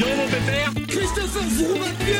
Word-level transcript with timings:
Dis 0.00 0.06
donc, 0.06 0.16
mon 0.16 0.28
pépère. 0.28 0.72
Christopher 0.88 1.42
pied 1.98 2.14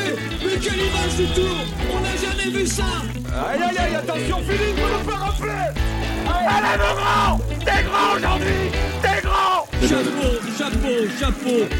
Mais 0.45 0.59
quelle 0.59 0.81
image 0.85 1.15
du 1.17 1.25
tour 1.33 1.55
On 1.91 1.99
n'a 1.99 2.15
jamais 2.15 2.55
vu 2.55 2.67
ça. 2.67 2.85
Aïe 3.33 3.59
aïe 3.59 3.77
aïe, 3.77 3.95
attention 3.95 4.37
Philippe, 4.43 4.77
vous 4.77 4.99
nous 4.99 5.09
faire 5.09 5.19
rappeler 5.19 5.81
Allez 6.27 6.77
mon 6.77 6.93
grand. 6.95 7.39
T'es 7.65 7.83
grand 7.83 8.17
aujourd'hui. 8.17 8.69
T'es 9.01 9.21
grand. 9.23 9.65
Chapeau, 9.87 10.29
chapeau, 10.59 11.07
chapeau. 11.19 11.75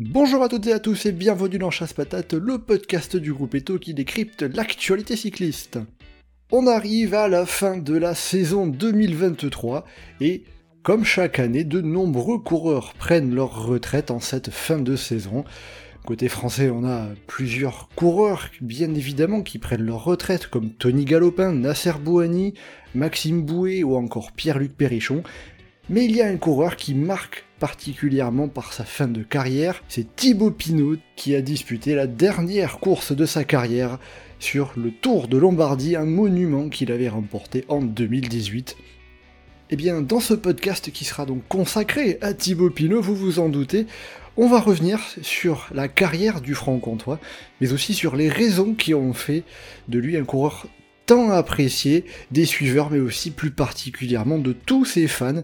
Bonjour 0.00 0.42
à 0.42 0.48
toutes 0.48 0.66
et 0.66 0.72
à 0.72 0.80
tous 0.80 1.06
et 1.06 1.12
bienvenue 1.12 1.58
dans 1.58 1.70
Chasse 1.70 1.92
Patate, 1.92 2.34
le 2.34 2.58
podcast 2.58 3.16
du 3.16 3.32
groupe 3.32 3.54
Eto 3.54 3.78
qui 3.78 3.94
décrypte 3.94 4.42
l'actualité 4.42 5.14
cycliste. 5.14 5.78
On 6.50 6.66
arrive 6.66 7.14
à 7.14 7.28
la 7.28 7.46
fin 7.46 7.76
de 7.76 7.96
la 7.96 8.16
saison 8.16 8.66
2023 8.66 9.84
et 10.20 10.42
comme 10.84 11.02
chaque 11.02 11.38
année, 11.38 11.64
de 11.64 11.80
nombreux 11.80 12.38
coureurs 12.38 12.92
prennent 12.98 13.34
leur 13.34 13.64
retraite 13.64 14.10
en 14.10 14.20
cette 14.20 14.50
fin 14.50 14.78
de 14.78 14.96
saison. 14.96 15.44
Côté 16.04 16.28
français, 16.28 16.68
on 16.68 16.84
a 16.84 17.06
plusieurs 17.26 17.88
coureurs, 17.96 18.50
bien 18.60 18.94
évidemment, 18.94 19.40
qui 19.40 19.58
prennent 19.58 19.86
leur 19.86 20.04
retraite, 20.04 20.46
comme 20.46 20.68
Tony 20.68 21.06
Galopin, 21.06 21.54
Nasser 21.54 21.94
Bouhani, 21.98 22.52
Maxime 22.94 23.40
Bouet 23.40 23.82
ou 23.82 23.96
encore 23.96 24.32
Pierre-Luc 24.32 24.76
Perrichon. 24.76 25.22
Mais 25.88 26.04
il 26.04 26.14
y 26.14 26.20
a 26.20 26.26
un 26.26 26.36
coureur 26.36 26.76
qui 26.76 26.94
marque 26.94 27.46
particulièrement 27.58 28.48
par 28.48 28.74
sa 28.74 28.84
fin 28.84 29.08
de 29.08 29.22
carrière, 29.22 29.82
c'est 29.88 30.14
Thibaut 30.14 30.50
Pinot 30.50 30.98
qui 31.16 31.34
a 31.34 31.40
disputé 31.40 31.94
la 31.94 32.06
dernière 32.06 32.78
course 32.78 33.12
de 33.12 33.24
sa 33.24 33.44
carrière 33.44 33.98
sur 34.38 34.74
le 34.76 34.90
Tour 34.90 35.28
de 35.28 35.38
Lombardie, 35.38 35.96
un 35.96 36.04
monument 36.04 36.68
qu'il 36.68 36.92
avait 36.92 37.08
remporté 37.08 37.64
en 37.68 37.80
2018. 37.80 38.76
Eh 39.74 39.76
bien, 39.76 40.02
dans 40.02 40.20
ce 40.20 40.34
podcast 40.34 40.92
qui 40.92 41.04
sera 41.04 41.26
donc 41.26 41.42
consacré 41.48 42.16
à 42.20 42.32
Thibaut 42.32 42.70
Pinot, 42.70 43.02
vous 43.02 43.16
vous 43.16 43.40
en 43.40 43.48
doutez, 43.48 43.88
on 44.36 44.46
va 44.46 44.60
revenir 44.60 45.00
sur 45.20 45.66
la 45.74 45.88
carrière 45.88 46.40
du 46.40 46.54
franc-comtois, 46.54 47.18
mais 47.60 47.72
aussi 47.72 47.92
sur 47.92 48.14
les 48.14 48.28
raisons 48.28 48.74
qui 48.74 48.94
ont 48.94 49.12
fait 49.12 49.42
de 49.88 49.98
lui 49.98 50.16
un 50.16 50.22
coureur 50.22 50.68
tant 51.06 51.32
apprécié 51.32 52.04
des 52.30 52.44
suiveurs, 52.44 52.88
mais 52.92 53.00
aussi 53.00 53.32
plus 53.32 53.50
particulièrement 53.50 54.38
de 54.38 54.52
tous 54.52 54.84
ses 54.84 55.08
fans, 55.08 55.42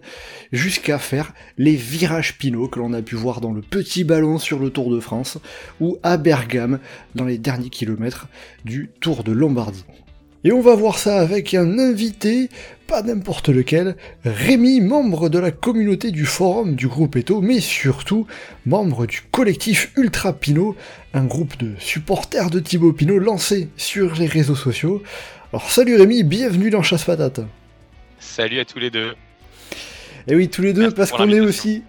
jusqu'à 0.52 1.00
faire 1.00 1.34
les 1.58 1.74
virages 1.74 2.38
Pinot 2.38 2.68
que 2.68 2.78
l'on 2.78 2.92
a 2.92 3.02
pu 3.02 3.16
voir 3.16 3.40
dans 3.40 3.52
le 3.52 3.62
petit 3.62 4.04
ballon 4.04 4.38
sur 4.38 4.60
le 4.60 4.70
Tour 4.70 4.94
de 4.94 5.00
France, 5.00 5.38
ou 5.80 5.98
à 6.04 6.18
Bergame 6.18 6.78
dans 7.16 7.24
les 7.24 7.38
derniers 7.38 7.68
kilomètres 7.68 8.28
du 8.64 8.90
Tour 9.00 9.24
de 9.24 9.32
Lombardie. 9.32 9.84
Et 10.42 10.52
on 10.52 10.62
va 10.62 10.74
voir 10.74 10.98
ça 10.98 11.20
avec 11.20 11.52
un 11.52 11.78
invité, 11.78 12.48
pas 12.86 13.02
n'importe 13.02 13.50
lequel, 13.50 13.94
Rémi, 14.24 14.80
membre 14.80 15.28
de 15.28 15.38
la 15.38 15.50
communauté 15.50 16.12
du 16.12 16.24
forum 16.24 16.76
du 16.76 16.88
groupe 16.88 17.16
Eto, 17.16 17.42
mais 17.42 17.60
surtout 17.60 18.26
membre 18.64 19.04
du 19.04 19.20
collectif 19.30 19.92
Ultra 19.98 20.32
Pinot, 20.32 20.76
un 21.12 21.26
groupe 21.26 21.58
de 21.58 21.72
supporters 21.78 22.48
de 22.48 22.58
Thibaut 22.58 22.94
Pinot 22.94 23.18
lancé 23.18 23.68
sur 23.76 24.14
les 24.14 24.24
réseaux 24.24 24.56
sociaux. 24.56 25.02
Alors 25.52 25.70
salut 25.70 25.96
Rémi, 25.96 26.22
bienvenue 26.22 26.70
dans 26.70 26.82
Chasse 26.82 27.04
Patate. 27.04 27.42
Salut 28.18 28.60
à 28.60 28.64
tous 28.64 28.78
les 28.78 28.90
deux. 28.90 29.12
Et 30.26 30.34
oui, 30.34 30.48
tous 30.48 30.62
les 30.62 30.72
deux, 30.72 30.90
parce 30.90 31.10
qu'on 31.10 31.30
est 31.30 31.40
aussi... 31.40 31.82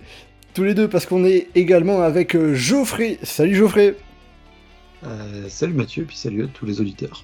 Tous 0.54 0.66
les 0.66 0.74
deux, 0.74 0.90
parce 0.90 1.06
qu'on 1.06 1.24
est 1.24 1.48
également 1.56 2.02
avec 2.02 2.36
euh, 2.36 2.54
Geoffrey. 2.54 3.18
Salut 3.24 3.56
Geoffrey. 3.56 3.96
Euh, 5.06 5.48
salut 5.48 5.72
Mathieu, 5.72 6.04
puis 6.04 6.18
salut 6.18 6.44
à 6.44 6.48
tous 6.48 6.66
les 6.66 6.82
auditeurs. 6.82 7.24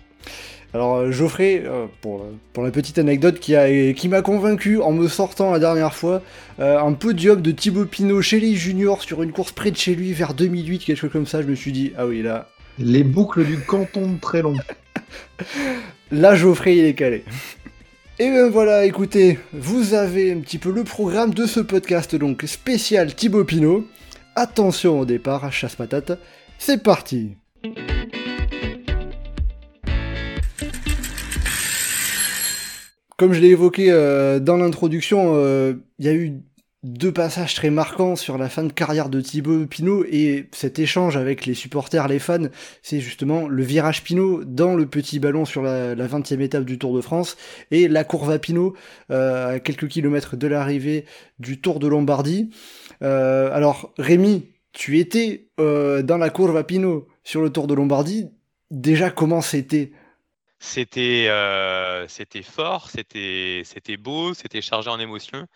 Alors 0.73 0.95
euh, 0.95 1.11
Geoffrey, 1.11 1.63
euh, 1.65 1.85
pour, 2.01 2.25
pour, 2.53 2.63
la 2.63 2.71
petite 2.71 2.97
anecdote 2.97 3.39
qui, 3.39 3.55
a, 3.55 3.93
qui 3.93 4.09
m'a 4.09 4.21
convaincu 4.21 4.81
en 4.81 4.91
me 4.91 5.07
sortant 5.07 5.51
la 5.51 5.59
dernière 5.59 5.93
fois, 5.93 6.21
euh, 6.59 6.79
un 6.79 6.93
podium 6.93 7.41
de 7.41 7.51
Thibaut 7.51 7.85
Pinot 7.85 8.21
chez 8.21 8.39
les 8.39 8.55
juniors 8.55 9.01
sur 9.01 9.23
une 9.23 9.31
course 9.31 9.53
près 9.53 9.71
de 9.71 9.77
chez 9.77 9.95
lui 9.95 10.13
vers 10.13 10.33
2008, 10.33 10.79
quelque 10.79 10.97
chose 10.97 11.11
comme 11.11 11.25
ça, 11.25 11.41
je 11.41 11.47
me 11.47 11.56
suis 11.56 11.72
dit, 11.72 11.94
ah 11.97 12.06
oui 12.06 12.22
là... 12.22 12.50
Les 12.79 13.03
boucles 13.03 13.44
du 13.44 13.57
canton 13.57 14.19
très 14.22 14.44
long. 14.44 14.53
là 16.11 16.35
Geoffrey 16.35 16.77
il 16.77 16.85
est 16.85 16.94
calé. 16.94 17.23
Et 18.19 18.29
bien 18.29 18.50
voilà, 18.50 18.85
écoutez, 18.85 19.39
vous 19.53 19.95
avez 19.95 20.31
un 20.31 20.39
petit 20.41 20.59
peu 20.59 20.72
le 20.72 20.83
programme 20.83 21.33
de 21.33 21.47
ce 21.47 21.59
podcast 21.59 22.16
donc 22.16 22.44
spécial 22.45 23.16
Thibaut 23.16 23.45
Pinot. 23.45 23.88
Attention 24.35 25.00
au 25.00 25.06
départ, 25.06 25.51
chasse 25.51 25.75
patate, 25.75 26.19
c'est 26.59 26.83
parti 26.83 27.38
Comme 33.17 33.33
je 33.33 33.41
l'ai 33.41 33.50
évoqué 33.50 33.88
euh, 33.89 34.39
dans 34.39 34.57
l'introduction, 34.57 35.33
il 35.33 35.38
euh, 35.38 35.73
y 35.97 36.07
a 36.07 36.13
eu 36.13 36.33
deux 36.83 37.11
passages 37.11 37.55
très 37.55 37.72
marquants 37.72 38.16
sur 38.16 38.38
la 38.38 38.47
fin 38.47 38.63
de 38.63 38.72
carrière 38.72 39.09
de 39.09 39.19
Thibaut 39.22 39.66
Pinot 39.66 40.05
et 40.05 40.47
cet 40.51 40.78
échange 40.78 41.17
avec 41.17 41.47
les 41.47 41.56
supporters, 41.56 42.07
les 42.07 42.19
fans, 42.19 42.47
c'est 42.83 43.00
justement 43.00 43.47
le 43.47 43.63
virage 43.63 44.03
Pinot 44.03 44.44
dans 44.44 44.75
le 44.75 44.85
petit 44.85 45.17
ballon 45.17 45.45
sur 45.45 45.63
la, 45.63 45.95
20e 45.95 46.41
étape 46.41 46.63
du 46.63 46.77
Tour 46.77 46.95
de 46.95 47.01
France 47.01 47.38
et 47.72 47.88
la 47.88 48.03
courbe 48.03 48.29
à 48.29 48.38
Pinot 48.38 48.75
euh, 49.09 49.56
à 49.56 49.59
quelques 49.59 49.88
kilomètres 49.88 50.38
de 50.38 50.45
l'arrivée 50.45 51.06
du 51.39 51.59
Tour 51.59 51.79
de 51.79 51.88
Lombardie. 51.88 52.51
alors 53.01 53.95
Rémi, 53.97 54.45
tu 54.73 55.00
étais 55.00 55.47
dans 55.57 56.17
la 56.19 56.29
courbe 56.29 56.56
à 56.56 56.63
Pinot 56.63 57.07
sur 57.23 57.41
le 57.41 57.50
Tour 57.50 57.66
de 57.66 57.73
Lombardie. 57.73 58.29
Déjà, 58.69 59.09
comment 59.09 59.41
c'était 59.41 59.91
c'était 60.59 61.28
euh, 61.29 62.07
c'était 62.07 62.41
fort, 62.41 62.90
c'était 62.90 63.63
beau, 63.97 64.34
c'était 64.34 64.62
chargé 64.62 64.90
en 64.90 65.00
émotions. 65.00 65.47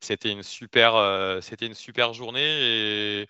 C'était 0.00 0.30
une 0.30 0.42
super 0.42 0.94
euh, 0.94 1.40
une 1.60 1.74
super 1.74 2.14
journée 2.14 3.26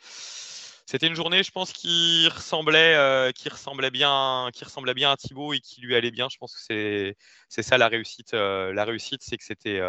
c'était 0.88 1.08
une 1.08 1.16
journée, 1.16 1.42
je 1.42 1.50
pense, 1.50 1.72
qui 1.72 2.28
ressemblait 2.28 2.94
euh, 2.94 3.32
qui 3.32 3.48
ressemblait 3.48 3.90
bien 3.90 4.50
qui 4.54 4.64
ressemblait 4.64 4.94
bien 4.94 5.10
à 5.10 5.16
Thibaut 5.16 5.52
et 5.52 5.60
qui 5.60 5.80
lui 5.80 5.96
allait 5.96 6.12
bien. 6.12 6.28
Je 6.30 6.36
pense 6.38 6.54
que 6.54 7.14
c'est 7.48 7.62
ça 7.62 7.78
la 7.78 7.88
réussite. 7.88 8.32
la 8.32 8.84
réussite, 8.84 9.22
c'est 9.22 9.36
que 9.36 9.44
c'était 9.44 9.80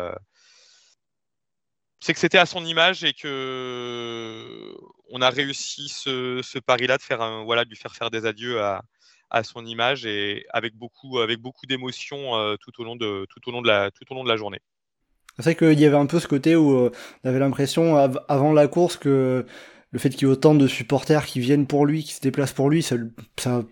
c'est 2.00 2.14
que 2.14 2.20
c'était 2.20 2.38
à 2.38 2.46
son 2.46 2.66
image 2.66 3.04
et 3.04 3.14
que 3.14 4.76
on 5.10 5.22
a 5.22 5.30
réussi 5.30 5.90
ce, 5.90 6.60
pari-là 6.60 6.98
de 6.98 7.02
faire 7.02 7.22
un, 7.22 7.44
voilà 7.44 7.64
lui 7.64 7.76
faire 7.76 7.96
faire 7.96 8.12
des 8.12 8.26
adieux 8.26 8.62
à 8.62 8.84
à 9.30 9.44
son 9.44 9.66
image 9.66 10.06
et 10.06 10.46
avec 10.52 10.76
beaucoup, 10.76 11.20
avec 11.20 11.40
d'émotions 11.68 12.36
euh, 12.36 12.56
tout, 12.56 12.72
au 12.80 12.84
long 12.84 12.96
de, 12.96 13.68
la, 13.68 14.38
journée. 14.38 14.60
C'est 15.38 15.44
vrai 15.44 15.56
qu'il 15.56 15.80
y 15.80 15.86
avait 15.86 15.98
un 15.98 16.06
peu 16.06 16.20
ce 16.20 16.28
côté 16.28 16.56
où 16.56 16.76
euh, 16.76 16.92
on 17.24 17.30
avait 17.30 17.40
l'impression 17.40 17.96
avant 18.28 18.54
la 18.54 18.68
course 18.68 18.98
que 18.98 19.46
le 19.92 20.00
fait 20.00 20.10
qu'il 20.10 20.28
y 20.28 20.30
ait 20.30 20.34
autant 20.34 20.54
de 20.54 20.68
supporters 20.68 21.26
qui 21.26 21.40
viennent 21.40 21.66
pour 21.66 21.86
lui, 21.86 22.04
qui 22.04 22.14
se 22.14 22.22
déplacent 22.22 22.54
pour 22.54 22.70
lui, 22.70 22.84
ça, 22.84 22.98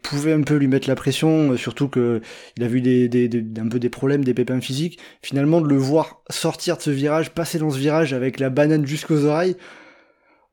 pouvait 0.02 0.34
un 0.34 0.44
peu 0.44 0.56
lui 0.56 0.68
mettre 0.68 0.88
la 0.88 0.96
pression, 0.96 1.52
euh, 1.52 1.58
surtout 1.58 1.90
que 1.90 2.22
il 2.58 2.64
a 2.64 2.68
vu 2.68 2.82
des, 2.82 3.10
un 3.58 3.68
peu 3.68 3.80
des 3.80 3.90
problèmes, 3.90 4.24
des 4.24 4.34
pépins 4.34 4.62
physiques. 4.62 5.00
Finalement, 5.22 5.62
de 5.62 5.68
le 5.68 5.76
voir 5.76 6.22
sortir 6.30 6.78
de 6.78 6.82
ce 6.82 6.90
virage, 6.90 7.32
passer 7.32 7.60
dans 7.60 7.70
ce 7.70 7.78
virage 7.78 8.14
avec 8.14 8.40
la 8.40 8.50
banane 8.50 8.86
jusqu'aux 8.86 9.26
oreilles, 9.26 9.58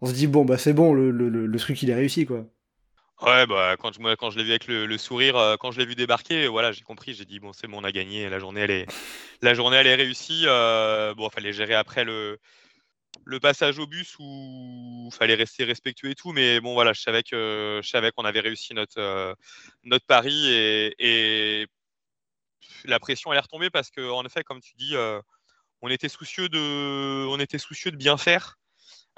on 0.00 0.06
se 0.06 0.14
dit 0.14 0.26
bon 0.26 0.44
bah 0.44 0.58
c'est 0.58 0.72
bon, 0.72 0.92
le 0.94 1.58
truc 1.58 1.80
il 1.82 1.90
est 1.90 1.94
réussi 1.94 2.26
quoi. 2.26 2.46
Ouais, 3.22 3.46
bah, 3.46 3.76
quand, 3.78 3.92
je 3.92 4.36
l'ai 4.36 4.42
vu 4.42 4.50
avec 4.50 4.66
le, 4.66 4.98
sourire, 4.98 5.36
euh, 5.36 5.56
quand 5.56 5.70
je 5.70 5.78
l'ai 5.78 5.86
vu 5.86 5.94
débarquer, 5.94 6.48
voilà, 6.48 6.72
j'ai 6.72 6.82
compris, 6.82 7.14
j'ai 7.14 7.24
dit, 7.24 7.38
bon, 7.38 7.52
c'est 7.52 7.68
bon, 7.68 7.78
on 7.80 7.84
a 7.84 7.92
gagné, 7.92 8.28
la 8.28 8.40
journée, 8.40 8.62
elle 8.62 8.70
est, 8.72 8.86
la 9.42 9.54
journée, 9.54 9.76
est 9.76 9.94
réussie. 9.94 10.42
Euh, 10.46 11.14
bon, 11.14 11.28
il 11.28 11.32
fallait 11.32 11.52
gérer 11.52 11.74
après 11.74 12.02
le, 12.04 12.40
passage 13.40 13.78
au 13.78 13.86
bus 13.86 14.16
où 14.18 15.08
il 15.12 15.14
fallait 15.16 15.36
rester 15.36 15.62
respectueux 15.62 16.10
et 16.10 16.14
tout, 16.16 16.32
mais 16.32 16.60
bon, 16.60 16.74
voilà, 16.74 16.92
je 16.92 17.00
savais 17.00 17.22
que 17.22 17.80
je 17.82 17.88
savais 17.88 18.10
qu'on 18.10 18.24
avait 18.24 18.40
réussi 18.40 18.74
notre, 18.74 18.98
euh, 18.98 19.34
pari 20.08 20.50
et, 20.98 21.66
la 22.84 22.98
pression, 22.98 23.32
elle 23.32 23.38
est 23.38 23.42
retombée 23.42 23.70
parce 23.70 23.90
que, 23.90 24.10
en 24.10 24.24
effet, 24.24 24.42
comme 24.42 24.60
tu 24.60 24.74
dis, 24.74 24.96
on 25.80 25.88
était 25.88 26.08
soucieux 26.08 26.48
de 26.48 27.96
bien 27.96 28.16
faire. 28.16 28.58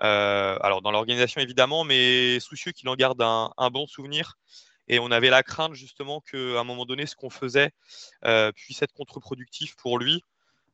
Euh, 0.02 0.56
alors 0.60 0.82
dans 0.82 0.90
l'organisation 0.90 1.40
évidemment, 1.40 1.84
mais 1.84 2.40
soucieux 2.40 2.72
qu'il 2.72 2.88
en 2.88 2.96
garde 2.96 3.20
un, 3.22 3.70
bon 3.70 3.86
souvenir. 3.86 4.36
Et 4.88 4.98
on 4.98 5.10
avait 5.10 5.30
la 5.30 5.42
crainte 5.42 5.74
justement 5.74 6.20
qu'à 6.20 6.60
un 6.60 6.64
moment 6.64 6.84
donné, 6.84 7.06
ce 7.06 7.16
qu'on 7.16 7.30
faisait 7.30 7.70
euh, 8.24 8.52
puisse 8.52 8.82
être 8.82 8.92
contre-productif 8.92 9.76
pour 9.76 9.98
lui. 9.98 10.22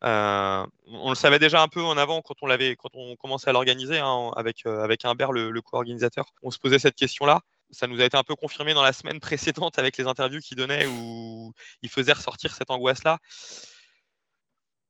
Euh, 0.03 0.67
on 0.87 1.11
le 1.11 1.15
savait 1.15 1.39
déjà 1.39 1.63
un 1.63 1.69
peu 1.69 1.83
en 1.83 1.97
avant 1.99 2.23
quand 2.23 2.37
on 2.43 2.47
l'avait, 2.47 2.75
quand 2.75 2.89
on 2.95 3.17
commençait 3.17 3.51
à 3.51 3.53
l'organiser 3.53 3.99
hein, 3.99 4.31
avec 4.35 4.65
avec 4.67 5.05
Humbert, 5.05 5.33
le, 5.33 5.51
le 5.51 5.63
co-organisateur. 5.63 6.27
On 6.43 6.51
se 6.51 6.59
posait 6.59 6.79
cette 6.79 6.97
question-là. 6.97 7.41
Ça 7.71 7.87
nous 7.87 8.01
a 8.01 8.05
été 8.05 8.17
un 8.17 8.25
peu 8.25 8.35
confirmé 8.35 8.75
dans 8.75 8.83
la 8.83 8.93
semaine 8.93 9.21
précédente 9.21 9.79
avec 9.79 9.97
les 9.97 10.07
interviews 10.07 10.41
qu'il 10.41 10.57
donnait 10.57 10.87
où 10.87 11.53
il 11.83 11.89
faisait 11.91 12.13
ressortir 12.13 12.55
cette 12.55 12.71
angoisse-là. 12.71 13.19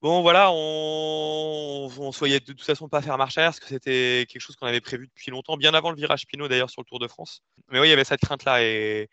Bon, 0.02 0.23
voilà, 0.23 0.50
on, 0.50 1.91
on 1.99 2.12
souhaitait 2.12 2.41
de 2.41 2.44
toute 2.47 2.62
façon 2.62 2.88
pas 2.88 3.02
faire 3.02 3.19
marche 3.19 3.37
arrière 3.37 3.50
parce 3.50 3.61
que 3.61 3.67
c'était 3.69 4.26
quelque 4.29 4.41
chose 4.41 4.56
qu'on 4.56 4.67
avait 4.67 4.81
prévu 4.81 5.08
depuis 5.08 5.31
longtemps, 5.31 5.58
bien 5.58 5.75
avant 5.75 5.91
le 5.91 5.97
virage 5.97 6.26
Pinot 6.26 6.49
d'ailleurs 6.49 6.70
sur 6.70 6.81
le 6.81 6.87
Tour 6.87 6.99
de 6.99 7.06
France. 7.06 7.43
Mais 7.70 7.81
oui, 7.81 7.88
il 7.88 7.91
y 7.91 7.93
avait 7.93 8.05
cette 8.05 8.23
crainte-là 8.23 8.62
et, 8.62 9.11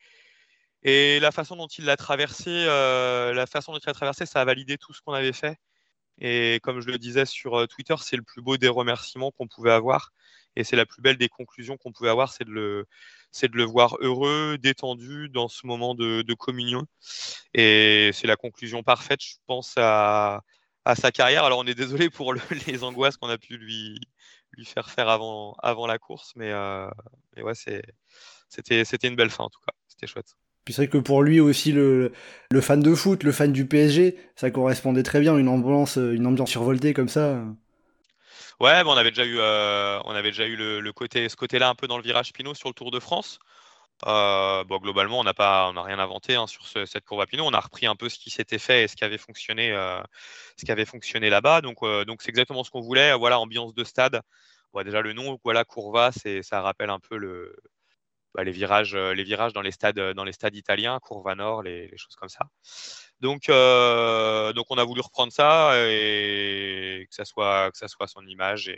et 0.84 1.20
la 1.20 1.32
façon 1.32 1.58
dont 1.58 1.68
il 1.68 1.84
l'a 1.84 1.98
traversé, 1.98 2.46
euh, 2.50 3.34
la 3.34 3.46
façon 3.48 3.74
dont 3.74 3.80
il 3.80 3.86
l'a 3.86 3.94
traversé, 3.94 4.26
ça 4.26 4.40
a 4.40 4.46
validé 4.46 4.78
tout 4.78 4.94
ce 4.94 5.02
qu'on 5.02 5.12
avait 5.14 5.34
fait. 5.34 5.58
Et 6.20 6.60
comme 6.64 6.82
je 6.82 6.88
le 6.88 6.98
disais 6.98 7.26
sur 7.26 7.60
euh, 7.60 7.68
Twitter, 7.68 7.96
c'est 8.00 8.16
le 8.16 8.24
plus 8.24 8.42
beau 8.42 8.58
des 8.58 8.70
remerciements 8.70 9.32
qu'on 9.32 9.48
pouvait 9.48 9.72
avoir. 9.72 10.12
Et 10.56 10.64
c'est 10.64 10.76
la 10.78 10.86
plus 10.86 11.02
belle 11.02 11.18
des 11.18 11.30
conclusions 11.30 11.78
qu'on 11.78 11.92
pouvait 11.92 12.10
avoir, 12.10 12.32
c'est 12.34 12.46
de 12.46 12.52
le, 12.52 12.86
c'est 13.32 13.52
de 13.52 13.58
le 13.58 13.64
voir 13.64 13.98
heureux, 14.00 14.58
détendu 14.58 15.30
dans 15.30 15.50
ce 15.50 15.68
moment 15.68 15.94
de, 15.96 16.34
communion. 16.34 16.86
Et 17.54 18.12
c'est 18.14 18.28
la 18.28 18.38
conclusion 18.38 18.84
parfaite, 18.84 19.22
je 19.22 19.36
pense, 19.46 19.74
à, 19.78 20.42
à, 20.88 20.96
sa 20.96 21.12
carrière. 21.12 21.44
Alors 21.44 21.60
on 21.60 21.66
est 21.66 21.76
désolé 21.76 22.10
pour 22.10 22.34
les 22.68 22.84
angoisses 22.84 23.18
qu'on 23.18 23.30
a 23.30 23.38
pu 23.38 23.58
lui, 23.58 24.00
lui 24.54 24.66
faire 24.66 24.90
faire 24.90 25.10
avant, 25.10 25.56
avant 25.62 25.88
la 25.88 25.98
course, 25.98 26.34
mais, 26.36 26.52
euh, 26.52 26.90
mais 27.36 27.44
ouais, 27.44 27.54
c'était, 27.56 28.86
c'était 28.86 29.08
une 29.08 29.16
belle 29.16 29.30
fin 29.30 29.46
en 29.46 29.50
tout 29.50 29.62
cas. 29.66 29.74
C'était 29.88 30.08
chouette. 30.08 30.36
Puis 30.66 30.74
c'est 30.74 30.82
vrai 30.82 30.90
que 30.90 30.98
pour 30.98 31.24
lui 31.24 31.40
aussi, 31.40 31.72
le, 31.72 32.12
le, 32.52 32.62
fan 32.62 32.82
de 32.82 32.94
foot, 32.94 33.24
le 33.24 33.32
fan 33.32 33.54
du 33.54 33.66
PSG, 33.66 34.18
ça 34.36 34.52
correspondait 34.52 35.04
très 35.04 35.22
bien, 35.22 35.38
une 35.38 35.48
ambiance, 35.48 35.96
une 35.96 36.28
ambiance 36.28 36.50
survoltée 36.50 36.94
comme 36.94 37.08
ça. 37.08 37.42
Ouais, 38.60 38.82
on 38.86 38.98
avait 38.98 39.12
déjà 39.12 39.26
eu, 39.26 39.38
euh, 39.40 40.00
on 40.06 40.12
avait 40.12 40.32
déjà 40.32 40.48
eu 40.48 40.56
le, 40.56 40.92
côté, 40.92 41.30
ce 41.30 41.36
côté-là 41.36 41.70
un 41.70 41.76
peu 41.76 41.88
dans 41.88 41.98
le 41.98 42.04
virage 42.04 42.34
Pinot 42.34 42.56
sur 42.56 42.70
le 42.70 42.74
Tour 42.74 42.90
de 42.90 43.00
France. 43.00 43.40
Euh, 44.06 44.64
globalement, 44.64 45.20
on 45.20 45.24
n'a 45.24 45.34
pas, 45.34 45.72
on 45.74 45.82
rien 45.82 46.00
inventé 46.00 46.36
hein, 46.36 46.46
sur 46.48 46.68
cette 46.68 47.04
courbe 47.06 47.22
à 47.22 47.26
Pinot. 47.26 47.46
On 47.46 47.54
a 47.54 47.60
repris 47.60 47.88
un 47.88 47.96
peu 47.96 48.10
ce 48.10 48.20
qui 48.20 48.30
s'était 48.30 48.60
fait 48.60 48.84
et 48.84 48.88
ce 48.88 48.96
qui 48.96 49.04
avait 49.04 49.18
fonctionné, 49.18 49.72
euh, 49.72 50.02
ce 50.58 50.66
qui 50.66 50.72
avait 50.72 50.86
fonctionné 50.86 51.30
là-bas. 51.30 51.62
Donc, 51.62 51.80
donc 52.06 52.22
c'est 52.22 52.30
exactement 52.30 52.64
ce 52.64 52.72
qu'on 52.72 52.82
voulait. 52.82 53.14
Voilà, 53.16 53.40
ambiance 53.40 53.74
de 53.74 53.84
stade. 53.84 54.22
déjà 54.84 55.02
le 55.02 55.14
nom, 55.14 55.40
voilà, 55.44 55.64
Courva, 55.66 56.12
c'est, 56.12 56.44
ça 56.44 56.62
rappelle 56.62 56.90
un 56.92 57.00
peu 57.00 57.18
bah, 58.38 58.44
les, 58.44 58.52
virages, 58.52 58.94
euh, 58.94 59.16
dans 59.54 59.62
les 59.62 59.72
stades, 59.72 60.00
dans 60.00 60.24
les 60.24 60.32
stades 60.32 60.56
italiens, 60.56 61.00
Courva 61.00 61.34
Nord, 61.34 61.64
les, 61.64 61.90
choses 61.98 62.16
comme 62.16 62.30
ça. 62.30 62.46
Donc, 63.20 63.50
euh, 63.50 64.54
donc 64.54 64.68
on 64.70 64.78
a 64.78 64.84
voulu 64.84 65.02
reprendre 65.02 65.34
ça 65.34 65.74
et 65.90 67.08
que 67.10 67.16
ça 67.16 67.26
soit, 67.26 67.72
que 67.72 68.08
son 68.08 68.28
image 68.28 68.70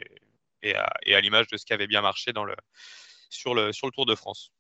et, 0.62 0.76
à, 0.76 1.22
l'image 1.22 1.48
de 1.48 1.58
ce 1.58 1.66
qui 1.66 1.74
avait 1.74 1.88
bien 1.88 2.02
marché 2.02 2.32
sur 3.30 3.54
le 3.54 3.92
Tour 3.92 4.06
de 4.06 4.16
France. 4.16 4.54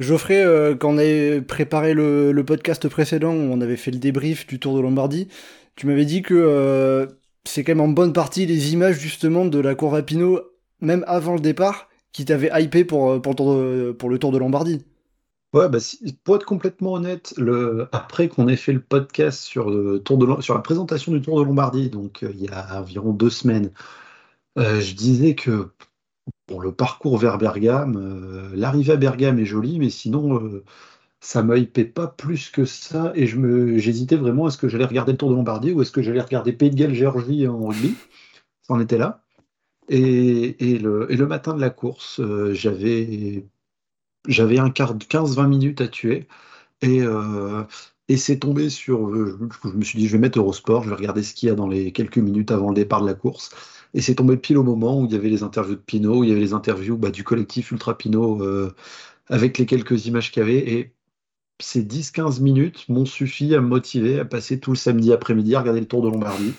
Geoffrey, 0.00 0.42
euh, 0.44 0.74
quand 0.74 0.94
on 0.94 0.98
avait 0.98 1.40
préparé 1.40 1.94
le, 1.94 2.42
podcast 2.44 2.88
précédent 2.88 3.32
où 3.32 3.52
on 3.52 3.60
avait 3.60 3.76
fait 3.76 3.92
le 3.92 3.98
débrief 3.98 4.46
du 4.46 4.58
Tour 4.58 4.74
de 4.76 4.80
Lombardie, 4.80 5.28
tu 5.76 5.86
m'avais 5.86 6.04
dit 6.04 6.22
que 6.22 7.08
c'est 7.44 7.64
quand 7.64 7.72
même 7.72 7.80
en 7.80 7.88
bonne 7.88 8.12
partie 8.12 8.46
les 8.46 8.72
images 8.72 8.98
justement 8.98 9.44
de 9.44 9.58
la 9.58 9.74
courbe 9.74 9.94
à 9.94 10.02
Pinot, 10.02 10.40
même 10.80 11.04
avant 11.06 11.34
le 11.34 11.40
départ, 11.40 11.88
qui 12.12 12.24
t'avait 12.24 12.50
hypé 12.62 12.84
pour, 12.84 13.10
euh, 13.10 13.18
le 13.18 14.18
Tour 14.18 14.32
de 14.32 14.38
Lombardie. 14.38 14.84
Ouais, 15.52 15.68
bah, 15.68 15.78
pour 16.22 16.36
être 16.36 16.46
complètement 16.46 16.92
honnête, 16.92 17.34
le, 17.36 17.88
après 17.92 18.28
qu'on 18.28 18.46
ait 18.46 18.56
fait 18.56 18.72
le 18.72 18.80
podcast 18.80 19.40
sur, 19.40 19.68
la 19.70 20.58
présentation 20.60 21.12
du 21.12 21.20
Tour 21.20 21.40
de 21.40 21.44
Lombardie, 21.44 21.90
donc 21.90 22.22
euh, 22.22 22.30
il 22.34 22.42
y 22.42 22.48
a 22.48 22.80
environ 22.80 23.12
deux 23.12 23.30
semaines, 23.30 23.72
euh, 24.58 24.80
je 24.80 24.94
disais 24.94 25.34
que 25.34 25.70
le 26.58 26.72
parcours 26.72 27.18
vers 27.18 27.38
Bergame, 27.38 28.50
l'arrivée 28.54 28.94
à 28.94 28.96
Bergame 28.96 29.38
est 29.38 29.44
jolie, 29.44 29.78
mais 29.78 29.90
sinon, 29.90 30.60
ça 31.20 31.42
ne 31.42 31.56
hypé 31.56 31.84
pas 31.84 32.06
plus 32.08 32.50
que 32.50 32.64
ça. 32.64 33.12
Et 33.14 33.26
j'hésitais 33.26 34.16
vraiment 34.16 34.48
est-ce 34.48 34.58
que 34.58 34.68
j'allais 34.68 34.86
regarder 34.86 35.12
le 35.12 35.18
Tour 35.18 35.30
de 35.30 35.34
Lombardie 35.34 35.72
ou 35.72 35.82
est-ce 35.82 35.92
que 35.92 36.02
j'allais 36.02 36.20
regarder 36.20 36.52
Pays 36.52 36.70
de 36.70 36.76
Galles, 36.76 36.94
Géorgie 36.94 37.46
en 37.46 37.66
rugby? 37.66 37.94
Ça 38.62 38.74
en 38.74 38.80
était 38.80 38.98
là. 38.98 39.22
Et, 39.88 40.78
le, 40.78 41.26
matin 41.26 41.54
de 41.54 41.60
la 41.60 41.70
course, 41.70 42.20
euh, 42.20 42.54
j'avais 42.54 43.44
un 44.58 44.70
quart 44.70 44.94
de 44.94 45.04
15-20 45.04 45.48
minutes 45.48 45.80
à 45.80 45.88
tuer. 45.88 46.28
Et, 46.82 47.02
euh, 47.02 47.64
c'est 48.16 48.38
tombé 48.40 48.70
sur. 48.70 49.08
Euh, 49.08 49.38
je, 49.64 49.68
me 49.68 49.84
suis 49.84 49.98
dit, 49.98 50.08
je 50.08 50.12
vais 50.12 50.18
mettre 50.18 50.38
Eurosport, 50.38 50.84
je 50.84 50.90
vais 50.90 50.96
regarder 50.96 51.22
ce 51.22 51.34
qu'il 51.34 51.48
y 51.48 51.52
a 51.52 51.54
dans 51.54 51.68
les 51.68 51.92
quelques 51.92 52.18
minutes 52.18 52.50
avant 52.50 52.68
le 52.70 52.74
départ 52.74 53.02
de 53.02 53.06
la 53.06 53.14
course. 53.14 53.50
Et 53.94 54.00
c'est 54.00 54.14
tombé 54.14 54.36
pile 54.36 54.58
au 54.58 54.62
moment 54.62 55.00
où 55.00 55.06
il 55.06 55.12
y 55.12 55.16
avait 55.16 55.28
les 55.28 55.42
interviews 55.42 55.74
de 55.74 55.80
Pinot, 55.80 56.18
où 56.18 56.24
il 56.24 56.30
y 56.30 56.32
avait 56.32 56.40
les 56.40 56.52
interviews 56.52 56.96
bah, 56.96 57.10
du 57.10 57.24
collectif 57.24 57.72
Ultra 57.72 57.96
Pinot 57.96 58.40
avec 59.28 59.58
les 59.58 59.66
quelques 59.66 60.06
images 60.06 60.30
qu'il 60.30 60.42
y 60.42 60.44
avait. 60.44 60.72
Et 60.72 60.92
ces 61.60 61.82
10-15 61.82 62.40
minutes 62.40 62.88
m'ont 62.88 63.04
suffi 63.04 63.54
à 63.54 63.60
me 63.60 63.68
motiver 63.68 64.18
à 64.18 64.24
passer 64.24 64.60
tout 64.60 64.72
le 64.72 64.76
samedi 64.76 65.12
après-midi 65.12 65.54
à 65.54 65.60
regarder 65.60 65.80
le 65.80 65.86
Tour 65.86 66.02
de 66.02 66.08
Lombardie 66.08 66.52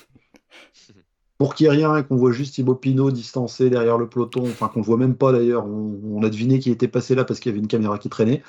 pour 1.38 1.56
qu'il 1.56 1.68
n'y 1.68 1.74
ait 1.74 1.78
rien 1.78 1.98
et 1.98 2.04
qu'on 2.04 2.18
voit 2.18 2.32
juste 2.32 2.56
Thibaut 2.56 2.76
Pinot 2.76 3.12
distancé 3.12 3.70
derrière 3.70 3.98
le 3.98 4.08
peloton, 4.08 4.44
enfin 4.44 4.68
qu'on 4.68 4.82
ne 4.82 4.86
voit 4.86 4.98
même 4.98 5.16
pas 5.16 5.32
d'ailleurs, 5.32 5.66
on, 5.66 6.22
a 6.24 6.30
deviné 6.30 6.60
qu'il 6.60 6.72
était 6.72 6.88
passé 6.88 7.16
là 7.16 7.26
parce 7.26 7.40
qu'il 7.40 7.50
y 7.50 7.54
avait 7.54 7.62
une 7.62 7.68
caméra 7.68 7.98
qui 7.98 8.10
traînait. 8.10 8.44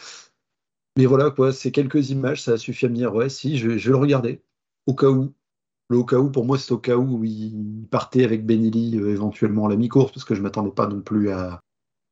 Mais 0.98 1.06
voilà, 1.06 1.30
quoi, 1.30 1.52
ces 1.52 1.72
quelques 1.72 2.10
images, 2.10 2.42
ça 2.42 2.52
a 2.52 2.58
suffi 2.58 2.84
à 2.84 2.90
me 2.90 2.94
dire, 2.94 3.14
ouais, 3.14 3.30
si, 3.30 3.56
je, 3.56 3.68
vais 3.68 3.78
le 3.78 3.96
regarder, 3.96 4.42
au 4.86 4.94
cas 4.94 5.08
où. 5.08 5.32
Au 5.96 6.04
cas 6.04 6.18
où, 6.18 6.30
pour 6.30 6.44
moi, 6.44 6.58
c'est 6.58 6.72
au 6.72 6.78
cas 6.78 6.96
où 6.96 7.24
il 7.24 7.86
partait 7.90 8.24
avec 8.24 8.46
Benelli 8.46 8.98
euh, 8.98 9.10
éventuellement 9.10 9.66
à 9.66 9.70
la 9.70 9.76
mi-course, 9.76 10.12
parce 10.12 10.24
que 10.24 10.34
je 10.34 10.40
ne 10.40 10.44
m'attendais 10.44 10.70
pas 10.70 10.86
non 10.86 11.00
plus 11.00 11.30
à, 11.30 11.62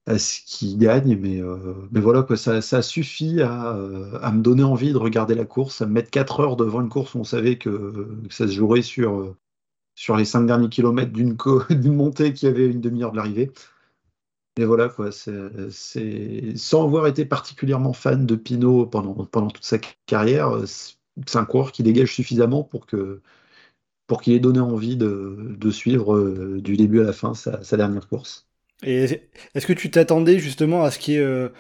ce 0.07 0.41
qu'il 0.45 0.79
gagne, 0.79 1.17
mais, 1.19 1.41
euh, 1.41 1.75
mais 1.93 2.01
voilà, 2.01 2.23
quoi, 2.23 2.37
ça, 2.37 2.61
ça 2.63 2.79
a 2.79 2.83
suffi 2.83 3.41
à, 3.43 3.77
euh, 3.77 4.19
à, 4.23 4.33
me 4.33 4.43
donner 4.43 4.65
envie 4.65 4.93
de 4.93 4.99
regarder 4.99 5.35
la 5.35 5.45
course, 5.45 5.83
à 5.83 5.87
me 5.87 5.93
mettre 5.93 6.11
4 6.11 6.41
heures 6.41 6.57
devant 6.57 6.81
une 6.81 6.89
course 6.89 7.15
où 7.15 7.19
on 7.19 7.25
savait 7.25 7.59
que, 7.59 8.09
ça 8.31 8.47
se 8.47 8.53
jouerait 8.53 8.83
sur 8.83 9.35
sur 9.95 10.17
les 10.17 10.25
cinq 10.25 10.47
derniers 10.47 10.71
kilomètres 10.71 11.13
d'une 11.13 11.95
montée 11.95 12.33
qui 12.33 12.47
avait 12.47 12.67
une 12.67 12.81
demi-heure 12.81 13.13
de 13.13 13.17
l'arrivée. 13.17 13.51
Et 14.57 14.65
voilà, 14.65 14.89
quoi, 14.89 15.13
c'est 15.13 16.57
sans 16.57 16.85
avoir 16.85 17.07
été 17.07 17.25
particulièrement 17.25 17.93
fan 17.93 18.27
de 18.27 18.35
Pinot 18.35 18.87
pendant, 18.87 19.15
pendant 19.27 19.49
toute 19.49 19.65
sa 19.65 19.79
carrière, 20.07 20.53
c'est 20.67 21.39
un 21.39 21.45
coureur 21.45 21.73
qui 21.73 21.83
dégage 21.83 22.15
suffisamment 22.15 22.63
pour 22.63 22.87
que 22.87 23.21
pour 24.11 24.23
qu'il 24.23 24.33
ait 24.33 24.41
donné 24.41 24.59
envie 24.59 24.97
de, 24.97 25.55
de 25.57 25.71
suivre 25.71 26.17
euh, 26.17 26.61
du 26.61 26.77
début 26.77 27.01
à 27.01 27.05
la 27.05 27.13
fin 27.13 27.33
sa, 27.33 27.77
dernière 27.77 28.09
course. 28.09 28.49
Et 28.83 29.05
est-ce 29.55 29.69
que 29.69 29.73
tu 29.73 29.89
t'attendais 29.89 30.41
justement 30.41 30.83
à 30.83 30.91
ce 30.91 30.99
qu'il 30.99 31.15
y 31.15 31.17
ait 31.19 31.21
euh, 31.21 31.51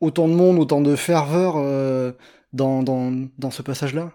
autant 0.00 0.28
de 0.28 0.34
monde, 0.34 0.58
autant 0.58 0.82
de 0.82 0.94
ferveur 0.94 1.54
euh, 1.56 2.12
dans, 2.52 2.82
dans, 2.82 3.26
dans 3.38 3.50
ce 3.50 3.62
passage-là? 3.62 4.12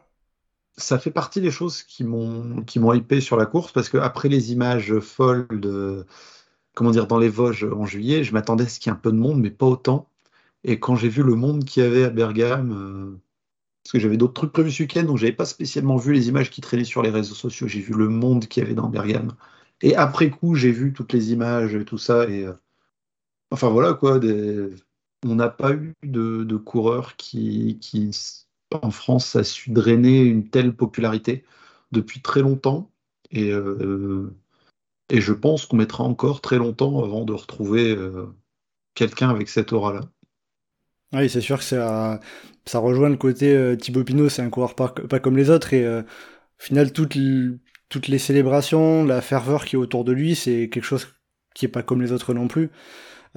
Ça 0.77 0.99
fait 0.99 1.09
partie 1.09 1.41
des 1.41 1.49
choses 1.49 1.81
qui 1.81 2.03
m'ont 2.03 2.61
qui 2.61 2.77
m'ont 2.77 2.93
hypé 2.93 3.19
sur 3.19 3.35
la 3.35 3.47
course 3.47 3.71
parce 3.71 3.89
que 3.89 3.97
après 3.97 4.29
les 4.29 4.51
images 4.51 4.99
folles 4.99 5.47
de 5.49 6.05
comment 6.75 6.91
dire 6.91 7.07
dans 7.07 7.17
les 7.17 7.29
Vosges 7.29 7.63
en 7.63 7.87
juillet, 7.87 8.23
je 8.23 8.31
m'attendais 8.31 8.65
à 8.65 8.67
ce 8.67 8.79
qu'il 8.79 8.91
y 8.91 8.93
ait 8.93 8.97
un 8.97 9.01
peu 9.01 9.11
de 9.11 9.17
monde, 9.17 9.39
mais 9.39 9.49
pas 9.49 9.65
autant. 9.65 10.07
Et 10.63 10.79
quand 10.79 10.95
j'ai 10.95 11.09
vu 11.09 11.23
le 11.23 11.33
monde 11.33 11.65
qu'il 11.65 11.81
y 11.81 11.85
avait 11.87 12.03
à 12.03 12.11
Bergame, 12.11 13.17
parce 13.83 13.93
que 13.93 13.99
j'avais 13.99 14.17
d'autres 14.17 14.33
trucs 14.33 14.51
prévus 14.51 14.71
ce 14.71 14.83
week-end, 14.83 15.03
donc 15.03 15.17
j'avais 15.17 15.31
pas 15.31 15.45
spécialement 15.45 15.97
vu 15.97 16.13
les 16.13 16.29
images 16.29 16.51
qui 16.51 16.61
traînaient 16.61 16.83
sur 16.83 17.01
les 17.01 17.09
réseaux 17.09 17.35
sociaux. 17.35 17.67
J'ai 17.67 17.79
vu 17.81 17.93
le 17.93 18.09
monde 18.09 18.45
qu'il 18.47 18.63
y 18.63 18.65
avait 18.65 18.75
dans 18.75 18.89
Bergame. 18.89 19.33
Et 19.81 19.95
après 19.95 20.29
coup, 20.29 20.55
j'ai 20.55 20.71
vu 20.71 20.93
toutes 20.93 21.13
les 21.13 21.31
images 21.33 21.75
et 21.75 21.85
tout 21.85 21.97
ça. 21.97 22.29
Et 22.29 22.45
euh, 22.45 22.53
enfin 23.51 23.69
voilà 23.69 23.93
quoi, 23.93 24.19
on 25.25 25.35
n'a 25.35 25.49
pas 25.49 25.73
eu 25.73 25.95
de, 26.03 26.57
coureurs 26.57 27.15
qui, 27.15 27.79
en 28.81 28.91
France, 28.91 29.35
a 29.35 29.43
su 29.43 29.71
drainer 29.71 30.21
une 30.21 30.49
telle 30.49 30.75
popularité 30.75 31.43
depuis 31.91 32.21
très 32.21 32.41
longtemps. 32.41 32.91
Et, 33.31 33.51
euh, 33.51 34.31
je 35.11 35.33
pense 35.33 35.65
qu'on 35.65 35.77
mettra 35.77 36.03
encore 36.03 36.41
très 36.41 36.57
longtemps 36.57 37.03
avant 37.03 37.25
de 37.25 37.33
retrouver 37.33 37.91
euh, 37.91 38.27
quelqu'un 38.93 39.29
avec 39.29 39.49
cette 39.49 39.73
aura-là. 39.73 40.01
Oui, 41.13 41.29
c'est 41.29 41.41
sûr 41.41 41.57
que 41.57 41.63
ça, 41.63 42.19
ça 42.65 42.79
rejoint 42.79 43.09
le 43.09 43.17
côté 43.17 43.53
euh, 43.53 43.75
Thibaut 43.75 44.03
Pinot, 44.03 44.29
c'est 44.29 44.41
un 44.41 44.49
coureur 44.49 44.75
pas, 44.75 44.89
comme 45.19 45.37
les 45.37 45.49
autres. 45.49 45.73
Et 45.73 45.85
au 45.87 46.03
final, 46.57 46.93
toutes, 46.93 47.17
toutes 47.89 48.07
les 48.07 48.19
célébrations, 48.19 49.03
la 49.03 49.21
ferveur 49.21 49.65
qui 49.65 49.75
est 49.75 49.79
autour 49.79 50.03
de 50.05 50.11
lui, 50.13 50.35
c'est 50.35 50.69
quelque 50.69 50.85
chose 50.85 51.07
qui 51.53 51.65
est 51.65 51.69
pas 51.69 51.83
comme 51.83 52.01
les 52.01 52.11
autres 52.11 52.33
non 52.33 52.47
plus. 52.47 52.69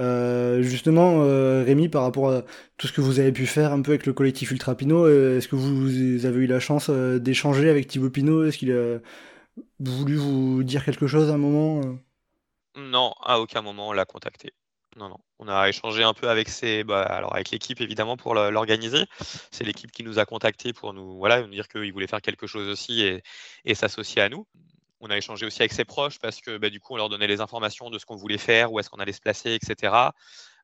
Euh, 0.00 0.62
justement, 0.62 1.22
euh, 1.22 1.62
Rémi, 1.64 1.88
par 1.88 2.02
rapport 2.02 2.30
à 2.30 2.42
tout 2.76 2.86
ce 2.86 2.92
que 2.92 3.00
vous 3.00 3.20
avez 3.20 3.32
pu 3.32 3.46
faire 3.46 3.72
un 3.72 3.82
peu 3.82 3.92
avec 3.92 4.06
le 4.06 4.12
collectif 4.12 4.50
Ultra 4.50 4.74
Pinot, 4.74 5.06
euh, 5.06 5.38
est-ce 5.38 5.48
que 5.48 5.56
vous 5.56 6.26
avez 6.26 6.44
eu 6.44 6.46
la 6.46 6.60
chance 6.60 6.90
d'échanger 6.90 7.70
avec 7.70 7.86
Thibaut 7.86 8.10
Pinot? 8.10 8.44
Est-ce 8.44 8.58
qu'il 8.58 8.72
a 8.72 8.98
voulu 9.78 10.16
vous 10.16 10.64
dire 10.64 10.84
quelque 10.84 11.06
chose 11.06 11.30
à 11.30 11.34
un 11.34 11.38
moment 11.38 11.80
Non, 12.76 13.12
à 13.22 13.38
aucun 13.40 13.62
moment 13.62 13.88
on 13.88 13.92
l'a 13.92 14.04
contacté. 14.04 14.52
Non, 14.96 15.08
non. 15.08 15.18
On 15.40 15.48
a 15.48 15.68
échangé 15.68 16.04
un 16.04 16.14
peu 16.14 16.28
avec 16.28 16.48
ses, 16.48 16.84
bah, 16.84 17.02
alors 17.02 17.34
avec 17.34 17.50
l'équipe 17.50 17.80
évidemment 17.80 18.16
pour 18.16 18.34
l'organiser. 18.34 19.04
C'est 19.50 19.64
l'équipe 19.64 19.90
qui 19.90 20.04
nous 20.04 20.18
a 20.18 20.24
contactés 20.24 20.72
pour 20.72 20.92
nous, 20.92 21.18
voilà, 21.18 21.42
nous 21.42 21.48
dire 21.48 21.68
qu'il 21.68 21.92
voulait 21.92 22.06
faire 22.06 22.22
quelque 22.22 22.46
chose 22.46 22.68
aussi 22.68 23.02
et, 23.64 23.74
s'associer 23.74 24.22
à 24.22 24.28
nous 24.28 24.46
on 25.00 25.10
a 25.10 25.18
échangé 25.18 25.44
aussi 25.44 25.60
avec 25.60 25.74
ses 25.74 25.84
proches 25.84 26.18
parce 26.18 26.40
que 26.40 26.56
bah, 26.56 26.70
du 26.70 26.80
coup, 26.80 26.94
on 26.94 26.96
leur 26.96 27.10
donnait 27.10 27.26
les 27.26 27.42
informations 27.42 27.90
de 27.90 27.98
ce 27.98 28.06
qu'on 28.06 28.16
voulait 28.16 28.38
faire, 28.38 28.72
où 28.72 28.80
est-ce 28.80 28.88
qu'on 28.88 29.00
allait 29.00 29.12
se 29.12 29.20
placer, 29.20 29.52
etc. 29.54 29.92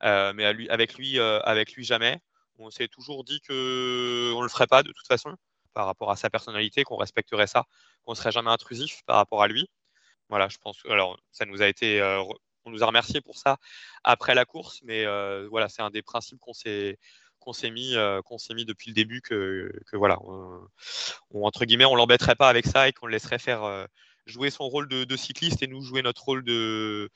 Euh, 0.03 0.33
mais 0.35 0.47
avec, 0.47 0.95
lui, 0.95 1.19
euh, 1.19 1.41
avec 1.41 1.75
lui, 1.75 1.85
jamais. 1.85 2.21
On 2.59 2.71
s'est 2.71 2.89
toujours 2.89 3.23
dit 3.25 3.41
qu'on 3.47 3.53
ne 3.55 4.43
le 4.43 4.49
ferait 4.49 4.67
pas 4.67 4.83
de 4.83 4.93
toute 4.93 5.07
façon 5.07 5.37
par 5.75 5.87
rapport 5.87 6.11
à 6.11 6.17
sa 6.17 6.31
personnalité, 6.31 6.85
qu'on 6.85 6.97
respecterait 6.97 7.47
ça, 7.47 7.65
qu'on 8.05 8.15
serait 8.15 8.33
jamais 8.33 8.51
intrusif 8.51 9.03
par 9.07 9.17
rapport 9.17 9.43
à 9.43 9.49
lui. 9.49 9.69
Voilà, 10.31 10.49
je 10.49 10.57
pense. 10.59 10.79
Alors, 10.89 11.19
ça 11.33 11.45
nous 11.45 11.61
a 11.61 11.67
été. 11.67 12.01
Euh, 12.01 12.23
on 12.65 12.71
nous 12.71 12.83
a 12.83 12.87
remercié 12.87 13.21
pour 13.21 13.39
ça 13.39 13.57
après 14.05 14.35
la 14.35 14.45
course, 14.45 14.81
mais 14.85 15.05
voilà, 15.49 15.69
c'est 15.69 15.83
un 15.83 15.91
des 15.91 16.03
principes 16.03 16.41
qu'on 16.41 16.55
s'est 16.55 16.99
qu'on 17.41 17.53
s'est 17.53 17.71
mis, 17.71 17.95
depuis 18.65 18.91
le 18.91 18.95
début 18.95 19.23
que, 19.23 19.73
voilà, 19.95 20.19
on, 20.23 21.45
entre 21.45 21.65
guillemets, 21.65 21.87
on 21.87 21.97
l'embêterait 21.97 22.37
pas 22.37 22.49
avec 22.49 22.67
ça 22.67 22.89
et 22.89 22.93
qu'on 22.93 23.07
le 23.07 23.13
laisserait 23.13 23.39
faire 23.39 23.89
jouer 24.27 24.51
son 24.51 24.69
rôle 24.69 24.89
de, 24.89 25.17
cycliste 25.17 25.63
et 25.63 25.67
nous 25.67 25.83
jouer 25.83 26.03
notre 26.03 26.23
rôle 26.25 26.45
de, 26.45 27.11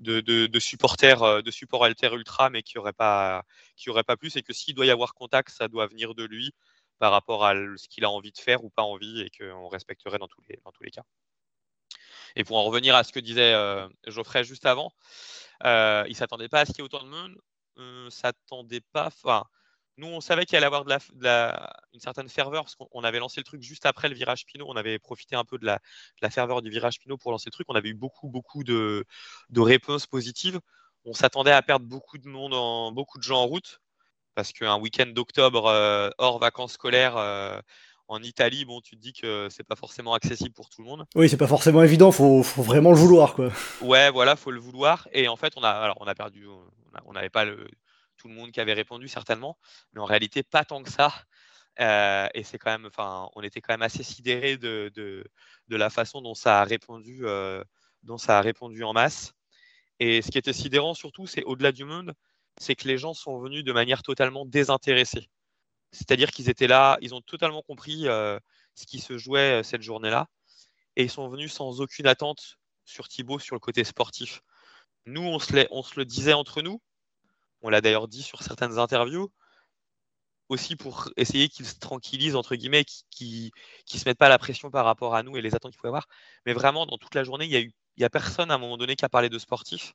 de, 0.00 0.20
de 0.20 0.58
supporter, 0.58 1.42
de 1.42 1.50
support 1.50 1.84
alter 1.84 2.12
ultra, 2.12 2.50
mais 2.50 2.62
qui 2.62 2.78
aurait 2.78 2.92
pas, 2.92 3.44
aurait 3.86 4.04
pas 4.04 4.16
plus, 4.16 4.36
et 4.36 4.42
que 4.42 4.52
s'il 4.52 4.74
doit 4.74 4.86
y 4.86 4.90
avoir 4.90 5.14
contact, 5.14 5.50
ça 5.50 5.68
doit 5.68 5.86
venir 5.86 6.14
de 6.14 6.24
lui 6.24 6.52
par 6.98 7.12
rapport 7.12 7.46
à 7.46 7.54
ce 7.54 7.88
qu'il 7.88 8.04
a 8.04 8.10
envie 8.10 8.32
de 8.32 8.38
faire 8.38 8.64
ou 8.64 8.70
pas 8.70 8.82
envie, 8.82 9.20
et 9.20 9.30
qu'on 9.30 9.68
respecterait 9.68 10.18
dans 10.18 10.28
tous 10.28 10.82
les 10.82 10.90
cas. 10.90 11.04
Et 12.36 12.44
pour 12.44 12.56
en 12.58 12.64
revenir 12.64 12.94
à 12.94 13.04
ce 13.04 13.12
que 13.12 13.20
disait 13.20 13.52
euh, 13.54 13.88
Geoffrey 14.06 14.44
juste 14.44 14.66
avant, 14.66 14.92
euh, 15.64 16.04
il 16.06 16.10
ne 16.10 16.16
s'attendait 16.16 16.48
pas 16.48 16.60
à 16.60 16.64
ce 16.64 16.72
qu'il 16.72 16.78
y 16.78 16.82
ait 16.82 16.84
autant 16.84 17.02
de 17.02 17.08
monde. 17.08 17.36
S'attendait 18.10 18.82
pas. 18.92 19.06
Enfin, 19.06 19.44
nous, 19.98 20.08
on 20.08 20.20
savait 20.20 20.46
qu'il 20.46 20.56
allait 20.56 20.66
avoir 20.66 20.84
une 20.86 22.00
certaine 22.00 22.28
ferveur 22.28 22.64
parce 22.64 22.74
qu'on 22.74 23.04
avait 23.04 23.18
lancé 23.18 23.40
le 23.40 23.44
truc 23.44 23.62
juste 23.62 23.86
après 23.86 24.08
le 24.08 24.14
virage 24.14 24.46
Pinot. 24.46 24.66
On 24.68 24.76
avait 24.76 24.98
profité 24.98 25.36
un 25.36 25.44
peu 25.44 25.58
de 25.58 25.66
la, 25.66 25.80
ferveur 26.30 26.62
du 26.62 26.70
virage 26.70 26.98
Pinot 26.98 27.18
pour 27.18 27.30
lancer 27.30 27.48
le 27.48 27.52
truc. 27.52 27.66
On 27.68 27.74
avait 27.74 27.90
eu 27.90 27.94
beaucoup, 27.94 28.28
beaucoup 28.28 28.64
de, 28.64 29.04
réponses 29.56 30.06
positives. 30.06 30.60
On 31.04 31.12
s'attendait 31.12 31.52
à 31.52 31.62
perdre 31.62 31.86
beaucoup 31.86 32.18
de 32.18 32.28
monde, 32.28 32.94
beaucoup 32.94 33.18
de 33.18 33.22
gens 33.22 33.42
en 33.42 33.46
route 33.46 33.80
parce 34.38 34.52
qu'un 34.52 34.78
week-end 34.78 35.06
d'octobre 35.06 35.66
euh, 35.66 36.10
hors 36.18 36.38
vacances 36.38 36.74
scolaires 36.74 37.16
euh, 37.16 37.60
en 38.08 38.22
Italie, 38.22 38.64
bon, 38.64 38.80
tu 38.80 38.96
te 38.96 39.00
dis 39.00 39.12
que 39.12 39.48
c'est 39.50 39.64
pas 39.64 39.76
forcément 39.76 40.14
accessible 40.14 40.54
pour 40.54 40.70
tout 40.70 40.82
le 40.82 40.88
monde. 40.88 41.04
Oui, 41.14 41.28
c'est 41.28 41.36
pas 41.36 41.46
forcément 41.46 41.82
évident, 41.82 42.10
faut, 42.10 42.42
faut 42.42 42.62
vraiment 42.62 42.90
le 42.90 42.96
vouloir, 42.96 43.34
quoi. 43.34 43.50
Ouais, 43.82 44.10
voilà, 44.10 44.34
faut 44.34 44.50
le 44.50 44.60
vouloir. 44.60 45.06
Et 45.12 45.28
en 45.28 45.36
fait, 45.36 45.52
on 45.56 45.62
a, 45.62 45.70
alors, 45.70 45.96
on 46.00 46.06
a 46.06 46.14
perdu, 46.14 46.46
on 47.04 47.12
n'avait 47.12 47.30
pas 47.30 47.44
le, 47.44 47.68
tout 48.16 48.28
le 48.28 48.34
monde 48.34 48.50
qui 48.50 48.60
avait 48.60 48.72
répondu 48.72 49.08
certainement, 49.08 49.58
mais 49.92 50.00
en 50.00 50.06
réalité 50.06 50.42
pas 50.42 50.64
tant 50.64 50.82
que 50.82 50.90
ça. 50.90 51.12
Euh, 51.80 52.26
et 52.34 52.42
c'est 52.42 52.58
quand 52.58 52.70
même, 52.70 52.86
enfin, 52.86 53.28
on 53.36 53.42
était 53.42 53.60
quand 53.60 53.72
même 53.72 53.82
assez 53.82 54.02
sidérés 54.02 54.56
de, 54.56 54.90
de, 54.94 55.24
de, 55.68 55.76
la 55.76 55.90
façon 55.90 56.20
dont 56.20 56.34
ça 56.34 56.60
a 56.60 56.64
répondu, 56.64 57.24
dont 58.02 58.18
ça 58.18 58.38
a 58.38 58.40
répondu 58.40 58.82
en 58.84 58.92
masse. 58.92 59.32
Et 60.00 60.22
ce 60.22 60.30
qui 60.30 60.38
était 60.38 60.52
sidérant 60.52 60.94
surtout, 60.94 61.26
c'est 61.26 61.44
au-delà 61.44 61.72
du 61.72 61.84
monde, 61.84 62.14
c'est 62.58 62.74
que 62.74 62.88
les 62.88 62.98
gens 62.98 63.14
sont 63.14 63.38
venus 63.38 63.64
de 63.64 63.72
manière 63.72 64.02
totalement 64.02 64.44
désintéressée. 64.44 65.28
C'est-à-dire 65.92 66.30
qu'ils 66.30 66.48
étaient 66.50 66.66
là, 66.66 66.98
ils 67.00 67.14
ont 67.14 67.20
totalement 67.20 67.62
compris 67.62 68.08
euh, 68.08 68.38
ce 68.74 68.86
qui 68.86 69.00
se 69.00 69.18
jouait 69.18 69.60
euh, 69.60 69.62
cette 69.62 69.82
journée-là, 69.82 70.28
et 70.96 71.04
ils 71.04 71.10
sont 71.10 71.28
venus 71.28 71.52
sans 71.52 71.80
aucune 71.80 72.06
attente 72.06 72.58
sur 72.84 73.08
Thibaut 73.08 73.38
sur 73.38 73.54
le 73.54 73.60
côté 73.60 73.84
sportif. 73.84 74.42
Nous, 75.06 75.22
on 75.22 75.38
se, 75.38 75.98
le 75.98 76.04
disait 76.04 76.32
entre 76.32 76.62
nous, 76.62 76.82
on 77.62 77.70
l'a 77.70 77.80
d'ailleurs 77.80 78.08
dit 78.08 78.22
sur 78.22 78.42
certaines 78.42 78.78
interviews, 78.78 79.30
aussi 80.48 80.76
pour 80.76 81.10
essayer 81.16 81.48
qu'ils 81.48 81.66
se 81.66 81.78
tranquillisent, 81.78 82.36
entre 82.36 82.56
guillemets, 82.56 82.84
qu'ils 83.10 83.50
ne 83.92 83.98
se 83.98 84.08
mettent 84.08 84.18
pas 84.18 84.28
la 84.28 84.38
pression 84.38 84.70
par 84.70 84.84
rapport 84.84 85.14
à 85.14 85.22
nous 85.22 85.36
et 85.36 85.42
les 85.42 85.54
attentes 85.54 85.72
qu'il 85.72 85.80
faut 85.80 85.88
avoir. 85.88 86.08
Mais 86.46 86.52
vraiment, 86.52 86.86
dans 86.86 86.98
toute 86.98 87.14
la 87.14 87.24
journée, 87.24 87.46
il 87.46 87.72
n'y 87.98 88.04
a 88.04 88.10
personne 88.10 88.50
à 88.50 88.54
un 88.54 88.58
moment 88.58 88.76
donné 88.76 88.96
qui 88.96 89.04
a 89.04 89.08
parlé 89.08 89.28
de 89.28 89.38
sportif. 89.38 89.92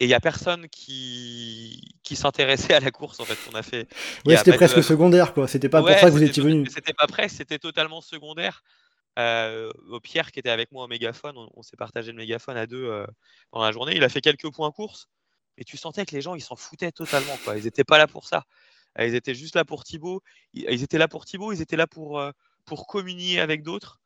Et 0.00 0.06
il 0.06 0.08
n'y 0.08 0.14
a 0.14 0.20
personne 0.20 0.66
qui, 0.70 1.94
qui 2.02 2.16
s'intéressait 2.16 2.72
à 2.72 2.80
la 2.80 2.90
course, 2.90 3.20
en 3.20 3.26
fait, 3.26 3.36
qu'on 3.44 3.54
a 3.56 3.62
fait. 3.62 3.86
Oui, 4.26 4.36
c'était 4.36 4.54
presque 4.54 4.82
secondaire, 4.82 5.34
quoi. 5.34 5.46
C'était 5.46 5.68
pas 5.68 5.80
pour 5.80 5.90
ça 5.90 6.06
que 6.06 6.12
vous 6.12 6.22
étiez 6.22 6.42
venu. 6.42 6.66
C'était 6.70 6.94
pas 6.94 7.06
prêt, 7.06 7.28
c'était 7.28 7.58
totalement 7.58 8.00
secondaire. 8.00 8.62
Euh, 9.18 9.70
Pierre, 10.02 10.32
qui 10.32 10.38
était 10.38 10.50
avec 10.50 10.72
moi 10.72 10.84
au 10.84 10.88
mégaphone, 10.88 11.34
on, 11.36 11.62
s'est 11.62 11.76
partagé 11.76 12.12
le 12.12 12.16
mégaphone 12.16 12.56
à 12.56 12.66
deux 12.66 12.84
euh, 12.84 13.06
pendant 13.50 13.66
la 13.66 13.72
journée. 13.72 13.92
Il 13.94 14.02
a 14.02 14.08
fait 14.08 14.22
quelques 14.22 14.50
points 14.50 14.70
course. 14.70 15.08
Et 15.58 15.64
tu 15.64 15.76
sentais 15.76 16.06
que 16.06 16.14
les 16.14 16.22
gens, 16.22 16.34
ils 16.34 16.40
s'en 16.40 16.56
foutaient 16.56 16.92
totalement, 16.92 17.36
quoi. 17.44 17.58
Ils 17.58 17.64
n'étaient 17.64 17.84
pas 17.84 17.98
là 17.98 18.06
pour 18.06 18.26
ça. 18.26 18.44
Euh, 18.98 19.06
ils 19.06 19.14
étaient 19.14 19.34
juste 19.34 19.54
là 19.54 19.64
pour 19.64 19.84
Thibaut. 19.84 20.22
Ils 20.54 20.82
étaient 20.82 20.98
là 20.98 21.08
pour 21.08 21.26
Thibaut, 21.26 21.52
ils 21.52 21.60
étaient 21.60 21.76
là 21.76 21.86
pour, 21.86 22.18
euh, 22.18 22.30
pour 22.64 22.86
communier 22.86 23.40
avec 23.40 23.62
d'autres 23.62 24.00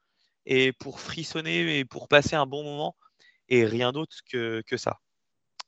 et 0.47 0.73
pour 0.73 1.01
frissonner 1.01 1.79
et 1.79 1.85
pour 1.85 2.09
passer 2.09 2.37
un 2.37 2.47
bon 2.47 2.65
moment. 2.65 2.97
Et 3.49 3.65
rien 3.67 3.93
d'autre 3.93 4.17
que, 4.31 4.63
que 4.67 4.77
ça. 4.77 4.99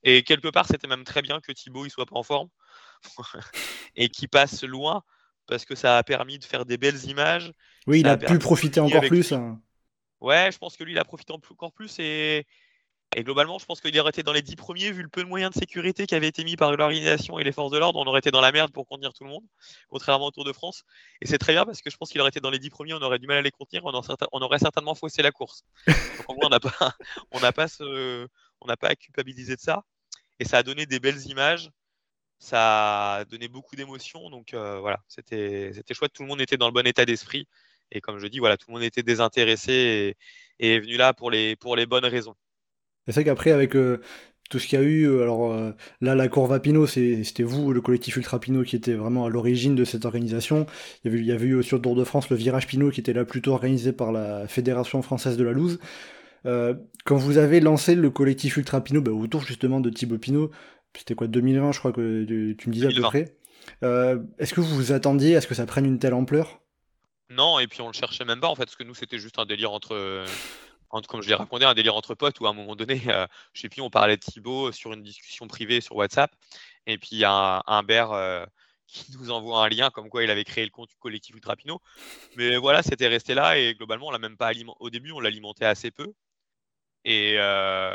Et 0.09 0.23
quelque 0.23 0.47
part, 0.47 0.67
c'était 0.67 0.87
même 0.87 1.03
très 1.03 1.21
bien 1.21 1.41
que 1.41 1.51
Thibaut 1.51 1.85
ne 1.85 1.89
soit 1.89 2.07
pas 2.07 2.17
en 2.17 2.23
forme 2.23 2.49
et 3.97 4.09
qu'il 4.09 4.29
passe 4.29 4.63
loin 4.63 5.03
parce 5.49 5.65
que 5.65 5.75
ça 5.75 5.99
a 5.99 6.03
permis 6.05 6.39
de 6.39 6.45
faire 6.45 6.65
des 6.65 6.79
belles 6.79 7.05
images. 7.07 7.53
Oui, 7.89 8.01
il 8.01 8.09
a, 8.09 8.17
pu 8.17 8.39
profiter 8.39 8.79
encore 8.79 9.03
plus. 9.03 9.33
Hein. 9.33 9.61
Ouais, 10.21 10.51
je 10.53 10.59
pense 10.59 10.77
que 10.77 10.85
lui, 10.85 10.93
il 10.93 10.99
a 10.99 11.05
profité 11.05 11.33
encore 11.33 11.73
plus 11.73 11.99
et, 11.99 12.47
et 13.17 13.25
globalement, 13.25 13.59
je 13.59 13.67
pense 13.67 13.81
qu'il 13.81 13.99
aurait 13.99 14.11
été 14.11 14.23
dans 14.23 14.33
les 14.33 14.43
dix 14.43 14.55
premiers, 14.55 14.93
vu 14.93 15.03
le 15.03 15.09
peu 15.09 15.25
de 15.25 15.29
moyens 15.29 15.53
de 15.53 15.59
sécurité 15.59 16.07
qui 16.07 16.15
avaient 16.15 16.29
été 16.29 16.45
mis 16.45 16.55
par 16.55 16.71
l'organisation 16.71 17.41
et 17.41 17.45
les 17.45 17.51
forces 17.51 17.73
de 17.73 17.79
l'ordre, 17.79 17.99
on 17.99 18.07
aurait 18.07 18.21
été 18.21 18.31
dans 18.31 18.41
la 18.41 18.53
merde 18.53 18.71
pour 18.71 18.87
contenir 18.87 19.13
tout 19.13 19.25
le 19.25 19.31
monde, 19.31 19.45
contrairement 19.89 20.27
au 20.27 20.31
Tour 20.31 20.45
de 20.45 20.53
France. 20.53 20.85
Et 21.21 21.27
c'est 21.27 21.39
très 21.39 21.53
bien 21.53 21.65
parce 21.65 21.83
que 21.83 21.91
je 21.91 21.97
pense 21.97 22.11
qu'il 22.11 22.21
aurait 22.21 22.31
été 22.31 22.41
dans 22.41 22.51
les 22.51 22.61
dix 22.61 22.71
premiers, 22.71 22.95
on 22.95 23.03
aurait 23.03 23.19
du 23.19 23.27
mal 23.27 23.39
à 23.39 23.43
les 23.43 23.51
contenir, 23.51 23.85
on, 23.85 24.01
on 24.33 24.41
aurait 24.41 24.61
certainement 24.61 24.95
faussé 24.95 25.23
la 25.23 25.33
course. 25.33 25.65
Donc 25.87 26.29
au 26.29 26.35
moins, 26.35 26.47
on 26.47 26.51
n'a 26.51 26.61
pas, 26.61 26.71
on 27.33 27.41
n'a 27.41 27.53
pas, 27.53 27.67
ce, 27.67 28.29
on 28.61 28.67
n'a 28.69 28.77
pas 28.77 28.89
à 28.89 28.95
culpabiliser 28.95 29.57
de 29.57 29.61
ça 29.61 29.83
et 30.39 30.45
ça 30.45 30.59
a 30.59 30.63
donné 30.63 30.87
des 30.87 31.01
belles 31.01 31.27
images. 31.27 31.71
Ça 32.39 33.15
a 33.17 33.25
donné 33.25 33.49
beaucoup 33.49 33.77
d'émotions. 33.77 34.29
Donc 34.31 34.55
euh, 34.55 34.79
voilà, 34.81 34.99
c'était 35.09 35.73
chouette. 35.93 36.13
Tout 36.13 36.23
le 36.23 36.29
monde 36.29 36.41
était 36.41 36.57
dans 36.57 36.67
le 36.67 36.73
bon 36.73 36.87
état 36.87 37.05
d'esprit. 37.05 37.49
Et 37.91 38.01
comme 38.01 38.19
je 38.19 38.27
dis, 38.27 38.39
voilà, 38.41 38.57
tout 38.57 38.67
le 38.69 38.75
monde 38.75 38.83
était 38.83 39.03
désintéressé 39.03 40.17
et, 40.59 40.75
est 40.75 40.81
venu 40.81 40.97
là 40.97 41.15
pour 41.15 41.31
les, 41.31 41.57
pour 41.57 41.77
les 41.77 41.87
bonnes 41.87 42.05
raisons. 42.05 42.35
C'est 43.07 43.15
vrai 43.15 43.25
qu'après, 43.25 43.53
avec 43.53 43.77
euh, 43.77 44.03
tout 44.51 44.59
ce 44.59 44.67
qu'il 44.67 44.79
y 44.79 44.83
a 44.83 44.85
eu, 44.85 45.07
euh, 45.07 45.23
alors 45.23 45.55
là, 46.01 46.15
la 46.15 46.29
Courva 46.29 46.59
Pinot, 46.59 46.87
c'était 46.87 47.45
vous, 47.45 47.73
le 47.73 47.81
collectif 47.81 48.17
Ultra 48.17 48.41
Pinot, 48.41 48.65
qui 48.65 48.75
était 48.77 48.95
vraiment 48.95 49.27
à 49.27 49.31
l'origine 49.31 49.77
de 49.77 49.85
cette 49.85 50.05
organisation. 50.05 50.67
Il 51.05 51.11
y, 51.11 51.15
avait, 51.15 51.23
il 51.23 51.27
y 51.27 51.33
avait 51.33 51.47
eu 51.47 51.63
sur 51.63 51.77
le 51.77 51.83
Tour 51.83 51.95
de 51.95 52.05
France 52.05 52.29
le 52.29 52.37
Virage 52.37 52.67
Pinot, 52.67 52.91
qui 52.91 53.01
était 53.01 53.13
là 53.13 53.25
plutôt 53.25 53.53
organisé 53.53 53.93
par 53.93 54.11
la 54.11 54.49
Fédération 54.49 55.01
française 55.03 55.37
de 55.37 55.45
la 55.45 55.53
Louse. 55.53 55.79
Euh, 56.45 56.75
quand 57.05 57.17
vous 57.17 57.39
avez 57.39 57.61
lancé 57.61 57.95
le 57.95 58.11
collectif 58.11 58.57
Ultra 58.57 58.83
Pinot, 58.83 59.01
bah, 59.01 59.13
autour 59.13 59.43
justement 59.43 59.81
de 59.81 59.91
Thibaut 59.91 60.19
Pinot, 60.19 60.51
c'était 60.95 61.15
quoi, 61.15 61.27
2020, 61.27 61.73
je 61.73 61.79
crois 61.79 61.93
que 61.93 62.25
tu 62.53 62.69
me 62.69 62.73
disais 62.73 62.89
à 62.89 62.91
peu 62.91 63.03
près. 63.03 63.37
Euh, 63.83 64.23
est-ce 64.39 64.55
que 64.55 64.61
vous 64.61 64.75
vous 64.75 64.93
attendiez 64.93 65.37
à 65.37 65.41
ce 65.41 65.47
que 65.47 65.55
ça 65.55 65.67
prenne 65.67 65.85
une 65.85 65.99
telle 65.99 66.15
ampleur? 66.15 66.61
Non, 67.31 67.59
et 67.59 67.67
puis 67.67 67.81
on 67.81 67.89
le 67.89 67.93
cherchait 67.93 68.25
même 68.25 68.41
pas 68.41 68.49
en 68.49 68.55
fait, 68.55 68.65
parce 68.65 68.77
que 68.77 68.85
nous 68.85 68.95
c'était 68.95 69.19
juste 69.19 69.39
un 69.39 69.47
délire 69.47 69.73
entre, 69.73 70.25
entre 70.91 71.09
comme 71.09 71.23
je 71.23 71.29
l'ai 71.29 71.35
raconté, 71.35 71.65
un 71.65 71.75
délire 71.75 71.97
entre 71.97 72.15
potes 72.15 72.39
où 72.41 72.47
à 72.47 72.51
un 72.51 72.53
moment 72.53 72.77
donné, 72.77 73.03
euh, 73.09 73.27
je 73.53 73.63
sais 73.63 73.69
plus, 73.69 73.83
on 73.83 73.91
parlait 73.91 74.17
de 74.17 74.21
Thibaut 74.21 74.73
sur 74.73 74.93
une 74.93 75.03
discussion 75.03 75.49
privée 75.49 75.81
sur 75.81 75.97
WhatsApp, 75.97 76.31
et 76.87 76.99
puis 76.99 77.11
il 77.13 77.19
y 77.19 77.25
a 77.25 77.33
un, 77.33 77.63
un 77.67 77.83
qui 78.87 79.13
nous 79.19 79.31
envoie 79.31 79.65
un 79.65 79.69
lien 79.69 79.91
comme 79.91 80.09
quoi 80.09 80.23
il 80.23 80.31
avait 80.31 80.45
créé 80.45 80.65
le 80.65 80.71
compte 80.71 80.91
collectif 81.01 81.35
Ultra 81.35 81.57
Pinot. 81.57 81.81
Mais 82.37 82.57
voilà, 82.57 82.83
c'était 82.83 83.09
resté 83.09 83.35
là 83.35 83.59
et 83.59 83.75
globalement, 83.75 84.07
on 84.09 84.11
l'a 84.13 84.19
même 84.19 84.37
pas 84.37 84.47
alimenté. 84.47 84.79
Au 84.81 84.91
début, 84.91 85.11
on 85.11 85.21
l'alimentait 85.21 85.65
assez 85.65 85.91
peu. 85.91 86.15
Et, 87.09 87.37
euh, 87.39 87.95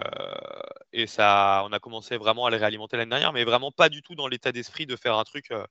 et 0.94 1.06
ça, 1.06 1.63
on 1.65 1.74
a 1.74 1.80
commencé 1.80 2.15
vraiment 2.15 2.46
à 2.46 2.50
les 2.50 2.56
réalimenter 2.56 2.96
l'année 2.96 3.10
dernière, 3.10 3.34
mais 3.34 3.44
vraiment 3.44 3.70
pas 3.70 3.89
du 3.89 4.01
tout 4.01 4.15
dans 4.15 4.30
l'état 4.30 4.53
d'esprit 4.53 4.86
de 4.86 4.96
faire 4.96 5.18
un 5.18 5.25
truc, 5.25 5.51
euh, 5.51 5.65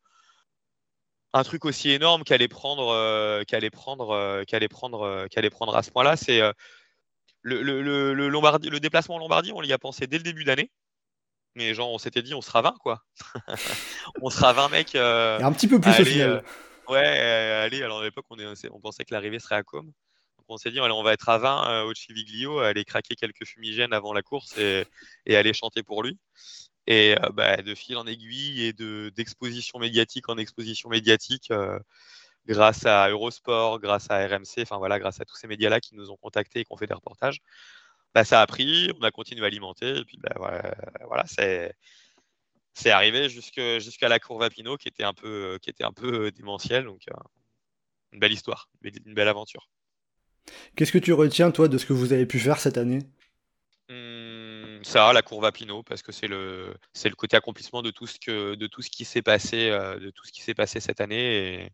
un 1.32 1.42
truc 1.42 1.64
aussi 1.64 1.90
énorme 1.90 2.23
qu'allait 2.23 2.49
prendre, 2.49 2.88
euh, 2.90 3.42
qu'allait 3.44 3.70
prendre, 3.70 4.44
qu'allait 4.44 4.68
prendre, 4.68 5.26
qu'allait 5.28 5.49
prendre 5.49 5.75
à 5.75 5.82
ce 5.82 5.90
point-là. 5.90 6.16
C'est 6.16 6.40
le, 7.40 7.62
le, 7.62 7.80
le, 8.12 8.28
Lombardie, 8.28 8.68
le 8.68 8.78
déplacement 8.78 9.14
en 9.14 9.20
Lombardie, 9.20 9.52
on 9.54 9.62
y 9.62 9.73
a 9.73 9.78
pensé 9.78 10.06
dès 10.06 10.18
le 10.18 10.23
début 10.23 10.44
d'année. 10.44 10.70
Mais 11.54 11.73
genre, 11.73 11.90
on 11.90 11.99
s'était 11.99 12.23
dit, 12.23 12.35
on 12.35 12.42
sera 12.42 12.61
20, 12.61 12.75
quoi. 12.78 13.02
on 14.20 14.28
sera 14.28 14.52
20 14.52 14.68
mecs. 14.68 14.94
un 14.94 15.52
petit 15.52 15.66
peu 15.66 15.80
plus 15.80 15.99
au 15.99 16.04
final. 16.04 16.44
ouais, 16.88 17.06
allez, 17.64 17.82
alors 17.82 18.00
à 18.00 18.04
l'époque, 18.04 18.26
on, 18.28 18.37
on 18.38 18.80
pensait 18.80 19.04
que 19.06 19.14
l'arrivée 19.14 19.38
serait 19.38 19.56
à 19.56 19.62
Com 19.62 19.90
on 20.50 20.59
s'est 20.59 20.71
dit, 20.71 20.80
on 20.80 21.02
va 21.02 21.12
être 21.12 21.28
à 21.28 21.38
20 21.38 21.71
euh, 21.71 21.85
au 21.85 21.95
Chiviglio, 21.95 22.59
aller 22.61 22.85
craquer 22.85 23.14
quelques 23.14 23.47
fumigènes 23.47 23.92
avant 23.92 24.12
la 24.12 24.23
course 24.23 24.57
et, 24.59 24.87
aller 25.26 25.52
chanter 25.52 25.83
pour 25.83 26.02
lui. 26.02 26.19
Et 26.87 27.16
euh, 27.19 27.28
bah, 27.33 27.57
de 27.59 27.75
fil 27.75 27.97
en 27.97 28.07
aiguille 28.07 28.64
et 28.64 28.73
d'exposition 29.12 29.78
médiatique 29.78 30.28
en 30.28 30.38
exposition 30.38 30.88
médiatique, 30.88 31.50
euh, 31.50 31.78
grâce 32.47 32.87
à 32.87 33.11
Eurosport, 33.11 33.80
grâce 33.80 34.11
à 34.11 34.26
RMC, 34.26 34.62
enfin 34.62 34.78
voilà, 34.78 34.99
grâce 34.99 35.21
à 35.21 35.25
tous 35.25 35.37
ces 35.37 35.47
médias-là 35.47 35.80
qui 35.80 35.95
nous 35.95 36.11
ont 36.11 36.16
contactés 36.16 36.61
et 36.61 36.64
qui 36.64 36.73
ont 36.73 36.76
fait 36.76 36.87
des 36.87 36.95
reportages, 36.95 37.40
bah, 38.14 38.25
ça 38.25 38.42
a 38.42 38.47
pris, 38.47 38.90
on 39.00 39.02
a 39.04 39.11
continué 39.11 39.45
à 39.45 39.47
alimenter, 39.47 39.99
et 39.99 40.04
puis 40.04 40.19
bah, 40.19 40.35
voilà, 41.07 41.25
c'est 41.26 41.75
c'est 42.73 42.90
arrivé 42.90 43.28
jusqu'à 43.28 44.09
la 44.09 44.19
courbe 44.19 44.42
à 44.42 44.50
Pinot 44.50 44.76
qui 44.76 44.88
était 44.88 45.04
un 45.04 45.12
peu, 45.14 45.59
qui 45.62 45.71
était 45.71 45.85
un 45.85 45.92
peu 45.92 46.30
démentielle. 46.30 46.85
Donc, 46.85 47.02
une 48.12 48.21
belle 48.21 48.33
histoire, 48.33 48.69
une 48.83 49.14
belle 49.14 49.28
aventure. 49.28 49.69
Qu'est-ce 50.76 50.92
que 50.92 50.99
tu 50.99 51.12
retiens, 51.12 51.50
toi, 51.50 51.69
de 51.69 51.78
ce 51.78 51.87
que 51.87 51.92
vous 51.92 52.12
avez 52.12 52.26
pu 52.26 52.38
faire 52.38 52.59
cette 52.59 52.78
année? 52.78 53.00
Mmh, 53.88 54.85
Ça, 54.85 55.12
la 55.12 55.23
courbe 55.23 55.45
à 55.45 55.52
Pinot, 55.52 55.83
parce 55.83 56.02
que 56.02 56.12
c'est 56.12 56.28
le, 56.28 56.75
le 57.04 57.14
côté 57.14 57.37
accomplissement 57.37 57.83
de 57.83 57.90
tout 57.90 58.07
ce, 58.07 58.19
que, 58.19 58.54
de 58.54 58.66
tout 58.66 58.83
ce 58.83 58.90
qui 58.90 59.04
s'est 59.04 59.23
passé, 59.23 59.71
euh, 59.71 59.99
ce 60.33 60.52
passé 60.52 60.80
cette 60.80 61.00
année. 61.00 61.73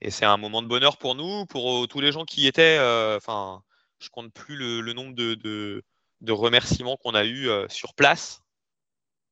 Et, 0.00 0.10
c'est 0.10 0.24
un 0.24 0.36
moment 0.36 0.62
de 0.62 0.66
bonheur 0.68 0.96
pour 0.96 1.14
nous, 1.14 1.46
pour 1.46 1.84
euh, 1.84 1.86
tous 1.86 2.00
les 2.00 2.10
gens 2.10 2.24
qui 2.24 2.42
y 2.42 2.46
étaient. 2.48 2.78
Euh, 2.78 3.16
enfin, 3.16 3.62
je 4.00 4.08
compte 4.08 4.32
plus 4.32 4.56
le, 4.56 4.92
nombre 4.92 5.14
de, 5.14 5.34
de, 5.34 5.84
de, 6.22 6.32
remerciements 6.32 6.96
qu'on 6.96 7.14
a 7.14 7.24
eu 7.24 7.48
sur 7.68 7.94
place. 7.94 8.42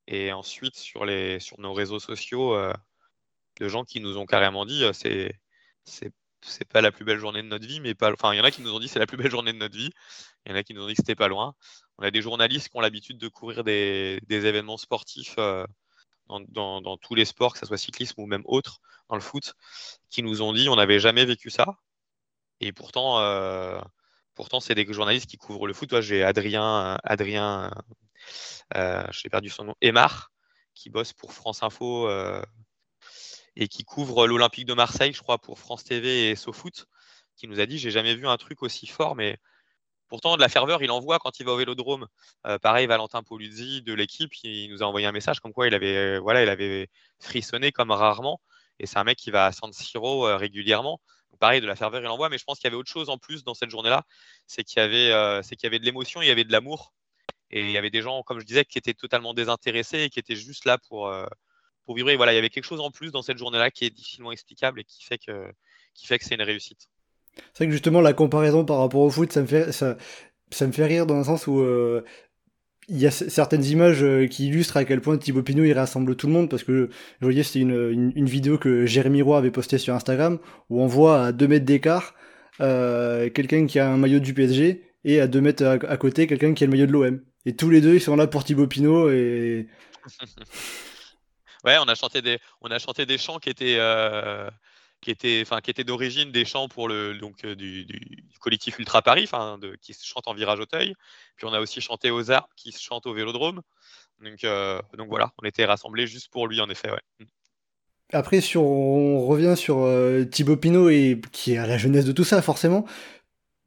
Et 0.06 0.32
ensuite, 0.32 0.76
sur, 0.76 1.04
les, 1.04 1.40
sur 1.40 1.58
nos 1.60 1.72
réseaux 1.72 1.98
sociaux, 2.00 2.56
de 3.60 3.68
gens 3.68 3.84
qui 3.84 4.00
nous 4.00 4.16
ont 4.16 4.26
carrément 4.26 4.64
dit 4.64 4.84
c'est, 4.92 5.34
c'est 5.84 6.12
c'est 6.42 6.68
pas 6.68 6.80
la 6.80 6.92
plus 6.92 7.04
belle 7.04 7.18
journée 7.18 7.42
de 7.42 7.48
notre 7.48 7.66
vie, 7.66 7.80
mais 7.80 7.94
pas. 7.94 8.12
Enfin, 8.12 8.32
il 8.32 8.38
y 8.38 8.40
en 8.40 8.44
a 8.44 8.50
qui 8.50 8.62
nous 8.62 8.72
ont 8.74 8.80
dit 8.80 8.88
c'est 8.88 8.98
la 8.98 9.06
plus 9.06 9.16
belle 9.16 9.30
journée 9.30 9.52
de 9.52 9.58
notre 9.58 9.76
vie. 9.76 9.90
Il 10.46 10.52
y 10.52 10.54
en 10.54 10.58
a 10.58 10.62
qui 10.62 10.74
nous 10.74 10.82
ont 10.82 10.86
dit 10.86 10.94
que 10.94 10.98
c'était 10.98 11.14
pas 11.14 11.28
loin. 11.28 11.54
On 11.98 12.02
a 12.02 12.10
des 12.10 12.22
journalistes 12.22 12.68
qui 12.68 12.76
ont 12.76 12.80
l'habitude 12.80 13.18
de 13.18 13.28
couvrir 13.28 13.64
des, 13.64 14.20
événements 14.28 14.78
sportifs 14.78 15.34
euh, 15.38 15.66
dans, 16.28 16.96
tous 16.98 17.14
les 17.14 17.24
sports, 17.24 17.52
que 17.52 17.58
ce 17.58 17.66
soit 17.66 17.78
cyclisme 17.78 18.20
ou 18.20 18.26
même 18.26 18.42
autre, 18.46 18.80
dans 19.08 19.16
le 19.16 19.20
foot, 19.20 19.54
qui 20.08 20.22
nous 20.22 20.42
ont 20.42 20.52
dit 20.52 20.68
on 20.68 20.76
n'avait 20.76 21.00
jamais 21.00 21.24
vécu 21.24 21.50
ça. 21.50 21.76
Et 22.60 22.72
pourtant, 22.72 23.20
euh, 23.20 23.80
pourtant 24.34 24.60
c'est 24.60 24.74
des 24.74 24.90
journalistes 24.92 25.28
qui 25.28 25.36
couvrent 25.36 25.66
le 25.66 25.74
foot. 25.74 26.00
J'ai 26.00 26.22
Adrien, 26.24 26.98
Adrien, 27.04 27.70
euh, 28.76 29.04
j'ai 29.10 29.28
perdu 29.28 29.50
son 29.50 29.64
nom, 29.64 29.74
Emar, 29.80 30.30
qui 30.74 30.90
bosse 30.90 31.12
pour 31.12 31.32
France 31.32 31.62
Info 31.62 32.08
et 33.56 33.68
qui 33.68 33.84
couvre 33.84 34.26
l'Olympique 34.26 34.66
de 34.66 34.74
Marseille, 34.74 35.12
je 35.12 35.22
crois, 35.22 35.38
pour 35.38 35.58
France 35.58 35.84
TV 35.84 36.30
et 36.30 36.36
SoFoot, 36.36 36.86
qui 37.36 37.48
nous 37.48 37.60
a 37.60 37.66
dit 37.66 37.78
j'ai 37.78 37.90
jamais 37.90 38.14
vu 38.14 38.26
un 38.26 38.36
truc 38.36 38.62
aussi 38.62 38.86
fort, 38.86 39.16
mais 39.16 39.38
pourtant 40.08 40.36
de 40.36 40.40
la 40.40 40.48
ferveur, 40.48 40.82
il 40.82 40.90
envoie 40.90 41.18
quand 41.18 41.40
il 41.40 41.46
va 41.46 41.52
au 41.52 41.56
Vélodrome. 41.56 42.06
Euh, 42.46 42.58
pareil, 42.58 42.86
Valentin 42.86 43.22
Poluzzi 43.22 43.82
de 43.82 43.94
l'équipe, 43.94 44.32
il 44.44 44.70
nous 44.70 44.82
a 44.82 44.86
envoyé 44.86 45.06
un 45.06 45.12
message 45.12 45.40
comme 45.40 45.52
quoi 45.52 45.66
il 45.68 45.74
avait, 45.74 46.18
voilà, 46.18 46.42
il 46.42 46.48
avait 46.48 46.88
frissonné 47.18 47.72
comme 47.72 47.90
rarement, 47.90 48.40
et 48.78 48.86
c'est 48.86 48.98
un 48.98 49.04
mec 49.04 49.18
qui 49.18 49.30
va 49.30 49.46
à 49.46 49.52
San 49.52 49.72
Siro 49.72 50.26
euh, 50.26 50.36
régulièrement. 50.36 51.00
pareil, 51.38 51.60
de 51.60 51.66
la 51.66 51.76
ferveur, 51.76 52.02
il 52.02 52.08
envoie, 52.08 52.28
mais 52.28 52.38
je 52.38 52.44
pense 52.44 52.58
qu'il 52.58 52.66
y 52.66 52.68
avait 52.68 52.76
autre 52.76 52.90
chose 52.90 53.08
en 53.10 53.18
plus 53.18 53.44
dans 53.44 53.54
cette 53.54 53.70
journée-là, 53.70 54.04
c'est 54.46 54.64
qu'il 54.64 54.82
y 54.82 55.10
euh, 55.10 55.42
qu'il 55.42 55.64
y 55.64 55.66
avait 55.66 55.78
de 55.78 55.84
l'émotion, 55.84 56.22
il 56.22 56.28
y 56.28 56.30
avait 56.30 56.44
de 56.44 56.52
l'amour, 56.52 56.92
et 57.50 57.60
il 57.60 57.70
y 57.70 57.78
avait 57.78 57.90
des 57.90 58.02
gens, 58.02 58.22
comme 58.22 58.40
je 58.40 58.46
disais, 58.46 58.64
qui 58.64 58.78
étaient 58.78 58.94
totalement 58.94 59.34
désintéressés 59.34 60.02
et 60.02 60.10
qui 60.10 60.20
étaient 60.20 60.36
juste 60.36 60.64
là 60.66 60.78
pour 60.78 61.12
pour 61.90 61.96
vibrer. 61.96 62.14
Voilà, 62.14 62.32
il 62.32 62.36
y 62.36 62.38
avait 62.38 62.50
quelque 62.50 62.66
chose 62.66 62.78
en 62.78 62.92
plus 62.92 63.10
dans 63.10 63.22
cette 63.22 63.36
journée-là 63.36 63.72
qui 63.72 63.84
est 63.84 63.90
difficilement 63.90 64.30
explicable 64.30 64.78
et 64.78 64.84
qui 64.84 65.02
fait 65.02 65.18
que, 65.18 65.46
qui 65.92 66.06
fait 66.06 66.20
que 66.20 66.24
c'est 66.24 66.36
une 66.36 66.42
réussite. 66.42 66.88
C'est 67.52 67.64
vrai 67.64 67.66
que 67.66 67.72
justement, 67.72 68.00
la 68.00 68.12
comparaison 68.12 68.64
par 68.64 68.78
rapport 68.78 69.00
au 69.00 69.10
foot, 69.10 69.32
ça 69.32 69.40
me 69.42 69.48
fait, 69.48 69.72
ça, 69.72 69.96
ça 70.52 70.68
me 70.68 70.72
fait 70.72 70.86
rire 70.86 71.04
dans 71.04 71.16
un 71.16 71.24
sens 71.24 71.48
où 71.48 71.58
euh, 71.58 72.04
il 72.88 72.98
y 72.98 73.08
a 73.08 73.10
certaines 73.10 73.64
images 73.64 74.04
euh, 74.04 74.28
qui 74.28 74.46
illustrent 74.46 74.76
à 74.76 74.84
quel 74.84 75.00
point 75.00 75.18
Thibaut 75.18 75.42
Pinot 75.42 75.64
il 75.64 75.72
rassemble 75.72 76.14
tout 76.14 76.28
le 76.28 76.32
monde 76.32 76.48
parce 76.48 76.62
que 76.62 76.90
je 77.20 77.26
voyais 77.26 77.42
c'était 77.42 77.58
une, 77.58 78.12
une, 78.14 78.26
vidéo 78.26 78.56
que 78.56 78.86
Jérémy 78.86 79.22
Roy 79.22 79.38
avait 79.38 79.50
postée 79.50 79.78
sur 79.78 79.92
Instagram 79.92 80.38
où 80.68 80.80
on 80.80 80.86
voit 80.86 81.24
à 81.24 81.32
2 81.32 81.48
mètres 81.48 81.64
d'écart 81.66 82.14
euh, 82.60 83.30
quelqu'un 83.30 83.66
qui 83.66 83.80
a 83.80 83.90
un 83.90 83.96
maillot 83.96 84.20
du 84.20 84.32
PSG 84.32 84.84
et 85.04 85.20
à 85.20 85.26
2 85.26 85.40
mètres 85.40 85.64
à, 85.64 85.72
à 85.72 85.96
côté 85.96 86.28
quelqu'un 86.28 86.54
qui 86.54 86.62
a 86.62 86.68
le 86.68 86.70
maillot 86.72 86.86
de 86.86 86.92
l'OM 86.92 87.20
et 87.46 87.56
tous 87.56 87.68
les 87.70 87.80
deux 87.80 87.94
ils 87.94 88.00
sont 88.00 88.14
là 88.14 88.28
pour 88.28 88.44
Thibaut 88.44 88.68
Pinot 88.68 89.10
et 89.10 89.66
Ouais, 91.64 91.76
on 91.78 91.88
a 91.88 91.94
chanté 91.94 92.22
des, 92.22 92.38
on 92.60 92.70
a 92.70 92.78
chanté 92.78 93.06
des 93.06 93.18
chants 93.18 93.38
qui 93.38 93.50
étaient, 93.50 93.76
euh, 93.78 94.48
qui 95.00 95.10
étaient, 95.10 95.40
enfin, 95.42 95.60
qui 95.60 95.70
étaient 95.70 95.84
d'origine 95.84 96.32
des 96.32 96.44
chants 96.44 96.68
pour 96.68 96.88
le, 96.88 97.14
donc 97.18 97.44
euh, 97.44 97.54
du, 97.54 97.86
collectif 98.40 98.78
Ultra 98.78 99.02
Paris, 99.02 99.24
enfin, 99.24 99.58
qui 99.82 99.92
se 99.92 100.06
chante 100.06 100.26
en 100.28 100.34
virage 100.34 100.60
Auteuil. 100.60 100.94
Puis 101.36 101.46
on 101.46 101.52
a 101.52 101.60
aussi 101.60 101.80
chanté 101.80 102.10
aux 102.10 102.30
arbres 102.30 102.48
qui 102.56 102.72
se 102.72 102.80
chantent 102.80 103.06
au 103.06 103.12
Vélodrome. 103.12 103.60
Donc, 104.22 104.44
euh, 104.44 104.80
donc 104.96 105.08
voilà, 105.08 105.32
on 105.42 105.46
était 105.46 105.64
rassemblés 105.64 106.06
juste 106.06 106.28
pour 106.28 106.46
lui, 106.46 106.60
en 106.60 106.70
effet. 106.70 106.90
Après, 108.12 108.40
sur, 108.40 108.62
on 108.62 109.26
revient 109.26 109.54
sur 109.56 109.86
Thibaut 110.30 110.56
Pinot 110.56 110.88
et 110.88 111.20
qui 111.32 111.52
est 111.52 111.58
à 111.58 111.66
la 111.66 111.78
jeunesse 111.78 112.06
de 112.06 112.12
tout 112.12 112.24
ça, 112.24 112.42
forcément. 112.42 112.86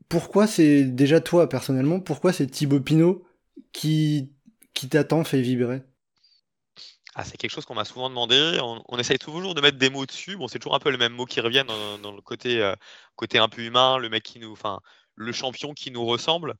Pourquoi 0.09 0.47
c'est 0.47 0.83
déjà 0.83 1.21
toi 1.21 1.47
personnellement 1.47 1.99
Pourquoi 1.99 2.33
c'est 2.33 2.47
Thibaut 2.47 2.81
Pinot 2.81 3.23
qui 3.71 4.31
qui 4.73 4.89
t'a 4.89 5.03
tant 5.03 5.23
fait 5.23 5.41
vibrer? 5.41 5.83
Ah, 7.15 7.23
c'est 7.23 7.37
quelque 7.37 7.51
chose 7.51 7.65
qu'on 7.65 7.75
m'a 7.75 7.85
souvent 7.85 8.09
demandé. 8.09 8.59
On, 8.61 8.97
essaye 8.97 9.19
toujours 9.19 9.53
de 9.53 9.61
mettre 9.61 9.77
des 9.77 9.89
mots 9.89 10.05
dessus. 10.05 10.37
C'est 10.47 10.59
toujours 10.59 10.75
un 10.75 10.79
peu 10.79 10.89
les 10.89 10.97
mêmes 10.97 11.13
mots 11.13 11.25
qui 11.25 11.41
reviennent 11.41 11.67
dans, 11.67 12.11
le 12.11 12.21
côté, 12.21 12.59
euh, 12.61 12.75
côté 13.15 13.37
un 13.37 13.49
peu 13.49 13.61
humain, 13.61 13.97
le 13.97 14.09
mec 14.09 14.23
qui 14.23 14.39
nous, 14.39 14.51
enfin, 14.51 14.79
le 15.15 15.31
champion 15.31 15.73
qui 15.73 15.91
nous 15.91 16.05
ressemble. 16.05 16.55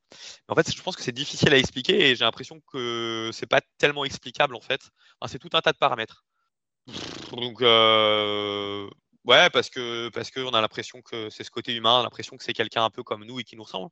En 0.47 0.55
fait, 0.55 0.71
je 0.75 0.81
pense 0.81 0.95
que 0.95 1.01
c'est 1.01 1.11
difficile 1.11 1.53
à 1.53 1.57
expliquer 1.57 2.11
et 2.11 2.15
j'ai 2.15 2.25
l'impression 2.25 2.61
que 2.71 3.31
c'est 3.33 3.47
pas 3.47 3.61
tellement 3.77 4.05
explicable 4.05 4.55
en 4.55 4.61
fait. 4.61 4.81
c'est 5.27 5.39
tout 5.39 5.49
un 5.53 5.61
tas 5.61 5.71
de 5.71 5.77
paramètres. 5.77 6.23
Donc, 7.31 7.61
euh, 7.61 8.89
ouais, 9.25 9.49
parce 9.49 9.69
que 9.69 10.09
parce 10.09 10.31
qu'on 10.31 10.51
a 10.51 10.61
l'impression 10.61 11.01
que 11.01 11.29
c'est 11.29 11.43
ce 11.43 11.51
côté 11.51 11.73
humain, 11.73 12.03
l'impression 12.03 12.37
que 12.37 12.43
c'est 12.43 12.53
quelqu'un 12.53 12.83
un 12.83 12.89
peu 12.89 13.03
comme 13.03 13.25
nous 13.25 13.39
et 13.39 13.43
qui 13.43 13.55
nous 13.55 13.63
ressemble. 13.63 13.89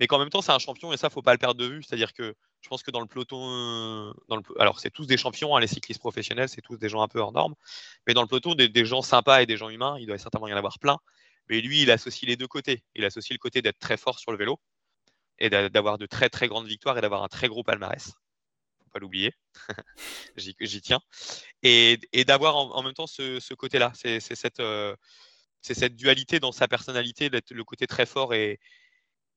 Mais 0.00 0.06
qu'en 0.06 0.18
même 0.18 0.30
temps, 0.30 0.40
c'est 0.40 0.50
un 0.50 0.58
champion 0.58 0.94
et 0.94 0.96
ça, 0.96 1.10
faut 1.10 1.20
pas 1.20 1.32
le 1.32 1.38
perdre 1.38 1.60
de 1.60 1.66
vue. 1.66 1.82
C'est-à-dire 1.82 2.14
que 2.14 2.34
je 2.62 2.68
pense 2.70 2.82
que 2.82 2.90
dans 2.90 3.00
le 3.00 3.06
peloton, 3.06 3.38
euh, 3.50 4.12
alors 4.58 4.80
c'est 4.80 4.90
tous 4.90 5.06
des 5.06 5.18
champions, 5.18 5.54
hein, 5.54 5.60
les 5.60 5.66
cyclistes 5.66 6.00
professionnels, 6.00 6.48
c'est 6.48 6.62
tous 6.62 6.78
des 6.78 6.88
gens 6.88 7.02
un 7.02 7.08
peu 7.08 7.20
hors 7.20 7.32
normes. 7.32 7.54
Mais 8.06 8.14
dans 8.14 8.22
le 8.22 8.26
peloton, 8.26 8.54
des, 8.54 8.84
gens 8.86 9.02
sympas 9.02 9.42
et 9.42 9.46
des 9.46 9.58
gens 9.58 9.68
humains, 9.68 9.98
il 10.00 10.06
doit 10.06 10.16
certainement 10.16 10.48
y 10.48 10.54
en 10.54 10.56
avoir 10.56 10.78
plein. 10.78 10.98
Mais 11.50 11.60
lui, 11.60 11.82
il 11.82 11.90
associe 11.90 12.26
les 12.26 12.36
deux 12.36 12.46
côtés. 12.46 12.82
Il 12.94 13.04
associe 13.04 13.34
le 13.34 13.38
côté 13.38 13.60
d'être 13.60 13.78
très 13.78 13.98
fort 13.98 14.18
sur 14.18 14.32
le 14.32 14.38
vélo 14.38 14.58
et 15.38 15.50
d'avoir 15.50 15.98
de 15.98 16.06
très 16.06 16.30
très 16.30 16.48
grandes 16.48 16.66
victoires 16.66 16.96
et 16.96 17.02
d'avoir 17.02 17.22
un 17.22 17.28
très 17.28 17.48
gros 17.48 17.62
palmarès. 17.62 18.06
Faut 18.06 18.90
pas 18.92 19.00
l'oublier. 19.00 19.34
J'y 20.36 20.80
tiens. 20.80 21.00
Et, 21.62 21.98
d'avoir 22.26 22.56
en, 22.56 22.82
même 22.82 22.94
temps 22.94 23.06
ce, 23.06 23.54
côté-là. 23.54 23.92
C'est 23.94 24.20
cette, 24.20 24.60
euh, 24.60 24.96
cette 25.60 25.94
dualité 25.94 26.40
dans 26.40 26.52
sa 26.52 26.68
personnalité, 26.68 27.28
d'être 27.28 27.50
le 27.50 27.64
côté 27.64 27.86
très 27.86 28.06
fort 28.06 28.32
et, 28.32 28.60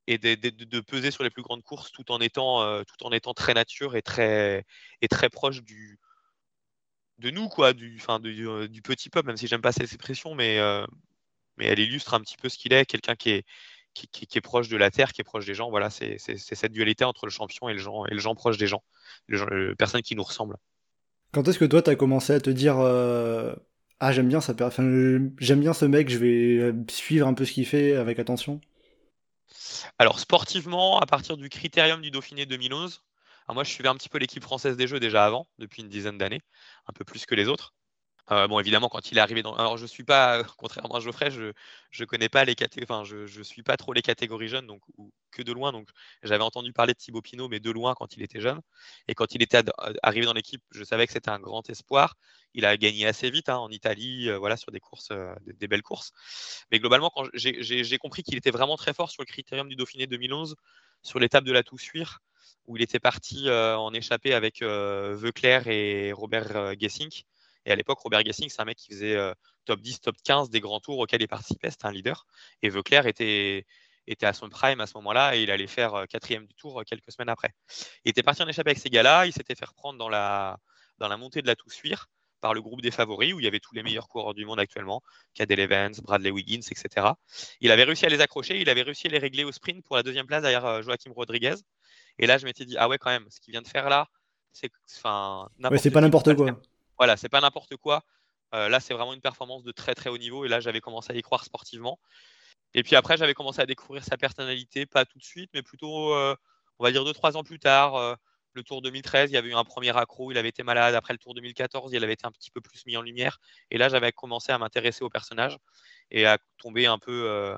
et 0.07 0.17
de, 0.17 0.79
peser 0.81 1.11
sur 1.11 1.23
les 1.23 1.29
plus 1.29 1.43
grandes 1.43 1.63
courses 1.63 1.91
tout 1.91 2.11
en 2.11 2.19
étant, 2.19 2.61
euh, 2.61 2.83
tout 2.83 3.05
en 3.05 3.11
étant 3.11 3.33
très 3.33 3.53
nature 3.53 3.95
et 3.95 4.01
très, 4.01 4.65
et 5.01 5.07
très 5.07 5.29
proche 5.29 5.63
du, 5.63 5.99
de 7.19 7.29
nous, 7.29 7.47
quoi, 7.47 7.73
du, 7.73 7.99
fin, 7.99 8.19
euh, 8.23 8.67
du 8.67 8.81
petit 8.81 9.09
peuple, 9.09 9.27
même 9.27 9.37
si 9.37 9.47
j'aime 9.47 9.61
pas 9.61 9.71
cette 9.71 9.83
expression, 9.83 10.35
mais, 10.35 10.59
euh, 10.59 10.85
mais 11.57 11.67
elle 11.67 11.79
illustre 11.79 12.13
un 12.13 12.19
petit 12.19 12.37
peu 12.37 12.49
ce 12.49 12.57
qu'il 12.57 12.73
est, 12.73 12.85
quelqu'un 12.85 13.15
qui 13.15 13.31
est, 13.31 13.45
qui, 13.93 14.07
qui, 14.07 14.37
est 14.37 14.41
proche 14.41 14.69
de 14.69 14.77
la 14.77 14.91
terre, 14.91 15.13
qui 15.13 15.21
est 15.21 15.23
proche 15.23 15.45
des 15.45 15.53
gens. 15.53 15.69
Voilà, 15.69 15.89
c'est 15.89 16.17
cette 16.17 16.71
dualité 16.71 17.05
entre 17.05 17.25
le 17.25 17.31
champion 17.31 17.69
et 17.69 17.73
le 17.73 17.79
gens, 17.79 18.05
et 18.05 18.13
le 18.13 18.19
gens 18.19 18.35
proche 18.35 18.57
des 18.57 18.67
gens, 18.67 18.83
les 19.29 19.75
personnes 19.75 20.01
qui 20.01 20.15
nous 20.15 20.23
ressemblent. 20.23 20.57
Quand 21.31 21.47
est-ce 21.47 21.59
que 21.59 21.65
toi, 21.65 21.81
tu 21.81 21.91
as 21.91 21.95
commencé 21.95 22.33
à 22.33 22.39
te 22.41 22.49
dire 22.49 22.75
Ah, 23.99 24.11
j'aime 24.11 24.27
bien, 24.27 24.41
ça, 24.41 24.55
j'aime 25.37 25.59
bien 25.59 25.73
ce 25.73 25.85
mec, 25.85 26.09
je 26.09 26.17
vais 26.17 26.73
suivre 26.89 27.27
un 27.27 27.35
peu 27.35 27.45
ce 27.45 27.51
qu'il 27.53 27.67
fait 27.67 27.95
avec 27.95 28.17
attention 28.17 28.59
alors, 29.97 30.19
sportivement, 30.19 30.99
à 30.99 31.05
partir 31.05 31.37
du 31.37 31.49
critérium 31.49 32.01
du 32.01 32.11
Dauphiné 32.11 32.45
2011, 32.45 33.03
moi, 33.49 33.63
je 33.63 33.69
suivais 33.71 33.89
un 33.89 33.95
petit 33.95 34.09
peu 34.09 34.17
l'équipe 34.17 34.43
française 34.43 34.77
des 34.77 34.87
Jeux 34.87 34.99
déjà 34.99 35.25
avant, 35.25 35.47
depuis 35.59 35.81
une 35.81 35.89
dizaine 35.89 36.17
d'années, 36.17 36.41
un 36.87 36.93
peu 36.93 37.03
plus 37.03 37.25
que 37.25 37.35
les 37.35 37.47
autres. 37.47 37.73
Euh, 38.31 38.47
bon, 38.47 38.59
évidemment, 38.59 38.87
quand 38.87 39.11
il 39.11 39.17
est 39.17 39.21
arrivé 39.21 39.43
dans. 39.43 39.53
Alors, 39.55 39.77
je 39.77 39.85
suis 39.85 40.03
pas, 40.03 40.43
contrairement 40.57 40.95
à 40.95 40.99
Geoffrey, 40.99 41.29
je 41.29 41.51
ne 41.99 42.05
connais 42.05 42.29
pas 42.29 42.45
les 42.45 42.55
catégories. 42.55 42.85
Enfin, 42.89 43.03
je, 43.03 43.25
je 43.27 43.41
suis 43.43 43.63
pas 43.63 43.75
trop 43.75 43.93
les 43.93 44.01
catégories 44.01 44.47
jeunes, 44.47 44.65
donc 44.65 44.81
que 45.31 45.41
de 45.41 45.51
loin. 45.51 45.71
Donc, 45.73 45.89
j'avais 46.23 46.43
entendu 46.43 46.71
parler 46.71 46.93
de 46.93 46.97
Thibaut 46.97 47.21
Pinot, 47.21 47.49
mais 47.49 47.59
de 47.59 47.71
loin 47.71 47.95
quand 47.95 48.15
il 48.15 48.23
était 48.23 48.39
jeune. 48.39 48.61
Et 49.07 49.15
quand 49.15 49.35
il 49.35 49.41
était 49.41 49.61
arrivé 50.03 50.25
dans 50.25 50.33
l'équipe, 50.33 50.61
je 50.71 50.83
savais 50.83 51.05
que 51.05 51.13
c'était 51.13 51.31
un 51.31 51.39
grand 51.39 51.69
espoir. 51.69 52.15
Il 52.53 52.65
a 52.65 52.77
gagné 52.77 53.07
assez 53.07 53.29
vite 53.29 53.49
hein, 53.49 53.57
en 53.57 53.69
Italie, 53.69 54.29
euh, 54.29 54.37
voilà, 54.37 54.57
sur 54.57 54.71
des 54.71 54.79
courses, 54.79 55.09
euh, 55.11 55.33
des, 55.45 55.67
belles 55.67 55.81
courses. 55.81 56.11
Mais 56.71 56.79
globalement, 56.79 57.11
quand 57.13 57.25
j'ai 57.33 57.97
compris 57.97 58.23
qu'il 58.23 58.37
était 58.37 58.51
vraiment 58.51 58.77
très 58.77 58.93
fort 58.93 59.11
sur 59.11 59.21
le 59.21 59.25
critérium 59.25 59.67
du 59.67 59.75
Dauphiné 59.75 60.07
2011, 60.07 60.55
sur 61.01 61.19
l'étape 61.19 61.43
de 61.43 61.51
la 61.51 61.63
Toussuire, 61.63 62.19
où 62.67 62.77
il 62.77 62.83
était 62.83 62.99
parti 62.99 63.49
en 63.49 63.93
échappée 63.93 64.33
avec 64.33 64.61
Veuclair 64.61 65.67
et 65.67 66.13
Robert 66.13 66.79
Gessink 66.79 67.25
et 67.65 67.71
à 67.71 67.75
l'époque, 67.75 67.99
Robert 67.99 68.23
Gessing, 68.25 68.49
c'est 68.49 68.61
un 68.61 68.65
mec 68.65 68.77
qui 68.77 68.91
faisait 68.91 69.15
euh, 69.15 69.33
top 69.65 69.79
10, 69.79 70.01
top 70.01 70.15
15 70.23 70.49
des 70.49 70.59
grands 70.59 70.79
tours 70.79 70.99
auxquels 70.99 71.21
il 71.21 71.27
participait. 71.27 71.71
C'était 71.71 71.85
un 71.85 71.91
leader. 71.91 72.25
Et 72.61 72.69
Veuclair 72.69 73.07
était, 73.07 73.65
était 74.07 74.25
à 74.25 74.33
son 74.33 74.49
prime 74.49 74.81
à 74.81 74.87
ce 74.87 74.93
moment-là 74.97 75.35
et 75.35 75.43
il 75.43 75.51
allait 75.51 75.67
faire 75.67 75.93
euh, 75.95 76.05
quatrième 76.05 76.45
du 76.45 76.53
tour 76.55 76.81
euh, 76.81 76.83
quelques 76.83 77.11
semaines 77.11 77.29
après. 77.29 77.51
Il 78.03 78.09
était 78.09 78.23
parti 78.23 78.43
en 78.43 78.47
échappée 78.47 78.71
avec 78.71 78.79
ces 78.79 78.89
gars-là. 78.89 79.25
Il 79.25 79.33
s'était 79.33 79.55
fait 79.55 79.65
reprendre 79.65 79.97
dans 79.97 80.09
la, 80.09 80.57
dans 80.97 81.07
la 81.07 81.17
montée 81.17 81.41
de 81.41 81.47
la 81.47 81.55
Toussuire 81.55 82.07
par 82.41 82.53
le 82.53 82.61
groupe 82.61 82.81
des 82.81 82.91
favoris 82.91 83.33
où 83.33 83.39
il 83.39 83.45
y 83.45 83.47
avait 83.47 83.61
tous 83.61 83.73
les 83.73 83.83
meilleurs 83.83 84.09
coureurs 84.09 84.33
du 84.33 84.43
monde 84.45 84.59
actuellement, 84.59 85.01
Cadel 85.33 85.61
Evans, 85.61 85.93
Bradley 86.03 86.29
Wiggins, 86.29 86.59
etc. 86.69 87.07
Il 87.61 87.71
avait 87.71 87.85
réussi 87.85 88.05
à 88.05 88.09
les 88.09 88.19
accrocher, 88.19 88.59
il 88.59 88.69
avait 88.69 88.81
réussi 88.81 89.07
à 89.07 89.11
les 89.11 89.17
régler 89.17 89.45
au 89.45 89.53
sprint 89.53 89.81
pour 89.85 89.95
la 89.95 90.03
deuxième 90.03 90.25
place 90.25 90.41
derrière 90.41 90.83
Joachim 90.83 91.13
Rodriguez. 91.15 91.55
Et 92.19 92.27
là, 92.27 92.37
je 92.37 92.43
m'étais 92.43 92.65
dit, 92.65 92.75
ah 92.77 92.89
ouais, 92.89 92.97
quand 92.97 93.11
même, 93.11 93.25
ce 93.29 93.39
qu'il 93.39 93.53
vient 93.53 93.61
de 93.61 93.67
faire 93.69 93.87
là, 93.87 94.09
c'est 94.51 94.69
enfin, 94.97 95.47
c'est 95.77 95.89
pas 95.89 96.01
n'importe 96.01 96.35
quoi. 96.35 96.59
Voilà, 96.97 97.17
c'est 97.17 97.29
pas 97.29 97.41
n'importe 97.41 97.75
quoi. 97.77 98.03
Euh, 98.53 98.69
là, 98.69 98.79
c'est 98.79 98.93
vraiment 98.93 99.13
une 99.13 99.21
performance 99.21 99.63
de 99.63 99.71
très 99.71 99.95
très 99.95 100.09
haut 100.09 100.17
niveau. 100.17 100.45
Et 100.45 100.47
là, 100.47 100.59
j'avais 100.59 100.81
commencé 100.81 101.11
à 101.13 101.15
y 101.15 101.21
croire 101.21 101.43
sportivement. 101.43 101.99
Et 102.73 102.83
puis 102.83 102.95
après, 102.95 103.17
j'avais 103.17 103.33
commencé 103.33 103.61
à 103.61 103.65
découvrir 103.65 104.03
sa 104.03 104.17
personnalité, 104.17 104.85
pas 104.85 105.05
tout 105.05 105.17
de 105.19 105.23
suite, 105.23 105.49
mais 105.53 105.63
plutôt, 105.63 106.13
euh, 106.13 106.35
on 106.79 106.83
va 106.83 106.91
dire, 106.91 107.03
deux, 107.05 107.13
trois 107.13 107.37
ans 107.37 107.43
plus 107.43 107.59
tard. 107.59 107.95
Euh, 107.95 108.15
le 108.53 108.63
Tour 108.63 108.81
2013, 108.83 109.31
il 109.31 109.33
y 109.33 109.37
avait 109.37 109.49
eu 109.49 109.55
un 109.55 109.63
premier 109.63 109.95
accro, 109.97 110.31
il 110.31 110.37
avait 110.37 110.49
été 110.49 110.63
malade. 110.63 110.95
Après 110.95 111.13
le 111.13 111.19
Tour 111.19 111.33
2014, 111.33 111.91
il 111.93 112.03
avait 112.03 112.13
été 112.13 112.25
un 112.27 112.31
petit 112.31 112.51
peu 112.51 112.61
plus 112.61 112.85
mis 112.85 112.97
en 112.97 113.01
lumière. 113.01 113.39
Et 113.71 113.77
là, 113.77 113.89
j'avais 113.89 114.11
commencé 114.11 114.51
à 114.51 114.57
m'intéresser 114.59 115.03
au 115.03 115.09
personnage 115.09 115.57
et 116.11 116.27
à 116.27 116.37
tomber 116.59 116.85
un 116.85 116.99
peu, 116.99 117.57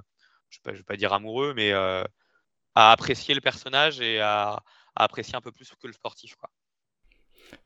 je 0.50 0.60
ne 0.66 0.76
vais, 0.78 0.84
pas 0.84 0.96
dire 0.96 1.12
amoureux, 1.12 1.54
mais 1.54 1.74
à 1.74 2.92
apprécier 2.92 3.36
le 3.36 3.42
personnage 3.42 4.00
et 4.00 4.22
à, 4.22 4.64
apprécier 4.96 5.36
un 5.36 5.42
peu 5.42 5.52
plus 5.52 5.70
que 5.82 5.88
le 5.88 5.94
sportif. 5.94 6.36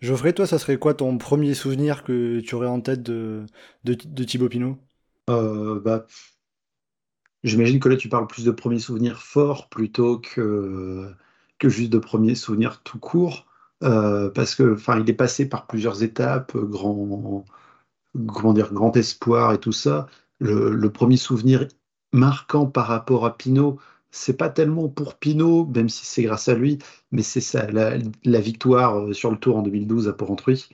Geoffrey, 0.01 0.33
toi, 0.33 0.47
ça 0.47 0.59
serait 0.59 0.77
quoi 0.77 0.93
ton 0.93 1.17
premier 1.17 1.53
souvenir 1.53 2.03
que 2.03 2.39
tu 2.39 2.55
aurais 2.55 2.67
en 2.67 2.81
tête 2.81 3.03
de, 3.03 3.45
de, 3.83 4.23
Thibaut 4.23 4.49
Pinot? 4.49 4.77
Euh, 5.29 5.79
bah, 5.79 6.05
j'imagine 7.43 7.79
que 7.79 7.89
là, 7.89 7.97
tu 7.97 8.09
parles 8.09 8.27
plus 8.27 8.45
de 8.45 8.51
premiers 8.51 8.79
souvenirs 8.79 9.21
forts 9.21 9.69
plutôt 9.69 10.19
que, 10.19 11.11
que 11.57 11.69
juste 11.69 11.91
de 11.91 11.99
premiers 11.99 12.35
souvenirs 12.35 12.81
tout 12.83 12.99
court. 12.99 13.45
Euh, 13.83 14.29
parce 14.29 14.55
que, 14.55 14.73
enfin, 14.73 14.99
il 14.99 15.09
est 15.09 15.13
passé 15.13 15.47
par 15.47 15.67
plusieurs 15.67 16.03
étapes, 16.03 16.55
grand, 16.55 17.45
comment 18.27 18.53
dire, 18.53 18.73
grand 18.73 18.95
espoir 18.97 19.53
et 19.53 19.59
tout 19.59 19.71
ça. 19.71 20.07
Le, 20.39 20.71
le 20.71 20.91
premier 20.91 21.17
souvenir 21.17 21.67
marquant 22.11 22.65
par 22.65 22.87
rapport 22.87 23.25
à 23.25 23.37
Pinot, 23.37 23.79
c'est 24.11 24.37
pas 24.37 24.49
tellement 24.49 24.89
pour 24.89 25.15
Pinot, 25.15 25.65
même 25.67 25.89
si 25.89 26.05
c'est 26.05 26.23
grâce 26.23 26.47
à 26.47 26.55
lui, 26.55 26.79
mais 27.11 27.23
c'est 27.23 27.41
ça, 27.41 27.69
la, 27.71 27.97
la, 28.23 28.39
victoire 28.39 28.99
euh, 28.99 29.13
sur 29.13 29.31
le 29.31 29.37
Tour 29.37 29.57
en 29.57 29.61
2012 29.61 30.07
à 30.07 30.13
Port-Entruy. 30.13 30.67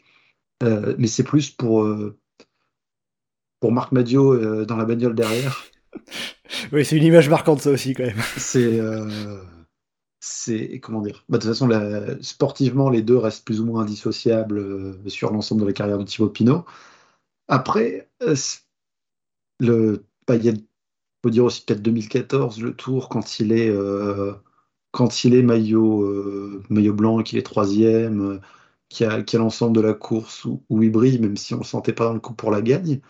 Euh, 0.63 0.95
mais 0.97 1.07
c'est 1.07 1.23
plus 1.23 1.49
pour, 1.49 1.83
euh, 1.83 2.17
pour 3.59 3.71
Marc 3.71 3.91
Madio 3.91 4.33
euh, 4.33 4.65
dans 4.65 4.77
la 4.77 4.85
bagnole 4.85 5.15
derrière. 5.15 5.65
oui, 6.71 6.85
c'est 6.85 6.97
une 6.97 7.03
image 7.03 7.29
marquante, 7.29 7.61
ça 7.61 7.71
aussi, 7.71 7.93
quand 7.93 8.05
même. 8.05 8.21
C'est. 8.37 8.79
C'est 10.27 10.79
comment 10.79 11.01
dire? 11.01 11.23
Bah, 11.29 11.37
De 11.37 11.43
toute 11.43 11.51
façon, 11.51 11.67
la, 11.67 12.21
sportivement, 12.23 12.89
les 12.89 13.03
deux 13.03 13.17
restent 13.17 13.45
plus 13.45 13.61
ou 13.61 13.65
moins 13.65 13.83
indissociables 13.83 14.97
sur 15.07 15.31
l'ensemble 15.31 15.61
de 15.61 15.67
la 15.67 15.73
carrière 15.73 15.99
de 15.99 16.03
Thibaut 16.03 16.29
Pinot. 16.29 16.65
Après, 17.47 18.09
le, 19.59 20.03
bah, 20.27 20.35
il 20.35 20.45
y 20.45 20.49
a 20.49 20.53
dire 21.29 21.45
aussi 21.45 21.63
peut-être 21.65 21.81
2014, 21.81 22.61
le 22.61 22.73
tour, 22.75 23.09
quand 23.09 23.39
il 23.39 23.51
est, 23.51 23.69
euh, 23.69 24.33
quand 24.91 25.23
il 25.23 25.35
est 25.35 25.43
maillot, 25.43 26.03
euh, 26.03 26.63
maillot 26.69 26.93
blanc 26.93 27.23
qu'il 27.23 27.37
est 27.39 27.43
troisième, 27.43 28.21
euh, 28.21 28.39
qui 28.89 29.05
a, 29.05 29.21
qui 29.23 29.35
a 29.35 29.39
l'ensemble 29.39 29.75
de 29.75 29.81
la 29.81 29.93
course 29.93 30.45
où, 30.45 30.83
il 30.83 30.91
brille, 30.91 31.19
même 31.19 31.37
si 31.37 31.53
on 31.53 31.57
ne 31.57 31.63
le 31.63 31.67
sentait 31.67 31.93
pas 31.93 32.05
dans 32.05 32.13
le 32.13 32.19
coup 32.19 32.33
pour 32.33 32.51
la 32.51 32.61
gagne. 32.61 33.01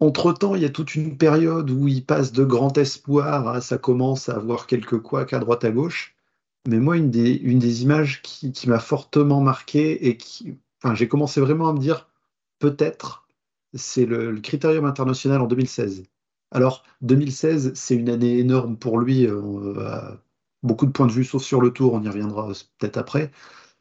Entre-temps, 0.00 0.54
il 0.54 0.62
y 0.62 0.64
a 0.64 0.70
toute 0.70 0.94
une 0.94 1.18
période 1.18 1.70
où 1.70 1.88
il 1.88 2.04
passe 2.04 2.32
de 2.32 2.44
grand 2.44 2.76
espoir 2.78 3.48
à 3.48 3.60
ça 3.60 3.78
commence 3.78 4.28
à 4.28 4.36
avoir 4.36 4.66
quelques 4.66 5.00
couacs 5.00 5.32
à 5.32 5.38
droite 5.40 5.64
à 5.64 5.70
gauche. 5.70 6.16
Mais 6.68 6.78
moi, 6.80 6.96
une 6.96 7.10
des, 7.10 7.32
une 7.32 7.58
des 7.58 7.82
images 7.82 8.22
qui, 8.22 8.52
m'a 8.68 8.78
fortement 8.80 9.40
marqué 9.40 10.08
et 10.08 10.16
qui, 10.16 10.56
enfin, 10.82 10.94
j'ai 10.94 11.08
commencé 11.08 11.40
vraiment 11.40 11.68
à 11.68 11.72
me 11.72 11.78
dire 11.80 12.08
peut-être, 12.58 13.28
c'est 13.74 14.06
le 14.06 14.40
Critérium 14.40 14.84
international 14.84 15.40
en 15.42 15.46
2016 15.46 16.04
alors, 16.50 16.84
2016, 17.02 17.72
c'est 17.74 17.94
une 17.94 18.08
année 18.08 18.38
énorme 18.38 18.76
pour 18.78 18.98
lui, 18.98 19.26
euh, 19.26 20.16
beaucoup 20.62 20.86
de 20.86 20.92
points 20.92 21.06
de 21.06 21.12
vue, 21.12 21.24
sauf 21.24 21.42
sur 21.42 21.60
le 21.60 21.72
tour, 21.72 21.92
on 21.94 22.02
y 22.02 22.08
reviendra 22.08 22.50
peut-être 22.78 22.96
après. 22.96 23.30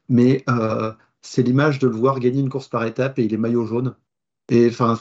Mais 0.09 0.43
euh, 0.49 0.91
c'est 1.21 1.43
l'image 1.43 1.79
de 1.79 1.87
le 1.87 1.95
voir 1.95 2.19
gagner 2.19 2.41
une 2.41 2.49
course 2.49 2.67
par 2.67 2.85
étape 2.85 3.19
et 3.19 3.25
il 3.25 3.33
est 3.33 3.37
maillot 3.37 3.65
jaune. 3.65 3.95
Et 4.49 4.67
enfin, 4.67 4.99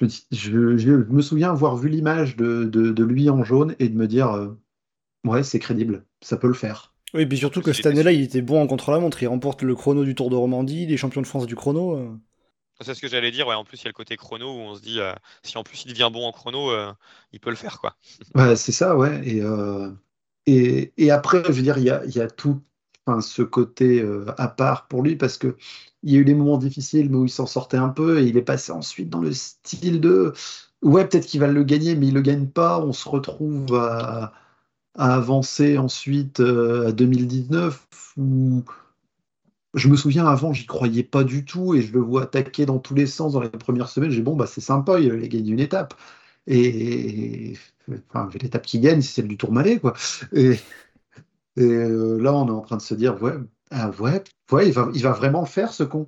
je, 0.00 0.06
je, 0.32 0.76
je, 0.76 0.92
me 0.92 1.22
souviens 1.22 1.50
avoir 1.50 1.76
vu 1.76 1.88
l'image 1.88 2.36
de, 2.36 2.64
de, 2.64 2.90
de, 2.90 3.04
lui 3.04 3.30
en 3.30 3.44
jaune 3.44 3.74
et 3.78 3.88
de 3.88 3.96
me 3.96 4.06
dire, 4.06 4.32
euh, 4.32 4.58
ouais, 5.24 5.42
c'est 5.42 5.58
crédible, 5.58 6.04
ça 6.20 6.36
peut 6.36 6.48
le 6.48 6.54
faire. 6.54 6.94
Oui, 7.14 7.22
et 7.22 7.26
puis 7.26 7.38
surtout 7.38 7.62
que 7.62 7.72
cette 7.72 7.86
année-là, 7.86 8.12
il 8.12 8.22
était 8.22 8.42
bon 8.42 8.60
en 8.60 8.66
contre-la-montre. 8.66 9.22
Il 9.22 9.28
remporte 9.28 9.62
le 9.62 9.74
chrono 9.74 10.04
du 10.04 10.14
Tour 10.14 10.28
de 10.30 10.36
Romandie, 10.36 10.86
les 10.86 10.96
champions 10.96 11.22
de 11.22 11.26
France 11.26 11.46
du 11.46 11.54
chrono. 11.54 12.18
C'est 12.80 12.94
ce 12.94 13.00
que 13.00 13.08
j'allais 13.08 13.30
dire. 13.30 13.46
Ouais, 13.46 13.54
en 13.54 13.64
plus, 13.64 13.80
il 13.80 13.84
y 13.84 13.86
a 13.86 13.90
le 13.90 13.94
côté 13.94 14.16
chrono 14.16 14.52
où 14.52 14.58
on 14.58 14.74
se 14.74 14.82
dit, 14.82 15.00
euh, 15.00 15.12
si 15.42 15.56
en 15.56 15.62
plus 15.62 15.84
il 15.84 15.92
devient 15.92 16.10
bon 16.12 16.26
en 16.26 16.32
chrono, 16.32 16.70
euh, 16.70 16.92
il 17.32 17.40
peut 17.40 17.50
le 17.50 17.56
faire. 17.56 17.80
quoi. 17.80 17.96
Ouais, 18.34 18.56
c'est 18.56 18.72
ça, 18.72 18.96
ouais. 18.96 19.22
Et, 19.26 19.40
euh, 19.40 19.90
et, 20.46 20.92
et, 20.98 21.10
après, 21.10 21.42
je 21.44 21.52
veux 21.52 21.62
dire, 21.62 21.78
il 21.78 21.84
y 21.84 21.90
a, 21.90 22.04
y 22.04 22.20
a 22.20 22.28
tout 22.28 22.60
ce 23.20 23.42
côté 23.42 24.04
à 24.36 24.48
part 24.48 24.88
pour 24.88 25.00
lui 25.00 25.14
parce 25.14 25.38
que 25.38 25.56
il 26.02 26.12
y 26.12 26.16
a 26.16 26.20
eu 26.20 26.24
des 26.24 26.34
moments 26.34 26.58
difficiles, 26.58 27.08
mais 27.08 27.16
où 27.16 27.24
il 27.24 27.30
s'en 27.30 27.46
sortait 27.46 27.76
un 27.76 27.88
peu 27.88 28.20
et 28.20 28.24
il 28.26 28.36
est 28.36 28.42
passé 28.42 28.72
ensuite 28.72 29.10
dans 29.10 29.20
le 29.20 29.32
style 29.32 30.00
de 30.00 30.32
ouais, 30.82 31.06
peut-être 31.06 31.26
qu'il 31.26 31.38
va 31.40 31.46
le 31.46 31.62
gagner, 31.62 31.94
mais 31.94 32.08
il 32.08 32.14
le 32.14 32.20
gagne 32.20 32.48
pas. 32.48 32.80
On 32.80 32.92
se 32.92 33.08
retrouve 33.08 33.74
à, 33.76 34.32
avancer 34.98 35.78
ensuite 35.78 36.40
à 36.40 36.90
2019 36.92 37.86
où 38.16 38.64
je 39.76 39.88
me 39.88 39.96
souviens 39.96 40.26
avant, 40.26 40.52
j'y 40.52 40.66
croyais 40.66 41.02
pas 41.02 41.22
du 41.24 41.44
tout 41.44 41.74
et 41.74 41.82
je 41.82 41.92
le 41.92 42.00
vois 42.00 42.24
attaquer 42.24 42.66
dans 42.66 42.78
tous 42.78 42.94
les 42.94 43.06
sens 43.06 43.34
dans 43.34 43.40
les 43.40 43.50
premières 43.50 43.88
semaines. 43.88 44.10
J'ai 44.10 44.22
bon, 44.22 44.34
bah 44.34 44.46
c'est 44.46 44.60
sympa, 44.60 44.98
il 45.00 45.12
a 45.12 45.28
gagné 45.28 45.52
une 45.52 45.60
étape. 45.60 45.94
Et, 46.46 47.54
l'étape 48.40 48.66
qui 48.66 48.80
gagne, 48.80 49.02
c'est 49.02 49.14
celle 49.16 49.28
du 49.28 49.36
Tourmalet, 49.36 49.78
quoi. 49.80 49.94
Et, 50.32 50.58
et 51.56 51.62
euh, 51.62 52.18
là, 52.18 52.34
on 52.34 52.48
est 52.48 52.50
en 52.50 52.60
train 52.62 52.76
de 52.76 52.82
se 52.82 52.94
dire, 52.94 53.22
ouais, 53.22 53.34
ah, 53.70 53.90
ouais, 54.00 54.22
ouais 54.52 54.68
il, 54.68 54.72
va, 54.72 54.90
il 54.94 55.02
va 55.02 55.12
vraiment 55.12 55.44
faire 55.46 55.72
ce 55.72 55.82
con. 55.84 56.06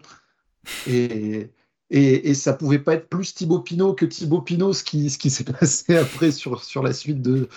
Et, 0.87 1.51
et, 1.91 2.31
et, 2.31 2.35
ça 2.35 2.53
pouvait 2.55 2.79
pas 2.79 2.95
être 2.95 3.09
plus 3.09 3.35
Thibaut 3.35 3.61
Pinot 3.61 3.95
que 3.95 4.07
Thibaut 4.07 4.43
Pinot, 4.43 4.73
ce 4.75 4.85
qui, 4.85 5.11
ce 5.11 5.19
qui 5.19 5.31
s'est 5.31 5.45
passé 5.45 5.97
après 5.97 6.31
sur, 6.33 6.65
sur 6.65 6.83
la 6.83 6.93
suite 6.93 7.23
de, 7.23 7.49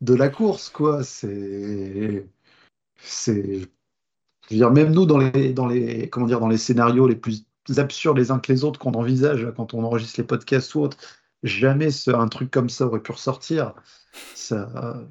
de 0.00 0.14
la 0.14 0.28
course, 0.28 0.70
quoi. 0.70 1.04
C'est. 1.04 2.26
C'est 3.00 3.68
je 4.48 4.54
veux 4.54 4.58
dire, 4.58 4.70
même 4.70 4.92
nous, 4.92 5.06
dans 5.06 5.18
les, 5.18 5.52
dans 5.52 5.66
les, 5.66 6.08
comment 6.08 6.26
dire, 6.26 6.40
dans 6.40 6.48
les 6.48 6.58
scénarios 6.58 7.06
les 7.06 7.16
plus 7.16 7.44
absurdes 7.76 8.16
les 8.16 8.30
uns 8.30 8.38
que 8.38 8.50
les 8.50 8.64
autres 8.64 8.78
qu'on 8.78 8.92
envisage 8.92 9.46
quand 9.56 9.74
on 9.74 9.84
enregistre 9.84 10.20
les 10.20 10.26
podcasts 10.26 10.74
ou 10.74 10.80
autres, 10.80 10.96
jamais 11.42 11.90
ce, 11.90 12.10
un 12.10 12.28
truc 12.28 12.50
comme 12.50 12.70
ça 12.70 12.86
aurait 12.86 13.02
pu 13.02 13.12
ressortir. 13.12 13.74
Ça, 14.34 15.04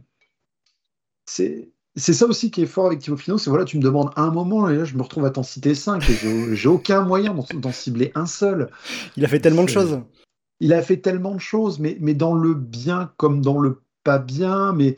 c'est, 1.27 1.69
c'est 1.95 2.13
ça 2.13 2.25
aussi 2.25 2.49
qui 2.49 2.63
est 2.63 2.67
fort 2.67 2.87
avec 2.87 2.99
Thibaut 2.99 3.17
Pinot, 3.17 3.37
c'est 3.37 3.49
voilà, 3.49 3.65
tu 3.65 3.77
me 3.77 3.83
demandes 3.83 4.11
un 4.15 4.31
moment, 4.31 4.69
et 4.69 4.75
là 4.75 4.85
je 4.85 4.95
me 4.95 5.03
retrouve 5.03 5.25
à 5.25 5.29
t'en 5.29 5.43
citer 5.43 5.75
cinq, 5.75 6.09
et 6.09 6.55
j'ai, 6.55 6.67
aucun 6.67 7.01
moyen 7.01 7.33
d'en, 7.33 7.45
d'en, 7.59 7.71
cibler 7.71 8.11
un 8.15 8.25
seul. 8.25 8.71
Il 9.17 9.25
a 9.25 9.27
fait 9.27 9.39
tellement 9.39 9.63
de 9.63 9.69
choses. 9.69 10.01
Il 10.59 10.73
a 10.73 10.81
fait 10.81 10.97
tellement 10.97 11.35
de 11.35 11.39
choses, 11.39 11.79
mais, 11.79 11.97
mais 11.99 12.15
dans 12.15 12.33
le 12.33 12.55
bien 12.55 13.11
comme 13.17 13.41
dans 13.41 13.59
le 13.59 13.81
pas 14.03 14.19
bien, 14.19 14.73
mais 14.73 14.95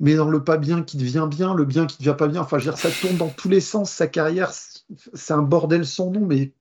mais 0.00 0.14
dans 0.16 0.28
le 0.28 0.42
pas 0.42 0.56
bien 0.56 0.82
qui 0.82 0.96
devient 0.96 1.28
bien, 1.30 1.54
le 1.54 1.64
bien 1.64 1.86
qui 1.86 1.98
devient 1.98 2.16
pas 2.18 2.26
bien. 2.26 2.40
Enfin, 2.40 2.58
je 2.58 2.64
veux 2.64 2.70
dire, 2.72 2.78
ça 2.78 2.90
tourne 2.90 3.18
dans 3.18 3.28
tous 3.28 3.48
les 3.48 3.60
sens. 3.60 3.92
Sa 3.92 4.06
carrière, 4.06 4.50
c'est 4.50 5.34
un 5.34 5.42
bordel 5.42 5.86
son 5.86 6.10
nom, 6.10 6.26
mais 6.26 6.52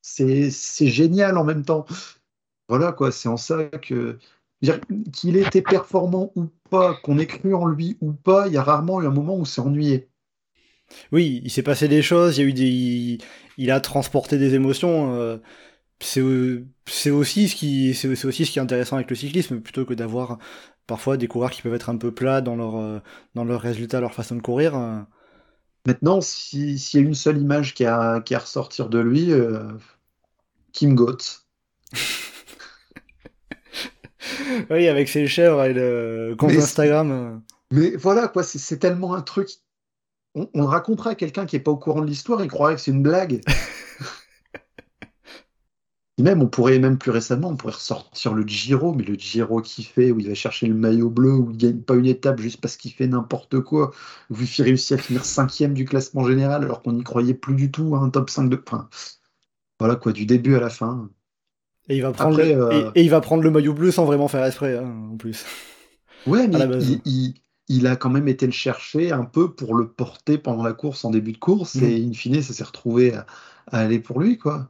c'est 0.00 0.50
génial 0.86 1.36
en 1.36 1.44
même 1.44 1.64
temps. 1.64 1.86
Voilà, 2.68 2.92
quoi, 2.92 3.12
c'est 3.12 3.28
en 3.28 3.36
ça 3.36 3.64
que. 3.64 4.18
Qu'il 5.12 5.36
ait 5.36 5.42
été 5.42 5.60
performant 5.60 6.32
ou 6.36 6.46
pas, 6.70 6.94
qu'on 7.02 7.18
ait 7.18 7.26
cru 7.26 7.54
en 7.54 7.66
lui 7.66 7.98
ou 8.00 8.12
pas, 8.12 8.46
il 8.46 8.54
y 8.54 8.56
a 8.56 8.62
rarement 8.62 9.02
eu 9.02 9.06
un 9.06 9.10
moment 9.10 9.36
où 9.36 9.44
c'est 9.44 9.60
ennuyé. 9.60 10.08
Oui, 11.12 11.42
il 11.44 11.50
s'est 11.50 11.62
passé 11.62 11.86
des 11.86 12.00
choses, 12.00 12.38
il 12.38 12.40
y 12.40 12.44
a 12.44 12.48
eu 12.48 12.52
des. 12.54 13.18
Il 13.58 13.70
a 13.70 13.80
transporté 13.80 14.38
des 14.38 14.54
émotions. 14.54 15.14
Euh 15.14 15.36
c'est 16.00 17.10
aussi 17.10 17.48
ce 17.48 17.56
qui 17.56 17.94
c'est 17.94 18.08
aussi 18.26 18.44
ce 18.44 18.50
qui 18.50 18.58
est 18.58 18.62
intéressant 18.62 18.96
avec 18.96 19.10
le 19.10 19.16
cyclisme 19.16 19.60
plutôt 19.60 19.84
que 19.84 19.94
d'avoir 19.94 20.38
parfois 20.86 21.16
des 21.16 21.28
coureurs 21.28 21.50
qui 21.50 21.62
peuvent 21.62 21.74
être 21.74 21.90
un 21.90 21.96
peu 21.96 22.12
plats 22.12 22.40
dans 22.40 22.56
leur, 22.56 22.76
euh, 22.76 23.00
dans 23.34 23.44
leurs 23.44 23.60
résultats, 23.60 24.00
leur 24.00 24.14
façon 24.14 24.36
de 24.36 24.42
courir. 24.42 24.76
Euh. 24.76 25.00
Maintenant, 25.86 26.20
s'il 26.20 26.76
y 26.76 26.96
a 26.96 27.00
une 27.00 27.14
seule 27.14 27.38
image 27.38 27.74
qui 27.74 27.84
a, 27.84 28.20
qui 28.20 28.34
a 28.34 28.38
à 28.38 28.40
ressortir 28.40 28.88
de 28.88 28.98
lui, 28.98 29.32
euh, 29.32 29.62
Kim 30.72 30.94
Goetz. 30.94 31.46
oui, 34.70 34.88
avec 34.88 35.08
ses 35.08 35.26
chèvres 35.26 35.62
et 35.64 35.74
le 35.74 36.34
compte 36.38 36.52
Instagram. 36.52 37.42
Mais 37.70 37.96
voilà, 37.96 38.28
quoi, 38.28 38.42
c'est 38.42 38.78
tellement 38.78 39.14
un 39.14 39.22
truc. 39.22 39.48
On, 40.34 40.48
on 40.54 40.64
raconterait 40.64 41.10
à 41.10 41.14
quelqu'un 41.14 41.46
qui 41.46 41.56
n'est 41.56 41.62
pas 41.62 41.70
au 41.70 41.76
courant 41.76 42.00
de 42.00 42.06
l'histoire, 42.06 42.42
il 42.42 42.48
croirait 42.48 42.74
que 42.76 42.80
c'est 42.80 42.90
une 42.90 43.02
blague. 43.02 43.42
Et 46.16 46.22
même, 46.22 46.42
on 46.42 46.46
pourrait, 46.46 46.78
même 46.78 46.96
plus 46.96 47.10
récemment, 47.10 47.48
on 47.48 47.56
pourrait 47.56 47.72
ressortir 47.72 48.34
le 48.34 48.46
Giro, 48.46 48.94
mais 48.94 49.02
le 49.02 49.14
Giro 49.14 49.60
qu'il 49.60 49.84
fait, 49.84 50.12
où 50.12 50.20
il 50.20 50.28
va 50.28 50.34
chercher 50.34 50.68
le 50.68 50.74
maillot 50.74 51.10
bleu, 51.10 51.32
où 51.32 51.50
il 51.50 51.56
gagne 51.56 51.80
pas 51.80 51.96
une 51.96 52.06
étape 52.06 52.40
juste 52.40 52.60
parce 52.60 52.76
qu'il 52.76 52.92
fait 52.92 53.08
n'importe 53.08 53.60
quoi, 53.60 53.90
où 54.30 54.36
il 54.40 54.62
réussit 54.62 54.92
à 54.92 54.98
finir 54.98 55.24
cinquième 55.24 55.74
du 55.74 55.84
classement 55.84 56.24
général 56.24 56.62
alors 56.62 56.82
qu'on 56.82 56.92
n'y 56.92 57.02
croyait 57.02 57.34
plus 57.34 57.56
du 57.56 57.72
tout 57.72 57.96
à 57.96 57.98
un 57.98 58.10
top 58.10 58.30
5 58.30 58.48
de. 58.48 58.62
Enfin, 58.64 58.88
voilà 59.80 59.96
quoi, 59.96 60.12
du 60.12 60.24
début 60.24 60.54
à 60.54 60.60
la 60.60 60.70
fin. 60.70 61.10
Et 61.88 61.96
il 61.96 62.02
va 62.02 62.12
prendre, 62.12 62.38
Après, 62.38 62.54
le, 62.54 62.62
euh... 62.62 62.90
et, 62.94 63.00
et, 63.00 63.02
il 63.02 63.10
va 63.10 63.20
prendre 63.20 63.42
le 63.42 63.50
maillot 63.50 63.74
bleu 63.74 63.90
sans 63.90 64.04
vraiment 64.04 64.28
faire 64.28 64.44
esprit, 64.44 64.72
hein, 64.72 64.94
en 65.12 65.16
plus. 65.16 65.44
Ouais, 66.28 66.46
mais 66.48 66.60
il, 66.80 67.00
il, 67.04 67.34
il, 67.66 67.86
a 67.88 67.96
quand 67.96 68.10
même 68.10 68.28
été 68.28 68.46
le 68.46 68.52
chercher 68.52 69.10
un 69.10 69.24
peu 69.24 69.52
pour 69.52 69.74
le 69.74 69.88
porter 69.88 70.38
pendant 70.38 70.62
la 70.62 70.74
course, 70.74 71.04
en 71.04 71.10
début 71.10 71.32
de 71.32 71.38
course, 71.38 71.74
mmh. 71.74 71.84
et 71.84 72.04
in 72.04 72.12
fine, 72.12 72.40
ça 72.40 72.52
s'est 72.52 72.64
retrouvé 72.64 73.14
à, 73.14 73.26
à 73.66 73.80
aller 73.80 73.98
pour 73.98 74.20
lui, 74.20 74.38
quoi. 74.38 74.68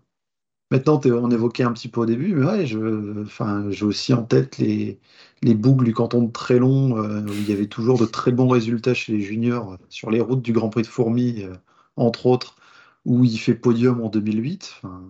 Maintenant, 0.75 1.01
on 1.05 1.31
évoquait 1.31 1.63
un 1.63 1.73
petit 1.73 1.87
peu 1.87 2.01
au 2.01 2.07
début, 2.07 2.35
mais 2.35 2.45
ouais, 2.45 2.67
je, 2.67 3.23
enfin, 3.23 3.65
j'ai 3.71 3.85
aussi 3.85 4.13
en 4.13 4.25
tête 4.25 4.59
les, 4.59 4.99
les 5.41 5.55
boucles 5.55 5.85
du 5.85 5.95
canton 5.95 6.23
de 6.25 6.33
Trélon, 6.33 6.99
euh, 6.99 7.21
où 7.21 7.33
il 7.33 7.49
y 7.49 7.53
avait 7.53 7.69
toujours 7.69 7.97
de 7.97 8.07
très 8.07 8.33
bons 8.33 8.49
résultats 8.49 8.93
chez 8.93 9.13
les 9.13 9.21
juniors, 9.21 9.75
euh, 9.75 9.77
sur 9.89 10.11
les 10.11 10.21
routes 10.21 10.43
du 10.43 10.53
Grand 10.53 10.71
Prix 10.71 10.83
de 10.83 10.89
Fourmi, 10.89 11.45
euh, 11.45 11.55
entre 11.95 12.27
autres, 12.27 12.57
où 13.05 13.25
il 13.25 13.39
fait 13.39 13.55
podium 13.55 14.01
en 14.01 14.09
2008. 14.09 14.75
Enfin, 14.79 15.01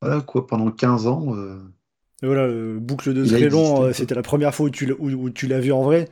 voilà, 0.00 0.20
quoi, 0.20 0.46
pendant 0.46 0.70
15 0.70 1.08
ans. 1.08 1.34
Euh, 1.34 1.58
voilà, 2.22 2.46
le 2.46 2.78
boucle 2.78 3.12
de 3.12 3.24
Trélon, 3.24 3.92
c'était 3.92 4.14
la 4.14 4.22
première 4.22 4.54
fois 4.54 4.66
où 4.66 4.70
tu, 4.70 4.92
où, 4.92 5.10
où 5.10 5.30
tu 5.30 5.48
l'as 5.48 5.58
vu 5.58 5.72
en 5.72 5.82
vrai. 5.82 6.08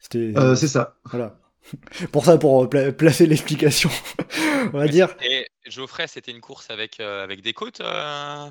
c'est 0.00 0.66
ça. 0.66 0.96
Voilà. 1.04 1.38
pour 2.12 2.24
ça, 2.24 2.38
pour 2.38 2.68
pla 2.68 2.92
placer 2.92 3.26
l'explication, 3.26 3.90
on 4.72 4.78
va 4.78 4.88
dire. 4.88 5.14
Et 5.22 5.46
Geoffrey, 5.70 6.06
c'était 6.06 6.32
une 6.32 6.40
course 6.40 6.70
avec, 6.70 7.00
euh, 7.00 7.22
avec 7.24 7.42
des 7.42 7.52
côtes 7.52 7.80
euh... 7.80 8.48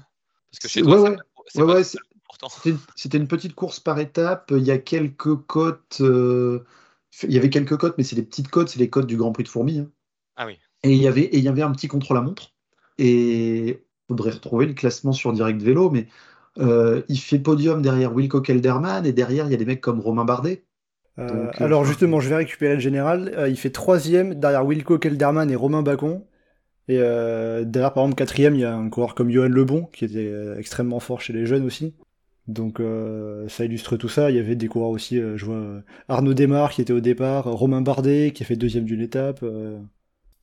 Parce 0.52 0.60
que 0.62 0.68
chez 0.68 0.82
ouais, 0.82 0.96
toi, 0.96 1.10
ouais. 1.10 1.64
ouais, 1.64 1.74
ouais 1.76 1.84
pourtant. 2.28 2.48
C'était 2.96 3.18
une 3.18 3.28
petite 3.28 3.56
course 3.56 3.80
par 3.80 4.00
étape. 4.00 4.52
Il 4.56 4.64
y 4.64 4.72
a 4.72 4.78
quelques 4.78 5.36
côtes. 5.36 5.98
Euh, 6.02 6.66
il 7.24 7.32
y 7.32 7.38
avait 7.38 7.50
quelques 7.50 7.78
côtes, 7.78 7.96
mais 7.98 8.04
c'est 8.04 8.16
des 8.16 8.24
petites 8.24 8.50
côtes, 8.50 8.70
c'est 8.70 8.80
les 8.80 8.90
côtes 8.90 9.08
du 9.08 9.18
Grand 9.18 9.32
Prix 9.32 9.44
de 9.44 9.50
Fourmi. 9.50 9.80
Hein. 9.80 9.90
Ah 10.36 10.46
oui. 10.46 10.58
Et 10.84 10.92
il 10.92 11.02
y 11.02 11.08
avait, 11.08 11.22
et 11.22 11.38
il 11.38 11.44
y 11.44 11.48
avait 11.48 11.64
un 11.64 11.72
petit 11.72 11.88
contre-la-montre. 11.88 12.54
Et 12.98 13.68
il 13.70 13.80
faudrait 14.08 14.32
retrouver 14.32 14.66
le 14.68 14.74
classement 14.74 15.12
sur 15.12 15.34
Direct 15.34 15.62
Vélo, 15.62 15.90
mais 15.90 16.08
euh, 16.60 17.02
il 17.08 17.20
fait 17.20 17.40
podium 17.40 17.82
derrière 17.82 18.14
Wilco 18.14 18.42
Kelderman 18.42 19.06
et 19.06 19.14
derrière 19.14 19.46
il 19.46 19.52
y 19.52 19.56
a 19.56 19.58
des 19.58 19.66
mecs 19.66 19.82
comme 19.82 20.00
Romain 20.00 20.26
Bardet. 20.26 20.64
Euh, 21.20 21.50
alors 21.56 21.84
justement, 21.84 22.20
je 22.20 22.30
vais 22.30 22.36
récupérer 22.36 22.76
le 22.76 22.80
général. 22.80 23.48
il 23.50 23.58
fait 23.58 23.72
troisième 23.72 24.36
derrière 24.36 24.66
Wilco 24.66 25.00
Kelderman 25.00 25.50
et 25.50 25.56
Romain 25.56 25.82
Bacon. 25.82 26.24
Et 26.89 26.97
derrière, 26.97 27.93
par 27.93 28.04
exemple, 28.04 28.15
quatrième, 28.15 28.56
il 28.56 28.62
y 28.62 28.65
a 28.65 28.76
un 28.76 28.89
coureur 28.89 29.13
comme 29.15 29.30
Johan 29.30 29.50
Lebon, 29.50 29.89
qui 29.91 30.06
était 30.06 30.32
extrêmement 30.58 31.00
fort 31.00 31.21
chez 31.21 31.34
les 31.34 31.45
jeunes 31.45 31.65
aussi. 31.65 31.93
Donc 32.47 32.80
euh, 32.80 33.47
ça 33.50 33.65
illustre 33.65 33.97
tout 33.97 34.10
ça. 34.10 34.32
Il 34.32 34.38
y 34.38 34.39
avait 34.39 34.56
des 34.56 34.67
coureurs 34.67 34.89
aussi, 34.89 35.19
euh, 35.19 35.38
je 35.38 35.45
vois 35.45 35.56
euh, 35.56 35.82
Arnaud 36.08 36.34
Desmar 36.34 36.71
qui 36.71 36.82
était 36.82 36.93
au 36.93 37.02
départ, 37.02 37.45
Romain 37.45 37.82
Bardet 37.82 38.32
qui 38.34 38.43
a 38.43 38.45
fait 38.45 38.56
deuxième 38.56 38.86
d'une 38.86 39.02
étape. 39.02 39.43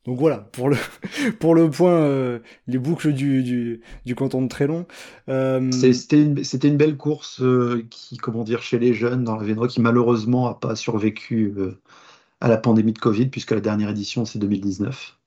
Donc 0.04 0.18
voilà, 0.18 0.38
pour 0.52 0.68
le, 0.68 0.76
pour 1.40 1.54
le 1.54 1.70
point, 1.70 2.40
les 2.66 2.78
boucles 2.78 3.14
du, 3.14 3.42
du, 3.42 3.80
du, 4.04 4.14
canton 4.14 4.42
de 4.42 4.48
Trélon. 4.48 4.86
C'était 5.72 6.20
une, 6.20 6.42
une, 6.62 6.76
belle 6.76 6.98
course 6.98 7.42
qui, 7.90 8.18
comment 8.18 8.44
dire, 8.44 8.62
chez 8.62 8.78
les 8.78 8.92
jeunes 8.92 9.24
dans 9.24 9.36
la 9.36 9.44
Vénois 9.44 9.68
qui 9.68 9.80
malheureusement 9.80 10.48
n'a 10.48 10.54
pas 10.54 10.76
survécu 10.76 11.54
à 12.42 12.48
la 12.48 12.58
pandémie 12.58 12.92
de 12.92 12.98
Covid 12.98 13.28
puisque 13.28 13.52
la 13.52 13.60
dernière 13.60 13.88
édition 13.88 14.26
c'est 14.26 14.38
2019. 14.38 15.18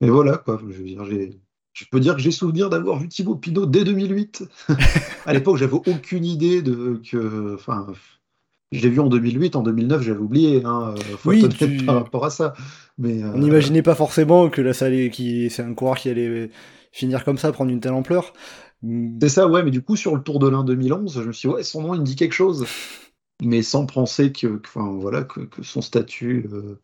Mais 0.00 0.08
voilà, 0.08 0.38
quoi, 0.38 0.60
je 0.60 0.72
veux 0.72 0.84
dire, 0.84 1.04
j'ai 1.04 1.40
je 1.72 1.84
peux 1.90 2.00
dire 2.00 2.16
que 2.16 2.20
j'ai 2.20 2.30
souvenir 2.30 2.68
d'avoir 2.68 2.98
vu 2.98 3.08
Thibaut 3.08 3.36
Pinot 3.36 3.66
dès 3.66 3.84
2008. 3.84 4.44
à 5.26 5.32
l'époque, 5.32 5.56
j'avais 5.56 5.74
aucune 5.74 6.24
idée 6.24 6.62
de 6.62 7.00
que. 7.08 7.54
Enfin, 7.54 7.86
je 8.72 8.82
l'ai 8.82 8.88
vu 8.88 9.00
en 9.00 9.08
2008, 9.08 9.56
en 9.56 9.62
2009, 9.62 10.02
j'avais 10.02 10.18
oublié. 10.18 10.62
Hein, 10.64 10.94
oui, 11.24 11.48
par 11.86 11.94
rapport 11.96 12.24
à 12.24 12.30
ça. 12.30 12.54
Mais, 12.98 13.22
On 13.24 13.38
n'imaginait 13.38 13.82
pas 13.82 13.94
forcément 13.94 14.50
que 14.50 14.60
là, 14.60 14.72
ça 14.72 14.86
allait, 14.86 15.10
qui, 15.10 15.48
c'est 15.50 15.62
un 15.62 15.74
coureur 15.74 15.96
qui 15.96 16.08
allait 16.08 16.50
finir 16.92 17.24
comme 17.24 17.38
ça, 17.38 17.52
prendre 17.52 17.70
une 17.70 17.80
telle 17.80 17.92
ampleur. 17.92 18.32
C'est 19.20 19.28
ça, 19.28 19.46
ouais, 19.46 19.62
mais 19.62 19.70
du 19.70 19.82
coup, 19.82 19.96
sur 19.96 20.16
le 20.16 20.22
Tour 20.22 20.38
de 20.38 20.48
l'Ain 20.48 20.64
2011, 20.64 21.20
je 21.22 21.26
me 21.26 21.32
suis 21.32 21.48
dit, 21.48 21.54
ouais, 21.54 21.62
son 21.62 21.82
nom, 21.82 21.94
il 21.94 22.00
me 22.00 22.06
dit 22.06 22.16
quelque 22.16 22.32
chose. 22.32 22.66
Mais 23.42 23.62
sans 23.62 23.86
penser 23.86 24.32
que, 24.32 24.60
enfin, 24.66 24.86
voilà, 25.00 25.24
que, 25.24 25.40
son 25.62 25.80
statut 25.80 26.46
euh, 26.52 26.78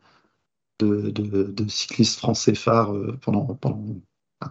de, 0.79 1.11
de, 1.11 1.69
cycliste 1.69 2.19
français 2.19 2.55
phare 2.55 2.95
euh, 2.95 3.19
pendant, 3.23 3.47
pendant 3.55 3.83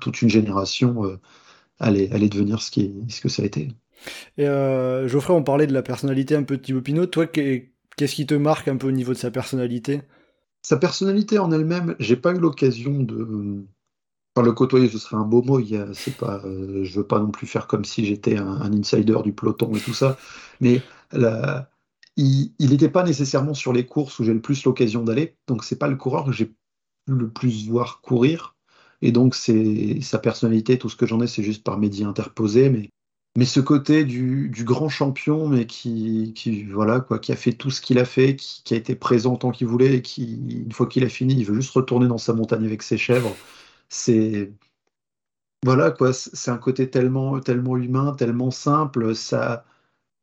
toute 0.01 0.21
une 0.21 0.29
génération 0.29 1.05
euh, 1.05 1.19
allait, 1.79 2.07
devenir 2.29 2.61
ce, 2.61 2.71
qui, 2.71 2.93
ce 3.09 3.21
que 3.21 3.29
ça 3.29 3.43
a 3.43 3.45
été. 3.45 3.69
Et 4.37 4.47
euh, 4.47 5.07
Geoffrey, 5.07 5.33
on 5.33 5.43
parlait 5.43 5.67
de 5.67 5.73
la 5.73 5.81
personnalité 5.81 6.35
un 6.35 6.43
peu 6.43 6.57
de 6.57 6.61
Thibaut 6.61 6.81
Pinot. 6.81 7.07
Toi, 7.07 7.27
qu'est-ce 7.27 8.15
qui 8.15 8.25
te 8.25 8.33
marque 8.33 8.67
un 8.67 8.77
peu 8.77 8.87
au 8.87 8.91
niveau 8.91 9.13
de 9.13 9.17
sa 9.17 9.31
personnalité? 9.31 10.01
Sa 10.61 10.77
personnalité 10.77 11.37
en 11.37 11.51
elle-même, 11.51 11.95
j'ai 11.99 12.15
pas 12.15 12.31
eu 12.31 12.39
l'occasion 12.39 13.03
de. 13.03 13.63
Enfin, 14.35 14.45
le 14.45 14.51
côtoyer, 14.51 14.89
ce 14.89 14.97
serait 14.97 15.15
un 15.15 15.25
beau 15.25 15.41
mot. 15.41 15.59
Il 15.59 15.91
c'est 15.93 16.17
pas, 16.17 16.41
euh, 16.43 16.83
je 16.83 16.99
veux 16.99 17.07
pas 17.07 17.19
non 17.19 17.29
plus 17.29 17.47
faire 17.47 17.67
comme 17.67 17.85
si 17.85 18.05
j'étais 18.05 18.37
un, 18.37 18.73
insider 18.73 19.17
du 19.23 19.31
peloton 19.31 19.73
et 19.75 19.79
tout 19.79 19.93
ça. 19.93 20.17
Mais 20.59 20.81
il 22.17 22.53
n'était 22.59 22.89
pas 22.89 23.03
nécessairement 23.03 23.53
sur 23.53 23.73
les 23.73 23.85
courses 23.85 24.19
où 24.19 24.23
j'ai 24.23 24.33
le 24.33 24.41
plus 24.41 24.63
l'occasion 24.63 25.03
d'aller. 25.03 25.35
Donc, 25.47 25.63
c'est 25.63 25.77
pas 25.77 25.87
le 25.87 25.97
coureur 25.97 26.25
que 26.25 26.31
j'ai 26.31 26.53
le 27.07 27.29
plus 27.29 27.67
voir 27.67 28.01
courir. 28.01 28.55
Et 29.01 29.11
donc, 29.11 29.35
c'est 29.35 29.99
sa 30.01 30.19
personnalité, 30.19 30.77
tout 30.77 30.89
ce 30.89 30.95
que 30.95 31.05
j'en 31.05 31.21
ai, 31.21 31.27
c'est 31.27 31.43
juste 31.43 31.63
par 31.63 31.77
médias 31.77 32.07
interposés. 32.07 32.69
Mais, 32.69 33.45
ce 33.45 33.59
côté 33.59 34.05
du, 34.05 34.49
grand 34.63 34.87
champion, 34.89 35.49
mais 35.49 35.67
qui, 35.67 36.33
qui, 36.33 36.63
voilà, 36.63 37.01
quoi, 37.01 37.19
qui 37.19 37.31
a 37.33 37.35
fait 37.35 37.51
tout 37.53 37.69
ce 37.69 37.81
qu'il 37.81 37.99
a 37.99 38.05
fait, 38.05 38.35
qui, 38.37 38.73
a 38.73 38.77
été 38.77 38.95
présent 38.95 39.35
tant 39.35 39.51
qu'il 39.51 39.67
voulait, 39.67 39.95
et 39.95 40.01
qui, 40.01 40.35
une 40.65 40.71
fois 40.71 40.87
qu'il 40.87 41.03
a 41.03 41.09
fini, 41.09 41.35
il 41.35 41.45
veut 41.45 41.55
juste 41.55 41.71
retourner 41.71 42.07
dans 42.07 42.17
sa 42.17 42.33
montagne 42.33 42.65
avec 42.65 42.81
ses 42.81 42.97
chèvres. 42.97 43.35
C'est. 43.89 44.53
Voilà, 45.63 45.91
quoi, 45.91 46.13
c'est 46.13 46.51
un 46.51 46.57
côté 46.57 46.89
tellement, 46.89 47.39
tellement 47.39 47.75
humain, 47.77 48.13
tellement 48.13 48.51
simple. 48.51 49.15
Ça. 49.15 49.65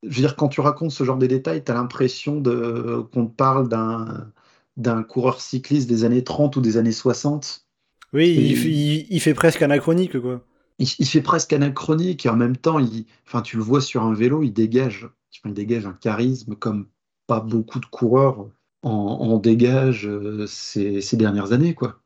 Je 0.03 0.09
veux 0.09 0.23
dire, 0.23 0.37
quand 0.37 0.49
tu 0.49 0.61
racontes 0.61 0.91
ce 0.91 1.05
genre 1.05 1.19
de 1.19 1.27
détails, 1.27 1.65
tu 1.65 1.71
as 1.71 1.75
l'impression 1.75 2.41
de, 2.41 3.07
qu'on 3.13 3.27
te 3.27 3.35
parle 3.35 3.69
d'un, 3.69 4.33
d'un 4.77 5.03
coureur 5.03 5.41
cycliste 5.41 5.89
des 5.89 6.05
années 6.05 6.25
30 6.25 6.57
ou 6.57 6.61
des 6.61 6.77
années 6.77 6.93
60 6.93 7.67
oui, 8.13 9.07
il, 9.09 9.21
fait 9.21 9.33
presque 9.33 9.63
anachronique, 9.63 10.21
quoi. 10.21 10.45
Il, 10.79 11.07
fait 11.07 11.23
presque 11.23 11.53
anachronique 11.53 12.27
et 12.27 12.29
en 12.29 12.37
même 12.37 12.57
temps, 12.57 12.79
il, 12.79 13.07
enfin, 13.27 13.41
tu 13.41 13.57
le 13.57 13.63
vois 13.63 13.81
sur 13.81 14.03
un 14.03 14.13
vélo, 14.13 14.43
il 14.43 14.53
dégage, 14.53 15.09
il 15.45 15.55
dégage 15.55 15.87
un 15.87 15.95
charisme 15.95 16.55
comme 16.55 16.89
pas 17.27 17.41
beaucoup 17.41 17.81
de 17.81 17.87
coureurs 17.87 18.49
en, 18.83 19.39
dégagent 19.39 20.09
euh, 20.09 20.47
ces, 20.47 21.17
dernières 21.17 21.53
années, 21.53 21.75
quoi. 21.75 22.01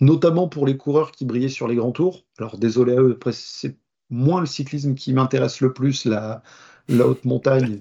Notamment 0.00 0.48
pour 0.48 0.66
les 0.66 0.76
coureurs 0.76 1.12
qui 1.12 1.24
brillaient 1.24 1.48
sur 1.48 1.68
les 1.68 1.76
grands 1.76 1.92
tours. 1.92 2.24
Alors 2.38 2.58
désolé 2.58 2.94
à 2.94 3.00
eux, 3.00 3.18
c'est 3.30 3.76
moins 4.10 4.40
le 4.40 4.46
cyclisme 4.46 4.94
qui 4.94 5.12
m'intéresse 5.12 5.60
le 5.60 5.72
plus, 5.72 6.04
la, 6.04 6.42
la 6.88 7.06
haute 7.06 7.24
montagne, 7.24 7.80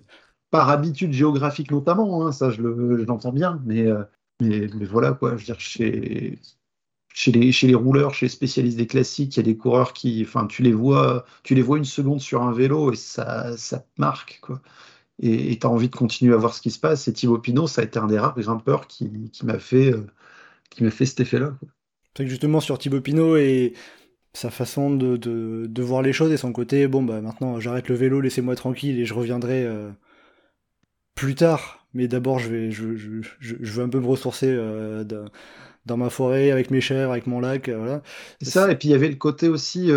par 0.51 0.69
habitude 0.69 1.13
géographique 1.13 1.71
notamment, 1.71 2.25
hein, 2.25 2.31
ça 2.31 2.49
je 2.51 2.61
l'entends 2.61 3.31
bien, 3.31 3.61
mais, 3.65 3.87
euh, 3.87 4.03
mais, 4.41 4.67
mais, 4.75 4.85
voilà 4.85 5.13
quoi, 5.13 5.31
je 5.31 5.37
veux 5.37 5.45
dire, 5.45 5.59
chez, 5.59 6.39
chez 7.13 7.31
les, 7.31 7.51
chez 7.51 7.67
les 7.67 7.75
rouleurs, 7.75 8.13
chez 8.13 8.25
les 8.25 8.29
spécialistes 8.29 8.77
des 8.77 8.87
classiques, 8.87 9.35
il 9.37 9.39
y 9.39 9.41
a 9.41 9.43
des 9.43 9.57
coureurs 9.57 9.93
qui, 9.93 10.23
enfin, 10.27 10.47
tu 10.47 10.63
les 10.63 10.73
vois, 10.73 11.25
tu 11.43 11.55
les 11.55 11.61
vois 11.61 11.77
une 11.77 11.85
seconde 11.85 12.19
sur 12.19 12.41
un 12.41 12.51
vélo 12.51 12.91
et 12.91 12.95
ça, 12.95 13.55
ça 13.57 13.79
te 13.79 14.01
marque, 14.01 14.39
quoi. 14.41 14.61
Et 15.19 15.57
tu 15.59 15.67
as 15.67 15.69
envie 15.69 15.89
de 15.89 15.95
continuer 15.95 16.33
à 16.33 16.37
voir 16.37 16.53
ce 16.53 16.61
qui 16.61 16.71
se 16.71 16.79
passe. 16.79 17.07
Et 17.07 17.13
Thibaut 17.13 17.37
Pinot, 17.37 17.67
ça 17.67 17.81
a 17.81 17.83
été 17.83 17.99
un 17.99 18.07
des 18.07 18.17
rares 18.17 18.35
grimpeurs 18.35 18.87
qui, 18.87 19.31
m'a 19.43 19.59
fait, 19.59 19.93
euh, 19.93 20.89
fait 20.89 21.05
cet 21.05 21.19
effet-là. 21.19 21.55
C'est 22.17 22.27
justement 22.27 22.59
sur 22.59 22.79
Thibaut 22.79 22.99
Pinot 22.99 23.37
et 23.37 23.73
sa 24.33 24.49
façon 24.49 24.95
de, 24.95 25.15
de, 25.17 25.83
voir 25.83 26.01
les 26.01 26.13
choses 26.13 26.31
et 26.31 26.37
son 26.37 26.51
côté, 26.51 26.87
bon 26.87 27.03
bah 27.03 27.21
maintenant 27.21 27.59
j'arrête 27.59 27.87
le 27.87 27.95
vélo, 27.95 28.19
laissez-moi 28.19 28.55
tranquille 28.55 28.99
et 28.99 29.05
je 29.05 29.13
reviendrai 29.13 29.63
euh, 29.63 29.91
plus 31.15 31.35
tard. 31.35 31.85
Mais 31.93 32.07
d'abord 32.07 32.39
je 32.39 32.49
vais, 32.49 32.71
je, 32.71 32.83
veux 33.39 33.83
un 33.83 33.89
peu 33.89 33.99
me 33.99 34.07
ressourcer 34.07 34.47
euh, 34.49 35.03
dans 35.85 35.97
ma 35.97 36.09
forêt, 36.09 36.49
avec 36.49 36.71
mes 36.71 36.81
chèvres, 36.81 37.11
avec 37.11 37.27
mon 37.27 37.39
lac. 37.39 37.69
Euh, 37.69 37.77
voilà. 37.77 38.01
C'est 38.41 38.49
ça, 38.49 38.71
et 38.71 38.75
puis 38.75 38.87
il 38.89 38.91
y 38.91 38.95
avait 38.95 39.09
le 39.09 39.15
côté 39.15 39.49
aussi, 39.49 39.91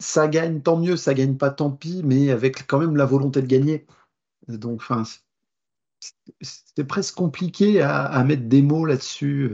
ça 0.00 0.28
gagne, 0.28 0.62
tant 0.62 0.78
mieux, 0.78 0.96
ça 0.96 1.12
gagne 1.12 1.36
pas, 1.36 1.50
tant 1.50 1.70
pis, 1.70 2.02
mais 2.04 2.30
avec 2.30 2.66
quand 2.66 2.78
même 2.78 2.96
la 2.96 3.04
volonté 3.04 3.42
de 3.42 3.46
gagner. 3.46 3.86
Donc, 4.48 4.80
enfin, 4.80 5.02
c'était 6.40 6.84
presque 6.84 7.14
compliqué 7.16 7.82
à, 7.82 8.24
mettre 8.24 8.44
des 8.44 8.62
mots 8.62 8.86
là-dessus. 8.86 9.50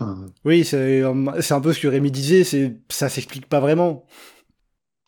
Euh, 0.00 0.14
oui, 0.44 0.64
c'est 0.64 1.02
un 1.02 1.60
peu 1.60 1.72
ce 1.72 1.80
que 1.80 1.88
Rémi 1.88 2.10
disait, 2.10 2.44
ça 2.88 3.08
s'explique 3.08 3.48
pas 3.48 3.60
vraiment. 3.60 4.06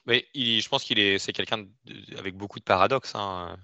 Mais 0.06 0.26
je 0.34 0.66
pense 0.68 0.84
qu'il 0.84 0.98
est, 0.98 1.18
c'est 1.18 1.32
quelqu'un 1.32 1.66
avec 2.18 2.36
beaucoup 2.36 2.58
de 2.58 2.64
paradoxes. 2.64 3.12
Hein 3.14 3.56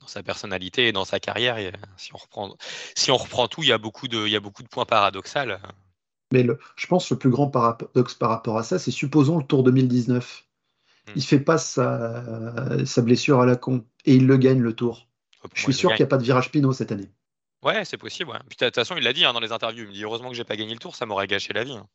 dans 0.00 0.06
sa 0.06 0.22
personnalité 0.22 0.88
et 0.88 0.92
dans 0.92 1.04
sa 1.04 1.20
carrière. 1.20 1.56
si, 1.96 2.14
on 2.14 2.18
reprend, 2.18 2.56
si 2.96 3.10
on 3.10 3.16
reprend 3.16 3.48
tout, 3.48 3.62
il 3.62 3.68
y 3.68 3.72
a 3.72 3.78
beaucoup 3.78 4.08
de, 4.08 4.26
il 4.26 4.32
y 4.32 4.36
a 4.36 4.40
beaucoup 4.40 4.62
de 4.62 4.68
points 4.68 4.86
paradoxaux. 4.86 5.40
Mais 6.32 6.42
le, 6.42 6.58
je 6.76 6.86
pense 6.86 7.08
que 7.08 7.14
le 7.14 7.18
plus 7.18 7.30
grand 7.30 7.48
paradoxe 7.48 8.14
par 8.14 8.30
rapport 8.30 8.56
à 8.56 8.62
ça, 8.62 8.78
c'est 8.78 8.90
supposons 8.90 9.38
le 9.38 9.44
Tour 9.44 9.62
2019. 9.64 10.44
Hmm. 11.06 11.12
Il 11.16 11.22
fait 11.22 11.40
pas 11.40 11.58
sa, 11.58 12.84
sa, 12.84 13.02
blessure 13.02 13.40
à 13.40 13.46
la 13.46 13.56
con 13.56 13.84
et 14.04 14.14
il 14.14 14.26
le 14.26 14.36
gagne 14.36 14.60
le 14.60 14.74
Tour. 14.74 15.08
je 15.54 15.62
suis 15.62 15.74
sûr 15.74 15.90
qu'il 15.90 15.98
n'y 15.98 16.04
a 16.04 16.08
pas 16.08 16.18
de 16.18 16.24
virage 16.24 16.50
Pinot 16.50 16.72
cette 16.72 16.92
année. 16.92 17.10
Ouais, 17.62 17.84
c'est 17.84 17.98
possible. 17.98 18.32
de 18.32 18.54
toute 18.54 18.74
façon, 18.74 18.96
il 18.96 19.04
l'a 19.04 19.12
dit 19.12 19.24
hein, 19.24 19.32
dans 19.32 19.40
les 19.40 19.52
interviews. 19.52 19.84
Il 19.84 19.88
me 19.88 19.92
dit 19.92 20.04
heureusement 20.04 20.30
que 20.30 20.34
j'ai 20.34 20.44
pas 20.44 20.56
gagné 20.56 20.72
le 20.72 20.80
Tour, 20.80 20.96
ça 20.96 21.06
m'aurait 21.06 21.26
gâché 21.26 21.52
la 21.52 21.64
vie. 21.64 21.76
Hein. 21.76 21.86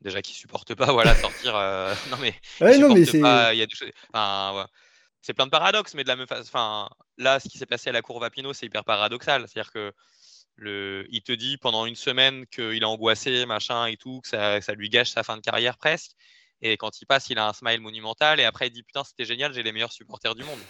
Déjà 0.00 0.22
qu'il 0.22 0.34
supporte 0.34 0.74
pas, 0.74 0.86
voilà, 0.92 1.14
sortir. 1.14 1.54
Euh, 1.56 1.94
non 2.10 2.16
mais. 2.18 2.34
Ouais, 2.60 2.78
non 2.78 2.92
mais 2.92 3.04
c'est. 3.04 3.18
Il 3.18 3.58
y 3.58 3.62
a 3.62 3.66
des 3.66 3.74
choses. 3.74 3.90
Enfin, 4.12 4.66
c'est 5.22 5.34
plein 5.34 5.46
de 5.46 5.50
paradoxes, 5.50 5.94
mais 5.94 6.02
de 6.02 6.08
la 6.08 6.16
même 6.16 6.26
façon, 6.26 6.42
enfin, 6.42 6.88
là, 7.18 7.38
ce 7.40 7.48
qui 7.48 7.58
s'est 7.58 7.66
passé 7.66 7.90
à 7.90 7.92
la 7.92 8.02
courbe 8.02 8.24
à 8.24 8.30
Pinot, 8.30 8.52
c'est 8.52 8.66
hyper 8.66 8.84
paradoxal. 8.84 9.46
C'est-à-dire 9.46 9.70
que 9.70 9.92
le, 10.56 11.06
il 11.10 11.22
te 11.22 11.32
dit 11.32 11.56
pendant 11.56 11.86
une 11.86 11.96
semaine 11.96 12.46
qu'il 12.46 12.82
est 12.82 12.84
angoissé, 12.84 13.46
machin 13.46 13.86
et 13.86 13.96
tout, 13.96 14.20
que 14.22 14.28
ça, 14.28 14.60
ça, 14.60 14.72
lui 14.72 14.88
gâche 14.88 15.10
sa 15.10 15.22
fin 15.22 15.36
de 15.36 15.42
carrière 15.42 15.76
presque. 15.76 16.12
Et 16.62 16.76
quand 16.76 17.00
il 17.00 17.06
passe, 17.06 17.30
il 17.30 17.38
a 17.38 17.48
un 17.48 17.52
smile 17.52 17.80
monumental. 17.80 18.40
Et 18.40 18.44
après, 18.44 18.68
il 18.68 18.70
dit 18.70 18.82
Putain, 18.82 19.04
c'était 19.04 19.24
génial, 19.24 19.52
j'ai 19.52 19.62
les 19.62 19.72
meilleurs 19.72 19.92
supporters 19.92 20.34
du 20.34 20.42
monde. 20.44 20.60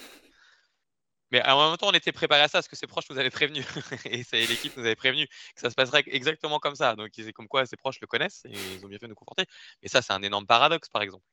Mais 1.31 1.41
en 1.47 1.69
même 1.69 1.77
temps, 1.77 1.89
on 1.89 1.93
était 1.93 2.11
préparé 2.11 2.41
à 2.41 2.47
ça 2.47 2.59
parce 2.59 2.67
que 2.67 2.75
ses 2.75 2.87
proches 2.87 3.09
nous 3.09 3.17
avaient 3.17 3.29
prévenu. 3.29 3.63
et 4.05 4.47
l'équipe 4.47 4.75
nous 4.75 4.83
avait 4.83 4.95
prévenu 4.95 5.27
que 5.27 5.61
ça 5.61 5.69
se 5.69 5.75
passerait 5.75 6.03
exactement 6.07 6.59
comme 6.59 6.75
ça. 6.75 6.95
Donc, 6.95 7.09
c'est 7.15 7.33
comme 7.33 7.47
quoi 7.47 7.65
ses 7.65 7.77
proches 7.77 7.99
le 8.01 8.07
connaissent 8.07 8.43
et 8.45 8.53
ils 8.77 8.85
ont 8.85 8.89
bien 8.89 8.99
fait 8.99 9.05
de 9.05 9.11
nous 9.11 9.15
conforter. 9.15 9.45
Mais 9.81 9.89
ça, 9.89 10.01
c'est 10.01 10.13
un 10.13 10.21
énorme 10.21 10.45
paradoxe, 10.45 10.89
par 10.89 11.01
exemple. 11.01 11.23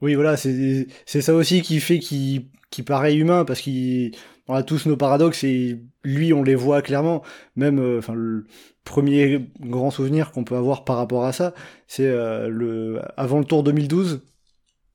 Oui, 0.00 0.14
voilà, 0.14 0.36
c'est 0.36 0.86
ça 1.04 1.34
aussi 1.34 1.60
qui 1.60 1.78
fait 1.78 1.98
qu'il 1.98 2.48
qui 2.70 2.82
paraît 2.82 3.16
humain, 3.16 3.44
parce 3.44 3.60
qu'on 3.60 4.54
a 4.54 4.62
tous 4.62 4.86
nos 4.86 4.96
paradoxes, 4.96 5.44
et 5.44 5.80
lui, 6.04 6.32
on 6.32 6.42
les 6.42 6.54
voit 6.54 6.82
clairement. 6.82 7.22
Même, 7.56 7.80
euh, 7.80 7.98
enfin, 7.98 8.14
le 8.14 8.46
premier 8.84 9.50
grand 9.60 9.90
souvenir 9.90 10.30
qu'on 10.30 10.44
peut 10.44 10.56
avoir 10.56 10.84
par 10.84 10.96
rapport 10.96 11.24
à 11.24 11.32
ça, 11.32 11.52
c'est 11.86 12.06
euh, 12.06 12.48
le 12.48 13.00
avant 13.16 13.40
le 13.40 13.44
Tour 13.44 13.62
2012, 13.62 14.22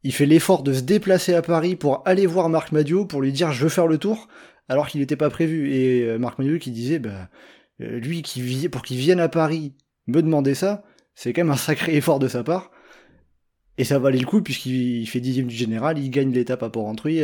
il 0.05 0.13
fait 0.13 0.27
l'effort 0.27 0.61
de 0.61 0.71
se 0.71 0.81
déplacer 0.81 1.33
à 1.33 1.41
Paris 1.41 1.75
pour 1.75 2.03
aller 2.05 2.27
voir 2.27 2.47
Marc 2.47 2.71
Madio 2.71 3.05
pour 3.05 3.23
lui 3.23 3.31
dire 3.31 3.51
je 3.51 3.63
veux 3.63 3.69
faire 3.69 3.87
le 3.87 3.97
tour, 3.97 4.27
alors 4.69 4.87
qu'il 4.87 5.01
n'était 5.01 5.15
pas 5.15 5.31
prévu. 5.31 5.73
Et 5.73 6.03
euh, 6.03 6.19
Marc 6.19 6.37
Madio 6.37 6.59
qui 6.59 6.69
disait, 6.69 6.99
bah, 6.99 7.27
euh, 7.81 7.99
lui, 7.99 8.21
qui 8.21 8.69
pour 8.69 8.83
qu'il 8.83 8.97
vienne 8.97 9.19
à 9.19 9.29
Paris 9.29 9.73
me 10.05 10.21
demander 10.21 10.53
ça, 10.53 10.83
c'est 11.15 11.33
quand 11.33 11.41
même 11.41 11.51
un 11.51 11.57
sacré 11.57 11.95
effort 11.97 12.19
de 12.19 12.27
sa 12.27 12.43
part. 12.43 12.69
Et 13.79 13.83
ça 13.83 13.97
valait 13.97 14.19
le 14.19 14.27
coup 14.27 14.43
puisqu'il 14.43 15.05
fait 15.07 15.19
dixième 15.19 15.47
du 15.47 15.55
général, 15.55 15.97
il 15.97 16.09
gagne 16.11 16.31
l'étape 16.31 16.61
à 16.61 16.69
Port-Rentruy. 16.69 17.23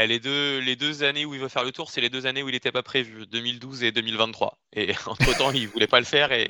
Eh, 0.00 0.06
les, 0.06 0.18
deux, 0.18 0.58
les 0.58 0.74
deux 0.74 1.04
années 1.04 1.26
où 1.26 1.34
il 1.34 1.40
veut 1.40 1.48
faire 1.48 1.64
le 1.64 1.70
tour, 1.70 1.90
c'est 1.90 2.00
les 2.00 2.10
deux 2.10 2.24
années 2.24 2.42
où 2.42 2.48
il 2.48 2.52
n'était 2.52 2.72
pas 2.72 2.82
prévu, 2.82 3.26
2012 3.30 3.84
et 3.84 3.92
2023. 3.92 4.58
Et 4.72 4.94
entre-temps, 5.06 5.52
il 5.52 5.68
voulait 5.68 5.86
pas 5.86 6.00
le 6.00 6.06
faire 6.06 6.32
et, 6.32 6.46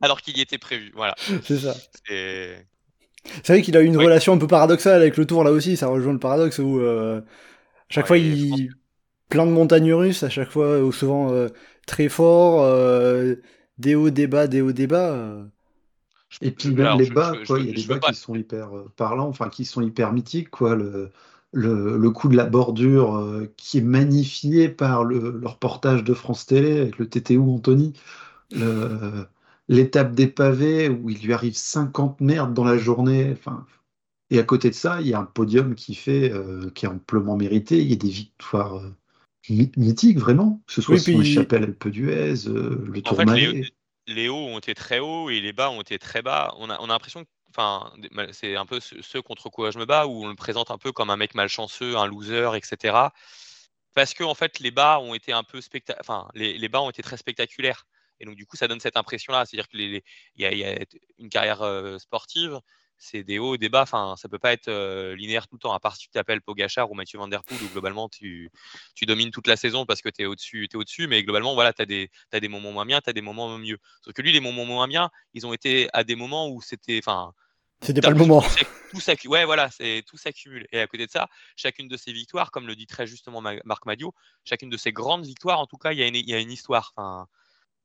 alors 0.00 0.22
qu'il 0.22 0.38
y 0.38 0.40
était 0.40 0.58
prévu. 0.58 0.92
Voilà. 0.94 1.16
C'est 1.42 1.58
ça. 1.58 1.74
C'est 3.42 3.52
vrai 3.52 3.62
qu'il 3.62 3.76
a 3.76 3.82
eu 3.82 3.86
une 3.86 3.96
relation 3.96 4.32
un 4.32 4.38
peu 4.38 4.46
paradoxale 4.46 5.00
avec 5.00 5.16
le 5.16 5.26
tour 5.26 5.44
là 5.44 5.52
aussi, 5.52 5.76
ça 5.76 5.88
rejoint 5.88 6.12
le 6.12 6.18
paradoxe 6.18 6.58
où 6.58 6.80
euh, 6.80 7.20
à 7.20 7.24
chaque 7.88 8.06
fois 8.06 8.18
il 8.18 8.70
plein 9.28 9.44
de 9.44 9.50
montagnes 9.50 9.92
russes, 9.92 10.22
à 10.22 10.30
chaque 10.30 10.50
fois 10.50 10.80
ou 10.80 10.90
souvent 10.90 11.30
euh, 11.32 11.48
très 11.86 12.08
fort, 12.08 12.62
euh, 12.62 13.34
des 13.76 13.94
hauts, 13.94 14.10
des 14.10 14.26
bas, 14.26 14.46
des 14.46 14.62
hauts, 14.62 14.72
des 14.72 14.86
bas. 14.86 15.36
Et 16.40 16.50
puis 16.50 16.70
même 16.70 16.98
les 16.98 17.10
bas, 17.10 17.32
quoi, 17.46 17.58
il 17.60 17.66
y 17.66 17.70
a 17.70 17.74
des 17.74 17.84
bas 17.84 17.98
qui 17.98 18.14
sont 18.14 18.34
hyper 18.34 18.70
parlants, 18.96 19.28
enfin 19.28 19.48
qui 19.48 19.64
sont 19.64 19.82
hyper 19.82 20.12
mythiques, 20.12 20.50
quoi. 20.50 20.74
Le, 20.74 21.10
le, 21.52 22.10
coup 22.10 22.28
de 22.28 22.36
la 22.36 22.44
bordure 22.44 23.46
qui 23.56 23.78
est 23.78 23.82
magnifié 23.82 24.68
par 24.68 25.04
le, 25.04 25.30
le, 25.30 25.46
reportage 25.46 26.04
de 26.04 26.12
France 26.12 26.44
Télé 26.44 26.80
avec 26.80 26.98
le 26.98 27.08
TTU 27.08 27.38
Anthony. 27.38 27.94
Le, 28.50 29.26
l'étape 29.68 30.14
des 30.14 30.26
pavés 30.26 30.88
où 30.88 31.10
il 31.10 31.18
lui 31.18 31.32
arrive 31.32 31.56
50 31.56 32.20
merdes 32.20 32.54
dans 32.54 32.64
la 32.64 32.78
journée. 32.78 33.30
Enfin, 33.32 33.66
et 34.30 34.38
à 34.38 34.42
côté 34.42 34.70
de 34.70 34.74
ça, 34.74 35.00
il 35.00 35.08
y 35.08 35.14
a 35.14 35.18
un 35.18 35.24
podium 35.24 35.74
qui 35.74 35.94
fait, 35.94 36.30
euh, 36.32 36.70
qui 36.70 36.86
est 36.86 36.88
amplement 36.88 37.36
mérité. 37.36 37.78
Il 37.78 37.88
y 37.88 37.92
a 37.92 37.96
des 37.96 38.10
victoires 38.10 38.76
euh, 38.76 38.90
mythiques 39.48 40.18
vraiment, 40.18 40.62
que 40.66 40.72
ce 40.72 40.82
soit 40.82 40.98
sur 40.98 41.18
les 41.18 41.24
chapelles 41.24 41.64
Alpe 41.64 41.88
d'Huez, 41.88 42.46
euh, 42.46 42.84
le 42.86 43.02
Tourmalet. 43.02 43.62
Les, 44.06 44.28
hauts 44.28 44.46
ont 44.46 44.58
été 44.58 44.74
très 44.74 45.00
hauts 45.00 45.28
et 45.28 45.40
les 45.40 45.52
bas 45.52 45.70
ont 45.70 45.82
été 45.82 45.98
très 45.98 46.22
bas. 46.22 46.54
On 46.58 46.70
a, 46.70 46.78
on 46.80 46.84
a 46.84 46.88
l'impression 46.88 47.24
que 47.24 47.28
Enfin, 47.50 47.92
c'est 48.32 48.56
un 48.56 48.66
peu 48.66 48.78
ceux 48.78 49.22
contre 49.22 49.48
quoi 49.48 49.70
je 49.70 49.78
me 49.78 49.86
bats, 49.86 50.06
où 50.06 50.24
on 50.24 50.28
le 50.28 50.34
présente 50.34 50.70
un 50.70 50.78
peu 50.78 50.92
comme 50.92 51.10
un 51.10 51.16
mec 51.16 51.34
malchanceux, 51.34 51.96
un 51.96 52.06
loser, 52.06 52.54
etc. 52.54 52.94
Parce 53.94 54.14
que 54.14 54.22
en 54.22 54.34
fait, 54.34 54.60
les 54.60 54.70
bas 54.70 55.00
ont 55.00 55.14
été 55.14 55.32
un 55.32 55.42
peu 55.42 55.60
specta... 55.60 55.96
enfin, 55.98 56.28
les, 56.34 56.58
les, 56.58 56.68
bas 56.68 56.82
ont 56.82 56.90
été 56.90 57.02
très 57.02 57.16
spectaculaires. 57.16 57.86
Et 58.20 58.24
donc, 58.24 58.36
du 58.36 58.46
coup, 58.46 58.56
ça 58.56 58.68
donne 58.68 58.80
cette 58.80 58.96
impression-là. 58.96 59.44
C'est-à-dire 59.46 59.68
qu'il 59.68 60.02
y, 60.36 60.64
a 60.64 60.78
une 61.18 61.28
carrière 61.28 61.62
sportive, 61.98 62.60
c'est 62.98 63.22
des 63.22 63.38
hauts 63.38 63.54
et 63.54 63.58
des 63.58 63.68
bas. 63.68 63.82
Enfin, 63.82 64.14
ça 64.16 64.28
peut 64.28 64.38
pas 64.38 64.52
être 64.52 64.70
linéaire 65.14 65.46
tout 65.46 65.56
le 65.56 65.60
temps, 65.60 65.72
à 65.72 65.80
part 65.80 65.96
si 65.96 66.02
tu 66.04 66.08
t'appelles 66.10 66.42
Pogachar 66.42 66.90
ou 66.90 66.94
Mathieu 66.94 67.18
Van 67.18 67.28
Der 67.28 67.44
Poel, 67.44 67.62
où 67.62 67.68
globalement, 67.68 68.08
tu, 68.08 68.50
tu 68.94 69.06
domines 69.06 69.30
toute 69.30 69.46
la 69.46 69.56
saison 69.56 69.86
parce 69.86 70.02
que 70.02 70.08
tu 70.08 70.22
es 70.22 70.26
au-dessus. 70.26 70.68
Es 70.70 70.76
au-dessus, 70.76 71.06
mais 71.06 71.22
globalement, 71.22 71.54
voilà, 71.54 71.72
tu 71.72 71.82
as, 71.82 71.86
des, 71.86 72.10
as 72.32 72.40
des 72.40 72.48
moments 72.48 72.72
moins 72.72 72.86
bien, 72.86 73.00
tu 73.00 73.10
as 73.10 73.12
des 73.12 73.22
moments 73.22 73.56
mieux. 73.58 73.78
Sauf 74.02 74.12
que 74.12 74.22
lui, 74.22 74.32
les 74.32 74.40
moments 74.40 74.64
moins 74.64 74.88
bien, 74.88 75.10
ils 75.34 75.46
ont 75.46 75.52
été 75.52 75.88
à 75.92 76.04
des 76.04 76.16
moments 76.16 76.48
où 76.48 76.60
c'était. 76.60 76.98
Enfin, 76.98 77.32
c'était 77.80 78.00
pas 78.00 78.10
le 78.10 78.16
moment. 78.16 78.42
Tout, 78.90 79.28
ouais, 79.28 79.44
voilà, 79.44 79.70
c'est 79.70 80.02
tout 80.06 80.16
s'accumule. 80.16 80.66
Et 80.72 80.80
à 80.80 80.86
côté 80.86 81.06
de 81.06 81.10
ça, 81.10 81.28
chacune 81.56 81.88
de 81.88 81.96
ces 81.96 82.12
victoires, 82.12 82.50
comme 82.50 82.66
le 82.66 82.74
dit 82.74 82.86
très 82.86 83.06
justement 83.06 83.40
Marc 83.40 83.86
Madio, 83.86 84.14
chacune 84.44 84.70
de 84.70 84.76
ces 84.76 84.92
grandes 84.92 85.24
victoires, 85.24 85.60
en 85.60 85.66
tout 85.66 85.76
cas, 85.76 85.92
il 85.92 86.00
y, 86.00 86.30
y, 86.30 86.34
a 86.34 86.40
une 86.40 86.50
histoire. 86.50 86.92
Enfin, 86.96 87.28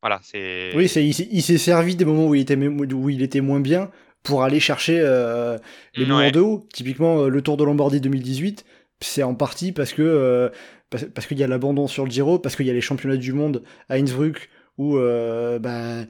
voilà, 0.03 0.19
c'est. 0.21 0.73
Oui, 0.75 0.89
c'est, 0.89 1.05
il, 1.05 1.41
s'est 1.41 1.57
servi 1.57 1.95
des 1.95 2.03
moments 2.03 2.27
où 2.27 2.35
il 2.35 2.41
était, 2.41 2.57
où 2.57 3.09
il 3.09 3.21
était 3.21 3.39
moins 3.39 3.61
bien 3.61 3.89
pour 4.21 4.43
aller 4.43 4.59
chercher 4.59 4.99
euh, 5.01 5.57
les 5.95 6.05
moments 6.05 6.29
de 6.29 6.41
haut. 6.41 6.67
Typiquement, 6.73 7.21
euh, 7.21 7.29
le 7.29 7.41
Tour 7.41 7.55
de 7.55 7.63
Lombardie 7.63 8.01
2018, 8.01 8.65
c'est 8.99 9.23
en 9.23 9.33
partie 9.33 9.71
parce 9.71 9.93
que 9.93 10.01
euh, 10.01 10.49
parce, 10.89 11.25
qu'il 11.25 11.39
y 11.39 11.43
a 11.43 11.47
l'abandon 11.47 11.87
sur 11.87 12.03
le 12.03 12.11
Giro, 12.11 12.37
parce 12.37 12.57
qu'il 12.57 12.65
y 12.65 12.69
a 12.69 12.73
les 12.73 12.81
championnats 12.81 13.15
du 13.15 13.31
monde 13.31 13.63
à 13.87 13.95
Innsbruck 13.95 14.49
où 14.77 14.97
bah, 14.97 16.03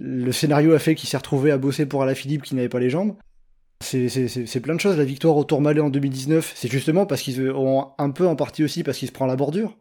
le 0.00 0.32
scénario 0.32 0.74
a 0.74 0.80
fait 0.80 0.96
qu'il 0.96 1.08
s'est 1.08 1.16
retrouvé 1.16 1.52
à 1.52 1.58
bosser 1.58 1.86
pour 1.86 2.02
Alaphilippe 2.02 2.42
qui 2.42 2.56
n'avait 2.56 2.68
pas 2.68 2.80
les 2.80 2.90
jambes. 2.90 3.14
C'est, 3.84 4.08
c'est, 4.08 4.60
plein 4.60 4.74
de 4.74 4.80
choses. 4.80 4.98
La 4.98 5.04
victoire 5.04 5.36
au 5.36 5.44
Tourmalet 5.44 5.80
en 5.80 5.90
2019, 5.90 6.54
c'est 6.56 6.70
justement 6.70 7.06
parce 7.06 7.22
qu'ils 7.22 7.50
ont 7.52 7.92
un 7.98 8.10
peu 8.10 8.26
en 8.26 8.34
partie 8.34 8.64
aussi 8.64 8.82
parce 8.82 8.98
qu'il 8.98 9.06
se 9.06 9.12
prend 9.12 9.26
la 9.26 9.36
bordure 9.36 9.76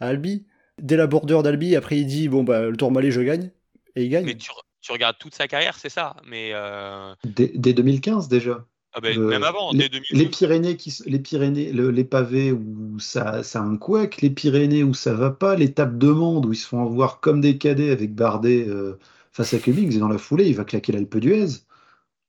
à 0.00 0.08
Albi 0.08 0.44
dès 0.80 0.96
la 0.96 1.06
bordure 1.06 1.42
d'Albi, 1.42 1.76
après 1.76 1.98
il 1.98 2.06
dit 2.06 2.28
bon 2.28 2.44
bah 2.44 2.62
le 2.62 2.76
Tourmalet 2.76 3.10
je 3.10 3.20
gagne 3.20 3.50
et 3.96 4.04
il 4.04 4.10
gagne. 4.10 4.24
Mais 4.24 4.36
tu, 4.36 4.50
regardes 4.90 5.16
toute 5.18 5.34
sa 5.34 5.48
carrière, 5.48 5.78
c'est 5.78 5.88
ça. 5.88 6.16
Mais 6.26 6.50
euh, 6.52 7.14
dès, 7.24 7.72
2015 7.72 8.28
déjà. 8.28 8.66
Ah 8.96 9.00
ben, 9.00 9.18
même 9.18 9.42
avant, 9.42 9.72
les, 9.72 9.88
dès 9.88 10.00
les, 10.12 10.26
Pyrénées, 10.26 10.76
qui, 10.76 10.96
les 11.06 11.18
Pyrénées, 11.18 11.72
les 11.72 12.04
pavés 12.04 12.52
où 12.52 13.00
ça, 13.00 13.42
ça 13.42 13.58
a 13.58 13.62
un 13.62 13.76
couac, 13.76 14.22
les 14.22 14.30
Pyrénées 14.30 14.84
où 14.84 14.94
ça 14.94 15.14
va 15.14 15.32
pas, 15.32 15.56
l'étape 15.56 15.98
de 15.98 16.06
monde 16.06 16.46
où 16.46 16.52
ils 16.52 16.56
se 16.56 16.68
font 16.68 16.84
avoir 16.84 17.18
comme 17.18 17.40
des 17.40 17.58
cadets 17.58 17.90
avec 17.90 18.14
Bardet 18.14 18.68
euh, 18.68 18.96
face 19.32 19.52
à 19.52 19.58
Cummings 19.58 19.96
et 19.96 19.98
dans 19.98 20.06
la 20.06 20.18
foulée 20.18 20.46
il 20.46 20.54
va 20.54 20.64
claquer 20.64 20.92
l'Alpe 20.92 21.16
d'Huez. 21.16 21.64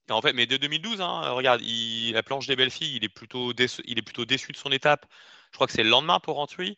En 0.10 0.22
fait, 0.22 0.34
mais 0.34 0.48
dès 0.48 0.58
2012, 0.58 1.02
hein, 1.02 1.32
regarde, 1.32 1.62
la 1.62 2.24
planche 2.24 2.48
des 2.48 2.56
belles 2.56 2.72
filles, 2.72 2.96
il 2.96 3.04
est 3.04 3.10
plutôt 3.10 3.54
déçu, 3.54 3.82
il 3.86 4.00
est 4.00 4.04
plutôt 4.04 4.26
déçu 4.26 4.52
de 4.52 4.58
son 4.58 4.72
étape. 4.72 5.06
Je 5.52 5.58
crois 5.58 5.68
que 5.68 5.74
c'est 5.74 5.84
le 5.84 5.90
lendemain 5.90 6.20
pour 6.20 6.36
Rentruy 6.36 6.78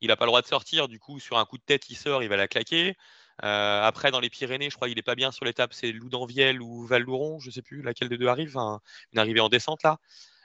il 0.00 0.08
n'a 0.08 0.16
pas 0.16 0.24
le 0.24 0.30
droit 0.30 0.42
de 0.42 0.46
sortir, 0.46 0.88
du 0.88 0.98
coup, 0.98 1.20
sur 1.20 1.38
un 1.38 1.44
coup 1.44 1.58
de 1.58 1.62
tête, 1.62 1.88
il 1.88 1.96
sort, 1.96 2.22
il 2.22 2.28
va 2.28 2.36
la 2.36 2.48
claquer. 2.48 2.96
Euh, 3.44 3.82
après, 3.82 4.10
dans 4.10 4.20
les 4.20 4.30
Pyrénées, 4.30 4.70
je 4.70 4.76
crois 4.76 4.88
qu'il 4.88 4.96
n'est 4.96 5.02
pas 5.02 5.14
bien 5.14 5.30
sur 5.30 5.44
l'étape, 5.44 5.74
c'est 5.74 5.92
Loudanviel 5.92 6.62
ou 6.62 6.86
Val-Louron, 6.86 7.38
je 7.38 7.48
ne 7.48 7.52
sais 7.52 7.62
plus 7.62 7.82
laquelle 7.82 8.08
des 8.08 8.16
deux 8.18 8.28
arrive, 8.28 8.56
une 8.56 9.18
arrivée 9.18 9.40
en 9.40 9.48
descente 9.48 9.82
là. 9.82 9.98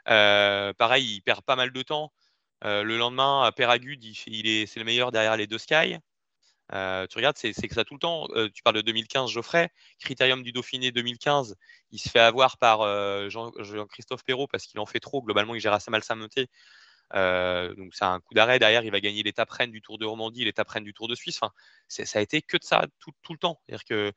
Euh, 0.09 0.73
pareil, 0.73 1.15
il 1.15 1.21
perd 1.21 1.41
pas 1.43 1.55
mal 1.55 1.71
de 1.71 1.81
temps. 1.83 2.11
Euh, 2.63 2.83
le 2.83 2.97
lendemain, 2.97 3.43
à 3.43 3.51
Péragude, 3.51 4.03
il, 4.03 4.47
est, 4.47 4.65
c'est 4.65 4.79
le 4.79 4.85
meilleur 4.85 5.11
derrière 5.11 5.37
les 5.37 5.47
deux 5.47 5.57
Sky. 5.57 5.97
tu 6.71 7.17
regardes, 7.17 7.37
c'est, 7.37 7.53
que 7.53 7.73
ça 7.73 7.85
tout 7.85 7.95
le 7.95 7.99
temps. 7.99 8.27
tu 8.53 8.61
parles 8.63 8.75
de 8.77 8.81
2015, 8.81 9.29
Geoffrey. 9.31 9.69
Critérium 9.99 10.43
du 10.43 10.51
Dauphiné 10.51 10.91
2015, 10.91 11.55
il 11.91 11.99
se 11.99 12.09
fait 12.09 12.19
avoir 12.19 12.57
par 12.57 12.81
Jean, 13.29 13.51
christophe 13.89 14.23
Perrault 14.23 14.47
parce 14.47 14.65
qu'il 14.65 14.79
en 14.79 14.85
fait 14.85 14.99
trop. 14.99 15.21
Globalement, 15.21 15.55
il 15.55 15.61
gère 15.61 15.73
assez 15.73 15.91
mal 15.91 16.03
sa 16.03 16.15
montée. 16.15 16.49
Euh, 17.15 17.73
donc 17.75 17.93
c'est 17.93 18.05
un 18.05 18.19
coup 18.19 18.33
d'arrêt. 18.33 18.59
Derrière, 18.59 18.83
il 18.83 18.91
va 18.91 18.99
gagner 18.99 19.23
l'étape 19.23 19.49
reine 19.49 19.71
du 19.71 19.81
Tour 19.81 19.97
de 19.97 20.05
Romandie, 20.05 20.45
l'étape 20.45 20.69
reine 20.69 20.83
du 20.83 20.93
Tour 20.93 21.07
de 21.07 21.15
Suisse. 21.15 21.37
Enfin, 21.41 21.53
ça 21.87 22.19
a 22.19 22.21
été 22.21 22.41
que 22.41 22.57
de 22.57 22.63
ça 22.63 22.85
tout, 22.99 23.11
le 23.31 23.37
temps. 23.37 23.59
C'est-à-dire 23.65 23.85
que 23.85 24.11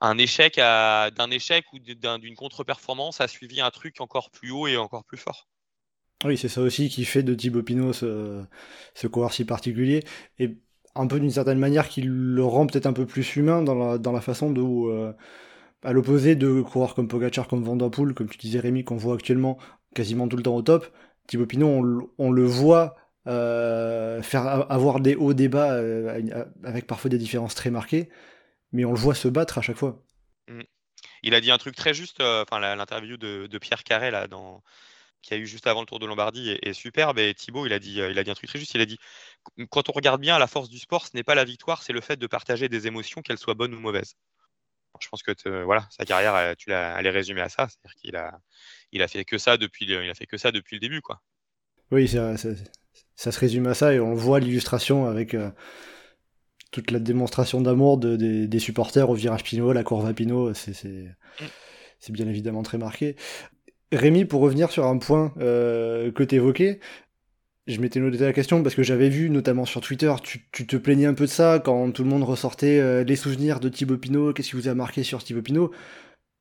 un 0.00 0.18
échec 0.18 0.56
d'un 0.56 1.30
échec 1.30 1.64
ou 1.72 1.78
d'une 1.78 2.34
contre-performance 2.36 3.20
a 3.20 3.28
suivi 3.28 3.60
un 3.60 3.70
truc 3.70 4.00
encore 4.00 4.30
plus 4.30 4.50
haut 4.50 4.66
et 4.66 4.76
encore 4.76 5.04
plus 5.04 5.18
fort. 5.18 5.48
Oui, 6.24 6.36
c'est 6.36 6.48
ça 6.48 6.62
aussi 6.62 6.88
qui 6.88 7.04
fait 7.04 7.22
de 7.22 7.34
Thibaut 7.34 7.62
Pinot 7.62 7.92
ce, 7.92 9.06
coureur 9.06 9.32
si 9.32 9.44
particulier. 9.44 10.02
Et 10.38 10.58
un 10.94 11.06
peu 11.06 11.20
d'une 11.20 11.30
certaine 11.30 11.58
manière 11.58 11.88
qui 11.88 12.02
le 12.02 12.44
rend 12.44 12.66
peut-être 12.66 12.86
un 12.86 12.92
peu 12.92 13.06
plus 13.06 13.36
humain 13.36 13.62
dans 13.62 13.74
la, 13.74 13.98
dans 13.98 14.12
la 14.12 14.20
façon 14.20 14.50
de. 14.50 14.62
Euh, 14.62 15.12
à 15.82 15.92
l'opposé 15.92 16.34
de 16.34 16.62
coureurs 16.62 16.94
comme 16.94 17.06
Pogacar, 17.06 17.46
comme 17.46 17.62
Van 17.62 17.76
Der 17.76 17.90
Poel, 17.90 18.12
comme 18.14 18.28
tu 18.28 18.38
disais 18.38 18.58
Rémi, 18.58 18.82
qu'on 18.84 18.96
voit 18.96 19.14
actuellement 19.14 19.58
quasiment 19.94 20.26
tout 20.26 20.36
le 20.36 20.42
temps 20.42 20.56
au 20.56 20.62
top, 20.62 20.86
Thibaut 21.26 21.46
Pinot, 21.46 22.12
on, 22.18 22.30
le 22.30 22.44
voit 22.44 22.96
euh, 23.26 24.22
avoir 24.32 25.00
des 25.00 25.14
hauts 25.14 25.34
débats 25.34 25.72
euh, 25.74 26.44
avec 26.64 26.86
parfois 26.86 27.08
des 27.08 27.18
différences 27.18 27.54
très 27.54 27.70
marquées, 27.70 28.08
mais 28.72 28.84
on 28.84 28.92
le 28.92 28.98
voit 28.98 29.14
se 29.14 29.28
battre 29.28 29.58
à 29.58 29.62
chaque 29.62 29.76
fois. 29.76 30.02
Mm. 30.48 30.62
Il 31.22 31.34
a 31.34 31.40
dit 31.40 31.50
un 31.50 31.58
truc 31.58 31.74
très 31.74 31.94
juste, 31.94 32.20
euh, 32.20 32.44
enfin 32.44 32.60
l'interview 32.60 33.16
de, 33.16 33.58
Pierre 33.58 33.84
Carré 33.84 34.10
là, 34.10 34.28
qui 35.22 35.34
a 35.34 35.36
eu 35.36 35.46
juste 35.46 35.66
avant 35.66 35.80
le 35.80 35.86
Tour 35.86 35.98
de 35.98 36.06
Lombardie 36.06 36.56
est, 36.62 36.72
superbe. 36.72 37.18
Et 37.18 37.34
Thibaut, 37.34 37.66
il 37.66 37.72
a, 37.72 37.78
dit, 37.78 37.94
il 37.94 38.18
a 38.18 38.24
dit 38.24 38.30
un 38.30 38.34
truc 38.34 38.48
très 38.48 38.58
juste. 38.58 38.74
Il 38.74 38.80
a 38.80 38.86
dit 38.86 38.98
quand 39.70 39.88
on 39.88 39.92
regarde 39.92 40.20
bien, 40.20 40.38
la 40.38 40.46
force 40.46 40.68
du 40.68 40.78
sport, 40.78 41.06
ce 41.06 41.16
n'est 41.16 41.24
pas 41.24 41.34
la 41.34 41.44
victoire, 41.44 41.82
c'est 41.82 41.92
le 41.92 42.00
fait 42.00 42.16
de 42.16 42.26
partager 42.26 42.68
des 42.68 42.86
émotions, 42.86 43.22
qu'elles 43.22 43.38
soient 43.38 43.54
bonnes 43.54 43.74
ou 43.74 43.80
mauvaises. 43.80 44.14
Je 45.00 45.08
pense 45.08 45.22
que 45.22 45.62
voilà, 45.64 45.86
sa 45.90 46.04
carrière, 46.04 46.54
tu 46.56 46.70
l'as, 46.70 46.98
elle 46.98 47.06
est 47.06 47.10
résumée 47.10 47.40
à 47.40 47.48
ça, 47.48 47.68
c'est-à-dire 47.68 47.94
qu'il 48.00 48.16
a, 48.16 48.40
il 48.92 49.02
a 49.02 49.08
fait 49.08 49.24
que 49.24 49.38
ça 49.38 49.56
depuis, 49.56 49.86
il 49.86 50.10
a 50.10 50.14
fait 50.14 50.26
que 50.26 50.36
ça 50.36 50.52
depuis 50.52 50.76
le 50.76 50.80
début, 50.80 51.00
quoi. 51.00 51.20
Oui, 51.90 52.08
ça, 52.08 52.36
ça, 52.36 53.32
se 53.32 53.38
résume 53.38 53.66
à 53.66 53.74
ça 53.74 53.94
et 53.94 54.00
on 54.00 54.14
voit 54.14 54.40
l'illustration 54.40 55.06
avec 55.06 55.34
euh, 55.34 55.50
toute 56.72 56.90
la 56.90 56.98
démonstration 56.98 57.60
d'amour 57.60 57.98
des 57.98 58.58
supporters 58.58 59.08
au 59.08 59.14
virage 59.14 59.44
Pinot, 59.44 59.72
la 59.72 59.84
courbe 59.84 60.06
à 60.06 60.12
Pinot, 60.12 60.50
mm. 60.50 60.54
c'est 60.54 62.12
bien 62.12 62.26
évidemment 62.28 62.62
très 62.62 62.78
marqué. 62.78 63.16
Rémi, 63.92 64.24
pour 64.24 64.40
revenir 64.40 64.70
sur 64.70 64.84
un 64.86 64.98
point 64.98 65.32
euh, 65.38 66.10
que 66.10 66.24
tu 66.24 66.34
évoquais, 66.34 66.80
je 67.66 67.80
m'étais 67.80 67.98
noté 67.98 68.18
la 68.18 68.32
question 68.32 68.62
parce 68.62 68.74
que 68.74 68.82
j'avais 68.82 69.08
vu, 69.08 69.28
notamment 69.28 69.64
sur 69.64 69.80
Twitter, 69.80 70.12
tu, 70.22 70.66
te 70.66 70.76
plaignais 70.76 71.06
un 71.06 71.14
peu 71.14 71.24
de 71.24 71.30
ça 71.30 71.58
quand 71.58 71.90
tout 71.90 72.04
le 72.04 72.08
monde 72.08 72.22
ressortait 72.22 72.78
euh, 72.78 73.02
les 73.02 73.16
souvenirs 73.16 73.58
de 73.58 73.68
Thibaut 73.68 73.98
Pinot, 73.98 74.32
qu'est-ce 74.32 74.50
qui 74.50 74.56
vous 74.56 74.68
a 74.68 74.74
marqué 74.74 75.02
sur 75.02 75.22
Thibaut 75.22 75.42
Pinot? 75.42 75.72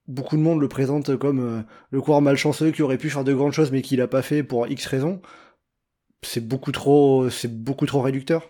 Beaucoup 0.08 0.38
de 0.38 0.42
monde 0.42 0.62
le 0.62 0.68
présente 0.68 1.18
comme 1.18 1.40
euh, 1.40 1.64
le 1.90 2.02
coureur 2.02 2.22
malchanceux 2.22 2.72
qui 2.72 2.84
aurait 2.84 3.00
pu 3.00 3.10
faire 3.10 3.24
de 3.24 3.34
grandes 3.34 3.54
choses 3.54 3.72
mais 3.72 3.82
qui 3.82 3.96
l'a 3.96 4.08
pas 4.08 4.22
fait 4.22 4.44
pour 4.44 4.68
X 4.68 4.86
raisons. 4.86 5.20
C'est 6.22 6.48
beaucoup 6.48 6.72
trop, 6.72 7.30
c'est 7.32 7.52
beaucoup 7.52 7.88
trop 7.88 8.02
réducteur. 8.02 8.48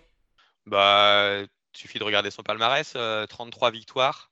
Bah, 0.65 1.43
suffit 1.71 1.99
de 1.99 2.03
regarder 2.03 2.29
son 2.29 2.43
palmarès, 2.43 2.93
33 3.29 3.67
euh, 3.67 3.71
victoires, 3.71 4.31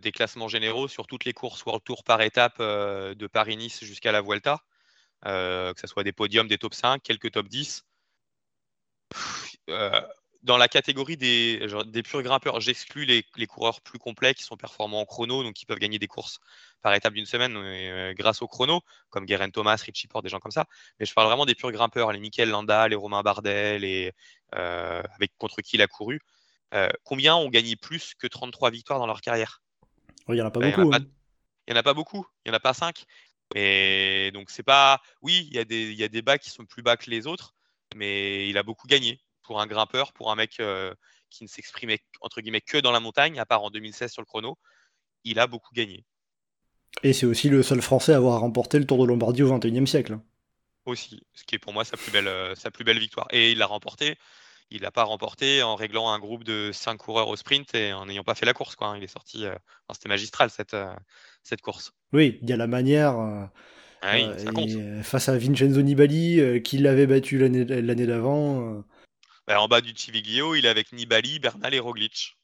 des 0.00 0.12
classements 0.12 0.48
généraux 0.48 0.88
sur 0.88 1.06
toutes 1.06 1.24
les 1.24 1.32
courses 1.32 1.64
World 1.66 1.82
Tour 1.84 2.02
par 2.04 2.22
étape 2.22 2.60
de 2.60 3.26
Paris-Nice 3.26 3.84
jusqu'à 3.84 4.12
la 4.12 4.22
Vuelta, 4.22 4.62
que 5.24 5.80
ce 5.80 5.86
soit 5.86 6.04
des 6.04 6.12
podiums, 6.12 6.48
des 6.48 6.58
top 6.58 6.74
5, 6.74 7.02
quelques 7.02 7.32
top 7.32 7.48
10 7.48 7.84
dans 10.46 10.56
la 10.56 10.68
catégorie 10.68 11.16
des, 11.16 11.66
des 11.86 12.02
purs 12.04 12.22
grimpeurs, 12.22 12.60
j'exclus 12.60 13.04
les, 13.04 13.46
coureurs 13.46 13.80
plus 13.80 13.98
complets 13.98 14.32
qui 14.32 14.44
sont 14.44 14.56
performants 14.56 15.00
en 15.00 15.04
chrono, 15.04 15.42
donc 15.42 15.54
qui 15.54 15.66
peuvent 15.66 15.80
gagner 15.80 15.98
des 15.98 16.06
courses 16.06 16.38
par 16.82 16.94
étape 16.94 17.14
d'une 17.14 17.26
semaine 17.26 17.56
euh, 17.56 18.14
grâce 18.14 18.42
au 18.42 18.46
chrono, 18.46 18.80
comme 19.10 19.26
Guerin 19.26 19.50
Thomas, 19.50 19.82
Richie 19.84 20.06
Port, 20.06 20.22
des 20.22 20.28
gens 20.28 20.38
comme 20.38 20.52
ça. 20.52 20.66
Mais 21.00 21.06
je 21.06 21.12
parle 21.14 21.26
vraiment 21.26 21.46
des 21.46 21.56
purs 21.56 21.72
grimpeurs, 21.72 22.12
les 22.12 22.20
Michael 22.20 22.50
Landa, 22.50 22.86
les 22.86 22.94
Romain 22.94 23.22
Bardet, 23.22 23.80
les, 23.80 24.12
euh, 24.54 25.02
avec 25.16 25.32
contre 25.36 25.62
qui 25.62 25.76
il 25.76 25.82
a 25.82 25.88
couru. 25.88 26.20
Euh, 26.74 26.88
combien 27.02 27.34
ont 27.34 27.48
gagné 27.48 27.74
plus 27.74 28.14
que 28.14 28.28
33 28.28 28.70
victoires 28.70 29.00
dans 29.00 29.06
leur 29.06 29.20
carrière? 29.20 29.62
Il 30.28 30.34
n'y 30.34 30.42
en 30.42 30.46
a 30.46 30.50
pas 30.52 30.60
beaucoup. 30.60 30.92
Hein. 30.94 31.00
Il 31.66 31.72
n'y 31.72 31.76
en 31.76 31.80
a 31.80 31.82
pas 31.82 31.94
beaucoup, 31.94 32.24
il 32.44 32.50
n'y 32.50 32.54
en 32.54 32.56
a 32.56 32.60
pas 32.60 32.72
5. 32.72 33.04
Et 33.54 34.30
donc 34.34 34.50
c'est 34.50 34.62
pas. 34.62 35.00
Oui, 35.22 35.46
il 35.50 35.56
y, 35.56 35.58
a 35.58 35.64
des, 35.64 35.90
il 35.90 35.98
y 35.98 36.04
a 36.04 36.08
des 36.08 36.22
bas 36.22 36.38
qui 36.38 36.50
sont 36.50 36.64
plus 36.64 36.82
bas 36.82 36.96
que 36.96 37.10
les 37.10 37.26
autres, 37.26 37.54
mais 37.94 38.48
il 38.48 38.58
a 38.58 38.62
beaucoup 38.62 38.86
gagné 38.86 39.20
pour 39.42 39.60
un 39.60 39.66
grimpeur, 39.66 40.12
pour 40.12 40.30
un 40.30 40.34
mec 40.34 40.58
euh, 40.60 40.92
qui 41.30 41.44
ne 41.44 41.48
s'exprimait 41.48 42.00
entre 42.20 42.40
guillemets 42.40 42.60
que 42.60 42.78
dans 42.78 42.90
la 42.90 43.00
montagne, 43.00 43.38
à 43.38 43.46
part 43.46 43.62
en 43.62 43.70
2016 43.70 44.12
sur 44.12 44.22
le 44.22 44.26
chrono, 44.26 44.58
il 45.24 45.38
a 45.38 45.46
beaucoup 45.46 45.74
gagné. 45.74 46.04
Et 47.02 47.12
c'est 47.12 47.26
aussi 47.26 47.48
le 47.48 47.62
seul 47.62 47.82
Français 47.82 48.12
à 48.12 48.16
avoir 48.16 48.40
remporté 48.40 48.78
le 48.78 48.86
Tour 48.86 49.02
de 49.02 49.06
Lombardie 49.06 49.42
au 49.42 49.56
XXIe 49.56 49.86
siècle. 49.86 50.18
Aussi, 50.86 51.22
ce 51.34 51.44
qui 51.44 51.56
est 51.56 51.58
pour 51.58 51.72
moi 51.72 51.84
sa 51.84 51.96
plus 51.96 52.10
belle, 52.10 52.28
euh, 52.28 52.54
sa 52.54 52.70
plus 52.70 52.84
belle 52.84 52.98
victoire. 52.98 53.26
Et 53.30 53.52
il 53.52 53.58
l'a 53.58 53.66
remporté. 53.66 54.16
Il 54.70 54.82
l'a 54.82 54.90
pas 54.90 55.04
remporté 55.04 55.62
en 55.62 55.76
réglant 55.76 56.10
un 56.10 56.18
groupe 56.18 56.44
de 56.44 56.70
5 56.72 56.96
coureurs 56.96 57.28
au 57.28 57.36
sprint 57.36 57.74
et 57.74 57.92
en 57.92 58.06
n'ayant 58.06 58.24
pas 58.24 58.34
fait 58.34 58.46
la 58.46 58.52
course. 58.52 58.74
Quoi. 58.74 58.88
Hein. 58.88 58.96
Il 58.96 59.04
est 59.04 59.08
sorti. 59.08 59.46
Euh, 59.46 59.54
c'était 59.92 60.08
magistral 60.08 60.50
cette, 60.50 60.76
cette 61.42 61.60
course. 61.60 61.92
Oui, 62.12 62.38
il 62.42 62.50
y 62.50 62.52
a 62.52 62.56
la 62.56 62.66
manière. 62.66 63.16
Ah 64.02 64.18
ça 64.38 64.52
compte. 64.52 64.70
face 65.02 65.28
à 65.28 65.38
Vincenzo 65.38 65.82
Nibali, 65.82 66.62
qui 66.62 66.78
l'avait 66.78 67.06
battu 67.06 67.38
l'année 67.38 68.06
d'avant. 68.06 68.84
Bah, 69.46 69.60
en 69.60 69.68
bas 69.68 69.80
du 69.80 69.92
Civiglio, 69.96 70.54
il 70.56 70.66
est 70.66 70.68
avec 70.68 70.92
Nibali, 70.92 71.38
Bernal 71.38 71.72
et 71.72 71.78
Roglic. 71.78 72.36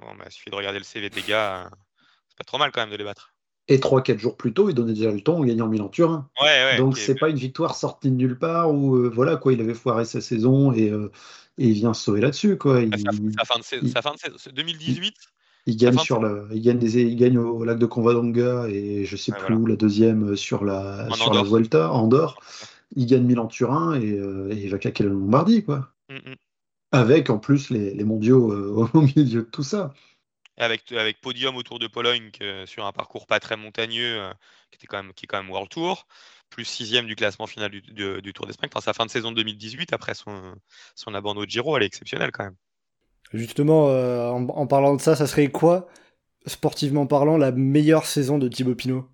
Bon, 0.00 0.14
bah, 0.16 0.24
il 0.26 0.32
suffit 0.32 0.50
de 0.50 0.56
regarder 0.56 0.78
le 0.78 0.84
CV 0.84 1.08
des 1.08 1.22
gars. 1.22 1.66
Hein. 1.66 1.70
C'est 2.28 2.38
pas 2.38 2.44
trop 2.44 2.58
mal 2.58 2.72
quand 2.72 2.80
même 2.80 2.90
de 2.90 2.96
les 2.96 3.04
battre. 3.04 3.32
Et 3.68 3.78
3-4 3.78 4.18
jours 4.18 4.36
plus 4.36 4.52
tôt, 4.52 4.68
il 4.68 4.74
donnait 4.74 4.92
déjà 4.92 5.10
le 5.10 5.22
temps 5.22 5.38
en 5.38 5.44
gagnant 5.44 5.68
Milan-Turin. 5.68 6.28
Ouais, 6.42 6.46
ouais, 6.46 6.76
Donc 6.76 6.98
c'est 6.98 7.14
pas 7.14 7.30
une 7.30 7.36
victoire 7.36 7.76
sortie 7.76 8.10
de 8.10 8.16
nulle 8.16 8.38
part 8.38 8.74
où 8.74 8.96
euh, 8.96 9.08
voilà 9.08 9.36
quoi, 9.36 9.54
il 9.54 9.60
avait 9.60 9.74
foiré 9.74 10.04
sa 10.04 10.20
saison 10.20 10.72
et, 10.72 10.90
euh, 10.90 11.10
et 11.58 11.68
il 11.68 11.74
vient 11.74 11.94
se 11.94 12.04
sauver 12.04 12.20
là-dessus 12.20 12.58
quoi. 12.58 12.80
Il, 12.80 12.90
sa, 12.98 13.44
fin 13.44 13.58
de 13.58 13.64
saison, 13.64 13.86
sa 13.88 14.02
fin 14.02 14.12
de 14.14 14.18
saison 14.18 14.36
2018. 14.52 15.14
Il, 15.66 15.76
gagne 15.76 15.98
sur 15.98 16.20
le, 16.20 16.48
il 16.52 16.60
gagne 16.60 16.78
des, 16.78 17.02
il 17.02 17.16
gagne 17.16 17.38
au 17.38 17.64
lac 17.64 17.78
de 17.78 17.86
Convadonga 17.86 18.68
et 18.68 19.04
je 19.04 19.16
sais 19.16 19.32
plus 19.32 19.54
où 19.54 19.66
la 19.66 19.76
deuxième 19.76 20.32
euh, 20.32 20.36
sur 20.36 20.64
la 20.64 21.08
sur 21.14 21.32
la 21.32 21.42
Vuelta, 21.42 21.90
Andorre. 21.90 22.40
Il 22.96 23.06
gagne 23.06 23.24
Milan-Turin 23.24 24.00
et, 24.00 24.08
et, 24.08 24.64
il 24.64 24.70
va 24.70 24.78
claquer 24.78 25.04
la 25.04 25.10
Lombardie 25.10 25.64
quoi. 25.64 25.90
Mm, 26.10 26.30
mm. 26.30 26.34
Avec 26.92 27.28
en 27.28 27.38
plus 27.38 27.70
les, 27.70 28.04
mondiaux 28.04 28.52
euh, 28.52 28.88
au 28.94 29.00
milieu 29.00 29.24
de 29.24 29.40
tout 29.40 29.64
ça. 29.64 29.92
Avec, 30.56 30.92
avec 30.92 31.20
podium 31.20 31.56
autour 31.56 31.80
de 31.80 31.88
Pologne 31.88 32.30
sur 32.66 32.86
un 32.86 32.92
parcours 32.92 33.26
pas 33.26 33.40
très 33.40 33.56
montagneux, 33.56 34.20
euh, 34.20 34.32
qui, 34.70 34.76
était 34.76 34.86
quand 34.86 35.02
même, 35.02 35.12
qui 35.12 35.24
est 35.24 35.26
quand 35.26 35.42
même 35.42 35.50
World 35.50 35.68
Tour, 35.68 36.06
plus 36.50 36.64
sixième 36.64 37.06
du 37.06 37.16
classement 37.16 37.46
final 37.46 37.70
du, 37.70 38.32
Tour 38.32 38.46
d'Espagne. 38.46 38.70
Enfin, 38.72 38.80
sa 38.80 38.92
fin 38.92 39.06
de 39.06 39.10
saison 39.10 39.32
2018, 39.32 39.92
après 39.92 40.14
son, 40.14 40.54
son 40.94 41.14
abandon 41.14 41.42
de 41.42 41.48
Giro, 41.48 41.76
elle 41.76 41.82
est 41.82 41.86
exceptionnelle 41.86 42.30
quand 42.32 42.44
même. 42.44 42.56
Justement, 43.32 43.88
euh, 43.88 44.28
en, 44.30 44.66
parlant 44.66 44.94
de 44.94 45.00
ça, 45.00 45.16
ça 45.16 45.26
serait 45.26 45.48
quoi, 45.48 45.88
sportivement 46.46 47.06
parlant, 47.06 47.36
la 47.36 47.52
meilleure 47.52 48.06
saison 48.06 48.38
de 48.38 48.48
Thibaut 48.48 48.74
Pinot? 48.74 49.08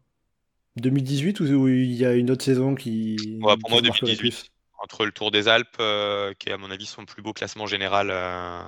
2018 0.77 1.41
ou, 1.41 1.69
il 1.69 1.93
y 1.93 2.05
a 2.05 2.15
une 2.15 2.31
autre 2.31 2.45
saison 2.45 2.75
qui. 2.75 3.39
pour 3.41 3.71
moi, 3.71 3.81
2018 3.81 4.51
entre 4.81 5.05
le 5.05 5.13
Tour 5.13 5.31
des 5.31 5.47
Alpes, 5.47 5.77
euh, 5.79 6.33
qui 6.39 6.49
est 6.49 6.53
à 6.53 6.59
mon 6.59 6.71
avis 6.71 6.87
son 6.87 7.05
plus 7.05 7.23
beau 7.23 7.33
classement 7.33 7.67
général, 7.67 8.11
euh, 8.11 8.63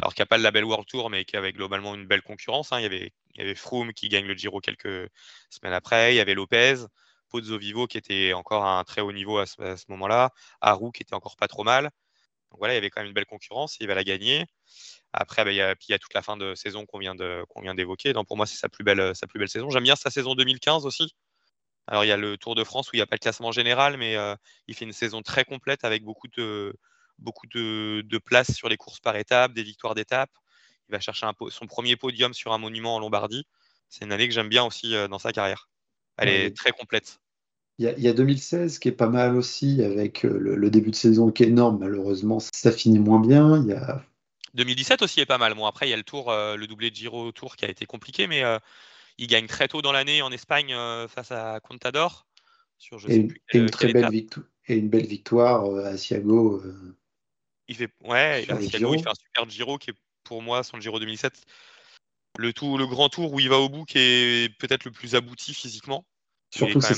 alors 0.00 0.12
qu'il 0.12 0.20
n'y 0.20 0.24
a 0.24 0.26
pas 0.26 0.36
le 0.36 0.42
label 0.42 0.64
World 0.64 0.86
Tour, 0.88 1.08
mais 1.08 1.24
qui 1.24 1.36
avait 1.36 1.52
globalement 1.52 1.94
une 1.94 2.06
belle 2.06 2.22
concurrence. 2.22 2.72
Hein. 2.72 2.80
Il, 2.80 2.82
y 2.82 2.86
avait, 2.86 3.12
il 3.34 3.40
y 3.40 3.44
avait 3.44 3.54
Froome 3.54 3.92
qui 3.92 4.08
gagne 4.08 4.26
le 4.26 4.34
Giro 4.34 4.60
quelques 4.60 5.08
semaines 5.50 5.72
après, 5.72 6.14
il 6.14 6.16
y 6.16 6.20
avait 6.20 6.34
Lopez, 6.34 6.74
Pozzo 7.32 7.58
Vivo 7.58 7.86
qui 7.86 7.98
était 7.98 8.32
encore 8.34 8.64
à 8.64 8.78
un 8.78 8.84
très 8.84 9.00
haut 9.00 9.12
niveau 9.12 9.38
à 9.38 9.46
ce, 9.46 9.84
moment-là, 9.88 10.30
Haru 10.60 10.92
qui 10.92 11.02
était 11.02 11.14
encore 11.14 11.36
pas 11.36 11.48
trop 11.48 11.64
mal. 11.64 11.84
Donc 12.50 12.58
voilà, 12.58 12.74
il 12.74 12.76
y 12.76 12.78
avait 12.78 12.90
quand 12.90 13.00
même 13.00 13.08
une 13.08 13.14
belle 13.14 13.26
concurrence, 13.26 13.78
il 13.80 13.86
va 13.88 13.94
la 13.94 14.04
gagner. 14.04 14.44
Après, 15.14 15.44
bah, 15.44 15.52
il, 15.52 15.56
y 15.56 15.62
a, 15.62 15.74
puis 15.74 15.86
il 15.88 15.92
y 15.92 15.94
a 15.94 15.98
toute 15.98 16.12
la 16.14 16.22
fin 16.22 16.36
de 16.36 16.54
saison 16.54 16.84
qu'on 16.84 16.98
vient, 16.98 17.14
d'évoquer. 17.14 18.12
Donc 18.12 18.28
pour 18.28 18.36
moi, 18.36 18.46
c'est 18.46 18.58
sa 18.58 18.68
plus 18.68 18.84
belle, 18.84 19.16
sa 19.16 19.26
plus 19.26 19.38
belle 19.38 19.48
saison. 19.48 19.70
J'aime 19.70 19.82
bien 19.82 19.96
sa 19.96 20.10
saison 20.10 20.34
2015 20.34 20.84
aussi. 20.84 21.14
Alors, 21.86 22.04
il 22.04 22.08
y 22.08 22.12
a 22.12 22.16
le 22.16 22.36
Tour 22.36 22.54
de 22.54 22.62
France 22.62 22.88
où 22.88 22.90
il 22.94 22.98
n'y 22.98 23.02
a 23.02 23.06
pas 23.06 23.16
de 23.16 23.22
classement 23.22 23.52
général, 23.52 23.96
mais 23.96 24.16
euh, 24.16 24.36
il 24.68 24.74
fait 24.74 24.84
une 24.84 24.92
saison 24.92 25.22
très 25.22 25.44
complète 25.44 25.84
avec 25.84 26.04
beaucoup 26.04 26.28
de, 26.28 26.74
beaucoup 27.18 27.46
de, 27.46 28.18
places 28.18 28.52
sur 28.52 28.68
les 28.68 28.76
courses 28.76 29.00
par 29.00 29.16
étapes, 29.16 29.52
des 29.52 29.62
victoires 29.62 29.94
d'étape. 29.94 30.30
Il 30.88 30.92
va 30.92 31.00
chercher 31.00 31.26
son 31.48 31.66
premier 31.66 31.96
podium 31.96 32.34
sur 32.34 32.52
un 32.52 32.58
monument 32.58 32.96
en 32.96 32.98
Lombardie. 33.00 33.46
C'est 33.88 34.04
une 34.04 34.12
année 34.12 34.28
que 34.28 34.34
j'aime 34.34 34.48
bien 34.48 34.64
aussi 34.64 34.94
euh, 34.94 35.08
dans 35.08 35.18
sa 35.18 35.32
carrière. 35.32 35.68
Elle 36.18 36.28
est 36.28 36.56
très 36.56 36.72
complète. 36.72 37.21
Il 37.78 37.86
y, 37.98 38.08
a, 38.08 38.12
2016 38.12 38.78
qui 38.78 38.88
est 38.88 38.92
pas 38.92 39.08
mal 39.08 39.34
aussi, 39.34 39.82
avec 39.82 40.24
euh, 40.24 40.38
le, 40.38 40.70
début 40.70 40.90
de 40.90 40.96
saison 40.96 41.32
qui 41.32 41.42
est 41.42 41.48
énorme. 41.48 41.78
Malheureusement, 41.80 42.38
ça 42.38 42.70
finit 42.70 42.98
moins 42.98 43.18
bien. 43.18 43.60
Il 43.62 43.68
y 43.68 43.72
a... 43.72 44.04
2017 44.54 45.02
aussi 45.02 45.20
est 45.20 45.26
pas 45.26 45.38
mal. 45.38 45.54
Bon, 45.54 45.66
après, 45.66 45.88
il 45.88 45.90
y 45.90 45.94
a 45.94 45.96
le 45.96 46.02
tour, 46.02 46.30
le 46.30 46.66
doublé 46.66 46.90
de 46.90 46.94
Giro 46.94 47.32
Tour 47.32 47.56
qui 47.56 47.64
a 47.64 47.70
été 47.70 47.86
compliqué, 47.86 48.26
mais 48.26 48.44
il 49.18 49.26
gagne 49.26 49.46
très 49.46 49.68
tôt 49.68 49.82
dans 49.82 49.92
l'année 49.92 50.22
en 50.22 50.32
Espagne 50.32 50.74
euh, 50.74 51.08
face 51.08 51.32
à 51.32 51.60
Contador. 51.60 52.26
Sur, 52.78 52.98
et, 53.08 53.28
une 53.52 53.70
très 53.70 53.92
belle 53.92 54.10
victoire, 54.10 54.46
et 54.66 54.76
une 54.76 54.88
belle 54.88 55.06
victoire 55.06 55.66
euh, 55.66 55.84
à 55.84 55.96
Siago. 55.96 56.60
Euh, 56.64 56.96
il 57.68 57.76
fait, 57.76 57.90
ouais, 58.02 58.42
il 58.42 58.70
fait 58.70 58.84
un 58.84 59.14
super 59.14 59.48
Giro 59.48 59.78
qui 59.78 59.90
est 59.90 59.96
pour 60.24 60.42
moi 60.42 60.64
son 60.64 60.80
Giro 60.80 60.98
2007. 60.98 61.44
Le, 62.38 62.52
tout, 62.52 62.78
le 62.78 62.86
grand 62.86 63.08
tour 63.08 63.32
où 63.32 63.40
il 63.40 63.48
va 63.48 63.58
au 63.58 63.68
bout 63.68 63.84
qui 63.84 63.98
est 63.98 64.58
peut-être 64.58 64.84
le 64.84 64.90
plus 64.90 65.14
abouti 65.14 65.54
physiquement. 65.54 66.04
Surtout, 66.54 66.80
c'est 66.80 66.94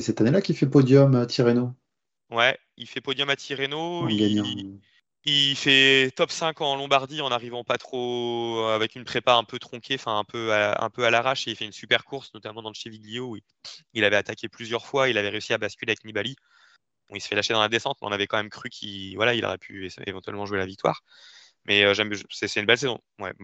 cette, 0.00 0.20
année-là 0.20 0.42
qu'il 0.42 0.56
fait 0.56 0.66
podium 0.66 1.14
à 1.14 1.26
Tirreno. 1.26 1.72
Ouais, 2.30 2.58
il 2.76 2.86
fait 2.86 3.00
podium 3.00 3.30
à 3.30 3.36
Tirreno. 3.36 4.08
Il, 4.08 4.80
il 5.24 5.56
fait 5.56 6.10
top 6.16 6.30
5 6.30 6.60
en 6.60 6.76
Lombardie 6.76 7.20
en 7.20 7.30
arrivant 7.30 7.62
pas 7.62 7.76
trop 7.78 8.60
euh, 8.60 8.74
avec 8.74 8.96
une 8.96 9.04
prépa 9.04 9.34
un 9.34 9.44
peu 9.44 9.58
tronquée, 9.58 9.94
enfin 9.94 10.18
un 10.18 10.24
peu 10.24 10.52
à, 10.52 10.82
un 10.82 10.90
peu 10.90 11.04
à 11.04 11.10
l'arrache 11.10 11.46
et 11.46 11.50
il 11.50 11.56
fait 11.56 11.64
une 11.64 11.72
super 11.72 12.04
course, 12.04 12.32
notamment 12.34 12.62
dans 12.62 12.70
le 12.70 12.74
Cheviglio 12.74 13.28
où 13.30 13.36
il, 13.94 14.04
avait 14.04 14.16
attaqué 14.16 14.48
plusieurs 14.48 14.86
fois, 14.86 15.08
il 15.08 15.18
avait 15.18 15.28
réussi 15.28 15.52
à 15.52 15.58
basculer 15.58 15.90
avec 15.92 16.04
Nibali. 16.04 16.34
il 17.14 17.20
se 17.20 17.28
fait 17.28 17.34
lâcher 17.34 17.52
dans 17.52 17.60
la 17.60 17.68
descente, 17.68 17.98
mais 18.00 18.08
on 18.08 18.12
avait 18.12 18.26
quand 18.26 18.38
même 18.38 18.50
cru 18.50 18.70
qu'il 18.70 19.14
voilà, 19.16 19.34
il 19.34 19.44
aurait 19.44 19.58
pu 19.58 19.90
éventuellement 20.06 20.46
jouer 20.46 20.58
la 20.58 20.66
victoire. 20.66 21.02
Mais 21.66 21.84
euh, 21.84 21.92
c'est, 22.30 22.56
une 22.56 22.66
belle 22.66 22.78
saison. 22.78 22.98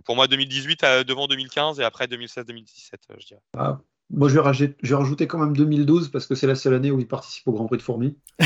Pour 0.04 0.16
moi, 0.16 0.26
2018 0.26 0.84
euh, 0.84 1.04
devant 1.04 1.26
2015 1.26 1.80
et 1.80 1.84
après 1.84 2.06
2016-2017, 2.06 2.92
je 3.18 3.26
dirais. 3.26 3.42
Ah, 3.56 3.78
moi, 4.10 4.28
je 4.28 4.34
vais, 4.34 4.40
rajouter, 4.94 5.26
quand 5.26 5.38
même 5.38 5.56
2012 5.56 6.10
parce 6.10 6.26
que 6.26 6.34
c'est 6.34 6.46
la 6.46 6.54
seule 6.54 6.74
année 6.74 6.90
où 6.90 7.00
il 7.00 7.08
participe 7.08 7.48
au 7.48 7.52
Grand 7.52 7.66
Prix 7.66 7.78
de 7.78 7.82
Fourmi. 7.82 8.18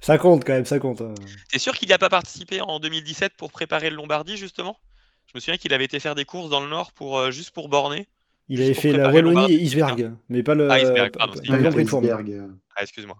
ça 0.00 0.18
compte 0.18 0.44
quand 0.44 0.52
même, 0.52 0.66
ça 0.66 0.78
compte. 0.78 1.00
Hein. 1.00 1.14
T'es 1.50 1.58
sûr 1.58 1.74
qu'il 1.74 1.88
n'a 1.88 1.98
pas 1.98 2.10
participé 2.10 2.60
en 2.60 2.78
2017 2.80 3.32
pour 3.36 3.50
préparer 3.50 3.90
le 3.90 3.96
Lombardie 3.96 4.36
justement? 4.36 4.78
Je 5.26 5.32
me 5.34 5.40
souviens 5.40 5.56
qu'il 5.56 5.74
avait 5.74 5.86
été 5.86 5.98
faire 5.98 6.14
des 6.14 6.24
courses 6.24 6.50
dans 6.50 6.60
le 6.60 6.68
Nord 6.68 6.92
pour 6.92 7.18
euh, 7.18 7.30
juste 7.30 7.50
pour 7.50 7.68
borner. 7.68 8.06
Il 8.48 8.62
avait 8.62 8.74
fait 8.74 8.92
la 8.92 9.10
Wallonie 9.10 9.52
et 9.52 9.56
Isberg, 9.56 10.12
mais 10.28 10.44
pas 10.44 10.54
le. 10.54 10.70
Ah, 10.70 10.78
Isberg, 10.78 11.16
pardon. 11.16 11.34
de 11.34 12.48
Ah, 12.76 12.82
excuse-moi. 12.82 13.16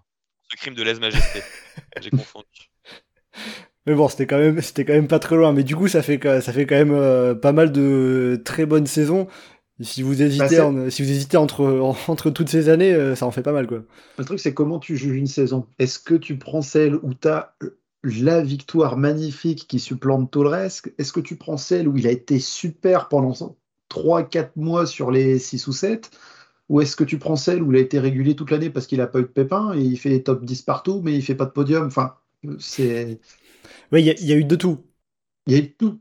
Ce 0.49 0.55
crime 0.55 0.73
de 0.73 0.83
lèse-majesté. 0.83 1.41
J'ai 2.01 2.09
confondu. 2.09 2.47
Mais 3.87 3.95
bon, 3.95 4.09
c'était 4.09 4.27
quand 4.27 4.37
même, 4.37 4.61
c'était 4.61 4.83
quand 4.83 4.93
même 4.93 5.07
pas 5.07 5.19
très 5.19 5.37
loin. 5.37 5.53
Mais 5.53 5.63
du 5.63 5.75
coup, 5.75 5.87
ça 5.87 6.01
fait, 6.01 6.21
ça 6.41 6.51
fait 6.51 6.65
quand 6.65 6.75
même 6.75 6.93
euh, 6.93 7.33
pas 7.33 7.53
mal 7.53 7.71
de 7.71 8.39
très 8.43 8.65
bonnes 8.65 8.85
saisons. 8.85 9.27
Si 9.79 10.01
vous 10.01 10.21
hésitez, 10.21 10.57
bah, 10.57 10.89
si 10.89 11.03
vous 11.03 11.09
hésitez 11.09 11.37
entre, 11.37 11.63
entre 12.07 12.29
toutes 12.29 12.49
ces 12.49 12.67
années, 12.67 12.93
euh, 12.93 13.15
ça 13.15 13.25
en 13.25 13.31
fait 13.31 13.43
pas 13.43 13.53
mal. 13.53 13.65
Quoi. 13.65 13.83
Le 14.17 14.25
truc, 14.25 14.39
c'est 14.39 14.53
comment 14.53 14.79
tu 14.79 14.97
juges 14.97 15.15
une 15.15 15.27
saison? 15.27 15.67
Est-ce 15.79 15.99
que 15.99 16.15
tu 16.15 16.37
prends 16.37 16.61
celle 16.61 16.95
où 16.95 17.13
tu 17.13 17.29
as 17.29 17.55
la 18.03 18.41
victoire 18.41 18.97
magnifique 18.97 19.67
qui 19.69 19.79
supplante 19.79 20.31
tout 20.31 20.43
le 20.43 20.49
reste 20.49 20.91
Est-ce 20.97 21.13
que 21.13 21.21
tu 21.21 21.37
prends 21.37 21.57
celle 21.57 21.87
où 21.87 21.95
il 21.95 22.07
a 22.07 22.11
été 22.11 22.39
super 22.39 23.07
pendant 23.07 23.33
3-4 23.89 24.49
mois 24.57 24.85
sur 24.85 25.11
les 25.11 25.39
6 25.39 25.65
ou 25.67 25.73
7 25.73 26.11
Ou 26.67 26.81
est-ce 26.81 26.97
que 26.97 27.05
tu 27.05 27.19
prends 27.19 27.37
celle 27.37 27.63
où 27.63 27.71
il 27.71 27.77
a 27.77 27.81
été 27.81 27.99
régulier 27.99 28.35
toute 28.35 28.51
l'année 28.51 28.69
parce 28.69 28.85
qu'il 28.85 28.97
n'a 28.97 29.07
pas 29.07 29.19
eu 29.19 29.23
de 29.23 29.27
pépin 29.27 29.73
et 29.75 29.81
il 29.81 29.97
fait 29.97 30.19
top 30.19 30.43
10 30.43 30.63
partout, 30.63 31.01
mais 31.05 31.13
il 31.13 31.21
fait 31.21 31.35
pas 31.35 31.45
de 31.45 31.51
podium? 31.51 31.87
Enfin, 31.87 32.15
c'est. 32.59 33.19
Oui, 33.91 34.03
il 34.03 34.25
y, 34.25 34.33
a 34.33 34.35
eu 34.35 34.43
de 34.43 34.55
tout. 34.55 34.85
Il 35.45 35.53
y 35.53 35.55
a 35.55 35.59
eu 35.59 35.63
de 35.63 35.73
tout. 35.77 35.99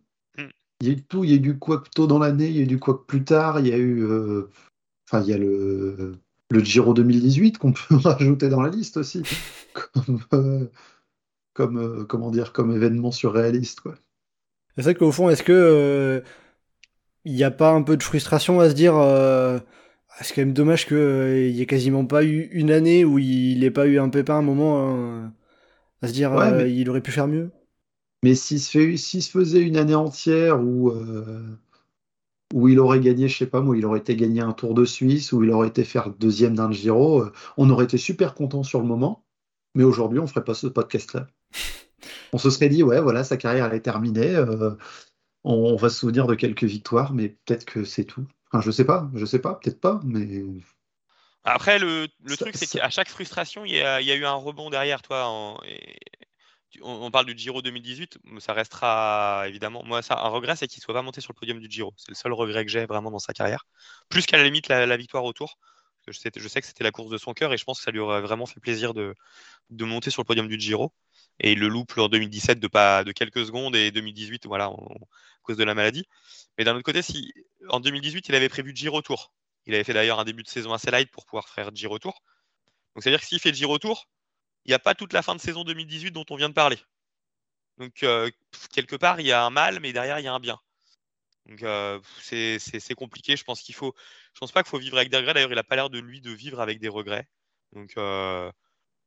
Il 0.80 0.88
y 0.88 0.90
a 0.90 0.92
eu 0.92 1.02
tout, 1.02 1.24
il 1.24 1.30
y 1.30 1.32
a 1.32 1.36
eu 1.36 1.40
du 1.40 1.58
quack 1.58 1.90
tôt 1.90 2.06
dans 2.06 2.18
l'année, 2.18 2.48
il 2.48 2.56
y 2.56 2.58
a 2.58 2.62
eu 2.62 2.66
du 2.66 2.78
quack 2.78 3.06
plus 3.06 3.24
tard, 3.24 3.60
il 3.60 3.68
y 3.68 3.72
a 3.72 3.78
eu. 3.78 4.04
Euh, 4.04 4.50
enfin, 5.08 5.22
il 5.22 5.30
y 5.30 5.32
a 5.32 5.38
le, 5.38 6.12
le 6.50 6.60
Giro 6.60 6.92
2018 6.92 7.58
qu'on 7.58 7.72
peut 7.88 7.96
rajouter 7.96 8.48
dans 8.48 8.60
la 8.60 8.68
liste 8.68 8.98
aussi, 8.98 9.22
comme, 9.72 10.20
euh, 10.34 10.66
comme 11.54 11.78
euh, 11.78 12.04
comment 12.04 12.30
dire, 12.30 12.52
comme 12.52 12.74
événement 12.74 13.10
surréaliste. 13.10 13.80
Quoi. 13.80 13.94
C'est 14.76 14.82
vrai 14.82 14.94
qu'au 14.94 15.12
fond, 15.12 15.30
est-ce 15.30 15.42
que 15.42 16.22
il 17.24 17.34
n'y 17.34 17.44
a 17.44 17.50
pas 17.50 17.70
un 17.70 17.82
peu 17.82 17.96
de 17.96 18.02
frustration 18.02 18.60
à 18.60 18.68
se 18.68 18.74
dire 18.74 18.94
c'est 20.20 20.34
quand 20.34 20.42
même 20.42 20.52
dommage 20.52 20.86
qu'il 20.86 21.52
n'y 21.52 21.60
ait 21.60 21.66
quasiment 21.66 22.04
pas 22.06 22.22
eu 22.22 22.48
une 22.52 22.70
année 22.70 23.04
où 23.04 23.18
il 23.18 23.60
n'ait 23.60 23.70
pas 23.70 23.86
eu 23.86 23.98
un 23.98 24.08
pépin 24.08 24.36
un 24.36 24.42
moment 24.42 24.88
hein, 24.88 25.32
à 26.02 26.08
se 26.08 26.12
dire 26.12 26.32
il 26.66 26.88
aurait 26.90 27.00
pu 27.00 27.10
faire 27.10 27.26
mieux? 27.26 27.50
Mais 28.26 28.34
s'il 28.34 28.58
se, 28.58 28.96
se, 28.96 29.30
faisait 29.30 29.60
une 29.60 29.76
année 29.76 29.94
entière 29.94 30.60
où, 30.60 30.90
euh, 30.90 31.56
où 32.52 32.66
il 32.66 32.80
aurait 32.80 32.98
gagné, 32.98 33.28
je 33.28 33.38
sais 33.38 33.46
pas 33.46 33.60
moi, 33.60 33.76
il 33.76 33.86
aurait 33.86 34.00
été 34.00 34.16
gagné 34.16 34.40
un 34.40 34.52
Tour 34.52 34.74
de 34.74 34.84
Suisse, 34.84 35.30
où 35.30 35.44
il 35.44 35.50
aurait 35.52 35.68
été 35.68 35.84
faire 35.84 36.10
deuxième 36.10 36.56
d'un 36.56 36.72
Giro, 36.72 37.22
euh, 37.22 37.32
on 37.56 37.70
aurait 37.70 37.84
été 37.84 37.98
super 37.98 38.34
content 38.34 38.64
sur 38.64 38.80
le 38.80 38.84
moment. 38.84 39.24
Mais 39.76 39.84
aujourd'hui, 39.84 40.18
on 40.18 40.26
ferait 40.26 40.42
pas 40.42 40.54
ce 40.54 40.66
podcast-là. 40.66 41.28
on 42.32 42.38
se 42.38 42.50
serait 42.50 42.68
dit, 42.68 42.82
ouais, 42.82 43.00
voilà, 43.00 43.22
sa 43.22 43.36
carrière 43.36 43.66
elle 43.66 43.74
est 43.74 43.80
terminée. 43.80 44.34
Euh, 44.34 44.72
on, 45.44 45.76
va 45.76 45.88
se 45.88 46.00
souvenir 46.00 46.26
de 46.26 46.34
quelques 46.34 46.64
victoires, 46.64 47.12
mais 47.12 47.28
peut-être 47.28 47.64
que 47.64 47.84
c'est 47.84 48.06
tout. 48.06 48.26
Enfin, 48.50 48.60
je 48.60 48.72
sais 48.72 48.84
pas, 48.84 49.08
je 49.14 49.24
sais 49.24 49.38
pas, 49.38 49.54
peut-être 49.54 49.80
pas, 49.80 50.00
mais. 50.02 50.42
Après, 51.44 51.78
le, 51.78 52.08
truc, 52.36 52.56
c'est 52.56 52.66
qu'à 52.66 52.90
chaque 52.90 53.08
frustration, 53.08 53.64
il 53.64 53.76
y, 53.76 53.80
a, 53.80 54.00
eu 54.16 54.24
un 54.24 54.34
rebond 54.34 54.68
derrière 54.68 55.00
toi. 55.02 55.28
En, 55.28 55.60
on, 56.82 57.10
parle 57.10 57.26
du 57.26 57.36
Giro 57.36 57.62
2018, 57.62 58.18
ça 58.38 58.52
restera 58.52 59.44
évidemment. 59.48 59.82
Moi, 59.84 60.02
ça, 60.02 60.18
un 60.18 60.28
regret, 60.28 60.56
c'est 60.56 60.66
qu'il 60.66 60.80
ne 60.80 60.82
soit 60.82 60.94
pas 60.94 61.02
monté 61.02 61.20
sur 61.20 61.32
le 61.32 61.38
podium 61.38 61.60
du 61.60 61.70
Giro. 61.70 61.92
C'est 61.96 62.10
le 62.10 62.14
seul 62.14 62.32
regret 62.32 62.64
que 62.64 62.70
j'ai 62.70 62.86
vraiment 62.86 63.10
dans 63.10 63.18
sa 63.18 63.32
carrière. 63.32 63.66
Plus 64.08 64.26
qu'à 64.26 64.36
la 64.36 64.44
limite 64.44 64.68
la, 64.68 64.96
victoire 64.96 65.24
au 65.24 65.32
Tour. 65.32 65.58
je, 66.06 66.12
sais, 66.12 66.30
que 66.30 66.66
c'était 66.66 66.84
la 66.84 66.92
course 66.92 67.10
de 67.10 67.18
son 67.18 67.34
cœur 67.34 67.52
et 67.52 67.56
je 67.58 67.64
pense 67.64 67.78
que 67.78 67.84
ça 67.84 67.90
lui 67.90 67.98
aurait 67.98 68.20
vraiment 68.20 68.46
fait 68.46 68.60
plaisir 68.60 68.94
de, 68.94 69.14
monter 69.70 70.10
sur 70.10 70.22
le 70.22 70.26
podium 70.26 70.48
du 70.48 70.58
Giro. 70.58 70.92
Et 71.40 71.54
le 71.54 71.68
loupe 71.68 71.98
en 71.98 72.08
2017 72.08 72.58
de, 72.60 72.68
de 73.04 73.12
quelques 73.12 73.46
secondes 73.46 73.76
et 73.76 73.90
2018, 73.90 74.46
voilà, 74.46 74.66
à 74.66 74.76
cause 75.42 75.56
de 75.56 75.64
la 75.64 75.74
maladie. 75.74 76.04
Mais 76.58 76.64
d'un 76.64 76.74
autre 76.74 76.84
côté, 76.84 77.02
si 77.02 77.32
en 77.68 77.80
2018, 77.80 78.28
il 78.28 78.34
avait 78.34 78.48
prévu 78.48 78.74
Giro 78.74 79.02
Tour. 79.02 79.32
Il 79.66 79.74
avait 79.74 79.84
fait 79.84 79.94
d'ailleurs 79.94 80.20
un 80.20 80.24
début 80.24 80.42
de 80.42 80.48
saison 80.48 80.72
assez 80.72 80.90
light 80.90 81.10
pour 81.10 81.26
pouvoir 81.26 81.48
faire 81.48 81.74
Giro 81.74 81.98
Tour. 81.98 82.22
Donc, 82.94 83.02
c'est-à-dire 83.02 83.20
que 83.20 83.26
s'il 83.26 83.40
fait 83.40 83.52
Giro 83.52 83.78
Tour, 83.78 84.08
il 84.66 84.70
n'y 84.70 84.74
a 84.74 84.78
pas 84.78 84.94
toute 84.94 85.12
la 85.12 85.22
fin 85.22 85.34
de 85.34 85.40
saison 85.40 85.64
2018 85.64 86.10
dont 86.10 86.24
on 86.30 86.36
vient 86.36 86.48
de 86.48 86.54
parler. 86.54 86.78
Donc, 87.78 88.02
euh, 88.02 88.30
quelque 88.72 88.96
part, 88.96 89.20
il 89.20 89.26
y 89.26 89.32
a 89.32 89.44
un 89.44 89.50
mal, 89.50 89.80
mais 89.80 89.92
derrière, 89.92 90.18
il 90.18 90.24
y 90.24 90.28
a 90.28 90.32
un 90.34 90.40
bien. 90.40 90.58
Donc, 91.46 91.62
euh, 91.62 92.00
c'est 92.20 92.94
compliqué. 92.96 93.36
Je 93.36 93.44
pense 93.44 93.62
qu'il 93.62 93.74
faut. 93.74 93.94
Je 94.34 94.40
pense 94.40 94.52
pas 94.52 94.62
qu'il 94.62 94.70
faut 94.70 94.78
vivre 94.78 94.96
avec 94.96 95.10
des 95.10 95.16
regrets. 95.18 95.34
D'ailleurs, 95.34 95.52
il 95.52 95.56
n'a 95.56 95.64
pas 95.64 95.76
l'air 95.76 95.90
de 95.90 96.00
lui 96.00 96.20
de 96.20 96.32
vivre 96.32 96.60
avec 96.60 96.80
des 96.80 96.88
regrets. 96.88 97.28
Donc, 97.72 97.92
euh, 97.96 98.50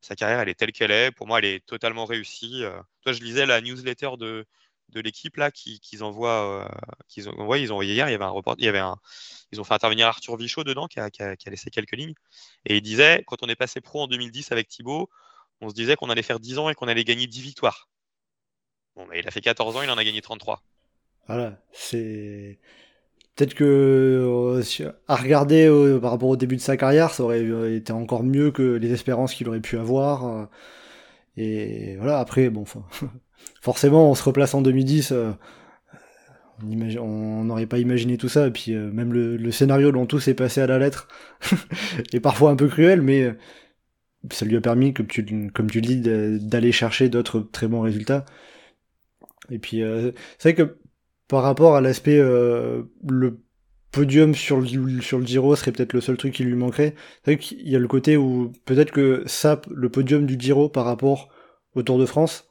sa 0.02 0.16
carrière, 0.16 0.40
elle 0.40 0.50
est 0.50 0.56
telle 0.56 0.72
qu'elle 0.72 0.92
est. 0.92 1.12
Pour 1.12 1.28
moi, 1.28 1.40
elle 1.40 1.46
est 1.46 1.66
totalement 1.66 2.06
réussie. 2.06 2.64
toi, 3.02 3.14
je 3.14 3.22
lisais 3.22 3.46
la 3.46 3.62
newsletter 3.62 4.12
de, 4.18 4.46
de 4.90 5.02
l'équipe 5.02 5.36
là 5.38 5.52
qu'ils 5.52 6.04
envoient, 6.04 6.70
ont 7.28 7.56
ils 7.56 7.74
ont 7.74 7.82
hier. 7.82 8.08
Il 8.08 8.12
y 8.12 8.16
avait 8.16 8.24
un 8.24 8.30
report, 8.30 8.56
il 8.60 8.66
y 8.66 8.70
avait 8.70 8.80
un, 8.80 8.98
ils 9.52 9.60
ont 9.60 9.64
fait 9.64 9.74
intervenir 9.74 10.08
Arthur 10.08 10.38
Vichot 10.38 10.64
dedans 10.64 10.88
qui 10.88 11.00
a, 11.00 11.10
qui 11.10 11.22
a, 11.22 11.36
laissé 11.48 11.70
quelques 11.70 11.94
lignes 11.94 12.14
et 12.66 12.78
il 12.78 12.82
disait 12.82 13.24
quand 13.28 13.44
on 13.44 13.48
est 13.48 13.56
passé 13.56 13.82
pro 13.82 14.04
en 14.04 14.08
2010 14.08 14.52
avec 14.52 14.68
Thibaut, 14.68 15.10
on 15.62 15.70
se 15.70 15.76
disait 15.76 15.96
qu'on 15.96 16.10
allait 16.10 16.24
faire 16.24 16.40
10 16.40 16.60
ans 16.60 16.70
et 16.70 16.76
qu'on 16.76 16.88
allait 16.88 17.04
gagner 17.04 17.28
10 17.28 17.42
victoires. 17.42 17.90
Bon, 18.96 19.06
mais 19.10 19.20
il 19.20 19.28
a 19.28 19.32
fait 19.32 19.42
14 19.42 19.76
ans, 19.78 19.82
il 19.82 19.90
en 19.90 19.98
a 19.98 20.04
gagné 20.04 20.22
33. 20.22 20.64
Voilà, 21.28 21.62
c'est. 21.72 22.60
Peut-être 23.36 23.54
que 23.54 23.64
euh, 23.64 24.92
à 25.08 25.16
regarder 25.16 25.66
euh, 25.66 26.00
par 26.00 26.12
rapport 26.12 26.28
au 26.28 26.36
début 26.36 26.58
de 26.58 26.62
sa 26.62 26.76
carrière, 26.76 27.12
ça 27.12 27.24
aurait 27.24 27.42
euh, 27.42 27.74
été 27.78 27.94
encore 27.94 28.24
mieux 28.24 28.52
que 28.52 28.76
les 28.76 28.92
espérances 28.92 29.34
qu'il 29.34 29.48
aurait 29.48 29.62
pu 29.62 29.78
avoir. 29.78 30.50
et 31.38 31.96
voilà, 31.98 32.20
après, 32.20 32.50
bon, 32.50 32.66
forcément, 33.62 34.12
on 34.12 34.16
se 34.16 34.24
replace 34.24 34.54
en 34.54 34.62
2010. 34.62 35.14
on 36.62 37.44
n'aurait 37.46 37.66
pas 37.68 37.78
imaginé 37.78 38.18
tout 38.18 38.28
ça, 38.28 38.48
et 38.48 38.52
puis 38.52 38.74
même 38.74 39.14
le, 39.14 39.38
le, 39.38 39.52
scénario 39.52 39.92
dont 39.94 40.06
tout 40.06 40.20
s'est 40.20 40.34
passé 40.34 40.60
à 40.62 40.68
la 40.68 40.80
lettre 40.80 41.08
est 42.14 42.20
parfois 42.20 42.52
un 42.52 42.56
peu 42.58 42.68
cruel, 42.68 43.02
mais 43.02 43.34
ça 44.32 44.46
lui 44.46 44.58
a 44.58 44.62
permis, 44.62 44.94
comme 44.94 45.08
tu, 45.08 45.50
comme 45.54 45.70
tu 45.70 45.82
le 45.82 45.88
dis, 45.88 46.02
d'aller 46.46 46.72
chercher 46.72 47.10
d'autres 47.10 47.40
très 47.40 47.68
bons 47.68 47.82
résultats. 47.82 48.26
Et 49.50 49.60
puis, 49.60 49.82
euh, 49.82 50.12
c'est 50.38 50.54
vrai 50.54 50.66
que 50.66 50.78
par 51.28 51.44
rapport 51.44 51.76
à 51.76 51.82
l'aspect, 51.82 52.18
euh, 52.18 52.84
le 53.08 53.40
podium 53.92 54.36
sur 54.36 54.60
le, 54.60 55.02
sur 55.02 55.20
le 55.20 55.26
Giro 55.26 55.56
serait 55.56 55.72
peut-être 55.72 55.94
le 55.94 56.02
seul 56.02 56.18
truc 56.18 56.34
qui 56.34 56.44
lui 56.44 56.56
manquerait. 56.56 56.96
C'est 57.24 57.34
vrai 57.34 57.38
qu'il 57.38 57.68
y 57.68 57.76
a 57.76 57.80
le 57.80 57.88
côté 57.88 58.18
où 58.18 58.52
peut-être 58.66 58.92
que 58.92 59.24
ça, 59.26 59.62
le 59.70 59.90
podium 59.90 60.26
du 60.26 60.40
Giro 60.40 60.70
par 60.70 60.86
rapport 60.86 61.30
au 61.76 61.84
Tour 61.84 61.98
de 61.98 62.06
France, 62.06 62.50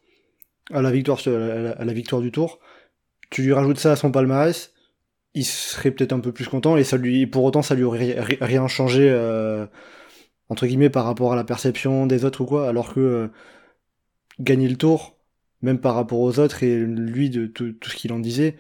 à 0.72 0.82
la 0.82 0.90
victoire, 0.90 1.20
à 1.26 1.84
la, 1.84 1.92
victoire 1.92 2.22
du 2.22 2.32
Tour, 2.32 2.58
tu 3.30 3.42
lui 3.42 3.52
rajoutes 3.52 3.78
ça 3.78 3.92
à 3.92 3.96
son 3.96 4.10
palmarès, 4.10 4.72
il 5.34 5.44
serait 5.44 5.90
peut-être 5.90 6.12
un 6.12 6.20
peu 6.20 6.32
plus 6.32 6.46
content 6.48 6.76
et 6.76 6.84
ça 6.84 6.96
lui, 6.96 7.26
pour 7.26 7.44
autant, 7.44 7.62
ça 7.62 7.74
lui 7.74 7.84
aurait 7.84 8.16
rien 8.18 8.66
changé. 8.68 9.08
Euh, 9.10 9.66
entre 10.48 10.66
guillemets 10.66 10.90
par 10.90 11.04
rapport 11.04 11.32
à 11.32 11.36
la 11.36 11.44
perception 11.44 12.06
des 12.06 12.24
autres 12.24 12.42
ou 12.42 12.46
quoi, 12.46 12.68
alors 12.68 12.94
que 12.94 13.00
euh, 13.00 13.28
gagner 14.40 14.68
le 14.68 14.76
tour, 14.76 15.16
même 15.62 15.80
par 15.80 15.94
rapport 15.94 16.20
aux 16.20 16.38
autres 16.38 16.62
et 16.62 16.78
lui 16.78 17.30
de 17.30 17.46
tout, 17.46 17.74
ce 17.82 17.94
qu'il 17.94 18.12
en 18.12 18.18
disait, 18.18 18.56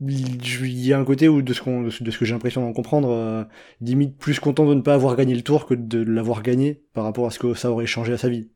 il 0.00 0.86
y 0.86 0.92
a 0.92 0.98
un 0.98 1.04
côté 1.04 1.28
où 1.28 1.42
de 1.42 1.52
ce, 1.52 1.60
que 1.60 2.24
j'ai 2.24 2.32
l'impression 2.32 2.60
d'en 2.62 2.72
comprendre, 2.72 3.10
euh, 3.10 3.44
limite 3.80 4.16
plus 4.16 4.38
content 4.38 4.66
de 4.66 4.74
ne 4.74 4.80
pas 4.80 4.94
avoir 4.94 5.16
gagné 5.16 5.34
le 5.34 5.42
tour 5.42 5.66
que 5.66 5.74
de 5.74 5.98
l'avoir 6.00 6.42
gagné 6.42 6.84
par 6.92 7.04
rapport 7.04 7.26
à 7.26 7.30
ce 7.30 7.38
que 7.38 7.54
ça 7.54 7.70
aurait 7.70 7.86
changé 7.86 8.12
à 8.12 8.18
sa 8.18 8.28
vie. 8.28 8.50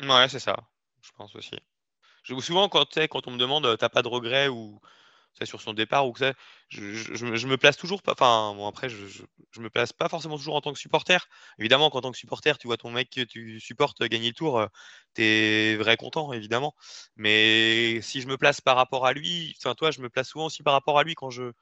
Ouais, 0.00 0.28
c'est 0.28 0.40
ça, 0.40 0.56
je 1.02 1.10
pense 1.16 1.34
aussi. 1.36 1.56
Je, 2.24 2.34
souvent, 2.40 2.68
quand, 2.68 2.98
quand 3.08 3.26
on 3.28 3.30
me 3.32 3.38
demande, 3.38 3.76
t'as 3.78 3.88
pas 3.88 4.02
de 4.02 4.08
regrets 4.08 4.48
ou 4.48 4.80
sur 5.44 5.60
son 5.60 5.72
départ 5.72 6.06
ou 6.06 6.12
que 6.12 6.32
je, 6.68 6.92
je, 6.92 7.46
me 7.46 7.56
place 7.56 7.76
toujours 7.76 8.02
pas. 8.02 8.12
Enfin, 8.12 8.54
bon, 8.56 8.66
après, 8.66 8.88
je, 8.88 9.22
me 9.58 9.70
place 9.70 9.92
pas 9.92 10.08
forcément 10.08 10.36
toujours 10.36 10.56
en 10.56 10.60
tant 10.60 10.72
que 10.72 10.78
supporter. 10.78 11.28
Évidemment 11.58 11.90
qu'en 11.90 12.00
tant 12.00 12.12
que 12.12 12.18
supporter, 12.18 12.58
tu 12.58 12.66
vois 12.66 12.76
ton 12.76 12.90
mec 12.90 13.10
que 13.10 13.22
tu 13.22 13.60
supportes 13.60 14.02
gagner 14.04 14.28
le 14.28 14.34
tour, 14.34 14.58
euh, 14.58 14.66
tu 15.14 15.22
es 15.22 15.76
vrai 15.76 15.96
content, 15.96 16.32
évidemment. 16.32 16.74
Mais 17.16 18.00
si 18.02 18.20
je 18.20 18.28
me 18.28 18.36
place 18.36 18.60
par 18.60 18.76
rapport 18.76 19.06
à 19.06 19.12
lui, 19.12 19.54
enfin, 19.58 19.74
toi, 19.74 19.90
je 19.90 20.00
me 20.00 20.08
place 20.08 20.28
souvent 20.28 20.46
aussi 20.46 20.62
par 20.62 20.74
rapport 20.74 20.98
à 20.98 21.04
lui 21.04 21.14
quand 21.14 21.30
je, 21.30 21.52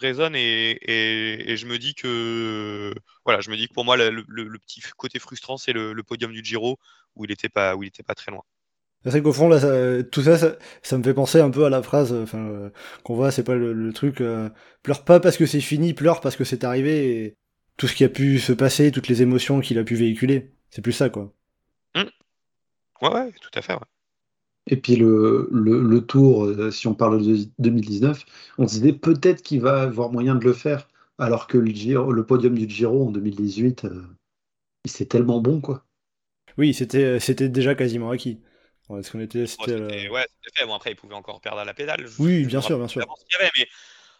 raisonne 0.00 0.34
et, 0.36 1.56
je 1.56 1.66
me 1.66 1.78
dis 1.78 1.94
que 1.94 2.94
voilà, 3.24 3.40
je 3.40 3.50
me 3.50 3.56
dis 3.56 3.68
que 3.68 3.74
pour 3.74 3.84
moi 3.84 3.96
le, 3.96 4.58
petit 4.58 4.80
côté 4.96 5.18
frustrant 5.18 5.56
c'est 5.56 5.72
le, 5.72 6.02
podium 6.02 6.32
du 6.32 6.44
Giro 6.44 6.78
où 7.16 7.24
il 7.24 7.30
était 7.30 7.48
pas 7.48 7.76
où 7.76 7.82
il 7.82 7.88
était 7.88 8.02
pas 8.02 8.14
très 8.14 8.32
loin. 8.32 8.42
C'est 9.04 9.10
vrai 9.10 9.22
qu'au 9.22 9.32
fond, 9.32 9.48
là, 9.48 10.02
tout 10.04 10.22
ça, 10.22 10.38
ça, 10.82 10.98
me 10.98 11.02
fait 11.02 11.14
penser 11.14 11.40
un 11.40 11.50
peu 11.50 11.64
à 11.64 11.70
la 11.70 11.82
phrase 11.82 12.12
enfin, 12.12 12.38
euh, 12.38 12.70
qu'on 13.02 13.16
voit, 13.16 13.32
c'est 13.32 13.42
pas 13.42 13.56
le, 13.56 13.92
truc 13.92 14.20
euh, 14.20 14.48
pleure 14.82 15.04
pas 15.04 15.18
parce 15.18 15.36
que 15.36 15.46
c'est 15.46 15.60
fini, 15.60 15.92
pleure 15.92 16.20
parce 16.20 16.36
que 16.36 16.44
c'est 16.44 16.62
arrivé, 16.62 17.24
et 17.24 17.36
tout 17.76 17.88
ce 17.88 17.96
qui 17.96 18.04
a 18.04 18.08
pu 18.08 18.38
se 18.38 18.52
passer, 18.52 18.92
toutes 18.92 19.08
les 19.08 19.22
émotions 19.22 19.60
qu'il 19.60 19.78
a 19.78 19.84
pu 19.84 19.96
véhiculer. 19.96 20.52
C'est 20.70 20.82
plus 20.82 20.92
ça, 20.92 21.10
quoi. 21.10 21.32
Mmh. 21.96 22.02
Ouais, 23.02 23.10
ouais, 23.10 23.32
tout 23.40 23.50
à 23.54 23.62
fait, 23.62 23.72
ouais. 23.72 23.80
Et 24.68 24.76
puis 24.76 24.94
le, 24.94 25.48
le, 25.50 26.00
tour, 26.06 26.44
euh, 26.44 26.70
si 26.70 26.86
on 26.86 26.94
parle 26.94 27.20
de 27.26 27.36
2019, 27.58 28.24
on 28.58 28.68
se 28.68 28.74
disait 28.74 28.92
peut-être 28.92 29.42
qu'il 29.42 29.60
va 29.60 29.82
avoir 29.82 30.12
moyen 30.12 30.36
de 30.36 30.44
le 30.44 30.52
faire, 30.52 30.86
alors 31.18 31.48
que 31.48 31.58
le, 31.58 31.72
Giro, 31.72 32.12
le 32.12 32.24
podium 32.24 32.56
du 32.56 32.68
Giro 32.68 33.08
en 33.08 33.10
2018, 33.10 33.88
c'est 34.84 35.08
tellement 35.08 35.40
bon, 35.40 35.60
quoi. 35.60 35.84
Oui, 36.56 36.72
c'était 36.72 37.48
déjà 37.48 37.74
quasiment 37.74 38.10
acquis. 38.10 38.38
Est-ce 38.98 39.10
qu'on 39.10 39.20
était. 39.20 39.46
C'était, 39.46 40.08
ouais, 40.08 40.26
c'était 40.42 40.60
fait. 40.60 40.66
Bon, 40.66 40.74
après, 40.74 40.90
il 40.90 40.96
pouvait 40.96 41.14
encore 41.14 41.40
perdre 41.40 41.58
à 41.58 41.64
la 41.64 41.74
pédale. 41.74 42.06
oui, 42.18 42.44
bien 42.44 42.60
sûr, 42.60 42.78
bien 42.78 42.88
sûr. 42.88 43.02
avait, 43.38 43.50
mais 43.56 43.66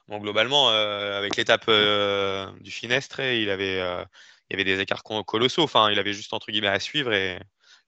bon, 0.09 0.19
globalement, 0.19 0.71
euh, 0.71 1.19
avec 1.19 1.37
l'étape 1.37 1.65
euh, 1.69 2.51
du 2.61 2.71
Finestre, 2.71 3.21
il 3.21 3.51
avait, 3.51 3.81
euh, 3.81 4.05
il 4.51 4.55
y 4.55 4.61
avait 4.61 4.65
des 4.65 4.81
écarts 4.81 5.03
colossaux. 5.03 5.63
Enfin, 5.63 5.91
il 5.91 5.99
avait 5.99 6.13
juste 6.13 6.33
entre 6.33 6.51
guillemets 6.51 6.69
à 6.69 6.81
suivre 6.81 7.13
et 7.13 7.39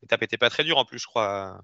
l'étape 0.03 0.23
était 0.23 0.39
pas 0.39 0.51
très 0.51 0.65
dure 0.65 0.79
en 0.79 0.85
plus, 0.85 0.99
je 0.99 1.07
crois. 1.07 1.61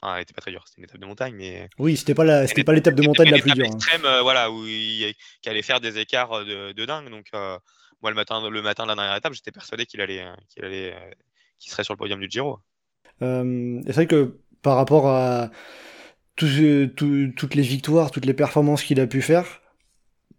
Enfin, 0.00 0.16
elle 0.16 0.22
était 0.22 0.32
pas 0.32 0.40
très 0.40 0.52
dure, 0.52 0.62
c'était 0.66 0.80
une 0.80 0.84
étape 0.84 1.00
de 1.00 1.06
montagne, 1.06 1.34
mais. 1.34 1.68
Oui, 1.78 1.96
c'était 1.96 2.14
pas 2.14 2.24
la, 2.24 2.46
c'était 2.46 2.64
pas 2.64 2.72
l'étape 2.72 2.94
de 2.94 3.02
montagne 3.02 3.30
la 3.30 3.38
plus 3.38 3.52
dure. 3.52 3.66
Hein. 3.66 3.74
Extrême, 3.74 4.06
voilà, 4.22 4.50
où 4.50 4.64
il, 4.66 5.12
allait 5.46 5.62
faire 5.62 5.80
des 5.80 5.98
écarts 5.98 6.44
de, 6.44 6.72
de 6.72 6.84
dingue. 6.84 7.10
Donc, 7.10 7.30
moi, 7.32 8.10
le 8.10 8.14
matin, 8.14 8.48
le 8.48 8.62
matin 8.62 8.84
de 8.84 8.88
la 8.88 8.94
dernière 8.94 9.16
étape, 9.16 9.32
j'étais 9.32 9.50
persuadé 9.50 9.86
qu'il 9.86 10.00
allait, 10.00 10.24
qu'il 10.48 10.64
allait, 10.64 10.94
qu'il 11.58 11.72
serait 11.72 11.82
sur 11.82 11.94
le 11.94 11.98
podium 11.98 12.20
du 12.20 12.28
Giro. 12.30 12.60
Euh, 13.22 13.80
c'est 13.86 13.92
vrai 13.92 14.06
que 14.06 14.38
par 14.62 14.76
rapport 14.76 15.08
à 15.08 15.50
toutes 16.36 16.50
les 16.52 17.62
victoires, 17.62 18.10
toutes 18.10 18.26
les 18.26 18.34
performances 18.34 18.84
qu'il 18.84 19.00
a 19.00 19.06
pu 19.06 19.22
faire, 19.22 19.60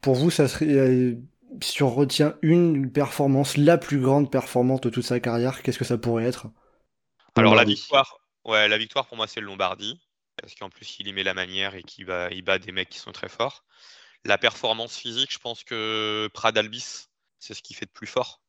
pour 0.01 0.15
vous, 0.15 0.31
ça 0.31 0.47
serait, 0.47 0.67
euh, 0.67 1.15
si 1.61 1.83
on 1.83 1.89
retient 1.89 2.35
une 2.41 2.91
performance, 2.91 3.57
la 3.57 3.77
plus 3.77 3.99
grande 3.99 4.31
performance 4.31 4.81
de 4.81 4.89
toute 4.89 5.03
sa 5.03 5.19
carrière, 5.19 5.61
qu'est-ce 5.61 5.79
que 5.79 5.85
ça 5.85 5.97
pourrait 5.97 6.25
être? 6.25 6.47
Alors 7.35 7.55
la 7.55 7.63
victoire, 7.63 8.19
ouais, 8.45 8.67
la 8.67 8.77
victoire 8.77 9.07
pour 9.07 9.17
moi 9.17 9.27
c'est 9.27 9.39
le 9.39 9.45
Lombardie, 9.45 9.99
parce 10.41 10.55
qu'en 10.55 10.69
plus 10.69 10.99
il 10.99 11.07
y 11.07 11.13
met 11.13 11.23
la 11.23 11.33
manière 11.33 11.75
et 11.75 11.83
qu'il 11.83 12.05
bat, 12.05 12.29
il 12.31 12.43
bat 12.43 12.59
des 12.59 12.71
mecs 12.71 12.89
qui 12.89 12.99
sont 12.99 13.11
très 13.11 13.29
forts. 13.29 13.65
La 14.25 14.37
performance 14.37 14.97
physique, 14.97 15.31
je 15.31 15.39
pense 15.39 15.63
que 15.63 16.29
Pradalbis, 16.33 17.07
c'est 17.39 17.53
ce 17.53 17.61
qui 17.61 17.73
fait 17.73 17.85
de 17.85 17.91
plus 17.91 18.07
fort. 18.07 18.41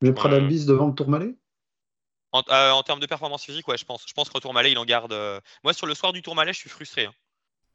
Mais 0.00 0.12
Pradalbis 0.12 0.64
devant 0.64 0.88
le 0.88 0.94
Tourmalet? 0.94 1.36
Euh, 2.34 2.70
en, 2.70 2.82
termes 2.82 3.00
de 3.00 3.06
performance 3.06 3.44
physique, 3.44 3.68
ouais, 3.68 3.76
je 3.76 3.84
pense. 3.84 4.04
Je 4.06 4.12
pense 4.14 4.30
que 4.30 4.38
Tourmalet, 4.38 4.72
il 4.72 4.78
en 4.78 4.84
garde. 4.84 5.12
Euh, 5.12 5.40
moi, 5.64 5.72
sur 5.72 5.86
le 5.86 5.94
soir 5.94 6.12
du 6.12 6.22
Tourmalet, 6.22 6.52
je 6.52 6.58
suis 6.58 6.70
frustré. 6.70 7.04
Hein. 7.04 7.14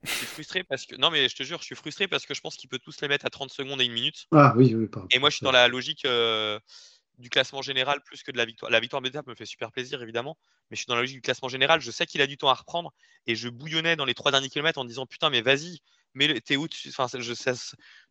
Je 0.03 0.11
suis 0.11 0.25
frustré 0.25 0.63
parce 0.63 0.85
que. 0.85 0.95
Non, 0.95 1.11
mais 1.11 1.29
je 1.29 1.35
te 1.35 1.43
jure, 1.43 1.59
je 1.59 1.65
suis 1.65 1.75
frustré 1.75 2.07
parce 2.07 2.25
que 2.25 2.33
je 2.33 2.41
pense 2.41 2.55
qu'il 2.55 2.69
peut 2.69 2.79
tous 2.79 2.99
les 3.01 3.07
mettre 3.07 3.25
à 3.25 3.29
30 3.29 3.51
secondes 3.51 3.81
et 3.81 3.85
une 3.85 3.93
minute. 3.93 4.27
Ah 4.31 4.53
oui, 4.55 4.73
oui, 4.75 4.87
pardon. 4.87 5.07
Et 5.11 5.19
moi, 5.19 5.29
je 5.29 5.35
suis 5.37 5.43
dans 5.43 5.51
la 5.51 5.67
logique 5.67 6.05
euh, 6.05 6.59
du 7.17 7.29
classement 7.29 7.61
général 7.61 8.01
plus 8.03 8.23
que 8.23 8.31
de 8.31 8.37
la 8.37 8.45
victoire. 8.45 8.71
La 8.71 8.79
victoire 8.79 9.01
d'étape 9.01 9.27
me 9.27 9.35
fait 9.35 9.45
super 9.45 9.71
plaisir, 9.71 10.01
évidemment, 10.01 10.37
mais 10.69 10.75
je 10.75 10.81
suis 10.81 10.87
dans 10.87 10.95
la 10.95 11.01
logique 11.01 11.17
du 11.17 11.21
classement 11.21 11.49
général. 11.49 11.81
Je 11.81 11.91
sais 11.91 12.05
qu'il 12.05 12.21
a 12.21 12.27
du 12.27 12.37
temps 12.37 12.49
à 12.49 12.53
reprendre 12.53 12.93
et 13.25 13.35
je 13.35 13.49
bouillonnais 13.49 13.95
dans 13.95 14.05
les 14.05 14.15
trois 14.15 14.31
derniers 14.31 14.49
kilomètres 14.49 14.79
en 14.79 14.85
disant 14.85 15.05
putain, 15.05 15.29
mais 15.29 15.41
vas-y, 15.41 15.81
mais 16.13 16.39
t'es 16.41 16.55
où 16.55 16.67
enfin, 16.89 17.07
je, 17.19 17.33
sais, 17.33 17.53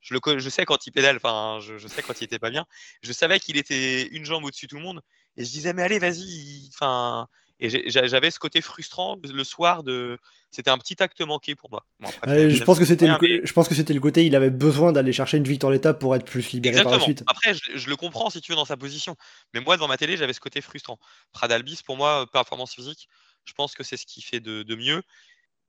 je, 0.00 0.14
le, 0.14 0.38
je 0.38 0.48
sais 0.48 0.64
quand 0.64 0.86
il 0.86 0.92
pédale, 0.92 1.16
enfin, 1.16 1.58
je, 1.60 1.78
je 1.78 1.88
sais 1.88 2.02
quand 2.02 2.20
il 2.20 2.24
était 2.24 2.38
pas 2.38 2.50
bien. 2.50 2.66
Je 3.02 3.12
savais 3.12 3.40
qu'il 3.40 3.56
était 3.56 4.06
une 4.08 4.24
jambe 4.24 4.44
au-dessus 4.44 4.66
de 4.66 4.70
tout 4.70 4.76
le 4.76 4.82
monde 4.82 5.02
et 5.36 5.44
je 5.44 5.50
disais, 5.50 5.72
mais 5.72 5.82
allez, 5.82 5.98
vas-y, 5.98 6.68
enfin. 6.74 7.28
Et 7.58 7.88
j'avais 7.88 8.30
ce 8.30 8.38
côté 8.38 8.60
frustrant 8.60 9.16
le 9.22 9.44
soir 9.44 9.82
de. 9.82 10.18
C'était 10.50 10.70
un 10.70 10.76
petit 10.76 11.02
acte 11.02 11.20
manqué 11.22 11.54
pour 11.54 11.70
moi. 11.70 11.86
je, 12.26 12.62
pense 12.64 12.78
que 12.78 12.84
c'était 12.84 13.06
le... 13.06 13.16
je 13.44 13.52
pense 13.54 13.66
que 13.66 13.74
c'était 13.74 13.94
le 13.94 14.00
côté, 14.00 14.26
il 14.26 14.36
avait 14.36 14.50
besoin 14.50 14.92
d'aller 14.92 15.12
chercher 15.12 15.38
une 15.38 15.44
victoire 15.44 15.72
d'étape 15.72 15.98
pour 15.98 16.14
être 16.14 16.26
plus 16.26 16.52
libéré 16.52 16.82
par 16.82 16.92
la 16.92 17.00
suite. 17.00 17.24
Après, 17.26 17.54
je, 17.54 17.88
le 17.88 17.96
comprends 17.96 18.28
si 18.28 18.42
tu 18.42 18.52
veux 18.52 18.56
dans 18.56 18.66
sa 18.66 18.76
position. 18.76 19.16
Mais 19.54 19.60
moi, 19.60 19.76
devant 19.76 19.88
ma 19.88 19.96
télé, 19.96 20.18
j'avais 20.18 20.34
ce 20.34 20.40
côté 20.40 20.60
frustrant. 20.60 20.98
Pradalbis, 21.32 21.80
pour 21.84 21.96
moi, 21.96 22.26
performance 22.30 22.74
physique, 22.74 23.08
je 23.46 23.54
pense 23.54 23.74
que 23.74 23.82
c'est 23.82 23.96
ce 23.96 24.04
qui 24.04 24.20
fait 24.20 24.40
de, 24.40 24.74
mieux. 24.74 25.02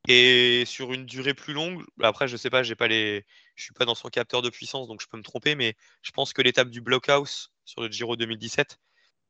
Et 0.09 0.63
sur 0.65 0.91
une 0.91 1.05
durée 1.05 1.33
plus 1.33 1.53
longue, 1.53 1.83
après, 2.01 2.27
je 2.27 2.35
sais 2.35 2.49
pas, 2.49 2.63
j'ai 2.63 2.75
pas 2.75 2.87
les, 2.87 3.25
je 3.55 3.63
suis 3.63 3.73
pas 3.73 3.85
dans 3.85 3.95
son 3.95 4.09
capteur 4.09 4.41
de 4.41 4.49
puissance, 4.49 4.87
donc 4.87 5.01
je 5.01 5.07
peux 5.07 5.17
me 5.17 5.23
tromper, 5.23 5.55
mais 5.55 5.75
je 6.01 6.11
pense 6.11 6.33
que 6.33 6.41
l'étape 6.41 6.69
du 6.69 6.81
Blockhouse 6.81 7.51
sur 7.65 7.81
le 7.81 7.89
Giro 7.89 8.15
2017, 8.15 8.77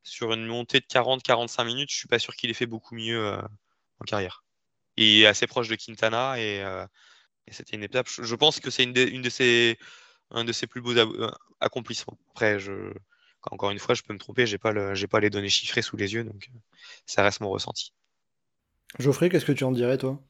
sur 0.08 0.34
une 0.34 0.45
montée 0.45 0.80
de 0.80 0.86
40-45 0.86 1.66
minutes, 1.66 1.91
je 1.91 1.97
suis 1.97 2.08
pas 2.08 2.20
sûr 2.20 2.36
qu'il 2.36 2.49
ait 2.49 2.53
fait 2.53 2.66
beaucoup 2.66 2.95
mieux 2.95 3.26
euh, 3.26 3.41
en 3.99 4.05
carrière. 4.05 4.43
Il 4.95 5.22
est 5.22 5.28
assez 5.28 5.47
proche 5.47 5.68
de 5.68 5.76
Quintana 5.76 6.36
euh, 6.36 6.88
et, 7.45 7.53
c'était 7.53 7.76
une 7.76 7.84
étape. 7.84 8.08
Je 8.10 8.36
pense 8.36 8.60
que 8.60 8.72
c'est 8.72 8.84
une, 8.84 8.93
de 8.93 9.30
ses, 9.30 9.78
un 10.32 10.43
de 10.43 10.51
ses 10.51 10.66
plus 10.66 10.82
beaux 10.82 10.97
euh, 10.97 11.32
accomplissements. 11.60 12.18
Après, 12.32 12.60
je, 12.60 12.93
encore 13.51 13.70
une 13.70 13.80
fois, 13.80 13.95
je 13.95 14.01
peux 14.01 14.14
me 14.14 14.20
tromper, 14.20 14.47
j'ai 14.47 14.58
pas, 14.58 14.74
pas 14.74 15.20
les 15.20 15.30
données 15.30 15.49
chiffrées 15.49 15.82
sous 15.82 15.97
les 15.97 16.14
yeux, 16.14 16.24
donc 16.24 16.49
ça 17.05 17.22
reste 17.22 17.41
mon 17.41 17.49
ressenti. 17.49 17.93
Geoffrey, 18.99 19.30
qu'est-ce 19.30 19.45
que 19.45 19.51
tu 19.51 19.66
en 19.66 19.72
dirais, 19.72 19.97
toi? 19.97 20.22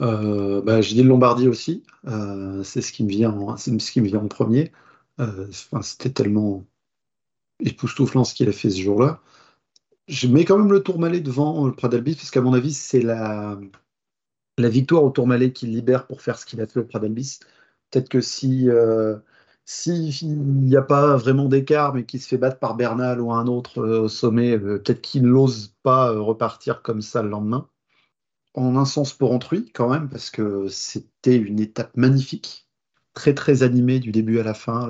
Bah, 0.00 0.80
J'ai 0.80 0.94
dit 0.94 1.02
le 1.02 1.08
Lombardie 1.08 1.48
aussi. 1.48 1.84
c'est 2.64 2.82
ce 2.82 2.92
qui 2.92 3.04
me 3.04 3.10
vient, 3.10 3.30
en, 3.30 3.56
ce 3.56 3.70
qui 3.70 4.00
me 4.00 4.06
vient 4.06 4.20
en 4.20 4.28
premier. 4.28 4.72
C'était 5.82 6.10
tellement 6.10 6.64
époustouflant 7.60 8.24
ce 8.24 8.34
qu'il 8.34 8.48
a 8.48 8.52
fait 8.52 8.70
ce 8.70 8.80
jour-là. 8.80 9.20
Je 10.08 10.26
mets 10.26 10.44
quand 10.44 10.58
même 10.58 10.72
le 10.72 10.82
Tourmalet 10.82 11.20
devant 11.20 11.66
le 11.66 11.72
Pradalbis, 11.74 12.14
parce 12.14 12.30
qu'à 12.30 12.40
mon 12.40 12.54
avis, 12.54 12.72
c'est 12.72 13.02
la, 13.02 13.58
la 14.58 14.68
victoire 14.68 15.04
au 15.04 15.10
Tourmalet 15.10 15.52
qui 15.52 15.66
libère 15.66 16.06
pour 16.06 16.22
faire 16.22 16.38
ce 16.38 16.46
qu'il 16.46 16.60
a 16.60 16.66
fait 16.66 16.80
au 16.80 16.84
Pradalbis. 16.84 17.40
Peut-être 17.90 18.08
que 18.08 18.20
si 18.20 18.68
euh, 18.70 19.16
s'il 19.64 20.34
n'y 20.62 20.76
a 20.76 20.82
pas 20.82 21.16
vraiment 21.16 21.46
d'écart, 21.46 21.94
mais 21.94 22.04
qu'il 22.06 22.20
se 22.22 22.28
fait 22.28 22.38
battre 22.38 22.58
par 22.58 22.74
Bernal 22.74 23.20
ou 23.20 23.32
un 23.32 23.46
autre 23.46 23.80
euh, 23.80 24.02
au 24.02 24.08
sommet, 24.08 24.52
euh, 24.52 24.78
peut-être 24.78 25.02
qu'il 25.02 25.24
n'ose 25.24 25.74
pas 25.82 26.10
repartir 26.10 26.82
comme 26.82 27.02
ça 27.02 27.22
le 27.22 27.28
lendemain. 27.28 27.68
En 28.54 28.76
un 28.76 28.84
sens 28.86 29.12
pour 29.12 29.32
autrui, 29.32 29.70
quand 29.72 29.90
même, 29.90 30.08
parce 30.08 30.30
que 30.30 30.68
c'était 30.68 31.36
une 31.36 31.60
étape 31.60 31.96
magnifique, 31.96 32.68
très 33.14 33.34
très 33.34 33.62
animée 33.62 34.00
du 34.00 34.10
début 34.10 34.38
à 34.40 34.42
la 34.42 34.54
fin 34.54 34.88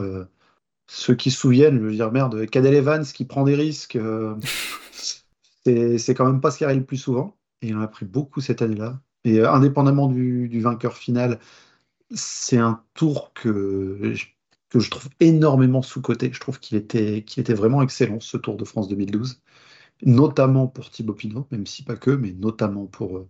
ceux 0.88 1.14
qui 1.14 1.30
se 1.30 1.38
souviennent, 1.38 1.78
je 1.78 1.84
veux 1.84 1.92
dire, 1.92 2.10
merde, 2.10 2.46
Cadel 2.46 2.74
Evans 2.74 3.04
qui 3.04 3.24
prend 3.26 3.44
des 3.44 3.54
risques, 3.54 3.96
euh, 3.96 4.34
c'est 5.64 6.14
quand 6.14 6.26
même 6.26 6.40
pas 6.40 6.50
ce 6.50 6.58
qui 6.58 6.64
arrive 6.64 6.78
le 6.78 6.84
plus 6.84 6.96
souvent. 6.96 7.36
Et 7.62 7.68
il 7.68 7.76
en 7.76 7.82
a 7.82 7.88
pris 7.88 8.06
beaucoup 8.06 8.40
cette 8.40 8.62
année-là. 8.62 9.00
Et 9.24 9.40
euh, 9.40 9.52
indépendamment 9.52 10.08
du, 10.08 10.60
vainqueur 10.60 10.96
final, 10.96 11.38
c'est 12.14 12.56
un 12.56 12.82
tour 12.94 13.32
que, 13.34 14.14
que 14.70 14.80
je 14.80 14.90
trouve 14.90 15.10
énormément 15.20 15.82
sous-coté. 15.82 16.30
Je 16.32 16.40
trouve 16.40 16.58
qu'il 16.58 16.78
était, 16.78 17.54
vraiment 17.54 17.82
excellent, 17.82 18.20
ce 18.20 18.38
Tour 18.38 18.56
de 18.56 18.64
France 18.64 18.88
2012. 18.88 19.42
Notamment 20.04 20.68
pour 20.68 20.90
Thibaut 20.90 21.14
Pinot, 21.14 21.46
même 21.50 21.66
si 21.66 21.82
pas 21.82 21.96
que, 21.96 22.10
mais 22.12 22.32
notamment 22.32 22.86
pour, 22.86 23.26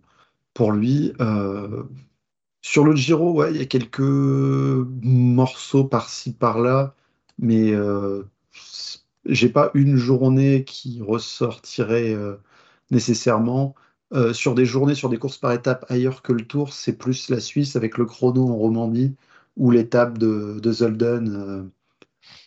pour 0.53 0.71
lui. 0.71 1.13
Euh, 1.19 1.83
sur 2.61 2.85
le 2.85 2.95
Giro, 2.95 3.33
ouais, 3.33 3.51
il 3.51 3.57
y 3.57 3.61
a 3.61 3.65
quelques 3.65 3.99
morceaux 3.99 5.85
par-ci 5.85 6.33
par-là 6.33 6.95
mais 7.39 7.71
euh, 7.71 8.23
j'ai 9.25 9.49
pas 9.49 9.71
une 9.73 9.95
journée 9.95 10.63
qui 10.65 11.01
ressortirait 11.01 12.13
euh, 12.13 12.35
nécessairement. 12.91 13.75
Euh, 14.11 14.33
sur 14.33 14.55
des 14.55 14.65
journées, 14.65 14.95
sur 14.95 15.09
des 15.09 15.19
courses 15.19 15.37
par 15.37 15.51
étapes 15.53 15.85
ailleurs 15.89 16.23
que 16.23 16.33
le 16.33 16.45
Tour, 16.45 16.73
c'est 16.73 16.97
plus 16.97 17.29
la 17.29 17.39
Suisse 17.39 17.75
avec 17.75 17.97
le 17.97 18.05
chrono 18.05 18.47
en 18.49 18.55
Romandie 18.57 19.15
ou 19.55 19.69
l'étape 19.71 20.17
de, 20.17 20.59
de 20.59 20.71
Zolden 20.71 21.71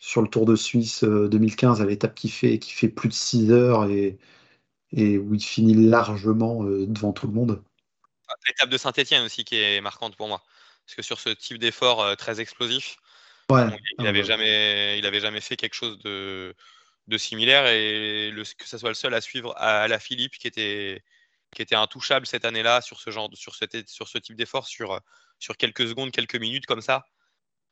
sur 0.00 0.22
le 0.22 0.28
Tour 0.28 0.44
de 0.44 0.56
Suisse 0.56 1.04
2015, 1.04 1.80
à 1.80 1.86
l'étape 1.86 2.16
qui 2.16 2.28
fait, 2.30 2.58
qui 2.58 2.72
fait 2.72 2.88
plus 2.88 3.08
de 3.08 3.14
6 3.14 3.52
heures 3.52 3.84
et, 3.84 4.18
et 4.92 5.18
où 5.18 5.34
il 5.34 5.42
finit 5.42 5.74
largement 5.74 6.64
devant 6.64 7.12
tout 7.12 7.28
le 7.28 7.32
monde. 7.32 7.62
L'étape 8.48 8.70
de 8.70 8.76
Saint-Etienne 8.76 9.24
aussi 9.24 9.44
qui 9.44 9.56
est 9.56 9.80
marquante 9.80 10.16
pour 10.16 10.26
moi. 10.26 10.42
Parce 10.84 10.96
que 10.96 11.02
sur 11.02 11.20
ce 11.20 11.28
type 11.28 11.58
d'effort 11.58 12.16
très 12.16 12.40
explosif, 12.40 12.96
il 13.98 14.04
n'avait 14.04 14.24
jamais, 14.24 14.98
il 14.98 15.06
avait 15.06 15.20
jamais 15.20 15.40
fait 15.40 15.56
quelque 15.56 15.74
chose 15.74 15.98
de, 16.00 16.54
de 17.08 17.18
similaire 17.18 17.66
et 17.66 18.30
le, 18.30 18.42
que 18.42 18.68
ce 18.68 18.78
soit 18.78 18.90
le 18.90 18.94
seul 18.94 19.14
à 19.14 19.20
suivre 19.20 19.54
à, 19.56 19.88
la 19.88 19.98
Philippe 19.98 20.38
qui 20.38 20.46
était, 20.46 21.02
qui 21.54 21.62
était 21.62 21.74
intouchable 21.74 22.26
cette 22.26 22.44
année-là 22.44 22.80
sur 22.80 23.00
ce 23.00 23.10
genre, 23.10 23.28
sur, 23.34 23.54
cette, 23.54 23.88
sur 23.88 24.08
ce 24.08 24.18
type 24.18 24.36
d'effort, 24.36 24.66
sur, 24.66 25.00
sur 25.38 25.56
quelques 25.56 25.88
secondes, 25.88 26.12
quelques 26.12 26.36
minutes 26.36 26.66
comme 26.66 26.80
ça. 26.80 27.04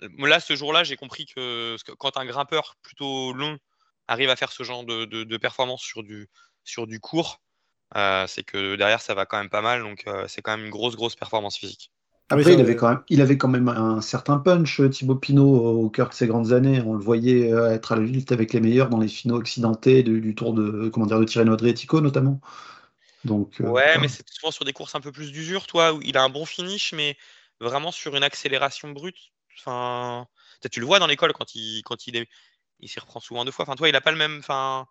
Là, 0.00 0.40
ce 0.40 0.56
jour-là, 0.56 0.84
j'ai 0.84 0.96
compris 0.96 1.26
que, 1.26 1.76
quand 1.98 2.16
un 2.16 2.24
grimpeur 2.24 2.76
plutôt 2.82 3.32
long 3.32 3.58
arrive 4.08 4.30
à 4.30 4.36
faire 4.36 4.50
ce 4.52 4.62
genre 4.62 4.84
de, 4.84 5.04
de, 5.04 5.36
performance 5.36 5.82
sur 5.82 6.02
du, 6.02 6.28
sur 6.64 6.86
du 6.86 7.00
court, 7.00 7.40
euh, 7.96 8.26
c'est 8.26 8.42
que 8.42 8.76
derrière, 8.76 9.00
ça 9.02 9.14
va 9.14 9.26
quand 9.26 9.38
même 9.38 9.50
pas 9.50 9.60
mal. 9.60 9.82
Donc, 9.82 10.06
euh, 10.06 10.26
c'est 10.26 10.42
quand 10.42 10.56
même 10.56 10.64
une 10.64 10.70
grosse, 10.70 10.96
grosse 10.96 11.16
performance 11.16 11.58
physique. 11.58 11.92
Après, 12.32 12.54
il, 12.54 12.60
avait 12.60 12.76
quand 12.76 12.88
même, 12.88 13.02
il 13.08 13.20
avait 13.20 13.36
quand 13.36 13.48
même 13.48 13.68
un 13.68 14.00
certain 14.00 14.38
punch, 14.38 14.80
Thibaut 14.90 15.16
Pinot, 15.16 15.82
au 15.82 15.90
cœur 15.90 16.10
de 16.10 16.14
ses 16.14 16.28
grandes 16.28 16.52
années. 16.52 16.80
On 16.80 16.94
le 16.94 17.00
voyait 17.00 17.52
euh, 17.52 17.72
être 17.72 17.90
à 17.90 17.96
la 17.96 18.02
lutte 18.02 18.30
avec 18.30 18.52
les 18.52 18.60
meilleurs 18.60 18.88
dans 18.88 19.00
les 19.00 19.08
finaux 19.08 19.36
occidentés 19.36 20.04
du, 20.04 20.34
Tour 20.36 20.54
de, 20.54 20.88
comment 20.90 21.06
dire, 21.06 21.18
de 21.18 21.24
Tirreno 21.24 21.54
Adriatico, 21.54 22.00
notamment. 22.00 22.40
Donc, 23.24 23.60
euh, 23.60 23.64
ouais, 23.64 23.98
mais 23.98 24.06
c'est 24.06 24.24
souvent 24.28 24.52
sur 24.52 24.64
des 24.64 24.72
courses 24.72 24.94
un 24.94 25.00
peu 25.00 25.10
plus 25.10 25.32
d'usure, 25.32 25.66
toi, 25.66 25.92
où 25.92 26.00
il 26.02 26.16
a 26.16 26.22
un 26.22 26.28
bon 26.28 26.46
finish, 26.46 26.92
mais 26.92 27.16
vraiment 27.58 27.90
sur 27.90 28.14
une 28.14 28.22
accélération 28.22 28.92
brute. 28.92 29.32
Enfin, 29.58 30.28
tu 30.70 30.78
le 30.78 30.86
vois 30.86 31.00
dans 31.00 31.08
l'école 31.08 31.32
quand 31.32 31.56
il, 31.56 31.82
quand 31.82 32.06
il, 32.06 32.16
est, 32.16 32.28
il 32.78 32.88
s'y 32.88 33.00
reprend 33.00 33.18
souvent 33.18 33.44
deux 33.44 33.50
fois. 33.50 33.64
Enfin, 33.64 33.74
toi, 33.74 33.88
il 33.88 33.96
a 33.96 34.00
pas 34.00 34.12
le 34.12 34.18
même. 34.18 34.38
Enfin, 34.38 34.86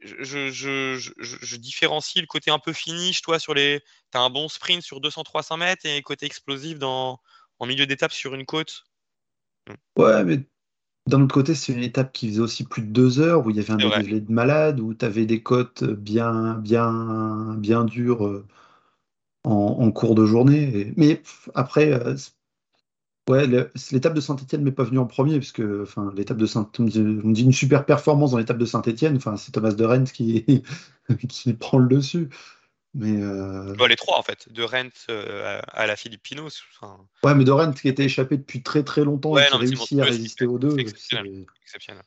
je, 0.00 0.50
je, 0.50 0.96
je, 0.96 1.12
je, 1.18 1.56
différencie 1.56 2.20
le 2.22 2.26
côté 2.26 2.50
un 2.50 2.58
peu 2.58 2.72
finish, 2.72 3.22
toi, 3.22 3.38
sur 3.38 3.54
les. 3.54 3.80
Tu 4.12 4.18
as 4.18 4.20
un 4.20 4.30
bon 4.30 4.48
sprint 4.48 4.82
sur 4.82 5.00
200-300 5.00 5.58
mètres 5.58 5.86
et 5.86 6.00
côté 6.02 6.26
explosif 6.26 6.78
dans, 6.78 7.20
en 7.58 7.66
milieu 7.66 7.86
d'étape 7.86 8.12
sur 8.12 8.34
une 8.34 8.46
côte. 8.46 8.84
Ouais, 9.96 10.24
mais 10.24 10.40
d'un 11.06 11.22
autre 11.22 11.34
côté, 11.34 11.54
c'est 11.54 11.72
une 11.72 11.82
étape 11.82 12.12
qui 12.12 12.28
faisait 12.28 12.40
aussi 12.40 12.64
plus 12.64 12.82
de 12.82 12.88
deux 12.88 13.20
heures, 13.20 13.46
où 13.46 13.50
il 13.50 13.56
y 13.56 13.60
avait 13.60 13.72
un 13.72 13.76
dénivelé 13.76 14.20
de 14.20 14.32
malade, 14.32 14.80
où 14.80 14.94
tu 14.94 15.04
avais 15.04 15.26
des 15.26 15.42
côtes 15.42 15.84
bien, 15.84 16.54
bien, 16.54 17.54
bien 17.58 17.84
dures 17.84 18.26
euh, 18.26 18.46
en, 19.44 19.76
en 19.80 19.92
cours 19.92 20.14
de 20.14 20.24
journée. 20.24 20.92
Mais 20.96 21.22
après, 21.54 21.92
euh, 21.92 22.16
Ouais, 23.28 23.46
l'étape 23.92 24.14
de 24.14 24.20
Saint-Etienne 24.20 24.62
m'est 24.62 24.72
pas 24.72 24.82
venue 24.82 24.98
en 24.98 25.06
premier, 25.06 25.38
puisque 25.38 25.62
enfin, 25.82 26.12
l'étape 26.16 26.38
de 26.38 26.46
Saint 26.46 26.70
on 26.78 26.84
dit 26.84 27.42
une 27.42 27.52
super 27.52 27.84
performance 27.84 28.32
dans 28.32 28.38
l'étape 28.38 28.58
de 28.58 28.64
Saint-Etienne, 28.64 29.16
enfin, 29.16 29.36
c'est 29.36 29.52
Thomas 29.52 29.72
de 29.72 29.84
Rent 29.84 30.04
qui, 30.04 30.64
qui 31.28 31.52
prend 31.54 31.78
le 31.78 31.88
dessus. 31.88 32.28
Mais 32.92 33.22
euh... 33.22 33.72
les 33.86 33.94
trois 33.94 34.18
en 34.18 34.22
fait, 34.22 34.52
de 34.52 34.64
Rent 34.64 34.90
euh, 35.10 35.60
à 35.68 35.86
la 35.86 35.94
Philippe 35.94 36.24
Pinot. 36.24 36.48
Enfin... 36.74 36.98
Ouais, 37.22 37.34
mais 37.36 37.44
de 37.44 37.52
Rent 37.52 37.72
qui 37.72 37.88
était 37.88 38.04
échappé 38.04 38.36
depuis 38.36 38.62
très 38.62 38.82
très 38.82 39.04
longtemps 39.04 39.38
et 39.38 39.46
qui 39.46 39.54
a 39.54 39.56
réussi 39.58 40.00
à 40.00 40.04
résister 40.04 40.46
aux 40.46 40.58
deux. 40.58 40.76
Exceptionnel. 40.78 41.46
exceptionnel. 41.62 42.02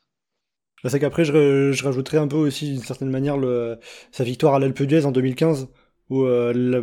C'est 0.86 1.00
qu'après, 1.00 1.24
je, 1.24 1.72
je, 1.72 1.84
rajouterais 1.84 2.18
un 2.18 2.28
peu 2.28 2.36
aussi, 2.36 2.72
d'une 2.72 2.82
certaine 2.82 3.08
manière, 3.08 3.38
le, 3.38 3.78
sa 4.12 4.22
victoire 4.22 4.54
à 4.54 4.58
l'Alpe 4.58 4.82
d'Huez 4.82 5.06
en 5.06 5.12
2015, 5.12 5.68
où 6.10 6.24
euh, 6.24 6.82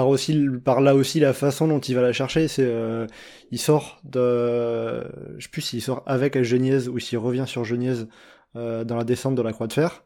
par 0.00 0.08
aussi 0.08 0.46
par 0.64 0.80
là 0.80 0.94
aussi 0.94 1.20
la 1.20 1.34
façon 1.34 1.68
dont 1.68 1.78
il 1.78 1.94
va 1.94 2.00
la 2.00 2.14
chercher 2.14 2.48
c'est 2.48 2.64
euh, 2.64 3.06
il 3.50 3.58
sort 3.58 4.00
de 4.02 5.04
je 5.36 5.44
sais 5.44 5.50
plus 5.50 5.60
s'il 5.60 5.82
sort 5.82 6.02
avec 6.06 6.42
Geniez 6.42 6.88
ou 6.88 6.98
s'il 6.98 7.18
revient 7.18 7.44
sur 7.46 7.64
Geniez 7.64 8.06
euh, 8.56 8.82
dans 8.82 8.96
la 8.96 9.04
descente 9.04 9.34
de 9.34 9.42
la 9.42 9.52
Croix 9.52 9.66
de 9.66 9.74
Fer 9.74 10.02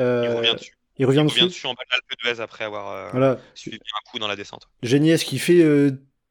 euh, 0.00 0.26
il 0.26 0.36
revient 0.36 0.52
dessus 0.52 0.74
il 0.98 1.06
revient, 1.06 1.26
il 1.34 1.44
dessus. 1.46 1.66
en 1.66 1.70
bas 1.70 1.82
de 1.88 1.92
l'Alpe 1.92 2.22
d'Huez 2.22 2.42
après 2.42 2.64
avoir 2.64 3.10
voilà. 3.12 3.38
suivi 3.54 3.78
un 3.78 4.10
coup 4.10 4.18
dans 4.18 4.28
la 4.28 4.36
descente 4.36 4.68
Geniez 4.82 5.16
qui 5.16 5.38
fait 5.38 5.64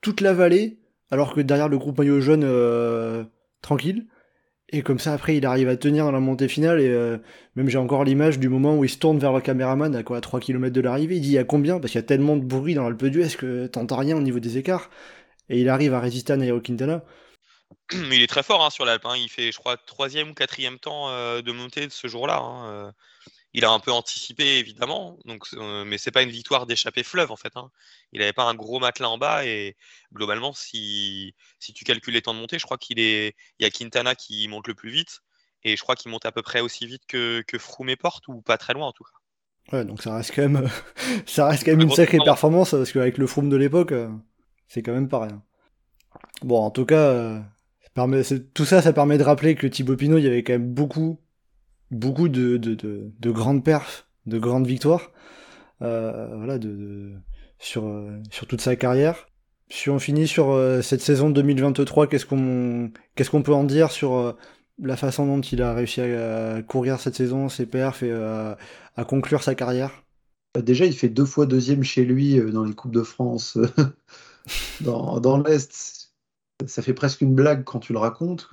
toute 0.01 0.21
la 0.21 0.33
vallée 0.33 0.77
alors 1.09 1.33
que 1.33 1.41
derrière 1.41 1.69
le 1.69 1.79
groupe 1.79 1.97
maillot 1.97 2.21
jaune 2.21 3.27
tranquille 3.63 4.05
Et 4.69 4.81
comme 4.81 4.99
ça, 4.99 5.13
après, 5.13 5.37
il 5.37 5.45
arrive 5.45 5.69
à 5.69 5.77
tenir 5.77 6.05
dans 6.05 6.11
la 6.11 6.19
montée 6.19 6.47
finale. 6.47 6.81
Et 6.81 6.89
euh, 6.89 7.17
même 7.55 7.69
j'ai 7.69 7.77
encore 7.77 8.03
l'image 8.03 8.37
du 8.37 8.49
moment 8.49 8.77
où 8.77 8.83
il 8.83 8.89
se 8.89 8.97
tourne 8.97 9.17
vers 9.17 9.31
le 9.31 9.39
caméraman 9.39 9.95
à 9.95 10.03
quoi 10.03 10.17
à 10.17 10.21
3 10.21 10.39
km 10.41 10.73
de 10.73 10.81
l'arrivée. 10.81 11.15
Il 11.15 11.21
dit 11.21 11.29
il 11.29 11.33
y 11.33 11.37
a 11.37 11.45
combien? 11.45 11.79
Parce 11.79 11.91
qu'il 11.91 11.99
y 11.99 12.03
a 12.03 12.07
tellement 12.07 12.35
de 12.35 12.43
bruit 12.43 12.73
dans 12.73 12.83
l'Alpe 12.83 13.05
d'Huez 13.05 13.29
que 13.37 13.67
t'entends 13.67 13.97
rien 13.97 14.17
au 14.17 14.21
niveau 14.21 14.39
des 14.39 14.57
écarts. 14.57 14.89
Et 15.49 15.61
il 15.61 15.69
arrive 15.69 15.93
à 15.93 16.01
résister 16.01 16.33
à 16.33 16.37
Nairo 16.37 16.59
Quintana. 16.59 17.03
Il 17.93 18.21
est 18.21 18.27
très 18.27 18.43
fort 18.43 18.65
hein, 18.65 18.69
sur 18.69 18.83
l'Alpe. 18.83 19.05
Hein. 19.05 19.15
Il 19.17 19.29
fait, 19.29 19.53
je 19.53 19.57
crois, 19.57 19.77
troisième 19.77 20.31
ou 20.31 20.33
quatrième 20.33 20.79
temps 20.79 21.09
euh, 21.09 21.41
de 21.41 21.51
montée 21.53 21.87
de 21.87 21.91
ce 21.91 22.07
jour-là. 22.07 22.39
Hein. 22.41 22.93
Euh, 23.57 23.59
il 23.59 23.65
a 23.65 23.71
un 23.71 23.79
peu 23.79 23.91
anticipé, 23.91 24.59
évidemment, 24.59 25.17
donc, 25.25 25.47
euh, 25.53 25.83
mais 25.85 25.97
c'est 25.97 26.11
pas 26.11 26.21
une 26.21 26.29
victoire 26.29 26.65
d'échapper 26.67 27.03
fleuve, 27.03 27.31
en 27.31 27.35
fait. 27.35 27.55
Hein. 27.55 27.71
Il 28.13 28.19
n'avait 28.19 28.33
pas 28.33 28.43
un 28.43 28.55
gros 28.55 28.79
matelas 28.79 29.09
en 29.09 29.17
bas, 29.17 29.45
et 29.45 29.75
globalement, 30.13 30.53
si, 30.53 31.35
si 31.59 31.73
tu 31.73 31.83
calcules 31.83 32.13
les 32.13 32.21
temps 32.21 32.33
de 32.33 32.39
montée, 32.39 32.59
je 32.59 32.65
crois 32.65 32.77
qu'il 32.77 32.99
est. 32.99 33.35
Il 33.59 33.63
y 33.63 33.65
a 33.65 33.69
Quintana 33.69 34.15
qui 34.15 34.47
monte 34.47 34.67
le 34.67 34.75
plus 34.75 34.91
vite, 34.91 35.21
et 35.63 35.75
je 35.75 35.81
crois 35.81 35.95
qu'il 35.95 36.11
monte 36.11 36.25
à 36.25 36.31
peu 36.31 36.41
près 36.41 36.61
aussi 36.61 36.85
vite 36.87 37.03
que, 37.07 37.43
que 37.47 37.57
Froome 37.57 37.89
et 37.89 37.95
Porte, 37.95 38.27
ou 38.27 38.41
pas 38.41 38.57
très 38.57 38.73
loin 38.73 38.87
en 38.87 38.93
tout 38.93 39.03
cas. 39.03 39.75
Ouais, 39.75 39.83
donc 39.83 40.01
ça 40.01 40.15
reste 40.15 40.33
quand 40.33 40.47
même, 40.47 40.69
ça 41.25 41.47
reste 41.47 41.65
quand 41.65 41.71
même 41.71 41.81
une 41.81 41.91
sacrée 41.91 42.19
performance, 42.23 42.71
parce 42.71 42.91
qu'avec 42.91 43.17
le 43.17 43.27
Froome 43.27 43.49
de 43.49 43.57
l'époque, 43.57 43.93
c'est 44.67 44.81
quand 44.81 44.93
même 44.93 45.09
pas 45.09 45.21
rien. 45.21 45.43
Bon, 46.41 46.59
en 46.59 46.71
tout 46.71 46.85
cas, 46.85 47.43
tout 48.53 48.65
ça, 48.65 48.81
ça 48.81 48.93
permet 48.93 49.17
de 49.17 49.23
rappeler 49.23 49.55
que 49.55 49.67
Thibaut 49.67 49.95
Pinot, 49.95 50.17
il 50.19 50.23
y 50.23 50.27
avait 50.27 50.43
quand 50.43 50.53
même 50.53 50.73
beaucoup, 50.73 51.19
beaucoup 51.91 52.29
de, 52.29 52.57
de, 52.57 52.75
de, 53.19 53.31
grandes 53.31 53.63
perfs, 53.63 54.07
de 54.25 54.39
grandes 54.39 54.67
victoires, 54.67 55.11
euh, 55.81 56.35
voilà, 56.35 56.57
de, 56.57 57.13
sur, 57.59 57.87
euh, 57.87 58.19
sur 58.31 58.47
toute 58.47 58.61
sa 58.61 58.75
carrière. 58.75 59.27
Si 59.69 59.89
on 59.89 59.99
finit 59.99 60.27
sur 60.27 60.51
euh, 60.51 60.81
cette 60.81 61.01
saison 61.01 61.29
2023, 61.29 62.07
qu'est-ce 62.07 62.25
qu'on 62.25 62.91
qu'est-ce 63.15 63.29
qu'on 63.29 63.41
peut 63.41 63.53
en 63.53 63.63
dire 63.63 63.91
sur 63.91 64.37
la 64.81 64.95
façon 64.95 65.25
dont 65.25 65.41
il 65.41 65.61
a 65.61 65.73
réussi 65.73 66.01
à, 66.01 66.61
courir 66.61 66.99
cette 66.99 67.15
saison, 67.15 67.49
ses 67.49 67.65
perfs 67.65 68.03
et 68.03 68.11
à 68.11 69.05
conclure 69.05 69.43
sa 69.43 69.55
carrière? 69.55 70.03
Déjà, 70.57 70.85
il 70.85 70.93
fait 70.93 71.09
deux 71.09 71.25
fois 71.25 71.45
deuxième 71.45 71.83
chez 71.83 72.05
lui 72.05 72.39
dans 72.51 72.63
les 72.63 72.73
Coupes 72.73 72.93
de 72.93 73.03
France 73.03 73.57
dans, 74.81 75.19
dans 75.19 75.37
l'Est 75.37 76.07
ça 76.65 76.81
fait 76.81 76.93
presque 76.93 77.21
une 77.21 77.35
blague 77.35 77.63
quand 77.63 77.79
tu 77.79 77.93
le 77.93 77.99
racontes. 77.99 78.49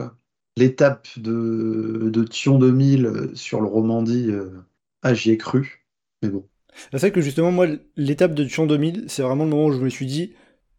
L'étape 0.56 1.08
de, 1.16 2.10
de 2.12 2.24
Thion 2.24 2.58
2000 2.58 3.30
sur 3.34 3.60
le 3.60 3.66
Romandie, 3.66 4.30
euh, 4.30 4.50
ah, 5.02 5.14
j'y 5.14 5.30
ai 5.30 5.36
cru. 5.36 5.84
Mais 6.22 6.28
bon. 6.28 6.46
C'est 6.90 6.98
vrai 6.98 7.12
que 7.12 7.20
justement, 7.20 7.50
moi, 7.50 7.66
l'étape 7.96 8.34
de 8.34 8.44
Thion 8.44 8.66
2000, 8.66 9.04
c'est 9.08 9.22
vraiment 9.22 9.44
le 9.44 9.50
moment 9.50 9.66
où 9.66 9.72
je 9.72 9.80
me 9.80 9.88
suis 9.88 10.06
dit. 10.06 10.34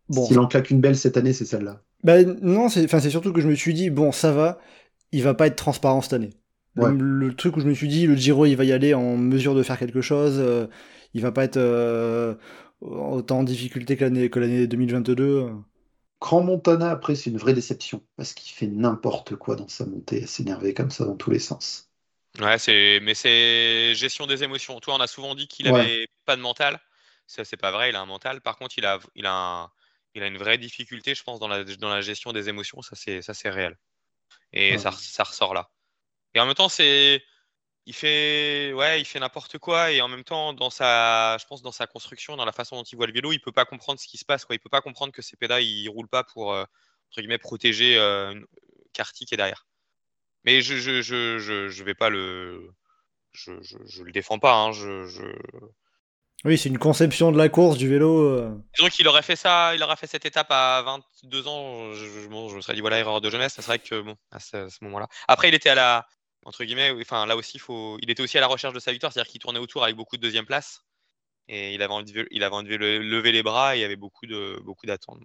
Bon, 0.10 0.26
S'il 0.26 0.40
en 0.40 0.48
claque 0.48 0.70
une 0.70 0.82
belle 0.82 0.96
cette 0.96 1.18
année, 1.18 1.34
c'est 1.34 1.46
celle-là. 1.46 1.82
Bah, 2.04 2.24
non, 2.24 2.70
c'est 2.70 2.88
surtout 3.10 3.34
que 3.34 3.42
je 3.42 3.48
me 3.48 3.56
suis 3.56 3.74
dit, 3.74 3.90
bon, 3.90 4.12
ça 4.12 4.32
va, 4.32 4.60
il 5.12 5.24
va 5.24 5.34
pas 5.34 5.48
être 5.48 5.56
transparent 5.56 6.02
cette 6.02 6.14
année. 6.14 6.32
Le, 6.76 7.34
truc 7.34 7.56
où 7.58 7.62
je 7.62 7.68
me 7.68 7.74
suis 7.74 7.88
dit, 7.88 8.06
le 8.06 8.16
Giro, 8.16 8.46
il 8.46 8.56
va 8.56 8.66
y 8.66 8.74
aller 8.74 8.94
en 8.94 9.18
mesure 9.18 9.56
de 9.56 9.64
faire 9.64 9.80
quelque 9.80 10.02
chose, 10.02 10.36
euh, 10.38 10.68
il 11.14 11.22
va 11.22 11.32
pas 11.32 11.46
être 11.46 11.58
euh, 11.58 12.36
autant 12.82 13.40
en 13.40 13.44
difficulté 13.44 13.96
que 13.96 14.40
l'année 14.40 14.68
2022. 14.68 15.48
Grand 16.26 16.42
Montana, 16.42 16.90
après, 16.90 17.14
c'est 17.14 17.30
une 17.30 17.38
vraie 17.38 17.54
déception 17.54 18.04
parce 18.18 18.34
qu'il 18.34 18.52
fait 18.52 18.66
n'importe 18.66 19.36
quoi 19.36 19.56
dans 19.56 19.68
sa 19.68 19.86
montée, 19.86 20.24
à 20.24 20.26
s'énerver 20.26 20.74
comme 20.74 20.90
ça 20.90 21.06
dans 21.06 21.16
tous 21.16 21.30
les 21.30 21.38
sens. 21.38 21.92
Ouais, 22.40 22.58
c'est 22.58 23.00
mais 23.04 23.14
c'est 23.14 23.94
gestion 23.94 24.26
des 24.26 24.44
émotions. 24.44 24.80
Toi, 24.80 24.96
on 24.96 25.00
a 25.00 25.06
souvent 25.06 25.36
dit 25.36 25.48
qu'il 25.48 25.68
avait 25.68 26.08
pas 26.26 26.36
de 26.36 26.42
mental. 26.42 26.82
Ça, 27.28 27.46
c'est 27.46 27.58
pas 27.58 27.70
vrai. 27.70 27.90
Il 27.90 27.96
a 27.96 28.02
un 28.02 28.08
mental. 28.08 28.42
Par 28.42 28.58
contre, 28.58 28.76
il 28.80 28.88
a, 28.88 29.00
il 29.14 29.28
a, 29.28 29.70
il 30.16 30.24
a 30.24 30.26
une 30.26 30.40
vraie 30.40 30.58
difficulté, 30.58 31.14
je 31.14 31.22
pense, 31.22 31.40
dans 31.40 31.48
la, 31.48 31.64
dans 31.64 31.90
la 31.90 32.02
gestion 32.02 32.34
des 32.34 32.50
émotions. 32.50 32.82
Ça, 32.82 32.96
c'est, 32.96 33.22
ça, 33.22 33.36
c'est 33.36 33.52
réel. 33.52 33.78
Et 34.52 34.80
ça, 34.80 34.92
ça 34.94 35.26
ressort 35.26 35.54
là. 35.54 35.70
Et 36.34 36.40
en 36.40 36.48
même 36.48 36.56
temps, 36.56 36.70
c'est 36.70 37.24
il 37.88 37.94
fait 37.94 38.74
ouais 38.74 39.00
il 39.00 39.06
fait 39.06 39.20
n'importe 39.20 39.58
quoi 39.60 39.92
et 39.92 40.02
en 40.02 40.08
même 40.08 40.24
temps 40.24 40.54
dans 40.54 40.72
sa 40.72 41.38
je 41.38 41.46
pense 41.46 41.62
dans 41.62 41.72
sa 41.72 41.86
construction 41.86 42.36
dans 42.36 42.46
la 42.46 42.52
façon 42.52 42.78
dont 42.78 42.84
il 42.84 42.96
voit 42.96 43.06
le 43.06 43.14
vélo 43.14 43.32
il 43.32 43.40
peut 43.40 43.52
pas 43.52 43.66
comprendre 43.66 44.00
ce 44.00 44.08
qui 44.08 44.18
se 44.18 44.26
passe 44.26 44.44
quoi. 44.46 44.56
Il 44.56 44.60
peut 44.60 44.70
pas 44.70 44.82
comprendre 44.82 45.14
que 45.14 45.22
ces 45.22 45.38
pédales 45.38 45.64
ils 45.64 45.88
roulent 45.88 46.08
pas 46.08 46.24
pour 46.24 46.54
euh, 46.54 46.64
entre 47.12 47.22
guillemets 47.22 47.38
protéger 47.38 47.98
euh, 47.98 48.34
Carty 48.94 49.26
qui 49.26 49.36
est 49.36 49.38
derrière. 49.38 49.68
Mais 50.46 50.62
je 50.62 50.78
je, 50.78 51.02
je, 51.02 51.38
je, 51.38 51.68
je 51.68 51.84
vais 51.84 51.94
pas 51.94 52.10
le 52.10 52.72
je, 53.34 53.52
je, 53.62 53.78
je 53.86 54.04
le 54.04 54.12
défends 54.12 54.40
pas 54.40 54.56
hein, 54.56 54.72
je, 54.72 55.06
je... 55.06 55.24
oui 56.44 56.58
c'est 56.58 56.70
une 56.70 56.80
conception 56.80 57.32
de 57.32 57.38
la 57.38 57.50
course 57.50 57.78
du 57.78 57.88
vélo 57.88 58.20
euh... 58.20 58.58
disons 58.78 58.90
qu'il 58.90 59.08
aurait 59.08 59.22
fait 59.22 59.36
ça 59.36 59.76
il 59.76 59.84
aurait 59.84 59.98
fait 59.98 60.08
cette 60.08 60.26
étape 60.26 60.48
à 60.50 60.82
22 61.24 61.48
ans 61.48 61.94
je, 61.94 62.28
bon, 62.30 62.50
je 62.50 62.56
me 62.56 62.62
serais 62.62 62.74
dit 62.74 62.82
voilà 62.82 62.98
erreur 62.98 63.20
de 63.22 63.30
jeunesse 63.30 63.60
que 63.84 64.02
bon 64.02 64.16
à 64.32 64.40
ce, 64.40 64.56
à 64.58 64.70
ce 64.70 64.84
moment 64.84 65.00
là 65.00 65.08
après 65.28 65.50
il 65.50 65.54
était 65.54 65.70
à 65.70 65.76
la 65.76 66.08
entre 66.46 66.64
guillemets, 66.64 66.92
enfin 67.02 67.26
là 67.26 67.36
aussi, 67.36 67.60
faut... 67.60 67.98
il 68.02 68.10
était 68.10 68.24
aussi 68.24 68.38
à 68.38 68.42
la 68.42 68.48
recherche 68.48 68.74
de 68.74 68.80
sa 68.80 68.92
victoire, 68.92 69.12
c'est-à-dire 69.12 69.32
qu'il 69.32 69.42
tournait 69.42 69.60
autour 69.60 69.84
avec 69.84 69.96
beaucoup 69.96 70.16
de 70.18 70.22
deuxième 70.22 70.46
place 70.46 70.86
et 71.48 71.74
il 71.74 71.82
avait 71.82 71.94
envie 71.94 72.12
de, 72.12 72.28
il 72.32 72.44
avait 72.44 72.56
envie 72.56 72.70
de 72.70 72.76
lever 72.76 73.32
les 73.32 73.44
bras 73.44 73.76
et 73.76 73.80
il 73.80 73.82
y 73.82 73.86
avait 73.86 73.96
beaucoup 73.96 74.26
de 74.26 74.60
beaucoup 74.64 74.86
d'attentes. 74.86 75.20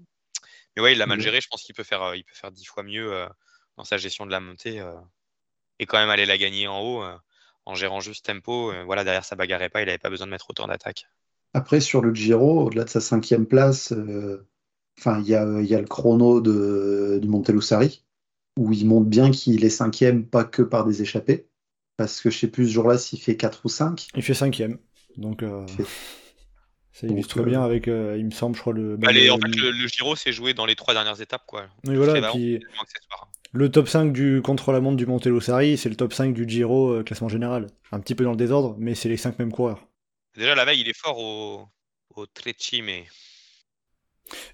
Mais 0.76 0.82
ouais, 0.82 0.92
il 0.92 0.98
l'a 0.98 1.06
mal 1.06 1.20
géré. 1.20 1.40
Je 1.40 1.48
pense 1.48 1.62
qu'il 1.62 1.74
peut 1.74 1.82
faire, 1.82 2.02
euh, 2.02 2.16
il 2.16 2.24
peut 2.24 2.34
faire 2.34 2.52
dix 2.52 2.64
fois 2.64 2.82
mieux 2.82 3.12
euh, 3.12 3.26
dans 3.76 3.84
sa 3.84 3.96
gestion 3.96 4.26
de 4.26 4.30
la 4.30 4.40
montée 4.40 4.80
euh, 4.80 4.92
et 5.78 5.86
quand 5.86 5.98
même 5.98 6.10
aller 6.10 6.26
la 6.26 6.38
gagner 6.38 6.68
en 6.68 6.80
haut 6.80 7.02
en 7.66 7.74
gérant 7.74 8.00
juste 8.00 8.26
tempo. 8.26 8.72
voilà, 8.84 9.04
derrière 9.04 9.24
ça 9.24 9.36
bagarrait 9.36 9.68
pas, 9.68 9.82
il 9.82 9.86
n'avait 9.86 9.98
pas 9.98 10.10
besoin 10.10 10.26
de 10.26 10.32
mettre 10.32 10.50
autant 10.50 10.66
d'attaques. 10.66 11.06
Après, 11.54 11.80
sur 11.80 12.00
le 12.02 12.14
Giro, 12.14 12.66
au-delà 12.66 12.84
de 12.84 12.90
sa 12.90 13.00
cinquième 13.00 13.46
place, 13.46 13.94
enfin, 14.98 15.20
il 15.20 15.28
y 15.28 15.34
a, 15.34 15.60
y 15.62 15.74
a, 15.74 15.80
le 15.80 15.86
chrono 15.86 16.40
de, 16.40 17.18
du 17.20 17.28
Montelussari 17.28 18.04
où 18.60 18.74
il 18.74 18.86
montre 18.86 19.06
bien 19.06 19.30
qu'il 19.30 19.64
est 19.64 19.70
cinquième, 19.70 20.26
pas 20.26 20.44
que 20.44 20.60
par 20.60 20.84
des 20.84 21.00
échappées. 21.00 21.46
Parce 21.96 22.20
que 22.20 22.28
je 22.30 22.38
sais 22.38 22.46
plus 22.46 22.68
ce 22.68 22.72
jour-là 22.72 22.98
s'il 22.98 23.18
fait 23.18 23.36
4 23.36 23.62
ou 23.64 23.68
5. 23.70 24.08
Il 24.14 24.22
fait 24.22 24.34
cinquième. 24.34 24.78
Donc 25.16 25.42
euh, 25.42 25.66
ça 26.92 27.06
illustre 27.06 27.42
bien 27.42 27.62
avec, 27.62 27.88
euh, 27.88 28.16
il 28.18 28.26
me 28.26 28.30
semble, 28.30 28.54
je 28.54 28.60
crois, 28.60 28.74
le. 28.74 28.98
Bah, 28.98 29.08
en 29.08 29.12
fait, 29.12 29.56
le, 29.56 29.86
Giro 29.88 30.14
s'est 30.14 30.32
joué 30.32 30.52
dans 30.52 30.66
les 30.66 30.76
trois 30.76 30.92
dernières 30.92 31.20
étapes. 31.22 31.44
Quoi. 31.46 31.68
Oui, 31.86 31.96
voilà, 31.96 32.32
le 33.52 33.68
top 33.68 33.88
5 33.88 34.12
du 34.12 34.42
contre-la-montre 34.42 34.96
du 34.96 35.06
Montello-Sari, 35.06 35.76
c'est 35.76 35.88
le 35.88 35.96
top 35.96 36.12
5 36.12 36.34
du 36.34 36.48
Giro 36.48 36.92
euh, 36.92 37.02
classement 37.02 37.28
général. 37.28 37.66
Un 37.90 37.98
petit 37.98 38.14
peu 38.14 38.24
dans 38.24 38.30
le 38.30 38.36
désordre, 38.36 38.76
mais 38.78 38.94
c'est 38.94 39.08
les 39.08 39.16
5 39.16 39.38
mêmes 39.38 39.50
coureurs. 39.50 39.88
Déjà, 40.36 40.54
la 40.54 40.64
veille, 40.64 40.80
il 40.80 40.88
est 40.88 40.96
fort 40.96 41.18
au, 41.18 41.66
au 42.14 42.26
Trecci, 42.26 42.82
mais 42.82 43.06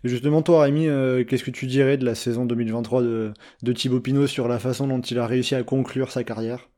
justement, 0.04 0.42
toi, 0.42 0.62
Rémi, 0.62 0.86
euh, 0.88 1.24
qu'est-ce 1.24 1.44
que 1.44 1.50
tu 1.50 1.66
dirais 1.66 1.96
de 1.96 2.04
la 2.04 2.14
saison 2.14 2.44
2023 2.44 3.02
de, 3.02 3.34
de 3.62 3.72
Thibaut 3.72 4.00
Pinot 4.00 4.26
sur 4.26 4.48
la 4.48 4.58
façon 4.58 4.86
dont 4.86 5.00
il 5.00 5.18
a 5.18 5.26
réussi 5.26 5.54
à 5.54 5.62
conclure 5.62 6.10
sa 6.10 6.24
carrière? 6.24 6.68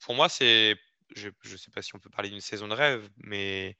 Pour 0.00 0.14
moi, 0.14 0.28
c'est. 0.28 0.76
Je 1.14 1.28
ne 1.28 1.56
sais 1.56 1.70
pas 1.70 1.82
si 1.82 1.94
on 1.94 1.98
peut 1.98 2.10
parler 2.10 2.30
d'une 2.30 2.40
saison 2.40 2.68
de 2.68 2.74
rêve, 2.74 3.08
mais. 3.18 3.76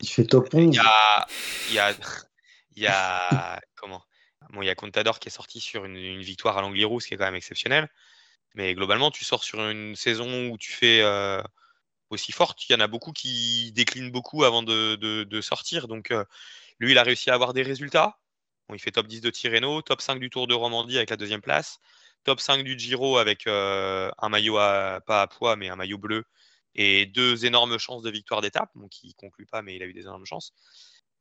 Il 0.00 0.08
fait 0.08 0.24
top 0.24 0.52
11. 0.52 0.74
Il 0.74 0.74
y 0.74 0.78
a. 0.78 1.26
Il 1.68 1.74
y 1.74 1.78
a, 1.78 1.94
il 2.76 2.82
y 2.82 2.86
a 2.86 3.60
comment? 3.74 4.02
Bon, 4.50 4.62
il 4.62 4.66
y 4.66 4.70
a 4.70 4.74
Contador 4.74 5.18
qui 5.18 5.28
est 5.28 5.32
sorti 5.32 5.60
sur 5.60 5.84
une, 5.84 6.20
victoire 6.20 6.56
à 6.56 6.62
l'Angliru, 6.62 7.00
ce 7.00 7.08
qui 7.08 7.14
est 7.14 7.16
quand 7.16 7.24
même 7.24 7.34
exceptionnel. 7.34 7.88
Mais 8.54 8.74
globalement, 8.74 9.10
tu 9.10 9.24
sors 9.24 9.44
sur 9.44 9.60
une 9.68 9.94
saison 9.94 10.48
où 10.48 10.58
tu 10.58 10.72
fais 10.72 11.00
euh, 11.02 11.42
aussi 12.10 12.32
forte. 12.32 12.68
Il 12.68 12.72
y 12.72 12.76
en 12.76 12.80
a 12.80 12.86
beaucoup 12.86 13.12
qui 13.12 13.72
déclinent 13.72 14.10
beaucoup 14.10 14.44
avant 14.44 14.62
de, 14.62 14.96
de, 14.96 15.40
sortir. 15.40 15.88
Donc, 15.88 16.10
euh, 16.10 16.24
lui, 16.80 16.92
il 16.92 16.98
a 16.98 17.02
réussi 17.02 17.30
à 17.30 17.34
avoir 17.34 17.52
des 17.54 17.62
résultats. 17.62 18.18
il 18.72 18.78
fait 18.78 18.92
top 18.92 19.06
10 19.06 19.20
de 19.20 19.30
Tirreno, 19.30 19.82
top 19.82 20.00
5 20.00 20.18
du 20.20 20.30
Tour 20.30 20.46
de 20.46 20.54
Romandie 20.54 20.96
avec 20.96 21.10
la 21.10 21.16
deuxième 21.16 21.40
place, 21.40 21.78
top 22.24 22.40
5 22.40 22.62
du 22.64 22.78
Giro 22.78 23.18
avec 23.18 23.46
euh, 23.46 24.10
un 24.18 24.28
maillot 24.28 24.54
pas 24.54 25.22
à 25.22 25.26
poids, 25.26 25.56
mais 25.56 25.68
un 25.68 25.76
maillot 25.76 25.98
bleu 25.98 26.24
et 26.74 27.06
deux 27.06 27.44
énormes 27.44 27.78
chances 27.78 28.02
de 28.02 28.10
victoire 28.10 28.40
d'étape. 28.40 28.70
Donc, 28.76 29.02
il 29.02 29.08
ne 29.08 29.12
conclut 29.14 29.46
pas, 29.46 29.62
mais 29.62 29.76
il 29.76 29.82
a 29.82 29.86
eu 29.86 29.92
des 29.92 30.02
énormes 30.02 30.26
chances. 30.26 30.52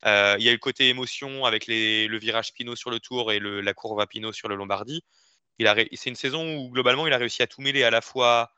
Euh, 0.06 0.36
il 0.38 0.46
y 0.46 0.50
a 0.50 0.52
eu 0.52 0.56
le 0.56 0.60
côté 0.60 0.90
émotion 0.90 1.46
avec 1.46 1.66
le 1.68 2.18
virage 2.18 2.54
Pinot 2.54 2.76
sur 2.76 2.92
le 2.92 3.00
Tour 3.00 3.32
et 3.32 3.40
la 3.40 3.74
courbe 3.74 4.00
à 4.00 4.08
Pinot 4.08 4.32
sur 4.34 4.48
le 4.48 4.56
Lombardie. 4.56 5.04
C'est 5.60 6.10
une 6.10 6.16
saison 6.16 6.58
où 6.58 6.70
globalement 6.70 7.08
il 7.08 7.14
a 7.14 7.18
réussi 7.18 7.42
à 7.42 7.48
tout 7.48 7.62
mêler 7.62 7.84
à 7.84 7.90
la 7.90 8.02
fois 8.02 8.52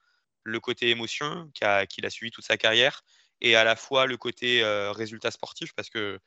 le 0.44 0.60
côté 0.60 0.90
émotion 0.90 1.50
qu'il 1.54 1.66
a, 2.06 2.10
suivi 2.10 2.32
toute 2.32 2.46
sa 2.46 2.58
carrière 2.58 3.04
et 3.42 3.56
à 3.56 3.64
la 3.64 3.76
fois 3.76 4.06
le 4.06 4.18
côté 4.18 4.64
euh, 4.64 4.92
résultat 4.92 5.32
sportif 5.32 5.74
parce 5.74 5.90
que 5.90 6.20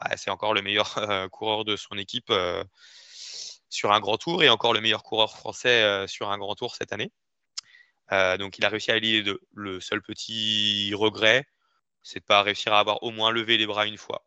bah, 0.00 0.16
c'est 0.16 0.30
encore 0.30 0.54
le 0.54 0.62
meilleur 0.62 0.96
euh, 0.98 1.28
coureur 1.28 1.64
de 1.64 1.76
son 1.76 1.96
équipe 1.98 2.30
euh, 2.30 2.64
sur 3.68 3.92
un 3.92 4.00
grand 4.00 4.18
tour 4.18 4.42
et 4.42 4.48
encore 4.48 4.72
le 4.72 4.80
meilleur 4.80 5.02
coureur 5.02 5.36
français 5.36 5.82
euh, 5.82 6.06
sur 6.06 6.30
un 6.30 6.38
grand 6.38 6.54
tour 6.54 6.74
cette 6.76 6.92
année. 6.92 7.10
donc 8.38 8.58
il 8.58 8.64
a 8.64 8.68
réussi 8.68 8.90
à 8.90 8.94
allier 8.94 9.22
deux. 9.22 9.40
Le 9.54 9.80
seul 9.80 10.02
petit 10.02 10.92
regret, 10.94 11.46
c'est 12.02 12.20
de 12.20 12.24
ne 12.24 12.26
pas 12.26 12.42
réussir 12.42 12.72
à 12.72 12.80
avoir 12.80 13.02
au 13.02 13.10
moins 13.10 13.30
levé 13.30 13.58
les 13.58 13.66
bras 13.66 13.86
une 13.86 13.98
fois. 13.98 14.24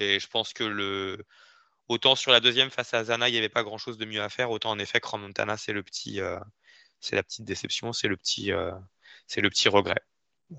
Et 0.00 0.20
je 0.20 0.28
pense 0.28 0.52
que 0.52 0.64
le, 0.64 1.24
autant 1.88 2.16
sur 2.16 2.32
la 2.32 2.40
deuxième 2.40 2.70
face 2.70 2.94
à 2.94 3.04
Zana, 3.04 3.28
il 3.28 3.32
n'y 3.32 3.38
avait 3.38 3.48
pas 3.48 3.64
grand 3.64 3.78
chose 3.78 3.98
de 3.98 4.04
mieux 4.06 4.22
à 4.22 4.28
faire, 4.28 4.50
autant 4.50 4.70
en 4.70 4.78
effet, 4.78 5.00
Montana, 5.14 5.56
c'est 5.56 5.72
la 5.72 7.22
petite 7.22 7.44
déception, 7.44 7.92
c'est 7.92 8.08
le 8.08 8.16
petit 8.16 8.52
regret 9.68 10.02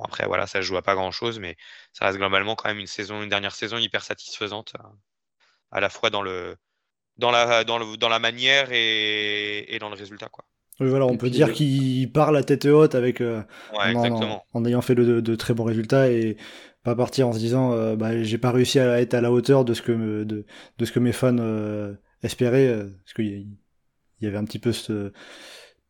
après, 0.03 0.25
voilà, 0.27 0.47
ça 0.47 0.61
joue 0.61 0.77
à 0.77 0.81
pas 0.81 0.95
grand 0.95 1.11
chose, 1.11 1.39
mais 1.39 1.57
ça 1.93 2.05
reste 2.05 2.17
globalement 2.17 2.55
quand 2.55 2.69
même 2.69 2.79
une 2.79 2.87
saison, 2.87 3.21
une 3.23 3.29
dernière 3.29 3.55
saison 3.55 3.77
hyper 3.77 4.03
satisfaisante, 4.03 4.73
euh, 4.79 4.83
à 5.71 5.79
la 5.81 5.89
fois 5.89 6.09
dans 6.09 6.21
le, 6.21 6.57
dans 7.17 7.31
la, 7.31 7.63
dans 7.65 7.79
le, 7.79 7.97
dans 7.97 8.09
la 8.09 8.19
manière 8.19 8.69
et, 8.71 9.75
et 9.75 9.79
dans 9.79 9.89
le 9.89 9.95
résultat, 9.95 10.29
quoi. 10.29 10.45
voilà, 10.79 11.05
on 11.05 11.15
Et 11.15 11.17
peut 11.17 11.29
puis, 11.29 11.29
dire 11.29 11.51
qu'il 11.51 12.11
part 12.11 12.31
la 12.31 12.43
tête 12.43 12.65
haute 12.65 12.95
avec 12.95 13.19
euh, 13.21 13.43
Ouais, 13.69 13.95
en, 14.53 14.65
ayant 14.65 14.81
fait 14.81 14.95
de, 14.95 15.19
de 15.19 15.35
très 15.35 15.53
bons 15.53 15.65
résultats 15.65 16.09
et 16.09 16.37
pas 16.83 16.95
partir 16.95 17.27
en 17.27 17.33
se 17.33 17.39
disant 17.39 17.73
euh, 17.73 17.95
bah, 17.97 18.23
j'ai 18.23 18.37
pas 18.37 18.51
réussi 18.51 18.79
à 18.79 19.01
être 19.01 19.13
à 19.13 19.19
la 19.21 19.31
hauteur 19.31 19.65
de 19.65 19.73
ce 19.73 19.81
que 19.81 19.91
me- 19.91 20.23
de, 20.25 20.45
de 20.77 20.85
ce 20.85 20.91
que 20.93 20.99
mes 20.99 21.11
fans 21.11 21.37
euh, 21.39 21.93
espéraient 22.23 22.67
euh, 22.69 22.87
parce 23.03 23.13
qu'il 23.13 23.47
y, 24.21 24.27
avait 24.27 24.37
un 24.37 24.45
petit 24.45 24.59
peu 24.59 24.73
ce, 24.73 25.13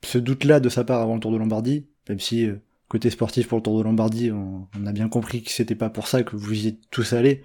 ce 0.03 0.17
doute 0.19 0.45
là 0.45 0.59
de 0.61 0.69
sa 0.69 0.83
part 0.85 1.01
avant 1.01 1.15
le 1.15 1.21
Tour 1.21 1.31
de 1.33 1.37
Lombardie 1.37 1.87
même 2.09 2.19
si 2.19 2.47
euh, 2.47 2.57
côté 2.89 3.09
sportif 3.09 3.47
pour 3.47 3.57
le 3.59 3.63
Tour 3.63 3.77
de 3.79 3.83
Lombardie 3.83 4.31
on, 4.31 4.67
on 4.79 4.85
a 4.87 4.91
bien 4.93 5.09
compris 5.09 5.43
que 5.43 5.51
c'était 5.51 5.75
pas 5.75 5.89
pour 5.89 6.07
ça 6.07 6.23
que 6.23 6.35
vous 6.35 6.65
y 6.65 6.67
êtes 6.69 6.79
tous 6.91 7.13
allés 7.13 7.43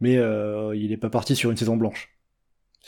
mais 0.00 0.16
euh, 0.18 0.74
il 0.76 0.92
est 0.92 0.96
pas 0.96 1.10
parti 1.10 1.36
sur 1.36 1.50
une 1.50 1.56
saison 1.56 1.76
blanche 1.76 2.10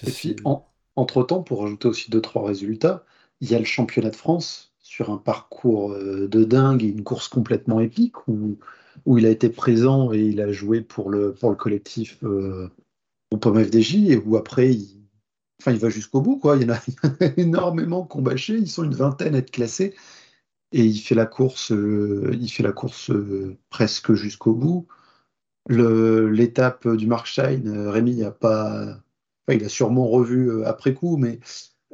Et 0.06 0.10
puis, 0.10 0.36
en- 0.44 0.66
entre-temps, 0.96 1.42
pour 1.42 1.64
ajouter 1.64 1.88
aussi 1.88 2.10
deux, 2.10 2.20
trois 2.20 2.46
résultats, 2.46 3.04
il 3.40 3.50
y 3.50 3.54
a 3.54 3.58
le 3.58 3.64
championnat 3.64 4.10
de 4.10 4.16
France 4.16 4.74
sur 4.80 5.10
un 5.10 5.18
parcours 5.18 5.92
euh, 5.92 6.28
de 6.28 6.44
dingue 6.44 6.82
et 6.84 6.88
une 6.88 7.04
course 7.04 7.28
complètement 7.28 7.80
épique 7.80 8.28
où, 8.28 8.58
où 9.06 9.18
il 9.18 9.26
a 9.26 9.30
été 9.30 9.48
présent 9.50 10.12
et 10.12 10.20
il 10.20 10.40
a 10.40 10.52
joué 10.52 10.80
pour 10.80 11.10
le, 11.10 11.32
pour 11.34 11.50
le 11.50 11.56
collectif 11.56 12.18
euh, 12.24 12.68
au 13.30 13.36
POM 13.38 13.64
FDJ 13.64 14.10
et 14.10 14.16
où 14.18 14.36
après, 14.36 14.70
il, 14.74 15.02
enfin, 15.60 15.72
il 15.72 15.78
va 15.78 15.90
jusqu'au 15.90 16.20
bout. 16.20 16.38
Quoi. 16.38 16.56
Il 16.56 16.62
y 16.62 16.66
en 16.66 16.70
a, 16.74 16.78
il 16.88 16.94
y 16.94 17.06
en 17.06 17.26
a 17.26 17.32
énormément 17.36 18.08
bâché, 18.16 18.54
ils 18.56 18.70
sont 18.70 18.84
une 18.84 18.94
vingtaine 18.94 19.34
à 19.34 19.38
être 19.38 19.50
classés 19.50 19.94
et 20.72 20.84
il 20.84 20.98
fait 20.98 21.14
la 21.14 21.26
course, 21.26 21.72
euh, 21.72 22.30
il 22.40 22.48
fait 22.48 22.62
la 22.62 22.72
course 22.72 23.10
euh, 23.10 23.56
presque 23.70 24.14
jusqu'au 24.14 24.54
bout. 24.54 24.86
L'étape 25.68 26.88
du 26.88 27.06
Markstein, 27.06 27.66
euh, 27.66 27.90
Rémi 27.90 28.22
a 28.24 28.30
pas, 28.30 29.00
il 29.48 29.64
a 29.64 29.68
sûrement 29.68 30.08
revu 30.08 30.64
après 30.64 30.94
coup, 30.94 31.16
mais 31.16 31.40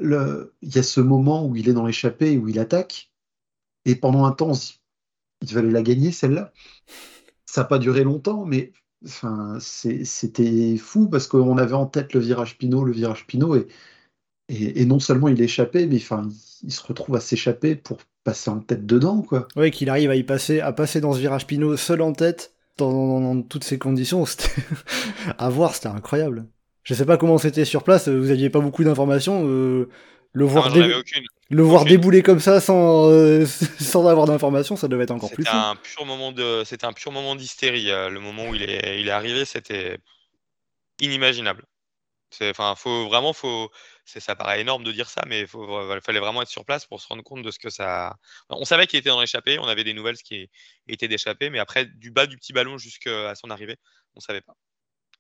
il 0.01 0.49
y 0.63 0.79
a 0.79 0.83
ce 0.83 1.01
moment 1.01 1.47
où 1.47 1.57
il 1.57 1.69
est 1.69 1.73
dans 1.73 1.87
l'échappée, 1.87 2.39
où 2.39 2.49
il 2.49 2.59
attaque, 2.59 3.11
et 3.85 3.97
pendant 3.97 4.25
un 4.25 4.33
temps, 4.33 4.53
il 5.43 5.49
fallait 5.49 5.71
la 5.71 5.83
gagner 5.83 6.13
celle-là. 6.13 6.53
Ça 7.47 7.63
n'a 7.63 7.67
pas 7.67 7.79
duré 7.79 8.05
longtemps, 8.05 8.45
mais 8.45 8.73
enfin, 9.05 9.59
c'était 9.61 10.77
fou 10.77 11.09
parce 11.09 11.27
qu'on 11.27 11.59
avait 11.59 11.75
en 11.75 11.87
tête 11.87 12.13
le 12.15 12.21
virage 12.21 12.59
Pinot, 12.59 12.85
le 12.85 12.93
virage 12.93 13.27
Pinot, 13.27 13.57
et, 14.49 14.85
non 14.87 15.01
seulement 15.01 15.29
il 15.29 15.41
échappait, 15.41 15.87
mais 15.87 15.97
enfin, 15.97 16.29
il 16.63 16.73
se 16.73 16.83
retrouve 16.83 17.17
à 17.17 17.21
s'échapper 17.21 17.77
pour 17.77 17.99
passer 18.27 18.51
en 18.51 18.61
tête 18.61 18.85
dedans, 18.87 19.23
quoi. 19.23 19.49
Ouais, 19.57 19.71
qu'il 19.71 19.89
arrive 19.89 20.11
à 20.11 20.17
y 20.17 20.23
passer, 20.25 20.61
à 20.61 20.73
passer 20.73 21.01
dans 21.01 21.15
ce 21.15 21.19
virage 21.21 21.47
Pinot 21.47 21.77
seul 21.79 22.03
en 22.03 22.13
tête, 22.13 22.53
dans, 22.77 22.93
dans- 22.93 23.21
dans 23.35 23.43
toutes 23.43 23.65
ces 23.65 23.79
conditions, 23.79 24.27
c'était 24.27 24.51
à 25.39 25.49
voir, 25.49 25.75
c'était 25.75 25.89
incroyable. 25.89 26.47
Je 26.83 26.93
sais 26.95 27.07
pas 27.07 27.17
comment 27.17 27.39
c'était 27.39 27.65
sur 27.65 27.83
place, 27.83 28.09
vous 28.09 28.31
aviez 28.31 28.51
pas 28.51 28.61
beaucoup 28.61 28.85
d'informations, 28.85 29.43
euh, 29.49 29.89
le 30.33 30.45
voir, 30.45 30.71
dé- 30.73 30.93
le 31.51 31.63
voir 31.63 31.83
aucune. 31.83 31.97
débouler 31.97 32.23
comme 32.23 32.41
ça 32.41 32.61
sans, 32.61 33.09
euh, 33.11 33.47
sans 33.81 34.07
avoir 34.07 34.27
d'informations, 34.27 34.77
ça 34.77 34.89
devait 34.89 35.05
être 35.05 35.11
encore 35.13 35.33
plus 35.33 35.45
fou. 35.45 35.57
un 35.57 35.77
pur 35.77 36.05
moment 36.05 36.33
de, 36.33 36.63
c'était 36.65 36.87
un 36.87 36.93
pur 36.93 37.13
moment 37.13 37.35
d'hystérie. 37.37 37.91
euh, 37.91 38.11
Le 38.11 38.21
moment 38.21 38.49
où 38.51 38.55
il 38.55 38.63
est, 38.63 39.01
il 39.01 39.09
est 39.09 39.13
arrivé, 39.13 39.45
c'était 39.47 39.99
inimaginable. 41.01 41.65
C'est, 42.31 42.51
enfin, 42.51 42.75
faut 42.77 43.07
vraiment, 43.09 43.33
faut, 43.33 43.71
ça 44.07 44.37
paraît 44.37 44.61
énorme 44.61 44.85
de 44.85 44.93
dire 44.93 45.11
ça, 45.11 45.23
mais 45.27 45.41
il 45.41 46.01
fallait 46.03 46.21
vraiment 46.21 46.41
être 46.43 46.49
sur 46.49 46.65
place 46.65 46.87
pour 46.87 47.01
se 47.01 47.09
rendre 47.09 47.23
compte 47.23 47.43
de 47.43 47.51
ce 47.51 47.59
que 47.59 47.71
ça. 47.71 48.17
On 48.49 48.65
savait 48.65 48.87
qu'il 48.87 48.99
était 48.99 49.09
dans 49.11 49.21
l'échappée, 49.21 49.59
on 49.59 49.67
avait 49.67 49.85
des 49.85 49.95
nouvelles 49.95 50.17
qui 50.17 50.49
étaient 50.87 51.09
d'échappée, 51.09 51.51
mais 51.51 51.59
après, 51.59 51.87
du 51.87 52.11
bas 52.13 52.27
du 52.27 52.37
petit 52.37 52.53
ballon 52.53 52.79
jusqu'à 52.79 53.35
son 53.35 53.51
arrivée, 53.51 53.77
on 54.15 54.21
savait 54.21 54.41
pas. 54.41 54.57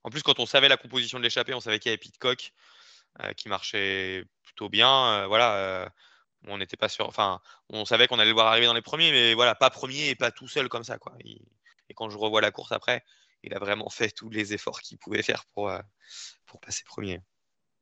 En 0.05 0.11
plus, 0.11 0.23
quand 0.23 0.39
on 0.39 0.47
savait 0.47 0.69
la 0.69 0.77
composition 0.77 1.19
de 1.19 1.25
l'échappée, 1.25 1.53
on 1.53 1.61
savait 1.61 1.81
qu'il 1.81 1.91
y 1.91 1.93
avait 1.93 1.99
Pitcock 1.99 2.53
euh, 3.23 3.33
qui 3.33 3.49
marchait 3.49 4.25
plutôt 4.45 4.69
bien. 4.69 5.23
euh, 5.23 5.27
voilà, 5.27 5.57
euh, 5.57 5.89
on 6.47 6.59
n'était 6.59 6.77
pas 6.77 6.89
sûr. 6.89 7.09
Enfin, 7.09 7.41
on 7.71 7.85
savait 7.85 8.07
qu'on 8.07 8.19
allait 8.21 8.31
le 8.31 8.35
voir 8.35 8.47
arriver 8.47 8.67
dans 8.67 8.75
les 8.75 8.83
premiers, 8.83 9.11
mais 9.11 9.35
voilà, 9.35 9.57
pas 9.57 9.71
premier 9.71 10.11
et 10.11 10.15
pas 10.15 10.31
tout 10.31 10.49
seul 10.49 10.69
comme 10.69 10.85
ça, 10.85 10.99
quoi. 10.99 11.17
Et 11.25 11.41
quand 11.95 12.09
je 12.11 12.19
revois 12.19 12.41
la 12.41 12.53
course 12.53 12.73
après, 12.73 13.05
il 13.43 13.55
a 13.55 13.59
vraiment 13.59 13.91
fait 13.91 14.11
tous 14.11 14.31
les 14.31 14.55
efforts 14.55 14.81
qu'il 14.81 14.99
pouvait 14.99 15.23
faire 15.23 15.45
pour, 15.55 15.73
pour 16.47 16.61
passer 16.61 16.85
premier. 16.85 17.21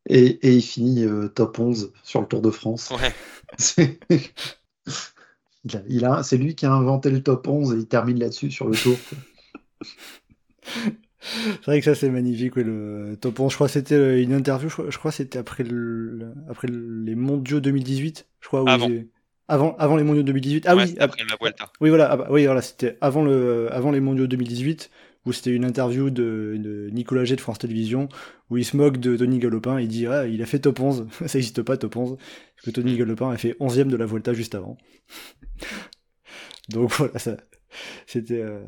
Et, 0.06 0.24
et 0.46 0.54
il 0.56 0.62
finit 0.62 1.04
euh, 1.04 1.28
top 1.28 1.58
11 1.58 1.92
sur 2.02 2.20
le 2.20 2.26
Tour 2.26 2.42
de 2.42 2.50
France. 2.50 2.90
Ouais. 2.90 3.12
C'est 3.58 3.98
il 5.64 5.76
a- 5.76 5.82
il 5.88 6.04
a- 6.04 6.22
c'est 6.22 6.36
lui 6.36 6.54
qui 6.54 6.66
a 6.66 6.72
inventé 6.72 7.10
le 7.10 7.22
top 7.22 7.48
11 7.48 7.72
et 7.72 7.76
il 7.78 7.86
termine 7.86 8.18
là-dessus 8.18 8.50
sur 8.50 8.68
le 8.68 8.76
tour. 8.76 8.96
C'est 11.22 11.64
vrai 11.66 11.78
que 11.78 11.84
ça 11.86 11.94
c'est 11.94 12.10
magnifique, 12.10 12.54
ouais, 12.56 12.64
le 12.64 13.16
top 13.18 13.40
11, 13.40 13.50
je 13.50 13.56
crois 13.56 13.66
que 13.66 13.72
c'était 13.72 13.94
euh, 13.94 14.22
une 14.22 14.34
interview, 14.34 14.68
je 14.68 14.74
crois, 14.74 14.90
je 14.90 14.98
crois 14.98 15.10
que 15.10 15.16
c'était 15.16 15.38
après, 15.38 15.64
le, 15.64 16.34
après 16.50 16.68
les 16.68 17.14
mondiaux 17.14 17.60
2018, 17.60 18.26
je 18.42 18.46
crois. 18.46 18.62
où 18.62 18.68
Avant. 18.68 18.88
j'ai- 18.88 19.08
Avant, 19.48 19.74
avant 19.76 19.96
les 19.96 20.04
mondiaux 20.04 20.22
2018. 20.22 20.64
Ah 20.66 20.74
Ouais, 20.76 20.82
oui, 20.82 20.88
c'était 20.88 21.00
après 21.02 21.22
la 21.28 21.36
Vuelta. 21.40 21.70
Oui, 21.80 21.88
voilà, 21.88 22.10
ah 22.10 22.16
bah, 22.18 22.26
oui, 22.30 22.44
voilà 22.44 22.60
c'était 22.62 22.98
avant, 23.00 23.22
le, 23.22 23.72
avant 23.72 23.90
les 23.90 24.00
mondiaux 24.00 24.26
2018, 24.26 24.90
où 25.26 25.32
c'était 25.32 25.50
une 25.50 25.64
interview 25.64 26.10
de, 26.10 26.56
de 26.58 26.90
Nicolas 26.92 27.24
G 27.24 27.36
de 27.36 27.40
France 27.40 27.58
Télévisions, 27.58 28.08
où 28.50 28.56
il 28.56 28.64
se 28.64 28.76
moque 28.76 28.98
de 28.98 29.16
Tony 29.16 29.38
Galopin, 29.38 29.80
il 29.80 29.88
dit 29.88 30.06
Ah, 30.06 30.26
il 30.26 30.42
a 30.42 30.46
fait 30.46 30.58
top 30.58 30.80
11, 30.80 31.06
ça 31.18 31.24
n'existe 31.24 31.62
pas 31.62 31.76
top 31.76 31.96
11, 31.96 32.16
parce 32.16 32.66
que 32.66 32.70
Tony 32.70 32.96
Galopin 32.96 33.30
a 33.30 33.36
fait 33.36 33.56
11ème 33.60 33.88
de 33.88 33.96
la 33.96 34.06
Volta 34.06 34.32
juste 34.32 34.54
avant. 34.54 34.76
Donc 36.70 36.90
voilà, 36.92 37.18
ça, 37.18 37.36
c'était 38.06 38.40
euh, 38.40 38.60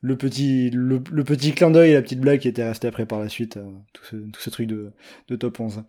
le, 0.00 0.16
petit, 0.16 0.70
le, 0.70 1.02
le 1.10 1.24
petit 1.24 1.52
clin 1.52 1.70
d'œil 1.70 1.92
et 1.92 1.94
la 1.94 2.02
petite 2.02 2.20
blague 2.20 2.40
qui 2.40 2.48
était 2.48 2.64
restée 2.64 2.88
après 2.88 3.06
par 3.06 3.20
la 3.20 3.28
suite, 3.28 3.56
euh, 3.56 3.70
tout, 3.92 4.04
ce, 4.04 4.16
tout 4.16 4.40
ce 4.40 4.50
truc 4.50 4.66
de, 4.66 4.92
de 5.28 5.36
top 5.36 5.60
11. 5.60 5.84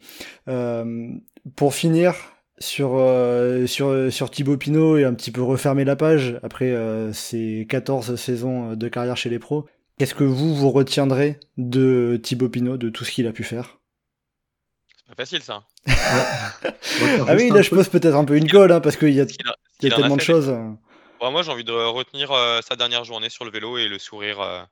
Euh, 0.48 1.10
pour 1.56 1.74
finir, 1.74 2.16
sur, 2.58 2.96
euh, 2.96 3.66
sur, 3.68 4.12
sur 4.12 4.32
Thibaut 4.32 4.58
Pinot 4.58 4.98
et 4.98 5.04
un 5.04 5.14
petit 5.14 5.32
peu 5.32 5.42
refermer 5.42 5.84
la 5.84 5.96
page 5.96 6.40
après 6.44 6.72
euh, 6.72 7.12
ces 7.14 7.66
14 7.70 8.16
saisons 8.16 8.76
de 8.76 8.88
carrière 8.88 9.18
chez 9.18 9.30
les 9.30 9.40
pros. 9.40 9.66
Qu'est-ce 9.98 10.16
que 10.16 10.26
vous, 10.26 10.54
vous 10.54 10.72
retiendrez 10.72 11.40
de 11.58 12.20
Thibaut 12.22 12.50
Pinot, 12.50 12.78
de 12.78 12.90
tout 12.90 13.06
ce 13.06 13.12
qu'il 13.12 13.28
a 13.28 13.32
pu 13.32 13.44
faire? 13.44 13.80
C'est 14.98 15.08
pas 15.08 15.16
facile 15.16 15.42
ça. 15.42 15.64
Ah 17.28 17.36
oui, 17.36 17.50
là 17.50 17.62
je 17.62 17.70
pose 17.70 17.90
peut-être 17.90 18.16
un 18.16 18.26
peu 18.26 18.38
une 18.38 18.50
colle, 18.50 18.72
hein, 18.72 18.80
parce 18.80 18.96
qu'il 18.96 19.12
y 19.12 19.22
a, 19.22 19.26
il 19.82 19.88
y 19.88 19.90
tellement 19.90 20.16
de 20.16 20.22
choses. 20.22 20.48
Bon, 21.20 21.32
moi, 21.32 21.44
j'ai 21.44 21.52
envie 21.52 21.64
de 21.64 21.72
retenir 21.72 22.32
euh, 22.32 22.62
sa 22.62 22.76
dernière 22.76 23.04
journée 23.04 23.30
sur 23.30 23.46
le 23.46 23.52
vélo 23.52 23.78
et 23.78 23.88
le 23.88 24.00
sourire, 24.00 24.42
euh, 24.42 24.64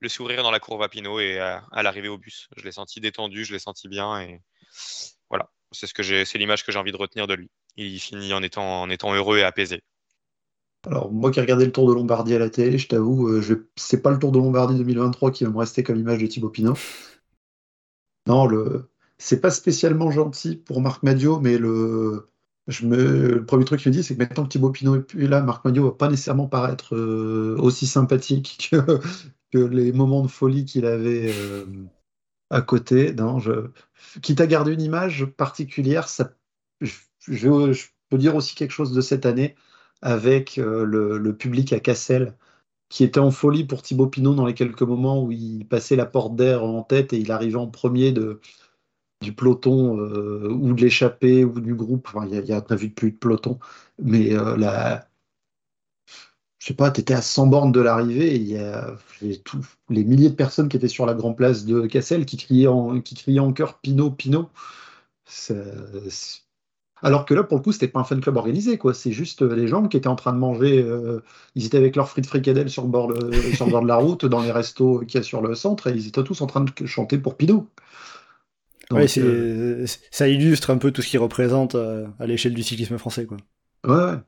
le 0.00 0.08
sourire 0.08 0.42
dans 0.42 0.50
la 0.50 0.60
courbe 0.60 0.82
à 0.82 0.88
Pinot 0.88 1.20
et 1.20 1.40
euh, 1.40 1.56
à 1.72 1.82
l'arrivée 1.82 2.08
au 2.08 2.18
bus. 2.18 2.48
Je 2.56 2.64
l'ai 2.64 2.72
senti 2.72 3.00
détendu, 3.00 3.44
je 3.44 3.52
l'ai 3.52 3.58
senti 3.58 3.88
bien 3.88 4.20
et 4.20 4.40
voilà. 5.28 5.50
C'est 5.72 5.86
ce 5.86 5.94
que 5.94 6.02
j'ai, 6.02 6.24
c'est 6.24 6.38
l'image 6.38 6.64
que 6.64 6.72
j'ai 6.72 6.78
envie 6.78 6.92
de 6.92 6.96
retenir 6.96 7.26
de 7.26 7.34
lui. 7.34 7.50
Il 7.76 7.98
finit 8.00 8.32
en 8.32 8.42
étant, 8.42 8.82
en 8.82 8.90
étant 8.90 9.12
heureux 9.14 9.38
et 9.38 9.42
apaisé. 9.42 9.82
Alors, 10.86 11.12
moi 11.12 11.30
qui 11.30 11.38
ai 11.38 11.42
regardé 11.42 11.64
le 11.66 11.72
Tour 11.72 11.88
de 11.88 11.94
Lombardie 11.94 12.34
à 12.34 12.38
la 12.38 12.50
télé, 12.50 12.78
je 12.78 12.88
t'avoue, 12.88 13.28
euh, 13.28 13.40
je... 13.42 13.54
c'est 13.76 14.00
pas 14.02 14.10
le 14.10 14.18
Tour 14.18 14.32
de 14.32 14.38
Lombardie 14.38 14.76
2023 14.76 15.30
qui 15.32 15.44
va 15.44 15.50
me 15.50 15.58
rester 15.58 15.82
comme 15.82 15.96
image 15.98 16.20
de 16.20 16.26
Thibaut 16.26 16.50
Pinot. 16.50 16.74
Non, 18.26 18.46
le... 18.46 18.90
c'est 19.18 19.40
pas 19.40 19.50
spécialement 19.50 20.10
gentil 20.10 20.56
pour 20.56 20.80
Marc 20.80 21.02
Madio, 21.02 21.40
mais 21.40 21.58
le... 21.58 22.28
Je 22.66 22.86
me... 22.86 23.28
le 23.36 23.46
premier 23.46 23.64
truc 23.64 23.78
que 23.78 23.84
je 23.84 23.88
me 23.88 23.94
dis, 23.94 24.02
c'est 24.02 24.14
que 24.14 24.22
maintenant 24.22 24.44
que 24.44 24.50
Thibaut 24.50 24.70
Pinot 24.70 24.96
est 24.96 25.02
plus 25.02 25.26
là, 25.26 25.40
Marc 25.42 25.64
Madio 25.64 25.84
va 25.84 25.92
pas 25.92 26.08
nécessairement 26.08 26.46
paraître 26.48 26.94
euh, 26.94 27.56
aussi 27.58 27.86
sympathique 27.86 28.68
que... 28.70 29.00
que 29.52 29.58
les 29.58 29.92
moments 29.92 30.22
de 30.22 30.28
folie 30.28 30.64
qu'il 30.66 30.84
avait 30.86 31.32
euh, 31.34 31.64
à 32.50 32.62
côté. 32.62 33.12
Non, 33.14 33.38
je... 33.38 33.70
Quitte 34.22 34.40
à 34.40 34.46
garder 34.46 34.72
une 34.72 34.82
image 34.82 35.26
particulière, 35.26 36.08
ça... 36.08 36.32
je... 36.80 36.92
je- 37.28 37.72
je 37.72 37.86
peux 38.10 38.18
dire 38.18 38.36
aussi 38.36 38.54
quelque 38.54 38.72
chose 38.72 38.92
de 38.92 39.00
cette 39.02 39.26
année 39.26 39.54
avec 40.02 40.58
euh, 40.58 40.84
le, 40.84 41.36
public 41.36 41.72
à 41.72 41.80
Cassel 41.80 42.34
qui 42.88 43.04
était 43.04 43.20
en 43.20 43.30
folie 43.30 43.64
pour 43.64 43.82
Thibaut 43.82 44.08
Pinot 44.08 44.34
dans 44.34 44.46
les 44.46 44.54
quelques 44.54 44.82
moments 44.82 45.22
où 45.22 45.32
il 45.32 45.66
passait 45.66 45.96
la 45.96 46.06
porte 46.06 46.36
d'air 46.36 46.64
en 46.64 46.82
tête 46.82 47.12
et 47.12 47.18
il 47.18 47.30
arrivait 47.32 47.56
en 47.56 47.68
premier 47.68 48.12
du 49.20 49.32
peloton 49.34 49.98
euh, 49.98 50.48
ou 50.50 50.72
de 50.72 50.80
l'échappée 50.82 51.44
ou 51.44 51.60
du 51.60 51.74
groupe. 51.74 52.08
Enfin, 52.08 52.26
il 52.26 52.34
y 52.34 52.38
a, 52.38 52.42
y 52.42 52.52
a- 52.52 52.76
vu 52.76 52.90
plus 52.90 53.12
de 53.12 53.16
peloton, 53.16 53.58
mais 53.98 54.32
euh, 54.34 54.56
la, 54.56 55.08
je 56.58 56.66
sais 56.66 56.74
pas, 56.74 56.90
tu 56.90 57.00
étais 57.00 57.14
à 57.14 57.22
100 57.22 57.46
bornes 57.46 57.72
de 57.72 57.80
l'arrivée 57.80 58.36
il 58.36 58.48
y 58.48 58.58
a 58.58 58.96
les, 59.22 60.04
milliers 60.04 60.30
de 60.30 60.34
personnes 60.34 60.68
qui 60.68 60.76
étaient 60.76 60.88
sur 60.88 61.06
la 61.06 61.14
grande 61.14 61.36
place 61.36 61.64
de 61.64 61.86
Cassel 61.86 62.26
qui 62.26 62.36
criaient 62.36 62.66
en, 62.66 63.00
qui 63.00 63.14
criaient 63.14 63.40
en 63.40 63.52
chœur 63.52 63.78
Pinot, 63.80 64.10
Pinot. 64.12 64.50
Alors 67.02 67.24
que 67.24 67.34
là, 67.34 67.42
pour 67.44 67.58
le 67.58 67.62
coup, 67.62 67.72
c'était 67.72 67.88
pas 67.88 68.00
un 68.00 68.04
fan 68.04 68.20
club 68.20 68.36
organisé, 68.36 68.78
quoi. 68.78 68.94
C'est 68.94 69.12
juste 69.12 69.42
euh, 69.42 69.54
les 69.54 69.68
gens 69.68 69.86
qui 69.88 69.96
étaient 69.96 70.08
en 70.08 70.16
train 70.16 70.32
de 70.32 70.38
manger. 70.38 70.82
euh, 70.82 71.20
ils 71.54 71.64
étaient 71.66 71.78
avec 71.78 71.96
leurs 71.96 72.08
frites 72.08 72.26
fricadelles 72.26 72.70
sur 72.70 72.82
le 72.82 72.88
bord, 72.88 73.08
de- 73.08 73.52
sur 73.52 73.66
le 73.66 73.70
bord 73.70 73.82
de 73.82 73.88
la 73.88 73.96
route, 73.96 74.24
dans 74.26 74.40
les 74.42 74.50
restos 74.52 75.00
qu'il 75.00 75.16
y 75.16 75.18
a 75.18 75.22
sur 75.22 75.40
le 75.42 75.54
centre, 75.54 75.86
et 75.88 75.92
ils 75.94 76.08
étaient 76.08 76.24
tous 76.24 76.40
en 76.40 76.46
train 76.46 76.62
de 76.64 76.86
chanter 76.86 77.18
pour 77.18 77.36
Pinot. 77.36 77.66
Donc, 78.90 79.16
Ouais, 79.16 79.18
euh, 79.18 79.86
ça 80.10 80.28
illustre 80.28 80.70
un 80.70 80.78
peu 80.78 80.90
tout 80.92 81.00
ce 81.02 81.08
qu'il 81.08 81.18
représente 81.20 81.74
euh, 81.74 82.06
à 82.18 82.26
l'échelle 82.26 82.54
du 82.54 82.62
cyclisme 82.62 82.98
français. 82.98 83.26
quoi. 83.26 83.36
ouais, 83.84 83.94
ouais. 83.94 84.18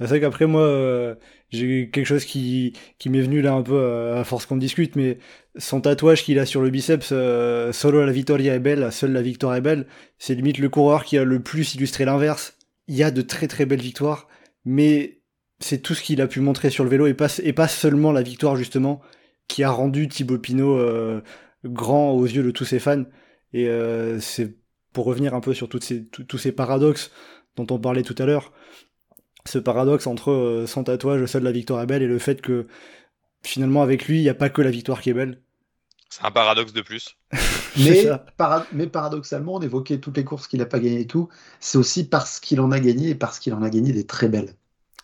C'est 0.00 0.06
vrai 0.06 0.20
qu'après 0.20 0.46
moi, 0.46 0.62
euh, 0.62 1.14
j'ai 1.50 1.88
quelque 1.90 2.06
chose 2.06 2.24
qui, 2.24 2.72
qui 2.98 3.10
m'est 3.10 3.20
venu 3.20 3.42
là 3.42 3.52
un 3.54 3.62
peu 3.62 3.74
euh, 3.76 4.20
à 4.20 4.24
force 4.24 4.44
qu'on 4.44 4.56
discute, 4.56 4.96
mais 4.96 5.18
son 5.56 5.80
tatouage 5.80 6.24
qu'il 6.24 6.38
a 6.40 6.46
sur 6.46 6.62
le 6.62 6.70
biceps, 6.70 7.10
euh, 7.12 7.72
Solo 7.72 8.04
la 8.04 8.12
victoria 8.12 8.54
est 8.54 8.60
belle, 8.60 8.90
seule 8.90 9.12
la 9.12 9.22
victoire 9.22 9.54
est 9.54 9.60
belle, 9.60 9.86
c'est 10.18 10.34
limite 10.34 10.58
le 10.58 10.68
coureur 10.68 11.04
qui 11.04 11.16
a 11.16 11.24
le 11.24 11.40
plus 11.40 11.74
illustré 11.76 12.04
l'inverse. 12.04 12.58
il 12.88 12.96
y 12.96 13.04
a 13.04 13.10
de 13.12 13.22
très 13.22 13.46
très 13.46 13.66
belles 13.66 13.80
victoires, 13.80 14.28
mais 14.64 15.20
c'est 15.60 15.78
tout 15.78 15.94
ce 15.94 16.02
qu'il 16.02 16.20
a 16.20 16.26
pu 16.26 16.40
montrer 16.40 16.70
sur 16.70 16.84
le 16.84 16.90
vélo 16.90 17.06
et 17.06 17.14
pas, 17.14 17.28
et 17.42 17.52
pas 17.52 17.68
seulement 17.68 18.10
la 18.12 18.22
victoire 18.22 18.56
justement 18.56 19.00
qui 19.48 19.62
a 19.62 19.70
rendu 19.70 20.08
Thibaut 20.08 20.38
Pinot 20.38 20.78
euh, 20.78 21.22
grand 21.64 22.10
aux 22.12 22.26
yeux 22.26 22.42
de 22.42 22.50
tous 22.50 22.64
ses 22.64 22.80
fans. 22.80 23.04
Et 23.52 23.68
c'est 24.20 24.56
pour 24.92 25.04
revenir 25.04 25.34
un 25.34 25.40
peu 25.40 25.54
sur 25.54 25.68
toutes 25.68 25.84
ces, 25.84 26.08
tous 26.08 26.38
ces 26.38 26.50
paradoxes 26.50 27.12
dont 27.56 27.66
on 27.70 27.78
parlait 27.78 28.02
tout 28.02 28.16
à 28.18 28.26
l'heure. 28.26 28.52
Ce 29.46 29.58
paradoxe 29.58 30.06
entre 30.06 30.30
euh, 30.30 30.66
son 30.66 30.84
tatouage, 30.84 31.26
seule 31.26 31.42
la 31.42 31.52
victoire 31.52 31.82
est 31.82 31.86
belle, 31.86 32.02
et 32.02 32.06
le 32.06 32.18
fait 32.18 32.40
que 32.40 32.66
finalement 33.42 33.82
avec 33.82 34.06
lui, 34.06 34.18
il 34.18 34.22
n'y 34.22 34.28
a 34.28 34.34
pas 34.34 34.48
que 34.48 34.62
la 34.62 34.70
victoire 34.70 35.00
qui 35.00 35.10
est 35.10 35.14
belle. 35.14 35.40
C'est 36.08 36.24
un 36.24 36.30
paradoxe 36.30 36.72
de 36.72 36.80
plus. 36.80 37.16
mais, 37.76 38.08
mais, 38.72 38.86
paradoxalement, 38.86 39.56
on 39.56 39.60
évoquait 39.60 39.98
toutes 39.98 40.16
les 40.16 40.24
courses 40.24 40.46
qu'il 40.46 40.60
n'a 40.60 40.66
pas 40.66 40.78
gagnées 40.78 41.00
et 41.00 41.06
tout. 41.06 41.28
C'est 41.58 41.76
aussi 41.76 42.08
parce 42.08 42.38
qu'il 42.38 42.60
en 42.60 42.70
a 42.70 42.78
gagné 42.78 43.10
et 43.10 43.14
parce 43.14 43.38
qu'il 43.38 43.52
en 43.52 43.62
a 43.62 43.70
gagné 43.70 43.92
des 43.92 44.06
très 44.06 44.28
belles. 44.28 44.54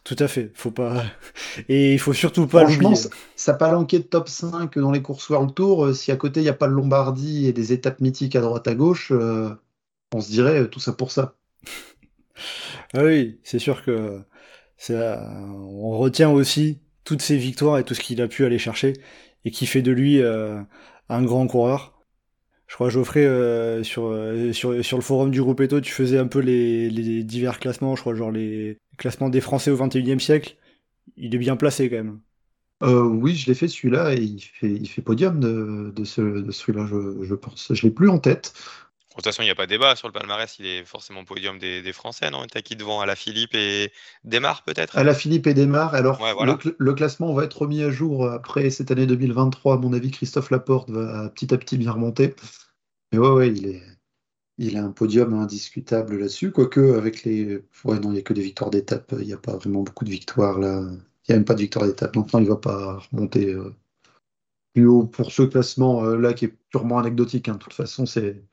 Tout 0.04 0.16
à 0.18 0.28
fait, 0.28 0.50
faut 0.54 0.70
pas 0.70 1.04
et 1.68 1.92
il 1.92 1.98
faut 1.98 2.14
surtout 2.14 2.46
pas 2.46 2.64
l'oublier. 2.64 2.94
Ça 3.36 3.54
pas 3.54 3.70
de 3.70 3.98
top 3.98 4.28
5 4.28 4.78
dans 4.78 4.90
les 4.92 5.02
courses 5.02 5.28
World 5.28 5.54
Tour. 5.54 5.86
Euh, 5.86 5.92
si 5.92 6.10
à 6.10 6.16
côté 6.16 6.40
il 6.40 6.44
n'y 6.44 6.48
a 6.48 6.54
pas 6.54 6.66
le 6.66 6.74
Lombardie 6.74 7.46
et 7.46 7.52
des 7.52 7.72
étapes 7.72 8.00
mythiques 8.00 8.34
à 8.34 8.40
droite 8.40 8.66
à 8.66 8.74
gauche, 8.74 9.12
euh, 9.12 9.50
on 10.14 10.20
se 10.20 10.30
dirait 10.30 10.60
euh, 10.60 10.66
tout 10.68 10.80
ça 10.80 10.92
pour 10.92 11.10
ça. 11.10 11.34
ah 12.94 13.04
oui, 13.04 13.38
c'est 13.42 13.58
sûr 13.58 13.84
que 13.84 14.20
on 14.88 15.98
retient 15.98 16.30
aussi 16.30 16.78
toutes 17.04 17.22
ses 17.22 17.36
victoires 17.36 17.78
et 17.78 17.84
tout 17.84 17.94
ce 17.94 18.00
qu'il 18.00 18.20
a 18.22 18.28
pu 18.28 18.44
aller 18.44 18.58
chercher 18.58 18.94
et 19.44 19.50
qui 19.50 19.66
fait 19.66 19.82
de 19.82 19.92
lui 19.92 20.22
un 20.22 21.22
grand 21.22 21.46
coureur. 21.46 22.00
Je 22.70 22.76
crois, 22.76 22.88
Geoffrey, 22.88 23.26
euh, 23.26 23.82
sur, 23.82 24.04
euh, 24.04 24.52
le 24.62 25.00
forum 25.00 25.32
du 25.32 25.42
groupe 25.42 25.60
Eto, 25.60 25.80
tu 25.80 25.90
faisais 25.90 26.18
un 26.18 26.28
peu 26.28 26.38
les, 26.38 27.24
divers 27.24 27.58
classements, 27.58 27.96
je 27.96 28.00
crois, 28.00 28.14
genre 28.14 28.30
les 28.30 28.78
classements 28.96 29.28
des 29.28 29.40
Français 29.40 29.72
au 29.72 29.76
21e 29.76 30.20
siècle. 30.20 30.56
Il 31.16 31.34
est 31.34 31.38
bien 31.38 31.56
placé 31.56 31.90
quand 31.90 31.96
même. 31.96 32.20
Euh, 32.84 33.02
oui, 33.02 33.34
je 33.34 33.48
l'ai 33.48 33.54
fait 33.54 33.66
celui-là 33.66 34.14
et 34.14 34.22
il 34.62 34.86
fait, 34.86 35.02
podium 35.02 35.40
de, 35.40 35.92
de 35.96 36.04
celui-là, 36.04 36.86
je, 36.88 37.24
je, 37.24 37.34
pense. 37.34 37.72
Je 37.74 37.82
l'ai 37.82 37.90
plus 37.90 38.08
en 38.08 38.20
tête. 38.20 38.52
De 39.10 39.14
toute 39.16 39.24
façon, 39.24 39.42
il 39.42 39.46
n'y 39.46 39.50
a 39.50 39.56
pas 39.56 39.66
de 39.66 39.70
débat 39.70 39.96
sur 39.96 40.06
le 40.06 40.12
palmarès, 40.12 40.56
il 40.60 40.66
est 40.66 40.84
forcément 40.84 41.24
podium 41.24 41.58
des, 41.58 41.82
des 41.82 41.92
Français, 41.92 42.30
non? 42.30 42.46
T'as 42.46 42.62
qui 42.62 42.76
devant? 42.76 43.00
À 43.00 43.06
la 43.06 43.16
Philippe 43.16 43.54
et 43.54 43.92
Desmar 44.22 44.62
peut-être? 44.62 44.96
À 44.96 45.02
la 45.02 45.14
Philippe 45.14 45.48
et 45.48 45.54
Desmar. 45.54 45.94
Alors, 45.94 46.20
le, 46.44 46.76
le, 46.78 46.94
classement 46.94 47.32
va 47.34 47.44
être 47.44 47.62
remis 47.62 47.82
à 47.82 47.90
jour 47.90 48.30
après 48.30 48.70
cette 48.70 48.92
année 48.92 49.06
2023. 49.06 49.74
À 49.74 49.78
mon 49.78 49.92
avis, 49.92 50.12
Christophe 50.12 50.50
Laporte 50.50 50.90
va 50.90 51.28
petit 51.30 51.52
à 51.52 51.58
petit 51.58 51.76
bien 51.76 51.90
remonter. 51.90 52.36
Mais 53.12 53.18
ouais, 53.18 53.30
ouais, 53.30 53.48
il 53.48 53.66
est, 53.66 53.82
il 54.58 54.76
a 54.76 54.84
un 54.84 54.92
podium 54.92 55.34
indiscutable 55.34 56.18
là-dessus. 56.18 56.52
Quoique, 56.52 56.96
avec 56.96 57.24
les. 57.24 57.64
Ouais, 57.84 57.98
non, 57.98 58.10
il 58.10 58.12
n'y 58.12 58.18
a 58.18 58.22
que 58.22 58.32
des 58.32 58.42
victoires 58.42 58.70
d'étape. 58.70 59.12
Il 59.18 59.26
n'y 59.26 59.32
a 59.32 59.38
pas 59.38 59.56
vraiment 59.56 59.82
beaucoup 59.82 60.04
de 60.04 60.10
victoires 60.10 60.58
là. 60.58 60.82
Il 61.26 61.32
n'y 61.32 61.34
a 61.34 61.36
même 61.36 61.44
pas 61.44 61.54
de 61.54 61.60
victoire 61.60 61.86
d'étape. 61.86 62.14
Donc, 62.14 62.32
non, 62.32 62.40
il 62.40 62.44
ne 62.44 62.50
va 62.50 62.56
pas 62.56 62.98
remonter 63.10 63.52
euh, 63.54 63.74
plus 64.74 64.86
haut 64.86 65.04
pour 65.04 65.32
ce 65.32 65.42
classement 65.42 66.04
euh, 66.04 66.16
là 66.16 66.32
qui 66.32 66.44
est 66.46 66.54
purement 66.70 66.98
anecdotique. 66.98 67.48
Hein. 67.48 67.54
De 67.54 67.58
toute 67.58 67.74
façon, 67.74 68.06
c'est 68.06 68.44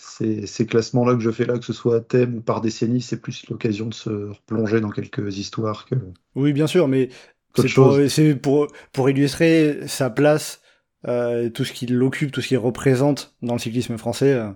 ces, 0.00 0.66
classements-là 0.66 1.14
que 1.14 1.20
je 1.20 1.30
fais 1.30 1.44
là, 1.44 1.58
que 1.58 1.64
ce 1.64 1.74
soit 1.74 1.96
à 1.96 2.00
thème 2.00 2.36
ou 2.36 2.40
par 2.40 2.60
décennie, 2.62 3.02
c'est 3.02 3.20
plus 3.20 3.46
l'occasion 3.48 3.86
de 3.86 3.94
se 3.94 4.10
replonger 4.10 4.80
dans 4.80 4.90
quelques 4.90 5.36
histoires 5.36 5.84
que. 5.84 5.94
Oui, 6.34 6.52
bien 6.52 6.66
sûr, 6.66 6.88
mais 6.88 7.10
c'est 7.54 8.34
pour, 8.34 8.68
pour, 8.92 9.10
illustrer 9.10 9.86
sa 9.86 10.08
place, 10.08 10.62
euh, 11.06 11.50
tout 11.50 11.64
ce 11.64 11.72
qu'il 11.72 12.02
occupe, 12.02 12.32
tout 12.32 12.40
ce 12.40 12.48
qu'il 12.48 12.58
représente 12.58 13.34
dans 13.42 13.54
le 13.54 13.58
cyclisme 13.58 13.98
français. 13.98 14.32
Euh. 14.32 14.50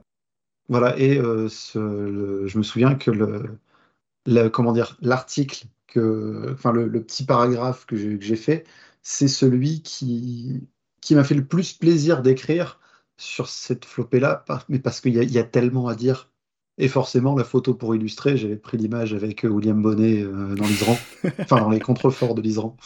Voilà, 0.71 0.99
et 0.99 1.19
euh, 1.19 1.49
je 1.75 2.59
me 2.59 2.63
souviens 2.63 2.95
que 2.95 3.11
le, 3.11 4.49
comment 4.49 4.73
dire, 4.73 4.97
l'article, 5.03 5.67
que, 5.89 6.53
enfin 6.55 6.73
le, 6.73 6.91
petit 7.03 7.25
paragraphe 7.25 7.85
que 7.85 7.97
j'ai 7.97 8.37
fait, 8.37 8.65
c'est 9.03 9.29
celui 9.29 9.83
qui, 9.83 10.67
qui 11.03 11.15
m'a 11.15 11.25
fait 11.25 11.35
le 11.35 11.45
plus 11.45 11.75
plaisir 11.75 12.23
d'écrire 12.23 12.81
sur 13.17 13.49
cette 13.49 13.85
flopée-là, 13.85 14.45
mais 14.69 14.79
parce 14.79 15.01
qu'il 15.01 15.15
y, 15.15 15.39
a 15.39 15.45
tellement 15.45 15.89
à 15.89 15.95
dire. 15.95 16.31
Et 16.77 16.89
forcément, 16.89 17.37
la 17.37 17.45
photo 17.45 17.75
pour 17.75 17.95
illustrer, 17.95 18.37
j'avais 18.37 18.57
pris 18.57 18.77
l'image 18.77 19.15
avec 19.15 19.45
euh, 19.45 19.49
William 19.49 19.81
Bonnet 19.81 20.23
euh, 20.23 20.55
dans 20.57 20.67
l'Isran, 20.67 20.99
enfin 21.39 21.61
dans 21.61 21.71
les 21.71 21.79
contreforts 21.79 22.35
de 22.35 22.43
l'Isran. 22.43 22.77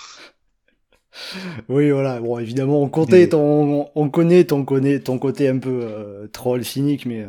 Oui, 1.68 1.90
voilà. 1.90 2.20
Bon, 2.20 2.38
évidemment, 2.38 2.82
on, 2.82 2.88
comptait 2.90 3.30
ton, 3.30 3.90
on, 3.94 4.10
connaît 4.10 4.44
ton, 4.44 4.64
connaît 4.64 5.00
ton 5.00 5.18
côté 5.18 5.48
un 5.48 5.58
peu 5.58 5.80
euh, 5.82 6.28
troll, 6.28 6.64
cynique, 6.64 7.06
mais. 7.06 7.26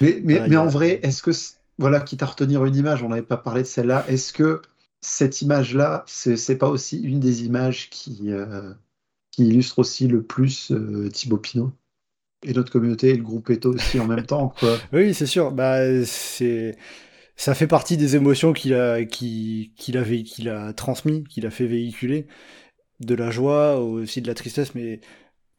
mais, 0.00 0.22
mais, 0.24 0.56
en 0.56 0.66
vrai, 0.66 0.98
est-ce 1.02 1.22
que, 1.22 1.30
voilà, 1.78 2.00
quitte 2.00 2.22
à 2.22 2.26
retenir 2.26 2.64
une 2.64 2.74
image, 2.74 3.02
on 3.02 3.10
n'avait 3.10 3.22
pas 3.22 3.36
parlé 3.36 3.62
de 3.62 3.66
celle-là, 3.66 4.06
est-ce 4.08 4.32
que 4.32 4.62
cette 5.02 5.42
image-là, 5.42 6.04
c'est 6.06 6.56
pas 6.56 6.68
aussi 6.68 7.00
une 7.00 7.20
des 7.20 7.44
images 7.44 7.90
qui, 7.90 8.30
qui 9.30 9.46
illustre 9.46 9.78
aussi 9.78 10.08
le 10.08 10.22
plus 10.22 10.72
Thibaut 11.12 11.36
Pinot? 11.36 11.70
Et 12.44 12.52
notre 12.52 12.70
communauté 12.70 13.14
le 13.14 13.22
groupe 13.22 13.50
Eto 13.50 13.74
aussi 13.74 14.00
en 14.00 14.06
même 14.06 14.26
temps. 14.26 14.54
Quoi. 14.58 14.78
Oui, 14.92 15.14
c'est 15.14 15.26
sûr. 15.26 15.52
Bah, 15.52 16.04
c'est 16.04 16.76
ça 17.38 17.54
fait 17.54 17.68
partie 17.68 17.96
des 17.96 18.16
émotions 18.16 18.52
qu'il 18.52 18.74
a, 18.74 19.04
qu'il, 19.04 19.72
qu'il 19.74 19.96
a, 20.48 20.72
transmis, 20.72 21.24
qu'il 21.24 21.46
a 21.46 21.50
fait 21.50 21.66
véhiculer, 21.66 22.26
de 23.00 23.14
la 23.14 23.30
joie, 23.30 23.78
aussi 23.78 24.20
de 24.20 24.26
la 24.26 24.34
tristesse, 24.34 24.74
mais 24.74 25.00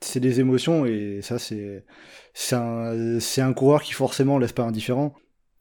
c'est 0.01 0.19
des 0.19 0.39
émotions 0.41 0.85
et 0.85 1.19
ça 1.21 1.39
c'est 1.39 1.85
c'est 2.33 2.55
un, 2.55 3.19
c'est 3.19 3.41
un 3.41 3.53
coureur 3.53 3.81
qui 3.83 3.93
forcément 3.93 4.37
laisse 4.39 4.53
pas 4.53 4.63
indifférent. 4.63 5.15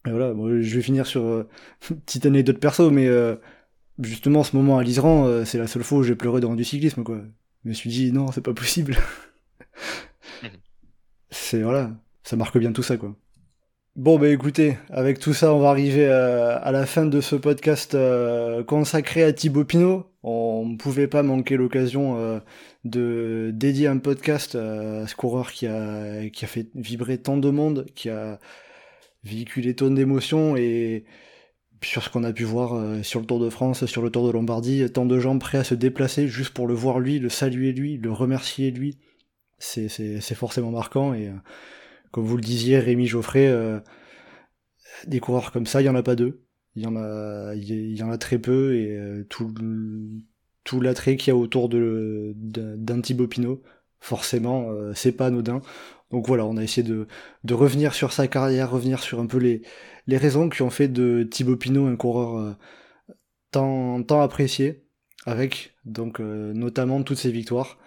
Et 0.07 0.11
voilà, 0.11 0.33
je 0.61 0.75
vais 0.75 0.81
finir 0.81 1.05
sur 1.07 1.23
euh, 1.23 1.49
une 1.89 2.01
petite 2.01 2.25
anecdote 2.25 2.59
perso, 2.59 2.91
mais 2.91 3.07
euh, 3.07 3.35
justement 3.99 4.43
ce 4.43 4.55
moment 4.55 4.77
à 4.77 4.83
l'Isran, 4.83 5.25
euh, 5.25 5.45
c'est 5.45 5.57
la 5.57 5.67
seule 5.67 5.83
fois 5.83 5.99
où 5.99 6.03
j'ai 6.03 6.15
pleuré 6.15 6.41
devant 6.41 6.55
du 6.55 6.65
cyclisme 6.65 7.03
quoi. 7.03 7.21
Je 7.63 7.69
me 7.69 7.73
suis 7.73 7.89
dit 7.89 8.11
non, 8.11 8.31
c'est 8.31 8.41
pas 8.41 8.53
possible. 8.53 8.97
c'est 11.31 11.61
voilà, 11.61 11.91
ça 12.23 12.35
marque 12.35 12.57
bien 12.57 12.71
tout 12.71 12.83
ça 12.83 12.97
quoi. 12.97 13.15
Bon 13.95 14.17
bah 14.17 14.29
écoutez, 14.29 14.77
avec 14.89 15.19
tout 15.19 15.33
ça, 15.33 15.53
on 15.53 15.59
va 15.59 15.69
arriver 15.69 16.07
euh, 16.07 16.57
à, 16.61 16.71
la 16.71 16.85
fin 16.85 17.05
de 17.05 17.19
ce 17.19 17.35
podcast 17.35 17.95
euh, 17.95 18.63
consacré 18.63 19.23
à 19.23 19.33
Thibaut 19.33 19.65
Pinot. 19.65 20.05
On 20.23 20.65
ne 20.65 20.77
pouvait 20.77 21.07
pas 21.07 21.21
manquer 21.21 21.57
l'occasion 21.57 22.17
euh, 22.17 22.39
de 22.85 23.51
dédier 23.53 23.87
un 23.87 23.97
podcast 23.97 24.55
à 24.55 25.05
ce 25.05 25.15
coureur 25.15 25.51
qui 25.51 25.67
a, 25.67 26.29
qui 26.29 26.45
a 26.45 26.47
fait 26.47 26.69
vibrer 26.75 27.17
tant 27.17 27.35
de 27.35 27.49
monde, 27.49 27.87
qui 27.93 28.09
a 28.09 28.39
véhiculé 29.25 29.75
tant 29.75 29.91
d'émotions 29.91 30.55
et 30.55 31.03
sur 31.83 32.01
ce 32.03 32.09
qu'on 32.09 32.23
a 32.23 32.31
pu 32.31 32.45
voir 32.45 33.03
sur 33.03 33.19
le 33.19 33.25
Tour 33.25 33.39
de 33.39 33.49
France, 33.49 33.85
sur 33.85 34.01
le 34.01 34.09
Tour 34.11 34.27
de 34.27 34.31
Lombardie, 34.31 34.89
tant 34.91 35.05
de 35.05 35.19
gens 35.19 35.37
prêts 35.39 35.57
à 35.57 35.63
se 35.65 35.75
déplacer 35.75 36.27
juste 36.29 36.53
pour 36.53 36.67
le 36.67 36.73
voir 36.73 36.99
lui, 36.99 37.19
le 37.19 37.29
saluer 37.29 37.73
lui, 37.73 37.97
le 37.97 38.13
remercier 38.13 38.71
lui 38.71 38.97
c'est 39.59 40.35
forcément 40.35 40.71
marquant. 40.71 41.13
Et 41.13 41.27
euh, 41.27 41.33
comme 42.11 42.25
vous 42.25 42.37
le 42.37 42.41
disiez, 42.41 42.79
Rémi 42.79 43.07
Geoffrey, 43.07 43.47
euh, 43.47 43.79
des 45.07 45.19
coureurs 45.19 45.51
comme 45.51 45.65
ça, 45.65 45.81
il 45.81 45.85
y 45.85 45.89
en 45.89 45.95
a 45.95 46.03
pas 46.03 46.15
deux. 46.15 46.45
Il 46.75 46.83
y 46.83 46.87
en 46.87 46.95
a, 46.95 47.53
il 47.55 47.97
y 47.97 48.03
en 48.03 48.11
a 48.11 48.17
très 48.17 48.39
peu 48.39 48.75
et 48.75 48.95
euh, 48.95 49.25
tout, 49.29 49.53
tout 50.63 50.81
l'attrait 50.81 51.17
qu'il 51.17 51.29
y 51.29 51.35
a 51.35 51.37
autour 51.37 51.67
de 51.67 52.33
d'un 52.35 53.01
Thibaut 53.01 53.27
Pinot, 53.27 53.61
forcément, 53.99 54.69
c'est 54.93 55.11
pas 55.11 55.27
anodin. 55.27 55.61
Donc 56.11 56.27
voilà, 56.27 56.45
on 56.45 56.57
a 56.57 56.63
essayé 56.63 56.87
de, 56.87 57.07
de 57.43 57.53
revenir 57.53 57.93
sur 57.93 58.13
sa 58.13 58.27
carrière, 58.27 58.71
revenir 58.71 58.99
sur 58.99 59.19
un 59.19 59.27
peu 59.27 59.37
les, 59.37 59.61
les 60.07 60.17
raisons 60.17 60.49
qui 60.49 60.61
ont 60.61 60.69
fait 60.69 60.87
de 60.87 61.27
Thibaut 61.29 61.57
Pinot 61.57 61.87
un 61.87 61.95
coureur 61.95 62.57
tant, 63.51 64.01
tant 64.03 64.21
apprécié, 64.21 64.85
avec 65.25 65.75
donc 65.85 66.19
notamment 66.19 67.03
toutes 67.03 67.17
ses 67.17 67.31
victoires. 67.31 67.77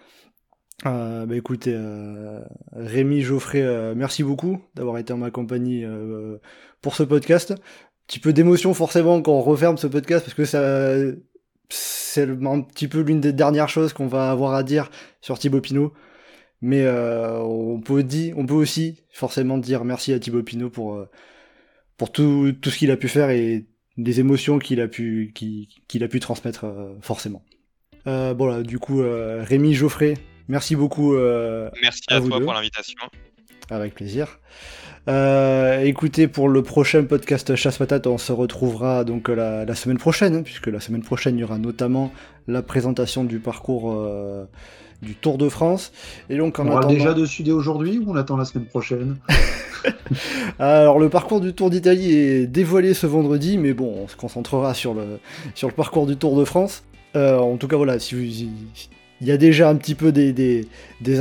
Euh, 0.85 1.25
bah 1.25 1.35
écoutez, 1.35 1.73
euh, 1.73 2.41
Rémi 2.73 3.21
Geoffrey, 3.21 3.61
euh, 3.61 3.93
merci 3.95 4.23
beaucoup 4.23 4.61
d'avoir 4.75 4.97
été 4.97 5.13
en 5.13 5.17
ma 5.17 5.31
compagnie 5.31 5.85
euh, 5.85 6.37
pour 6.81 6.95
ce 6.95 7.03
podcast. 7.03 7.51
Un 7.51 7.55
petit 8.07 8.19
peu 8.19 8.33
d'émotion 8.33 8.73
forcément 8.73 9.21
quand 9.21 9.31
on 9.31 9.41
referme 9.41 9.77
ce 9.77 9.87
podcast 9.87 10.25
parce 10.25 10.35
que 10.35 10.45
ça, 10.45 10.95
c'est 11.69 12.27
un 12.27 12.61
petit 12.61 12.87
peu 12.87 13.01
l'une 13.01 13.21
des 13.21 13.31
dernières 13.31 13.69
choses 13.69 13.93
qu'on 13.93 14.07
va 14.07 14.29
avoir 14.29 14.53
à 14.53 14.63
dire 14.63 14.91
sur 15.21 15.39
Thibaut 15.39 15.61
Pinot. 15.61 15.93
Mais 16.61 16.87
on 16.87 17.81
peut 17.81 18.03
dire, 18.03 18.37
on 18.37 18.45
peut 18.45 18.53
aussi 18.53 19.03
forcément 19.11 19.57
dire 19.57 19.83
merci 19.83 20.13
à 20.13 20.19
Thibaut 20.19 20.43
Pinot 20.43 20.69
pour 20.69 21.05
pour 21.97 22.11
tout, 22.11 22.53
tout 22.61 22.69
ce 22.69 22.77
qu'il 22.77 22.91
a 22.91 22.97
pu 22.97 23.07
faire 23.09 23.29
et 23.29 23.65
les 23.97 24.19
émotions 24.19 24.59
qu'il 24.59 24.79
a 24.81 24.87
pu 24.87 25.33
qu'il 25.33 26.03
a 26.03 26.07
pu 26.07 26.19
transmettre 26.19 26.65
forcément. 27.01 27.43
bon 28.05 28.45
là, 28.45 28.63
du 28.63 28.79
coup, 28.79 29.01
Rémi 29.01 29.73
Geoffrey, 29.73 30.15
Merci 30.47 30.75
beaucoup. 30.75 31.15
Euh, 31.15 31.69
Merci 31.81 32.01
à, 32.09 32.19
toi 32.19 32.39
pour 32.39 32.53
l'invitation. 32.53 32.99
Avec 33.69 33.95
plaisir. 33.95 34.39
Euh, 35.09 35.81
écoutez, 35.81 36.27
pour 36.27 36.47
le 36.47 36.63
prochain 36.63 37.03
podcast 37.03 37.55
Chasse 37.55 37.77
Patate, 37.77 38.07
on 38.07 38.17
se 38.17 38.31
retrouvera 38.31 39.03
donc 39.03 39.29
la, 39.29 39.75
semaine 39.75 39.97
prochaine, 39.97 40.35
hein, 40.35 40.41
puisque 40.43 40.67
la 40.67 40.79
semaine 40.79 41.03
prochaine, 41.03 41.37
il 41.37 41.41
y 41.41 41.43
aura 41.43 41.57
notamment 41.57 42.11
la 42.47 42.61
présentation 42.61 43.23
du 43.23 43.39
parcours 43.39 43.97
du 45.01 45.15
Tour 45.15 45.37
de 45.37 45.49
France. 45.49 45.91
Et 46.29 46.37
donc 46.37 46.59
en 46.59 46.65
on 46.65 46.71
aura 46.71 46.79
attendant... 46.79 46.93
déjà 46.93 47.13
dessus 47.13 47.43
dès 47.43 47.51
aujourd'hui 47.51 47.99
ou 47.99 48.11
on 48.11 48.15
attend 48.15 48.37
la 48.37 48.45
semaine 48.45 48.65
prochaine? 48.65 49.17
Alors 50.59 50.99
le 50.99 51.09
parcours 51.09 51.41
du 51.41 51.53
Tour 51.53 51.69
d'Italie 51.69 52.11
est 52.11 52.47
dévoilé 52.47 52.93
ce 52.93 53.07
vendredi, 53.07 53.57
mais 53.57 53.73
bon, 53.73 54.03
on 54.03 54.07
se 54.07 54.15
concentrera 54.15 54.73
sur 54.73 54.93
le, 54.93 55.19
sur 55.55 55.67
le 55.67 55.73
parcours 55.73 56.05
du 56.05 56.15
Tour 56.17 56.37
de 56.37 56.45
France. 56.45 56.83
Euh, 57.15 57.37
en 57.37 57.57
tout 57.57 57.67
cas, 57.67 57.77
voilà, 57.77 57.99
si 57.99 58.15
vous, 58.15 58.49
il 59.23 59.29
y 59.29 59.31
a 59.31 59.37
déjà 59.37 59.69
un 59.69 59.75
petit 59.77 59.95
peu 59.95 60.11
des, 60.11 60.67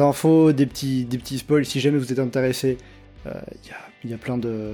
infos, 0.00 0.50
des 0.52 0.66
petits, 0.66 1.04
des 1.04 1.20
spoils. 1.38 1.64
Si 1.64 1.78
jamais 1.78 1.98
vous 1.98 2.10
êtes 2.10 2.18
intéressé, 2.18 2.76
euh, 3.28 3.30
il 4.02 4.10
y, 4.10 4.12
a, 4.12 4.18
plein 4.18 4.38
de 4.38 4.72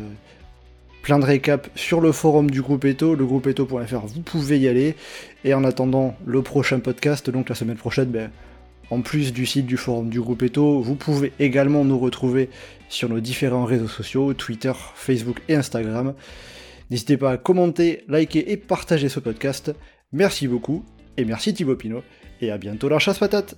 plein 1.02 1.22
récaps 1.22 1.68
sur 1.74 2.00
le 2.00 2.10
forum 2.12 2.50
du 2.50 2.62
groupe 2.62 2.86
Eto, 2.86 3.14
le 3.14 3.26
groupe 3.26 3.46
Eto.fr, 3.46 4.06
vous 4.06 4.22
pouvez 4.22 4.58
y 4.58 4.66
aller. 4.66 4.94
Et 5.44 5.52
en 5.52 5.62
attendant 5.64 6.16
le 6.24 6.40
prochain 6.40 6.80
podcast, 6.80 7.28
donc 7.28 7.50
la 7.50 7.54
semaine 7.54 7.76
prochaine, 7.76 8.08
ben, 8.08 8.30
en 8.90 9.02
plus 9.02 9.34
du 9.34 9.44
site 9.44 9.66
du 9.66 9.76
forum 9.76 10.08
du 10.08 10.22
groupe 10.22 10.42
Eto, 10.42 10.80
vous 10.80 10.94
pouvez 10.94 11.34
également 11.38 11.84
nous 11.84 11.98
retrouver 11.98 12.48
sur 12.88 13.10
nos 13.10 13.20
différents 13.20 13.66
réseaux 13.66 13.88
sociaux, 13.88 14.32
Twitter, 14.32 14.72
Facebook 14.94 15.42
et 15.50 15.54
Instagram. 15.54 16.14
N'hésitez 16.90 17.18
pas 17.18 17.32
à 17.32 17.36
commenter, 17.36 18.04
liker 18.08 18.50
et 18.50 18.56
partager 18.56 19.10
ce 19.10 19.20
podcast. 19.20 19.74
Merci 20.12 20.48
beaucoup, 20.48 20.82
et 21.18 21.26
merci 21.26 21.52
Thibaut 21.52 21.76
Pinot, 21.76 22.02
et 22.40 22.50
à 22.50 22.58
bientôt 22.58 22.88
leur 22.88 23.00
chasse 23.00 23.18
patate. 23.18 23.56